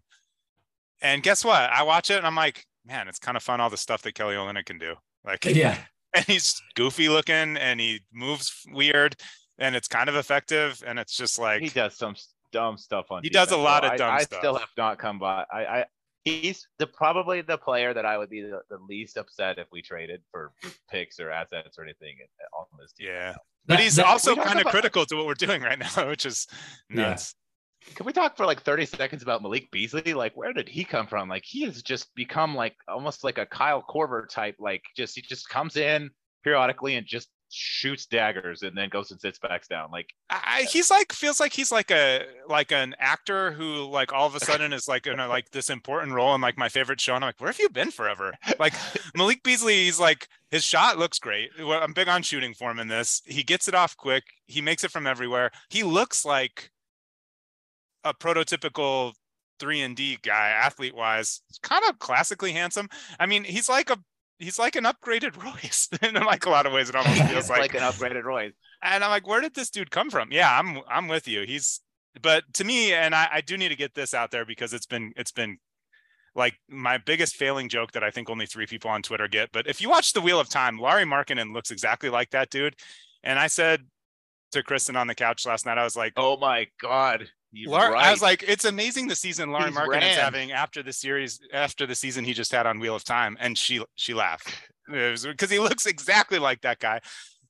And 1.01 1.21
guess 1.21 1.43
what? 1.43 1.69
I 1.69 1.83
watch 1.83 2.09
it 2.09 2.17
and 2.17 2.25
I'm 2.25 2.35
like, 2.35 2.65
man, 2.85 3.09
it's 3.09 3.19
kind 3.19 3.35
of 3.35 3.43
fun 3.43 3.59
all 3.59 3.69
the 3.69 3.75
stuff 3.77 4.01
that 4.03 4.15
Kelly 4.15 4.35
Olynyk 4.35 4.65
can 4.65 4.77
do. 4.77 4.95
Like, 5.25 5.43
Yeah. 5.43 5.77
and 6.15 6.23
he's 6.25 6.61
goofy 6.75 7.09
looking 7.09 7.57
and 7.57 7.79
he 7.81 8.01
moves 8.13 8.61
weird 8.71 9.15
and 9.57 9.75
it's 9.75 9.87
kind 9.89 10.07
of 10.07 10.15
effective 10.15 10.81
and 10.87 10.97
it's 10.99 11.17
just 11.17 11.37
like 11.39 11.61
he 11.61 11.69
does 11.69 11.97
some 11.97 12.15
dumb 12.53 12.77
stuff 12.77 13.07
on. 13.11 13.21
He 13.23 13.29
does 13.29 13.51
a 13.51 13.57
lot 13.57 13.81
though. 13.81 13.87
of 13.87 13.93
I- 13.93 13.97
dumb 13.97 14.13
I, 14.13 14.21
stuff. 14.21 14.37
I 14.37 14.41
still 14.41 14.55
have 14.55 14.69
not 14.77 14.97
come 14.99 15.19
by. 15.19 15.43
I, 15.51 15.65
I 15.65 15.85
he's 16.25 16.67
the 16.79 16.87
probably 16.87 17.41
the 17.41 17.57
player 17.57 17.93
that 17.93 18.05
I 18.05 18.17
would 18.17 18.29
be 18.29 18.41
the, 18.41 18.61
the 18.69 18.77
least 18.89 19.17
upset 19.17 19.57
if 19.59 19.67
we 19.71 19.81
traded 19.81 20.21
for 20.31 20.51
picks 20.89 21.19
or 21.19 21.31
assets 21.31 21.77
or 21.77 21.83
anything 21.83 22.15
uh, 22.21 22.59
on 22.59 22.65
this 22.79 22.93
team. 22.93 23.07
yeah. 23.07 23.31
That- 23.31 23.39
But 23.67 23.79
he's 23.79 23.95
that- 23.97 24.05
also 24.07 24.35
kind 24.35 24.59
of 24.59 24.65
critical 24.65 25.05
to 25.05 25.15
what 25.15 25.25
we're 25.25 25.33
doing 25.35 25.61
right 25.61 25.79
now, 25.79 26.07
which 26.09 26.25
is 26.25 26.47
Yeah. 26.89 27.09
nuts. 27.09 27.35
Can 27.95 28.05
we 28.05 28.13
talk 28.13 28.37
for 28.37 28.45
like 28.45 28.61
30 28.61 28.85
seconds 28.85 29.23
about 29.23 29.41
Malik 29.41 29.69
Beasley? 29.69 30.13
Like, 30.13 30.37
where 30.37 30.53
did 30.53 30.69
he 30.69 30.85
come 30.85 31.05
from? 31.05 31.27
Like, 31.27 31.43
he 31.45 31.63
has 31.63 31.81
just 31.83 32.13
become 32.15 32.55
like 32.55 32.75
almost 32.87 33.25
like 33.25 33.37
a 33.37 33.45
Kyle 33.45 33.83
Korver 33.83 34.27
type. 34.29 34.55
Like, 34.57 34.83
just 34.95 35.15
he 35.15 35.21
just 35.21 35.49
comes 35.49 35.75
in 35.75 36.09
periodically 36.45 36.95
and 36.95 37.05
just 37.05 37.27
shoots 37.53 38.05
daggers 38.05 38.63
and 38.63 38.75
then 38.75 38.89
goes 38.89 39.11
and 39.11 39.21
sits 39.21 39.37
back 39.37 39.67
down. 39.67 39.91
Like, 39.91 40.13
I, 40.29 40.65
he's 40.69 40.89
like 40.89 41.13
feels 41.13 41.39
like 41.39 41.53
he's 41.53 41.71
like 41.71 41.91
a 41.91 42.25
like 42.47 42.71
an 42.71 42.95
actor 42.99 43.51
who 43.51 43.85
like 43.85 44.11
all 44.11 44.25
of 44.25 44.35
a 44.35 44.39
sudden 44.39 44.73
is 44.73 44.87
like 44.87 45.05
in 45.05 45.19
a 45.19 45.27
like 45.27 45.51
this 45.51 45.69
important 45.69 46.13
role 46.13 46.33
in 46.33 46.41
like 46.41 46.57
my 46.57 46.69
favorite 46.69 46.99
show. 46.99 47.15
And 47.15 47.23
I'm 47.23 47.29
like 47.29 47.39
where 47.39 47.51
have 47.51 47.59
you 47.59 47.69
been 47.69 47.91
forever? 47.91 48.33
Like 48.59 48.73
Malik 49.15 49.43
Beasley 49.43 49.85
he's 49.85 49.99
like 49.99 50.27
his 50.49 50.63
shot 50.63 50.97
looks 50.97 51.19
great. 51.19 51.51
I'm 51.59 51.93
big 51.93 52.07
on 52.07 52.23
shooting 52.23 52.53
for 52.53 52.71
him 52.71 52.79
in 52.79 52.87
this. 52.87 53.21
He 53.25 53.43
gets 53.43 53.67
it 53.67 53.75
off 53.75 53.95
quick. 53.95 54.23
He 54.45 54.61
makes 54.61 54.83
it 54.83 54.91
from 54.91 55.07
everywhere. 55.07 55.51
He 55.69 55.83
looks 55.83 56.25
like 56.25 56.71
a 58.03 58.13
prototypical 58.13 59.13
3 59.59 59.81
and 59.81 59.95
D 59.95 60.17
guy 60.21 60.49
athlete 60.49 60.95
wise 60.95 61.41
kind 61.61 61.83
of 61.87 61.99
classically 61.99 62.51
handsome. 62.51 62.89
I 63.19 63.27
mean 63.27 63.43
he's 63.43 63.69
like 63.69 63.89
a 63.89 63.97
he's 64.39 64.59
like 64.59 64.75
an 64.75 64.83
upgraded 64.83 65.41
Royce 65.43 65.89
in 66.01 66.15
like 66.15 66.45
a 66.45 66.49
lot 66.49 66.65
of 66.65 66.73
ways 66.73 66.89
it 66.89 66.95
almost 66.95 67.23
feels 67.29 67.49
like 67.49 67.59
like, 67.59 67.73
an 67.75 67.81
upgraded 67.81 68.23
Royce. 68.23 68.53
and 68.81 69.03
I'm 69.03 69.09
like, 69.09 69.27
where 69.27 69.41
did 69.41 69.53
this 69.53 69.69
dude 69.69 69.91
come 69.91 70.09
from? 70.09 70.31
Yeah, 70.31 70.57
I'm 70.57 70.79
I'm 70.89 71.07
with 71.07 71.27
you. 71.27 71.43
He's 71.45 71.81
but 72.21 72.43
to 72.55 72.63
me, 72.63 72.93
and 72.93 73.15
I, 73.15 73.27
I 73.33 73.41
do 73.41 73.57
need 73.57 73.69
to 73.69 73.75
get 73.75 73.95
this 73.95 74.13
out 74.13 74.31
there 74.31 74.45
because 74.45 74.73
it's 74.73 74.85
been 74.85 75.13
it's 75.15 75.31
been 75.31 75.57
like 76.35 76.55
my 76.69 76.97
biggest 76.97 77.35
failing 77.35 77.69
joke 77.69 77.91
that 77.91 78.03
I 78.03 78.09
think 78.11 78.29
only 78.29 78.45
three 78.45 78.65
people 78.65 78.89
on 78.89 79.01
Twitter 79.01 79.27
get. 79.27 79.51
But 79.51 79.67
if 79.67 79.81
you 79.81 79.89
watch 79.89 80.13
the 80.13 80.21
Wheel 80.21 80.39
of 80.39 80.49
Time, 80.49 80.79
Lauri 80.79 81.05
Markkanen 81.05 81.53
looks 81.53 81.71
exactly 81.71 82.09
like 82.09 82.31
that 82.31 82.49
dude. 82.49 82.75
And 83.23 83.39
I 83.39 83.47
said 83.47 83.85
to 84.51 84.63
Kristen 84.63 84.95
on 84.95 85.07
the 85.07 85.15
couch 85.15 85.45
last 85.45 85.65
night, 85.65 85.77
I 85.77 85.83
was 85.83 85.95
like, 85.95 86.13
Oh 86.17 86.37
my 86.37 86.67
God. 86.81 87.29
Lar- 87.65 87.93
right. 87.93 88.05
I 88.05 88.11
was 88.11 88.21
like, 88.21 88.43
it's 88.43 88.65
amazing 88.65 89.07
the 89.07 89.15
season 89.15 89.51
Lauren 89.51 89.73
Markkanen's 89.73 89.87
ran. 89.87 90.17
having 90.17 90.51
after 90.51 90.81
the 90.81 90.93
series, 90.93 91.39
after 91.53 91.85
the 91.85 91.95
season 91.95 92.25
he 92.25 92.33
just 92.33 92.51
had 92.51 92.65
on 92.65 92.79
Wheel 92.79 92.95
of 92.95 93.03
Time, 93.03 93.37
and 93.39 93.57
she 93.57 93.83
she 93.95 94.13
laughed 94.13 94.53
because 94.87 95.49
he 95.49 95.59
looks 95.59 95.85
exactly 95.85 96.39
like 96.39 96.61
that 96.61 96.79
guy, 96.79 96.99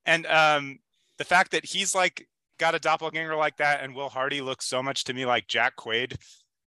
and 0.05 0.25
um, 0.27 0.79
the 1.17 1.23
fact 1.23 1.51
that 1.51 1.65
he's 1.65 1.95
like 1.95 2.27
got 2.59 2.75
a 2.75 2.79
doppelganger 2.79 3.35
like 3.35 3.57
that, 3.57 3.81
and 3.81 3.95
Will 3.95 4.09
Hardy 4.09 4.41
looks 4.41 4.65
so 4.65 4.83
much 4.83 5.05
to 5.05 5.13
me 5.13 5.25
like 5.25 5.47
Jack 5.47 5.75
Quaid, 5.77 6.17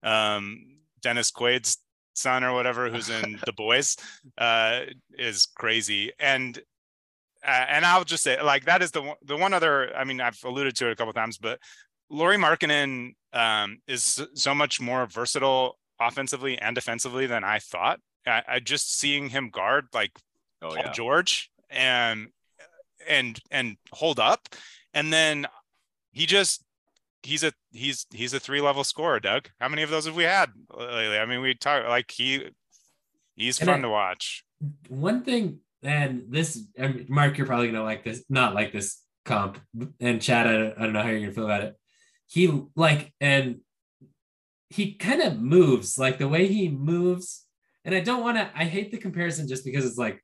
um, 0.02 0.58
Dennis 1.00 1.30
Quaid's 1.30 1.78
son 2.14 2.42
or 2.42 2.52
whatever, 2.52 2.90
who's 2.90 3.10
in 3.10 3.38
The 3.46 3.52
Boys, 3.52 3.96
uh, 4.38 4.80
is 5.18 5.46
crazy, 5.56 6.12
and. 6.18 6.58
Uh, 7.42 7.64
and 7.70 7.86
I'll 7.86 8.04
just 8.04 8.22
say, 8.22 8.38
like 8.42 8.66
that 8.66 8.82
is 8.82 8.90
the 8.90 9.00
one, 9.00 9.16
the 9.22 9.34
one 9.34 9.54
other. 9.54 9.96
I 9.96 10.04
mean, 10.04 10.20
I've 10.20 10.38
alluded 10.44 10.76
to 10.76 10.88
it 10.88 10.92
a 10.92 10.94
couple 10.94 11.14
times, 11.14 11.38
but 11.38 11.58
Lauri 12.10 12.36
Markkanen 12.36 13.14
um, 13.32 13.78
is 13.86 14.02
so- 14.04 14.26
so 14.34 14.54
much 14.54 14.80
more 14.80 15.06
versatile 15.06 15.78
offensively 16.00 16.58
and 16.58 16.74
defensively 16.74 17.26
than 17.26 17.44
I 17.44 17.58
thought. 17.58 18.00
I, 18.26 18.42
I 18.48 18.58
just 18.60 18.98
seeing 18.98 19.28
him 19.30 19.48
guard 19.50 19.86
like 19.94 20.12
oh 20.62 20.68
Paul 20.68 20.76
yeah. 20.76 20.92
George 20.92 21.50
and 21.70 22.28
and 23.08 23.38
and 23.50 23.76
hold 23.92 24.18
up, 24.20 24.48
and 24.92 25.12
then 25.12 25.46
he 26.12 26.26
just 26.26 26.62
he's 27.22 27.42
a 27.44 27.52
he's 27.72 28.06
he's 28.12 28.34
a 28.34 28.40
three 28.40 28.60
level 28.60 28.84
scorer. 28.84 29.20
Doug, 29.20 29.48
how 29.60 29.68
many 29.68 29.82
of 29.82 29.90
those 29.90 30.04
have 30.06 30.16
we 30.16 30.24
had 30.24 30.50
lately? 30.76 31.18
I 31.18 31.24
mean, 31.26 31.40
we 31.40 31.54
talk 31.54 31.86
like 31.88 32.10
he 32.10 32.50
he's 33.36 33.58
And 33.60 33.68
fun 33.68 33.78
I- 33.80 33.82
to 33.82 33.88
watch. 33.88 34.44
one 34.88 35.22
thing 35.24 35.60
and 35.82 36.24
this 36.28 36.62
mark 37.08 37.38
you're 37.38 37.46
probably 37.46 37.68
gonna 37.68 37.82
like 37.82 38.04
this 38.04 38.22
not 38.28 38.54
like 38.54 38.70
this 38.70 38.98
comp 39.24 39.58
and 39.98 40.20
chad 40.20 40.46
i 40.46 40.52
don't, 40.52 40.74
I 40.78 40.82
don't 40.84 40.92
know 40.92 41.00
how 41.02 41.08
you're 41.08 41.20
gonna 41.20 41.32
feel 41.32 41.46
about 41.46 41.62
it 41.62 41.74
he 42.30 42.62
like 42.76 43.12
and 43.20 43.60
he 44.70 44.94
kind 44.94 45.20
of 45.20 45.38
moves 45.38 45.98
like 45.98 46.18
the 46.18 46.28
way 46.28 46.46
he 46.46 46.68
moves 46.68 47.44
and 47.84 47.94
i 47.94 48.00
don't 48.00 48.22
want 48.22 48.36
to 48.36 48.48
i 48.54 48.64
hate 48.64 48.90
the 48.92 48.98
comparison 48.98 49.48
just 49.48 49.64
because 49.64 49.84
it's 49.84 49.98
like 49.98 50.22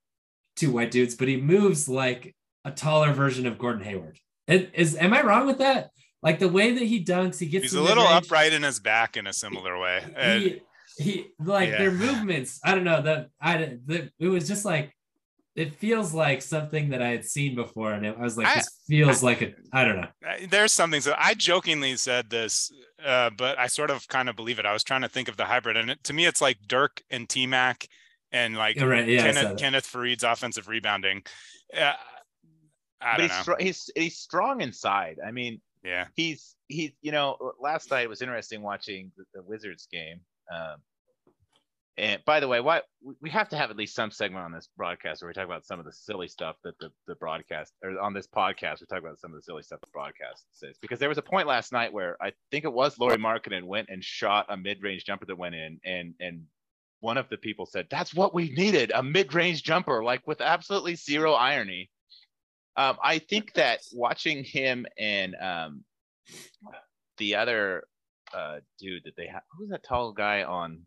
two 0.54 0.70
white 0.70 0.90
dudes 0.90 1.14
but 1.16 1.28
he 1.28 1.36
moves 1.36 1.88
like 1.88 2.34
a 2.64 2.70
taller 2.70 3.12
version 3.12 3.46
of 3.46 3.58
gordon 3.58 3.82
hayward 3.82 4.18
it 4.46 4.70
is 4.74 4.96
am 4.96 5.12
i 5.12 5.20
wrong 5.22 5.46
with 5.46 5.58
that 5.58 5.90
like 6.22 6.38
the 6.38 6.48
way 6.48 6.72
that 6.72 6.84
he 6.84 7.04
dunks 7.04 7.38
he 7.38 7.46
gets 7.46 7.64
He's 7.64 7.74
a 7.74 7.80
little 7.82 8.04
mid-range, 8.04 8.24
upright 8.26 8.52
in 8.52 8.62
his 8.62 8.80
back 8.80 9.16
in 9.16 9.26
a 9.26 9.32
similar 9.32 9.78
way. 9.78 10.02
And 10.16 10.42
he, 10.42 10.60
he 10.98 11.26
like 11.38 11.68
Yeah. 11.70 11.78
their 11.78 11.90
movements 11.92 12.60
i 12.64 12.74
don't 12.74 12.84
know 12.84 13.02
that 13.02 13.28
i 13.40 13.78
the, 13.84 14.10
it 14.18 14.28
was 14.28 14.46
just 14.48 14.64
like 14.64 14.92
it 15.56 15.74
feels 15.74 16.12
like 16.14 16.42
something 16.42 16.90
that 16.90 17.00
i 17.02 17.08
had 17.08 17.24
seen 17.24 17.54
before 17.54 17.92
and 17.92 18.04
it, 18.06 18.16
i 18.18 18.22
was 18.22 18.36
like 18.36 18.46
I- 18.46 18.54
this 18.56 18.68
feels 18.88 19.22
like 19.22 19.42
a 19.42 19.52
i 19.72 19.84
don't 19.84 19.96
know 20.00 20.08
there's 20.50 20.72
something 20.72 21.00
so 21.00 21.14
i 21.18 21.34
jokingly 21.34 21.96
said 21.96 22.30
this 22.30 22.70
uh, 23.04 23.30
but 23.36 23.58
i 23.58 23.66
sort 23.66 23.90
of 23.90 24.06
kind 24.08 24.28
of 24.28 24.36
believe 24.36 24.58
it 24.58 24.66
i 24.66 24.72
was 24.72 24.84
trying 24.84 25.02
to 25.02 25.08
think 25.08 25.28
of 25.28 25.36
the 25.36 25.44
hybrid 25.46 25.76
and 25.76 25.90
it, 25.90 26.04
to 26.04 26.12
me 26.12 26.26
it's 26.26 26.40
like 26.40 26.58
dirk 26.68 27.02
and 27.10 27.28
t-mac 27.28 27.86
and 28.32 28.56
like 28.56 28.76
Yeah, 28.76 28.84
right 28.84 29.08
yeah 29.08 29.22
kenneth, 29.22 29.42
that. 29.42 29.58
kenneth 29.58 29.86
faried's 29.86 30.24
offensive 30.24 30.68
rebounding 30.68 31.22
uh, 31.76 31.92
i 33.00 33.16
But 33.16 33.18
don't 33.18 33.20
he's, 33.22 33.30
know 33.30 33.42
str- 33.42 33.62
he's 33.62 33.90
he's 33.94 34.18
strong 34.18 34.60
inside. 34.60 35.16
I 35.26 35.30
mean, 35.30 35.60
yeah 35.84 36.06
he's 36.16 36.56
he's 36.68 36.92
you 37.02 37.12
know 37.12 37.36
last 37.60 37.90
night 37.90 38.02
it 38.04 38.08
was 38.08 38.22
interesting 38.22 38.62
watching 38.62 39.12
the, 39.16 39.24
the 39.34 39.42
Wizards 39.42 39.86
game. 39.92 40.20
Um, 40.52 40.76
and 41.98 42.22
by 42.24 42.40
the 42.40 42.48
way, 42.48 42.60
why 42.60 42.82
we- 43.20 43.30
have 43.30 43.48
to 43.50 43.56
have 43.56 43.70
at 43.70 43.76
least 43.76 43.94
some 43.94 44.10
segment 44.10 44.44
on 44.44 44.52
this 44.52 44.68
broadcast 44.76 45.22
where 45.22 45.28
we 45.28 45.34
talk 45.34 45.44
about 45.44 45.64
some 45.64 45.78
of 45.78 45.84
the 45.84 45.92
silly 45.92 46.28
stuff 46.28 46.56
that 46.64 46.78
the, 46.78 46.90
the 47.06 47.14
broadcast 47.16 47.72
or 47.82 47.98
on 48.00 48.12
this 48.14 48.26
podcast 48.26 48.80
we 48.80 48.86
talk 48.86 49.00
about 49.00 49.18
some 49.18 49.32
of 49.32 49.36
the 49.36 49.42
silly 49.42 49.62
stuff 49.62 49.80
the 49.80 49.86
broadcast 49.92 50.44
says 50.52 50.76
because 50.80 50.98
there 50.98 51.08
was 51.08 51.18
a 51.18 51.22
point 51.22 51.46
last 51.46 51.72
night 51.72 51.92
where 51.92 52.16
I 52.20 52.32
think 52.50 52.64
it 52.64 52.72
was 52.72 52.98
Lauri 52.98 53.16
Markkanen 53.16 53.64
went 53.64 53.88
and 53.90 54.02
shot 54.02 54.46
a 54.48 54.56
mid-range 54.56 55.04
jumper 55.04 55.26
that 55.26 55.38
went 55.38 55.54
in 55.54 55.80
and 55.84 56.14
and 56.20 56.44
one 57.00 57.18
of 57.18 57.28
the 57.28 57.36
people 57.36 57.66
said 57.66 57.86
that's 57.90 58.14
what 58.14 58.34
we 58.34 58.50
needed 58.50 58.90
a 58.94 59.02
mid-range 59.02 59.62
jumper 59.62 60.02
like 60.02 60.26
with 60.26 60.40
absolutely 60.40 60.94
zero 60.94 61.32
irony 61.34 61.90
um, 62.76 62.98
I 63.02 63.18
think 63.18 63.54
that 63.54 63.80
watching 63.92 64.44
him 64.44 64.86
and 64.98 65.34
um, 65.40 65.84
the 67.16 67.36
other 67.36 67.84
uh, 68.34 68.58
dude 68.78 69.04
that 69.04 69.16
they 69.16 69.26
have, 69.26 69.42
who's 69.56 69.70
that 69.70 69.82
tall 69.82 70.12
guy 70.12 70.42
on? 70.42 70.82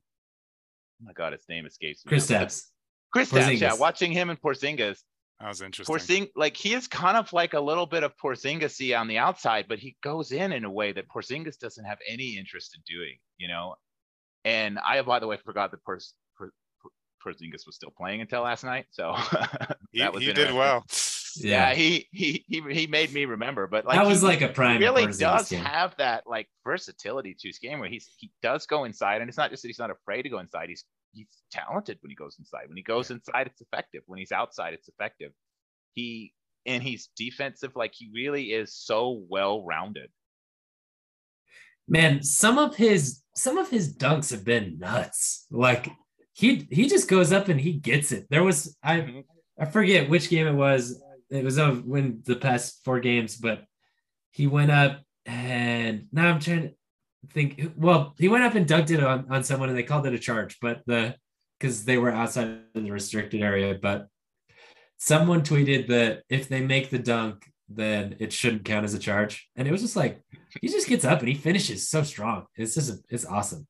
Oh 1.01 1.05
my 1.05 1.13
God, 1.13 1.33
his 1.33 1.47
name 1.47 1.65
escapes 1.65 2.05
me. 2.05 2.09
chris 2.09 2.29
now. 2.29 2.45
Stapps. 2.45 2.67
Kristaps, 3.15 3.59
yeah. 3.59 3.73
Watching 3.73 4.11
him 4.11 4.29
and 4.29 4.39
Porzingis, 4.39 4.99
that 5.39 5.47
was 5.47 5.61
interesting 5.61 5.95
Porzing, 5.95 6.29
like 6.35 6.57
he 6.57 6.73
is 6.73 6.87
kind 6.87 7.17
of 7.17 7.31
like 7.31 7.53
a 7.53 7.59
little 7.59 7.85
bit 7.85 8.03
of 8.03 8.15
Porzingis 8.17 8.99
on 8.99 9.07
the 9.07 9.17
outside, 9.17 9.65
but 9.69 9.79
he 9.79 9.95
goes 10.03 10.31
in 10.31 10.51
in 10.51 10.65
a 10.65 10.69
way 10.69 10.91
that 10.91 11.07
Porzingis 11.07 11.57
doesn't 11.57 11.85
have 11.85 11.97
any 12.07 12.37
interest 12.37 12.75
in 12.75 12.83
doing, 12.85 13.15
you 13.37 13.47
know. 13.47 13.75
And 14.45 14.79
I, 14.79 15.01
by 15.01 15.19
the 15.19 15.27
way, 15.27 15.37
forgot 15.37 15.71
that 15.71 15.83
Porz, 15.83 16.13
Por- 16.37 16.53
Por- 16.81 17.33
Porzingis 17.33 17.65
was 17.65 17.75
still 17.75 17.91
playing 17.97 18.21
until 18.21 18.41
last 18.41 18.63
night, 18.63 18.85
so 18.91 19.13
he, 19.91 19.99
that 19.99 20.13
was 20.13 20.23
he 20.23 20.33
did 20.33 20.53
well 20.53 20.83
Yeah, 21.37 21.69
yeah, 21.69 21.75
he 21.75 22.07
he 22.11 22.45
he 22.47 22.61
he 22.71 22.87
made 22.87 23.13
me 23.13 23.25
remember, 23.25 23.67
but 23.67 23.85
like 23.85 23.97
that 23.97 24.05
he- 24.05 24.09
was 24.09 24.23
like 24.23 24.41
a 24.41 24.49
prime 24.49 24.79
really 24.79 25.05
does 25.07 25.49
have 25.49 25.95
that 25.97 26.23
like 26.27 26.47
versatility 26.63 27.35
to 27.39 27.47
his 27.47 27.59
game 27.59 27.79
where 27.79 27.89
he's 27.89 28.09
he 28.17 28.31
does 28.41 28.65
go 28.65 28.83
inside, 28.85 29.21
and 29.21 29.29
it's 29.29 29.37
not 29.37 29.49
just 29.51 29.63
that 29.63 29.69
he's 29.69 29.79
not 29.79 29.91
afraid 29.91 30.23
to 30.23 30.29
go 30.29 30.39
inside. 30.39 30.69
He's 30.69 30.85
he's 31.13 31.27
talented 31.51 31.97
when 32.01 32.09
he 32.09 32.15
goes 32.15 32.35
inside. 32.39 32.67
When 32.67 32.77
he 32.77 32.83
goes 32.83 33.09
inside, 33.11 33.47
it's 33.47 33.61
effective. 33.61 34.03
When 34.05 34.19
he's 34.19 34.31
outside, 34.31 34.73
it's 34.73 34.87
effective. 34.89 35.31
He 35.93 36.33
and 36.65 36.83
he's 36.83 37.09
defensive. 37.17 37.75
Like 37.75 37.93
he 37.95 38.09
really 38.13 38.45
is 38.53 38.73
so 38.75 39.23
well 39.29 39.63
rounded. 39.65 40.09
man 41.87 42.21
some 42.21 42.57
of 42.57 42.75
his 42.75 43.21
some 43.35 43.57
of 43.57 43.69
his 43.69 43.95
dunks 43.95 44.29
have 44.31 44.45
been 44.45 44.77
nuts 44.77 45.45
like 45.49 45.89
he 46.33 46.67
he 46.69 46.87
just 46.87 47.09
goes 47.09 47.31
up 47.31 47.47
and 47.47 47.59
he 47.59 47.73
gets 47.73 48.11
it 48.11 48.27
there 48.29 48.43
was 48.43 48.77
i 48.83 48.97
Mhm. 48.99 49.23
i 49.59 49.65
forget 49.65 50.09
which 50.09 50.29
game 50.29 50.45
it 50.47 50.53
was 50.53 51.01
it 51.29 51.43
was 51.43 51.57
of 51.57 51.85
when 51.85 52.21
the 52.25 52.35
past 52.35 52.79
four 52.83 52.99
games 52.99 53.35
but 53.35 53.63
he 54.31 54.47
went 54.47 54.71
up 54.71 55.01
and 55.25 56.07
now 56.11 56.27
i'm 56.27 56.39
trying 56.39 56.61
to 56.61 56.73
think 57.33 57.71
well 57.75 58.15
he 58.17 58.27
went 58.27 58.43
up 58.43 58.55
and 58.55 58.67
dunked 58.67 58.91
it 58.91 59.03
on, 59.03 59.25
on 59.29 59.43
someone 59.43 59.69
and 59.69 59.77
they 59.77 59.83
called 59.83 60.07
it 60.07 60.13
a 60.13 60.19
charge 60.19 60.57
but 60.61 60.81
the 60.85 61.15
because 61.59 61.85
they 61.85 61.97
were 61.97 62.11
outside 62.11 62.59
of 62.73 62.83
the 62.83 62.91
restricted 62.91 63.41
area, 63.41 63.77
but 63.79 64.07
someone 64.97 65.41
tweeted 65.41 65.87
that 65.87 66.23
if 66.29 66.47
they 66.47 66.61
make 66.61 66.89
the 66.89 66.99
dunk, 66.99 67.45
then 67.67 68.15
it 68.19 68.33
shouldn't 68.33 68.65
count 68.65 68.85
as 68.85 68.93
a 68.93 68.99
charge. 68.99 69.47
And 69.55 69.67
it 69.67 69.71
was 69.71 69.81
just 69.81 69.95
like 69.95 70.21
he 70.61 70.67
just 70.67 70.87
gets 70.87 71.05
up 71.05 71.19
and 71.19 71.27
he 71.27 71.35
finishes 71.35 71.89
so 71.89 72.03
strong. 72.03 72.45
It's 72.55 72.75
just 72.75 73.03
it's 73.09 73.25
awesome. 73.25 73.67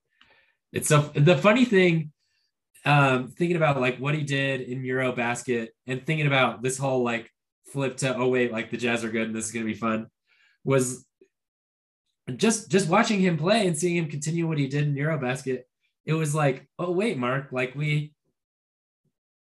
It's 0.72 0.88
so 0.88 1.12
the 1.16 1.38
funny 1.38 1.66
thing, 1.66 2.12
um, 2.86 3.30
thinking 3.30 3.57
about 3.57 3.82
like 3.82 3.97
what 3.97 4.16
he 4.16 4.24
did 4.24 4.62
in 4.62 4.86
Euro 4.86 5.12
basket 5.12 5.74
and 5.88 6.05
thinking 6.05 6.28
about 6.28 6.62
this 6.62 6.78
whole 6.78 7.03
like 7.03 7.30
flip 7.72 7.97
to 7.97 8.15
oh 8.15 8.28
wait, 8.28 8.51
like 8.51 8.72
the 8.72 8.78
Jazz 8.78 9.03
are 9.03 9.09
good 9.09 9.28
and 9.28 9.36
this 9.36 9.45
is 9.45 9.51
gonna 9.51 9.65
be 9.65 9.74
fun, 9.74 10.07
was 10.63 11.05
just 12.36 12.70
just 12.70 12.89
watching 12.89 13.20
him 13.20 13.38
play 13.38 13.67
and 13.67 13.78
seeing 13.78 13.95
him 13.95 14.09
continue 14.09 14.47
what 14.47 14.57
he 14.57 14.67
did 14.67 14.88
in 14.88 14.95
Eurobasket. 14.95 15.61
It 16.05 16.13
was 16.13 16.34
like, 16.34 16.67
oh 16.78 16.91
wait, 16.91 17.17
Mark, 17.17 17.51
like 17.51 17.76
we 17.76 18.13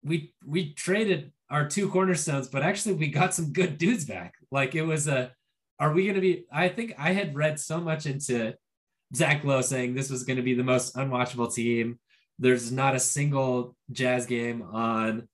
we 0.02 0.34
we 0.46 0.72
traded 0.74 1.32
our 1.50 1.68
two 1.68 1.88
cornerstones, 1.88 2.48
but 2.48 2.62
actually 2.62 2.94
we 2.94 3.08
got 3.08 3.34
some 3.34 3.52
good 3.52 3.78
dudes 3.78 4.04
back. 4.04 4.34
Like 4.50 4.74
it 4.74 4.82
was 4.82 5.08
a, 5.08 5.32
are 5.78 5.92
we 5.92 6.04
going 6.04 6.14
to 6.14 6.20
be? 6.20 6.44
I 6.50 6.68
think 6.68 6.94
I 6.98 7.12
had 7.12 7.34
read 7.36 7.60
so 7.60 7.80
much 7.80 8.06
into 8.06 8.54
Zach 9.14 9.44
Lowe 9.44 9.60
saying 9.60 9.94
this 9.94 10.10
was 10.10 10.24
going 10.24 10.38
to 10.38 10.42
be 10.42 10.54
the 10.54 10.64
most 10.64 10.96
unwatchable 10.96 11.52
team. 11.52 11.98
There's 12.38 12.72
not 12.72 12.94
a 12.94 13.00
single 13.00 13.76
Jazz 13.92 14.26
game 14.26 14.62
on 14.62 15.28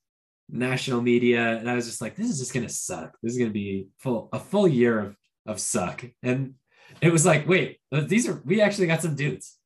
national 0.52 1.00
media, 1.00 1.56
and 1.56 1.68
I 1.68 1.74
was 1.74 1.86
just 1.86 2.00
like, 2.00 2.14
this 2.14 2.28
is 2.28 2.38
just 2.38 2.54
going 2.54 2.66
to 2.66 2.72
suck. 2.72 3.16
This 3.22 3.32
is 3.32 3.38
going 3.38 3.50
to 3.50 3.54
be 3.54 3.88
full 3.98 4.28
a 4.32 4.38
full 4.38 4.68
year 4.68 5.00
of 5.00 5.16
of 5.46 5.58
suck. 5.60 6.04
And 6.22 6.54
it 7.00 7.10
was 7.10 7.26
like, 7.26 7.48
wait, 7.48 7.78
these 7.90 8.28
are 8.28 8.40
we 8.44 8.60
actually 8.60 8.86
got 8.86 9.02
some 9.02 9.16
dudes. 9.16 9.58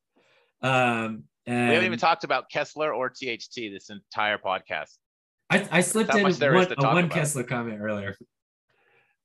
Um, 0.61 1.23
and 1.45 1.69
we 1.69 1.75
haven't 1.75 1.85
even 1.85 1.99
talked 1.99 2.23
about 2.23 2.49
Kessler 2.49 2.93
or 2.93 3.09
THT 3.09 3.55
this 3.55 3.89
entire 3.89 4.37
podcast. 4.37 4.97
I, 5.49 5.67
I 5.71 5.81
slipped 5.81 6.13
in 6.13 6.23
one, 6.23 6.33
a 6.33 6.47
one 6.47 7.05
about. 7.05 7.11
Kessler 7.11 7.43
comment 7.43 7.79
earlier. 7.81 8.15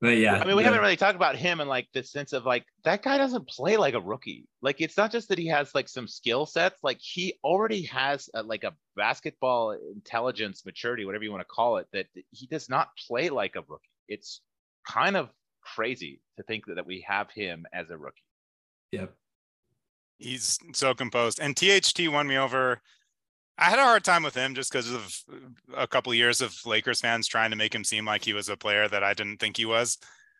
But 0.02 0.16
yeah. 0.16 0.34
I 0.34 0.44
mean, 0.44 0.56
we 0.56 0.64
haven't 0.64 0.80
really 0.80 0.96
talked 0.96 1.14
about 1.14 1.36
him 1.36 1.60
and 1.60 1.70
like 1.70 1.86
the 1.94 2.02
sense 2.02 2.32
of 2.32 2.44
like 2.44 2.64
that 2.82 3.04
guy 3.04 3.18
doesn't 3.18 3.46
play 3.46 3.76
like 3.76 3.94
a 3.94 4.00
rookie. 4.00 4.48
Like 4.60 4.80
it's 4.80 4.96
not 4.96 5.12
just 5.12 5.28
that 5.28 5.38
he 5.38 5.46
has 5.46 5.76
like 5.76 5.88
some 5.88 6.08
skill 6.08 6.44
sets, 6.44 6.82
like 6.82 6.98
he 7.00 7.34
already 7.44 7.82
has 7.82 8.28
a, 8.34 8.42
like 8.42 8.64
a 8.64 8.74
basketball 8.96 9.78
intelligence, 9.94 10.66
maturity, 10.66 11.04
whatever 11.04 11.22
you 11.22 11.30
want 11.30 11.42
to 11.42 11.54
call 11.54 11.76
it, 11.76 11.86
that 11.92 12.06
he 12.32 12.48
does 12.48 12.68
not 12.68 12.88
play 13.06 13.30
like 13.30 13.54
a 13.54 13.60
rookie. 13.60 13.88
It's 14.08 14.40
kind 14.84 15.16
of 15.16 15.28
crazy 15.62 16.20
to 16.36 16.42
think 16.42 16.66
that, 16.66 16.74
that 16.74 16.86
we 16.86 17.06
have 17.06 17.30
him 17.30 17.64
as 17.72 17.88
a 17.90 17.96
rookie. 17.96 18.24
Yep. 18.90 19.14
He's 20.18 20.58
so 20.72 20.94
composed. 20.94 21.38
And 21.40 21.56
THT 21.56 22.08
won 22.08 22.26
me 22.26 22.36
over 22.36 22.82
I 23.58 23.64
had 23.64 23.78
a 23.78 23.84
hard 23.84 24.04
time 24.04 24.22
with 24.22 24.34
him 24.34 24.54
just 24.54 24.72
because 24.72 24.90
of 24.90 25.14
uh, 25.30 25.36
a 25.76 25.86
couple 25.86 26.12
of 26.12 26.16
years 26.16 26.40
of 26.40 26.54
Lakers 26.64 27.00
fans 27.00 27.26
trying 27.26 27.50
to 27.50 27.56
make 27.56 27.74
him 27.74 27.84
seem 27.84 28.04
like 28.04 28.24
he 28.24 28.32
was 28.32 28.48
a 28.48 28.56
player 28.56 28.88
that 28.88 29.04
I 29.04 29.14
didn't 29.14 29.38
think 29.38 29.56
he 29.56 29.66
was. 29.66 29.98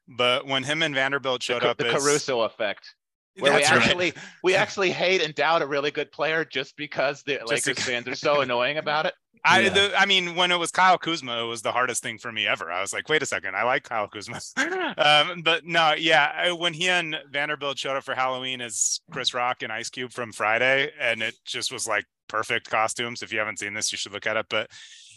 But 0.09 0.47
when 0.47 0.63
him 0.63 0.83
and 0.83 0.95
Vanderbilt 0.95 1.43
showed 1.43 1.63
the, 1.63 1.71
up, 1.71 1.77
the 1.77 1.89
as, 1.89 2.03
Caruso 2.03 2.41
effect, 2.43 2.95
where 3.39 3.55
we 3.55 3.63
actually 3.63 4.11
right. 4.11 4.25
we 4.43 4.55
actually 4.57 4.91
hate 4.91 5.23
and 5.23 5.35
doubt 5.35 5.63
a 5.63 5.67
really 5.67 5.91
good 5.91 6.11
player 6.11 6.45
just 6.45 6.77
because 6.77 7.23
the 7.23 7.39
just 7.49 7.67
Lakers 7.67 7.85
fans 7.85 8.09
are 8.09 8.15
so 8.17 8.41
annoying 8.41 8.79
about 8.79 9.07
it. 9.07 9.15
I 9.45 9.61
yeah. 9.61 9.68
the, 9.70 9.93
I 9.99 10.07
mean, 10.07 10.37
when 10.37 10.53
it 10.53 10.59
was 10.59 10.70
Kyle 10.70 10.99
Kuzma, 10.99 11.43
it 11.43 11.49
was 11.49 11.62
the 11.62 11.72
hardest 11.72 12.03
thing 12.03 12.18
for 12.18 12.30
me 12.30 12.47
ever. 12.47 12.70
I 12.70 12.80
was 12.80 12.93
like, 12.93 13.09
wait 13.09 13.22
a 13.22 13.26
second, 13.26 13.57
I 13.57 13.64
like 13.64 13.83
Kyle 13.83 14.07
Kuzma. 14.07 14.41
um, 14.99 15.43
but 15.43 15.66
no, 15.66 15.95
yeah, 15.99 16.53
when 16.53 16.72
he 16.72 16.89
and 16.89 17.16
Vanderbilt 17.30 17.78
showed 17.78 17.97
up 17.97 18.05
for 18.05 18.14
Halloween 18.14 18.61
as 18.61 19.01
Chris 19.11 19.35
Rock 19.35 19.62
and 19.62 19.72
Ice 19.72 19.91
Cube 19.91 20.12
from 20.12 20.33
Friday, 20.33 20.93
and 21.01 21.22
it 21.22 21.35
just 21.45 21.72
was 21.72 21.89
like 21.89 22.05
perfect 22.28 22.70
costumes. 22.70 23.22
If 23.22 23.33
you 23.33 23.41
haven't 23.41 23.59
seen 23.59 23.74
this, 23.74 23.91
you 23.91 23.99
should 23.99 24.12
look 24.12 24.26
at 24.26 24.37
it. 24.37 24.47
But 24.49 24.70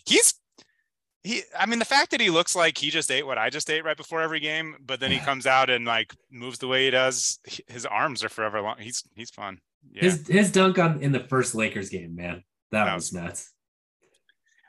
he's 0.05 0.33
he 1.23 1.41
I 1.57 1.65
mean 1.65 1.79
the 1.79 1.85
fact 1.85 2.11
that 2.11 2.21
he 2.21 2.29
looks 2.29 2.55
like 2.55 2.77
he 2.77 2.89
just 2.89 3.11
ate 3.11 3.25
what 3.25 3.37
I 3.37 3.49
just 3.49 3.69
ate 3.69 3.83
right 3.83 3.97
before 3.97 4.21
every 4.21 4.39
game, 4.39 4.75
but 4.83 4.99
then 4.99 5.11
he 5.11 5.19
comes 5.19 5.45
out 5.45 5.69
and 5.69 5.85
like 5.85 6.13
moves 6.31 6.59
the 6.59 6.67
way 6.67 6.85
he 6.85 6.91
does, 6.91 7.39
his 7.67 7.85
arms 7.85 8.23
are 8.23 8.29
forever 8.29 8.61
long. 8.61 8.77
He's 8.79 9.03
he's 9.15 9.29
fun. 9.29 9.59
Yeah. 9.91 10.03
His 10.03 10.27
his 10.27 10.51
dunk 10.51 10.79
on 10.79 11.01
in 11.01 11.11
the 11.11 11.19
first 11.19 11.53
Lakers 11.55 11.89
game, 11.89 12.15
man. 12.15 12.43
That, 12.71 12.85
that 12.85 12.95
was, 12.95 13.11
was 13.11 13.13
nuts. 13.13 13.51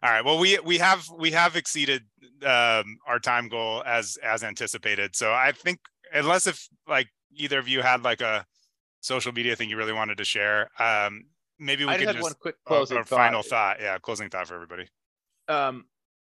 All 0.07 0.12
right. 0.12 0.24
Well, 0.24 0.38
we 0.38 0.57
we 0.61 0.78
have 0.78 1.11
we 1.18 1.32
have 1.32 1.57
exceeded 1.57 2.02
um, 2.44 2.98
our 3.09 3.18
time 3.20 3.48
goal 3.48 3.82
as 3.84 4.16
as 4.22 4.44
anticipated. 4.44 5.16
So 5.16 5.32
I 5.32 5.50
think 5.50 5.80
unless 6.12 6.46
if 6.46 6.68
like 6.86 7.09
either 7.34 7.59
of 7.59 7.66
you 7.66 7.82
had 7.82 8.04
like 8.04 8.20
a 8.20 8.46
social 9.00 9.32
media 9.32 9.57
thing 9.57 9.68
you 9.68 9.76
really 9.76 9.92
wanted 9.92 10.18
to 10.18 10.24
share, 10.24 10.70
um, 10.78 11.24
maybe 11.59 11.84
we 11.84 11.90
I 11.90 11.98
could 11.98 12.12
just, 12.12 12.22
one 12.22 12.34
quick 12.38 12.54
closing 12.64 12.98
uh, 12.98 13.02
thought. 13.02 13.16
final 13.16 13.42
thought. 13.42 13.78
Yeah, 13.80 13.98
closing 13.98 14.30
thought 14.30 14.46
for 14.46 14.54
everybody. 14.54 14.86
Um, 15.48 15.86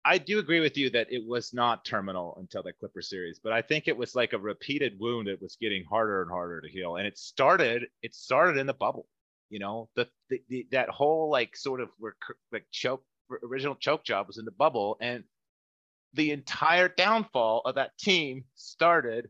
I 0.06 0.16
do 0.16 0.38
agree 0.38 0.60
with 0.60 0.78
you 0.78 0.88
that 0.90 1.08
it 1.10 1.26
was 1.26 1.52
not 1.52 1.84
terminal 1.84 2.34
until 2.40 2.62
the 2.62 2.72
Clipper 2.72 3.02
series, 3.02 3.38
but 3.44 3.52
I 3.52 3.60
think 3.60 3.88
it 3.88 3.96
was 3.96 4.14
like 4.14 4.32
a 4.32 4.38
repeated 4.38 4.98
wound 4.98 5.28
that 5.28 5.42
was 5.42 5.58
getting 5.60 5.84
harder 5.84 6.22
and 6.22 6.30
harder 6.30 6.62
to 6.62 6.68
heal. 6.70 6.96
And 6.96 7.06
it 7.06 7.18
started, 7.18 7.88
it 8.00 8.14
started 8.14 8.56
in 8.56 8.66
the 8.66 8.72
bubble. 8.72 9.06
You 9.50 9.58
know, 9.58 9.90
the, 9.96 10.08
the, 10.30 10.40
the 10.48 10.66
that 10.72 10.88
whole 10.88 11.30
like 11.30 11.56
sort 11.56 11.82
of 11.82 11.90
like 12.52 12.64
choke 12.72 13.04
original 13.44 13.74
choke 13.76 14.04
job 14.04 14.26
was 14.26 14.38
in 14.38 14.44
the 14.44 14.50
bubble, 14.52 14.96
and 15.00 15.24
the 16.14 16.30
entire 16.30 16.88
downfall 16.88 17.62
of 17.64 17.74
that 17.74 17.96
team 17.98 18.44
started 18.54 19.28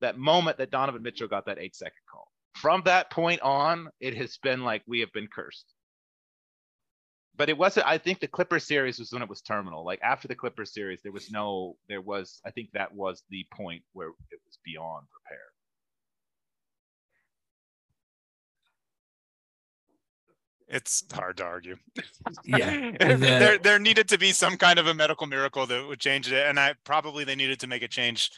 that 0.00 0.18
moment 0.18 0.58
that 0.58 0.70
Donovan 0.70 1.02
Mitchell 1.02 1.28
got 1.28 1.46
that 1.46 1.58
eight 1.58 1.76
second 1.76 2.00
call 2.10 2.28
from 2.54 2.82
that 2.84 3.10
point 3.10 3.40
on, 3.42 3.88
it 4.00 4.16
has 4.16 4.38
been 4.38 4.62
like 4.62 4.82
we 4.86 5.00
have 5.00 5.12
been 5.12 5.28
cursed. 5.28 5.66
But 7.36 7.48
it 7.48 7.58
wasn't, 7.58 7.86
I 7.86 7.98
think 7.98 8.20
the 8.20 8.28
Clipper 8.28 8.60
series 8.60 9.00
was 9.00 9.12
when 9.12 9.22
it 9.22 9.28
was 9.28 9.42
terminal. 9.42 9.84
Like 9.84 10.00
after 10.02 10.28
the 10.28 10.36
Clipper 10.36 10.64
series, 10.64 11.02
there 11.02 11.12
was 11.12 11.30
no, 11.32 11.76
there 11.88 12.00
was, 12.00 12.40
I 12.46 12.52
think 12.52 12.70
that 12.72 12.94
was 12.94 13.24
the 13.28 13.44
point 13.52 13.82
where 13.92 14.08
it 14.08 14.40
was 14.46 14.58
beyond 14.64 15.06
repair. 15.12 15.42
It's 20.74 21.04
hard 21.12 21.36
to 21.36 21.44
argue. 21.44 21.76
Yeah. 22.44 22.90
there, 22.98 23.58
there 23.58 23.78
needed 23.78 24.08
to 24.08 24.18
be 24.18 24.32
some 24.32 24.56
kind 24.56 24.80
of 24.80 24.88
a 24.88 24.92
medical 24.92 25.28
miracle 25.28 25.66
that 25.66 25.86
would 25.86 26.00
change 26.00 26.32
it. 26.32 26.48
And 26.48 26.58
I 26.58 26.74
probably 26.82 27.22
they 27.22 27.36
needed 27.36 27.60
to 27.60 27.68
make 27.68 27.84
a 27.84 27.88
change 27.88 28.32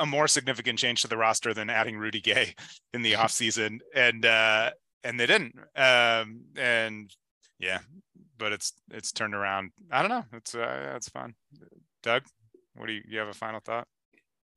a 0.00 0.06
more 0.06 0.26
significant 0.26 0.78
change 0.78 1.02
to 1.02 1.08
the 1.08 1.18
roster 1.18 1.52
than 1.52 1.68
adding 1.68 1.98
Rudy 1.98 2.22
Gay 2.22 2.54
in 2.94 3.02
the 3.02 3.12
offseason. 3.22 3.80
And 3.94 4.24
uh 4.24 4.70
and 5.04 5.20
they 5.20 5.26
didn't. 5.26 5.54
Um 5.76 6.44
and 6.56 7.14
yeah, 7.58 7.80
but 8.38 8.54
it's 8.54 8.72
it's 8.90 9.12
turned 9.12 9.34
around. 9.34 9.72
I 9.92 10.00
don't 10.00 10.10
know. 10.10 10.24
It's 10.32 10.54
uh 10.54 10.94
it's 10.96 11.10
fun. 11.10 11.34
Doug, 12.02 12.22
what 12.74 12.86
do 12.86 12.94
you 12.94 13.02
you 13.06 13.18
have 13.18 13.28
a 13.28 13.34
final 13.34 13.60
thought? 13.60 13.86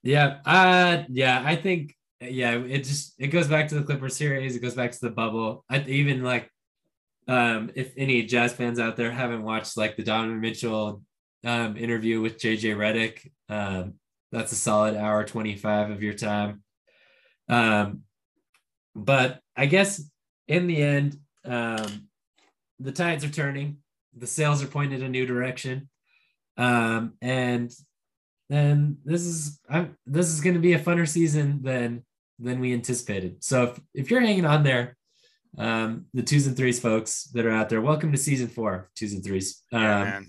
Yeah, 0.04 0.38
uh 0.46 1.04
yeah, 1.10 1.44
I 1.46 1.58
think 1.58 1.98
yeah, 2.22 2.52
it 2.52 2.86
just 2.86 3.16
it 3.20 3.28
goes 3.28 3.50
back 3.50 3.68
to 3.68 3.76
the 3.76 3.84
Clipper 3.84 4.08
series, 4.08 4.56
it 4.56 4.62
goes 4.62 4.76
back 4.76 4.94
to 4.94 5.02
the 5.02 5.10
bubble. 5.10 5.66
I 5.70 5.82
even 5.82 6.24
like 6.24 6.50
um 7.30 7.72
if 7.76 7.94
any 7.96 8.24
jazz 8.24 8.52
fans 8.52 8.80
out 8.80 8.98
there 8.98 9.12
haven't 9.12 9.44
watched 9.44 9.78
like 9.78 9.96
the 9.96 10.04
Donovan 10.04 10.42
Mitchell 10.42 11.02
um 11.46 11.78
interview 11.78 12.20
with 12.20 12.40
JJ 12.40 12.76
Redick, 12.76 13.32
um 13.48 13.94
that's 14.32 14.52
a 14.52 14.56
solid 14.56 14.96
hour 14.96 15.24
25 15.24 15.92
of 15.92 16.04
your 16.04 16.14
time. 16.14 16.64
Um, 17.48 18.04
but 18.96 19.40
I 19.56 19.66
guess 19.66 20.04
in 20.48 20.68
the 20.68 20.82
end, 20.82 21.18
um, 21.46 22.08
the 22.80 22.92
tides 22.92 23.24
are 23.24 23.30
turning, 23.30 23.78
the 24.16 24.28
sails 24.28 24.64
are 24.64 24.68
pointed 24.68 25.02
a 25.02 25.10
new 25.10 25.26
direction. 25.26 25.90
Um, 26.58 27.14
and 27.22 27.72
then 28.50 28.98
this 29.06 29.22
is 29.22 29.60
I'm, 29.70 29.98
this 30.06 30.28
is 30.28 30.42
going 30.42 30.56
to 30.56 30.62
be 30.62 30.74
a 30.74 30.80
funner 30.80 31.08
season 31.08 31.62
than 31.62 32.04
than 32.40 32.60
we 32.60 32.74
anticipated. 32.74 33.44
So 33.44 33.64
if, 33.64 33.80
if 33.94 34.12
you're 34.12 34.22
hanging 34.22 34.46
on 34.46 34.64
there, 34.64 34.98
um, 35.58 36.06
the 36.14 36.24
twos 36.24 36.48
and 36.48 36.56
threes 36.56 36.80
folks 36.80 37.26
that 37.34 37.46
are 37.46 37.52
out 37.52 37.70
there, 37.70 37.82
welcome 37.82 38.12
to 38.12 38.18
season 38.18 38.48
four, 38.48 38.90
twos 38.96 39.14
and 39.14 39.24
threes. 39.24 39.64
Um, 39.72 39.82
yeah, 39.82 40.22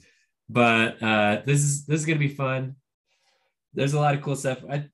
but 0.49 1.03
uh, 1.03 1.43
this 1.45 1.61
is 1.61 1.87
this 1.87 2.01
is 2.01 2.07
going 2.07 2.18
to 2.18 2.27
be 2.27 2.35
fun 2.35 2.77
there's 3.75 3.95
a 3.95 4.01
lot 4.01 4.14
of 4.14 4.23
cool 4.23 4.37
stuff. 4.37 4.59
I, 4.68 4.87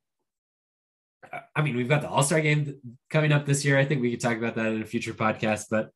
I 1.54 1.62
mean, 1.62 1.76
we've 1.76 1.88
got 1.88 2.02
the 2.02 2.08
All 2.08 2.22
Star 2.22 2.40
game 2.40 2.78
coming 3.10 3.32
up 3.32 3.46
this 3.46 3.64
year. 3.64 3.78
I 3.78 3.84
think 3.84 4.00
we 4.00 4.10
could 4.10 4.20
talk 4.20 4.36
about 4.36 4.54
that 4.56 4.66
in 4.66 4.82
a 4.82 4.86
future 4.86 5.14
podcast. 5.14 5.66
But 5.70 5.90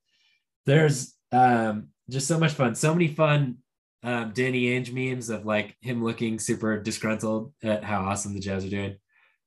there's 0.67 1.15
um, 1.33 1.89
just 2.09 2.27
so 2.27 2.39
much 2.39 2.53
fun, 2.53 2.75
so 2.75 2.93
many 2.93 3.09
fun 3.09 3.59
um, 4.03 4.33
Danny 4.33 4.65
Ainge 4.67 4.93
memes 4.93 5.29
of 5.29 5.45
like 5.45 5.77
him 5.81 6.03
looking 6.03 6.39
super 6.39 6.81
disgruntled 6.81 7.53
at 7.63 7.85
how 7.85 8.01
awesome 8.03 8.35
the 8.35 8.41
Jazz 8.41 8.65
are 8.65 8.71
doing. 8.71 8.97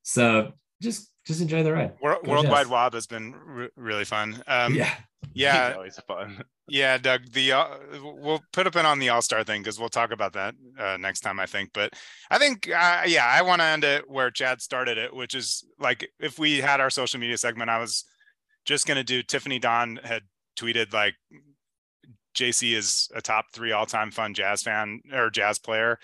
So 0.04 0.54
just 0.82 1.12
just 1.26 1.42
enjoy 1.42 1.64
the 1.64 1.74
ride. 1.74 1.94
World, 2.02 2.28
Worldwide 2.28 2.68
Wob 2.68 2.94
has 2.94 3.08
been 3.08 3.34
re- 3.46 3.70
really 3.76 4.06
fun. 4.06 4.44
Um, 4.48 4.76
yeah, 4.76 4.94
yeah, 5.34 5.68
He's 5.68 5.76
always 5.76 6.00
fun. 6.08 6.44
Yeah, 6.68 6.98
Doug. 6.98 7.32
The 7.32 7.52
uh, 7.52 7.68
we'll 8.02 8.42
put 8.54 8.68
a 8.68 8.72
pin 8.72 8.86
on 8.86 9.00
the 9.00 9.10
All 9.10 9.22
Star 9.22 9.44
thing 9.44 9.62
because 9.62 9.80
we'll 9.80 9.90
talk 9.90 10.12
about 10.12 10.34
that 10.34 10.56
uh, 10.80 10.98
next 10.98 11.22
time, 11.22 11.40
I 11.40 11.46
think. 11.46 11.72
But 11.74 11.94
I 12.32 12.38
think, 12.38 12.70
uh, 12.70 13.04
yeah, 13.06 13.26
I 13.26 13.42
want 13.42 13.62
to 13.62 13.66
end 13.66 13.84
it 13.84 14.10
where 14.10 14.32
Chad 14.32 14.62
started 14.62 14.98
it, 14.98 15.14
which 15.14 15.36
is 15.36 15.66
like 15.80 16.10
if 16.20 16.40
we 16.40 16.60
had 16.60 16.80
our 16.80 16.90
social 16.90 17.20
media 17.20 17.38
segment, 17.38 17.70
I 17.70 17.80
was 17.80 18.06
just 18.66 18.88
gonna 18.88 19.04
do. 19.04 19.24
Tiffany 19.24 19.60
Don 19.60 20.00
had 20.04 20.24
tweeted 20.58 20.94
like 20.94 21.16
JC 22.36 22.76
is 22.76 23.10
a 23.14 23.22
top 23.22 23.46
three 23.54 23.72
all 23.72 23.86
time 23.86 24.12
fun 24.12 24.34
jazz 24.34 24.64
fan 24.64 25.02
or 25.14 25.30
jazz 25.30 25.60
player. 25.60 26.00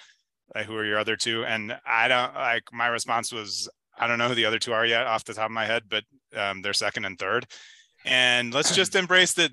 Like, 0.56 0.66
who 0.66 0.76
are 0.76 0.86
your 0.86 0.98
other 0.98 1.16
two? 1.16 1.46
And 1.46 1.78
I 1.86 2.08
don't 2.08 2.34
like 2.34 2.64
my 2.72 2.88
response 2.88 3.32
was 3.32 3.70
I 4.00 4.08
don't 4.08 4.18
know 4.18 4.28
who 4.28 4.36
the 4.36 4.46
other 4.46 4.60
two 4.60 4.74
are 4.74 4.86
yet 4.86 5.06
off 5.06 5.26
the 5.26 5.34
top 5.34 5.46
of 5.46 5.52
my 5.52 5.66
head, 5.66 5.84
but 5.90 6.04
um, 6.36 6.62
they're 6.62 6.74
second 6.74 7.06
and 7.06 7.20
third. 7.20 7.46
And 8.06 8.54
let's 8.54 8.74
just 8.74 8.96
embrace 8.96 9.34
that 9.34 9.52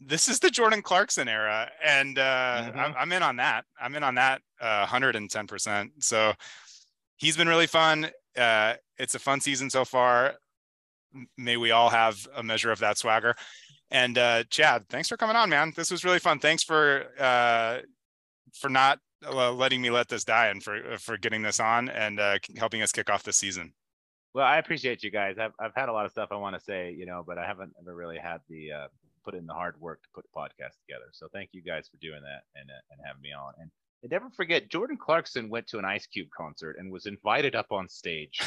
this 0.00 0.28
is 0.28 0.38
the 0.38 0.50
Jordan 0.50 0.82
Clarkson 0.82 1.28
era, 1.28 1.70
and 1.84 2.18
uh, 2.18 2.62
mm-hmm. 2.64 2.78
I'm, 2.78 2.94
I'm, 2.96 3.12
in 3.12 3.22
on 3.22 3.36
that. 3.36 3.64
I'm 3.80 3.94
in 3.94 4.02
on 4.02 4.16
that 4.16 4.40
uh, 4.60 4.86
110%. 4.86 5.90
So 6.00 6.32
he's 7.16 7.36
been 7.36 7.48
really 7.48 7.66
fun. 7.66 8.10
Uh, 8.36 8.74
it's 8.98 9.14
a 9.14 9.18
fun 9.18 9.40
season 9.40 9.70
so 9.70 9.84
far. 9.84 10.34
May 11.36 11.56
we 11.56 11.70
all 11.70 11.90
have 11.90 12.26
a 12.34 12.42
measure 12.42 12.72
of 12.72 12.80
that 12.80 12.98
swagger. 12.98 13.36
And 13.90 14.16
uh, 14.16 14.44
Chad, 14.44 14.88
thanks 14.88 15.08
for 15.08 15.18
coming 15.18 15.36
on, 15.36 15.50
man. 15.50 15.72
This 15.76 15.90
was 15.90 16.04
really 16.04 16.18
fun. 16.18 16.38
Thanks 16.38 16.62
for 16.62 17.04
uh, 17.20 17.80
for 18.54 18.70
not 18.70 18.98
uh, 19.26 19.52
letting 19.52 19.82
me 19.82 19.90
let 19.90 20.08
this 20.08 20.24
die 20.24 20.46
and 20.46 20.62
for 20.62 20.96
for 20.98 21.18
getting 21.18 21.42
this 21.42 21.60
on 21.60 21.90
and 21.90 22.18
uh, 22.18 22.38
helping 22.56 22.80
us 22.80 22.90
kick 22.90 23.10
off 23.10 23.22
the 23.22 23.32
season. 23.32 23.74
Well, 24.34 24.46
I 24.46 24.58
appreciate 24.58 25.02
you 25.02 25.10
guys. 25.10 25.36
I've 25.38 25.52
I've 25.60 25.74
had 25.74 25.88
a 25.88 25.92
lot 25.92 26.06
of 26.06 26.12
stuff 26.12 26.28
I 26.32 26.36
want 26.36 26.56
to 26.56 26.60
say, 26.60 26.94
you 26.96 27.06
know, 27.06 27.22
but 27.26 27.38
I 27.38 27.46
haven't 27.46 27.72
ever 27.78 27.94
really 27.94 28.18
had 28.18 28.40
the 28.48 28.72
uh, 28.72 28.86
put 29.24 29.34
in 29.34 29.46
the 29.46 29.52
hard 29.52 29.80
work 29.80 30.02
to 30.02 30.08
put 30.14 30.24
the 30.24 30.38
podcast 30.38 30.78
together. 30.86 31.10
So 31.12 31.28
thank 31.32 31.50
you 31.52 31.62
guys 31.62 31.88
for 31.88 31.98
doing 31.98 32.22
that 32.22 32.42
and 32.58 32.70
uh, 32.70 32.80
and 32.90 33.00
having 33.04 33.22
me 33.22 33.32
on. 33.32 33.52
And, 33.58 33.70
and 34.02 34.10
never 34.10 34.30
forget, 34.30 34.70
Jordan 34.70 34.96
Clarkson 34.96 35.48
went 35.48 35.66
to 35.68 35.78
an 35.78 35.84
Ice 35.84 36.06
Cube 36.06 36.28
concert 36.36 36.76
and 36.78 36.90
was 36.90 37.06
invited 37.06 37.54
up 37.54 37.72
on 37.72 37.88
stage. 37.88 38.40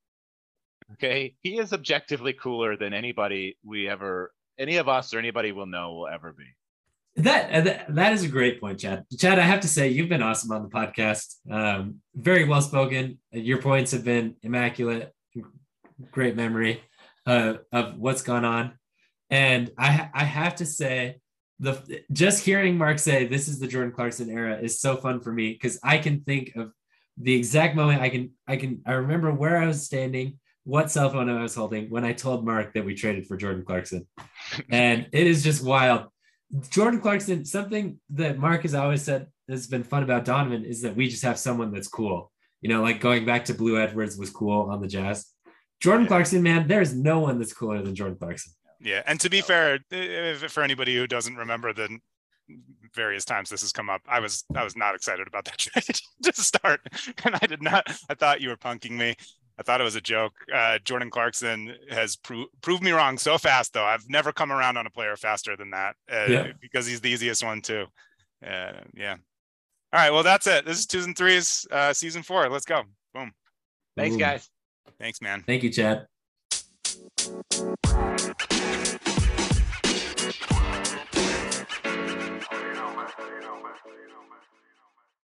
okay, 0.92 1.34
he 1.42 1.58
is 1.58 1.72
objectively 1.72 2.32
cooler 2.32 2.76
than 2.76 2.92
anybody 2.92 3.56
we 3.64 3.88
ever, 3.88 4.32
any 4.58 4.76
of 4.76 4.88
us 4.88 5.14
or 5.14 5.18
anybody 5.18 5.52
will 5.52 5.66
know 5.66 5.94
will 5.94 6.08
ever 6.08 6.32
be. 6.32 6.44
That, 7.16 7.64
that 7.64 7.94
that 7.94 8.12
is 8.12 8.22
a 8.22 8.28
great 8.28 8.60
point, 8.60 8.80
Chad. 8.80 9.04
Chad, 9.18 9.38
I 9.38 9.42
have 9.42 9.60
to 9.60 9.68
say 9.68 9.88
you've 9.88 10.08
been 10.08 10.22
awesome 10.22 10.52
on 10.52 10.62
the 10.62 10.68
podcast. 10.68 11.36
Um, 11.50 11.96
very 12.14 12.44
well 12.44 12.62
spoken. 12.62 13.18
Your 13.32 13.58
points 13.58 13.90
have 13.92 14.04
been 14.04 14.36
immaculate. 14.42 15.12
Great 16.12 16.36
memory 16.36 16.82
uh, 17.26 17.54
of 17.72 17.98
what's 17.98 18.22
gone 18.22 18.44
on. 18.44 18.72
And 19.28 19.70
I 19.76 20.08
I 20.14 20.24
have 20.24 20.56
to 20.56 20.66
say, 20.66 21.20
the 21.58 22.02
just 22.12 22.44
hearing 22.44 22.78
Mark 22.78 22.98
say 22.98 23.26
this 23.26 23.48
is 23.48 23.58
the 23.58 23.68
Jordan 23.68 23.92
Clarkson 23.92 24.30
era 24.30 24.58
is 24.58 24.80
so 24.80 24.96
fun 24.96 25.20
for 25.20 25.32
me 25.32 25.52
because 25.52 25.78
I 25.82 25.98
can 25.98 26.22
think 26.22 26.52
of 26.56 26.72
the 27.18 27.34
exact 27.34 27.76
moment 27.76 28.00
I 28.00 28.08
can 28.08 28.30
I 28.48 28.56
can 28.56 28.80
I 28.86 28.92
remember 28.92 29.32
where 29.32 29.58
I 29.58 29.66
was 29.66 29.84
standing, 29.84 30.38
what 30.64 30.90
cell 30.90 31.10
phone 31.10 31.28
I 31.28 31.42
was 31.42 31.54
holding 31.54 31.90
when 31.90 32.04
I 32.04 32.12
told 32.12 32.44
Mark 32.44 32.72
that 32.74 32.84
we 32.84 32.94
traded 32.94 33.26
for 33.26 33.36
Jordan 33.36 33.64
Clarkson. 33.64 34.06
and 34.70 35.06
it 35.12 35.26
is 35.26 35.44
just 35.44 35.62
wild. 35.62 36.06
Jordan 36.70 37.00
Clarkson, 37.00 37.44
something 37.44 38.00
that 38.10 38.38
Mark 38.38 38.62
has 38.62 38.74
always 38.74 39.02
said 39.02 39.28
has 39.48 39.66
been 39.66 39.84
fun 39.84 40.02
about 40.02 40.24
Donovan 40.24 40.64
is 40.64 40.82
that 40.82 40.96
we 40.96 41.08
just 41.08 41.22
have 41.22 41.38
someone 41.38 41.72
that's 41.72 41.88
cool. 41.88 42.32
You 42.60 42.68
know, 42.68 42.82
like 42.82 43.00
going 43.00 43.24
back 43.24 43.44
to 43.46 43.54
Blue 43.54 43.80
Edwards 43.80 44.16
was 44.16 44.30
cool 44.30 44.70
on 44.70 44.80
the 44.80 44.88
Jazz. 44.88 45.26
Jordan 45.80 46.06
Clarkson, 46.06 46.42
man, 46.42 46.68
there's 46.68 46.94
no 46.94 47.20
one 47.20 47.38
that's 47.38 47.54
cooler 47.54 47.82
than 47.82 47.94
Jordan 47.94 48.18
Clarkson. 48.18 48.52
Yeah, 48.80 49.02
and 49.06 49.18
to 49.20 49.30
be 49.30 49.40
fair, 49.40 49.78
for 50.48 50.62
anybody 50.62 50.94
who 50.94 51.06
doesn't 51.06 51.36
remember 51.36 51.72
the 51.72 51.98
various 52.94 53.24
times 53.24 53.50
this 53.50 53.60
has 53.62 53.72
come 53.72 53.88
up, 53.88 54.00
I 54.08 54.20
was 54.20 54.44
I 54.54 54.64
was 54.64 54.76
not 54.76 54.94
excited 54.94 55.26
about 55.26 55.44
that 55.46 55.58
trade 55.58 56.00
to 56.22 56.32
start, 56.32 56.80
and 57.24 57.34
I 57.40 57.46
did 57.46 57.62
not. 57.62 57.84
I 58.08 58.14
thought 58.14 58.40
you 58.40 58.48
were 58.48 58.56
punking 58.56 58.92
me. 58.92 59.16
I 59.60 59.62
thought 59.62 59.82
it 59.82 59.84
was 59.84 59.94
a 59.94 60.00
joke. 60.00 60.32
Uh, 60.52 60.78
Jordan 60.84 61.10
Clarkson 61.10 61.76
has 61.90 62.16
pro- 62.16 62.46
proved 62.62 62.82
me 62.82 62.92
wrong 62.92 63.18
so 63.18 63.36
fast, 63.36 63.74
though. 63.74 63.84
I've 63.84 64.08
never 64.08 64.32
come 64.32 64.50
around 64.50 64.78
on 64.78 64.86
a 64.86 64.90
player 64.90 65.16
faster 65.16 65.54
than 65.54 65.70
that 65.70 65.96
uh, 66.10 66.24
yeah. 66.28 66.46
because 66.62 66.86
he's 66.86 67.02
the 67.02 67.10
easiest 67.10 67.44
one 67.44 67.60
too. 67.60 67.84
Uh, 68.44 68.72
yeah. 68.94 69.16
All 69.92 70.00
right. 70.00 70.10
Well, 70.10 70.22
that's 70.22 70.46
it. 70.46 70.64
This 70.64 70.78
is 70.78 70.86
twos 70.86 71.04
and 71.04 71.14
threes, 71.14 71.66
uh, 71.70 71.92
season 71.92 72.22
four. 72.22 72.48
Let's 72.48 72.64
go. 72.64 72.84
Boom. 73.12 73.32
Thanks, 73.98 74.16
guys. 74.16 74.48
Thanks, 74.98 75.20
man. 75.20 75.44
Thank 75.46 75.62
you, 75.62 75.70
Chad. 75.70 76.06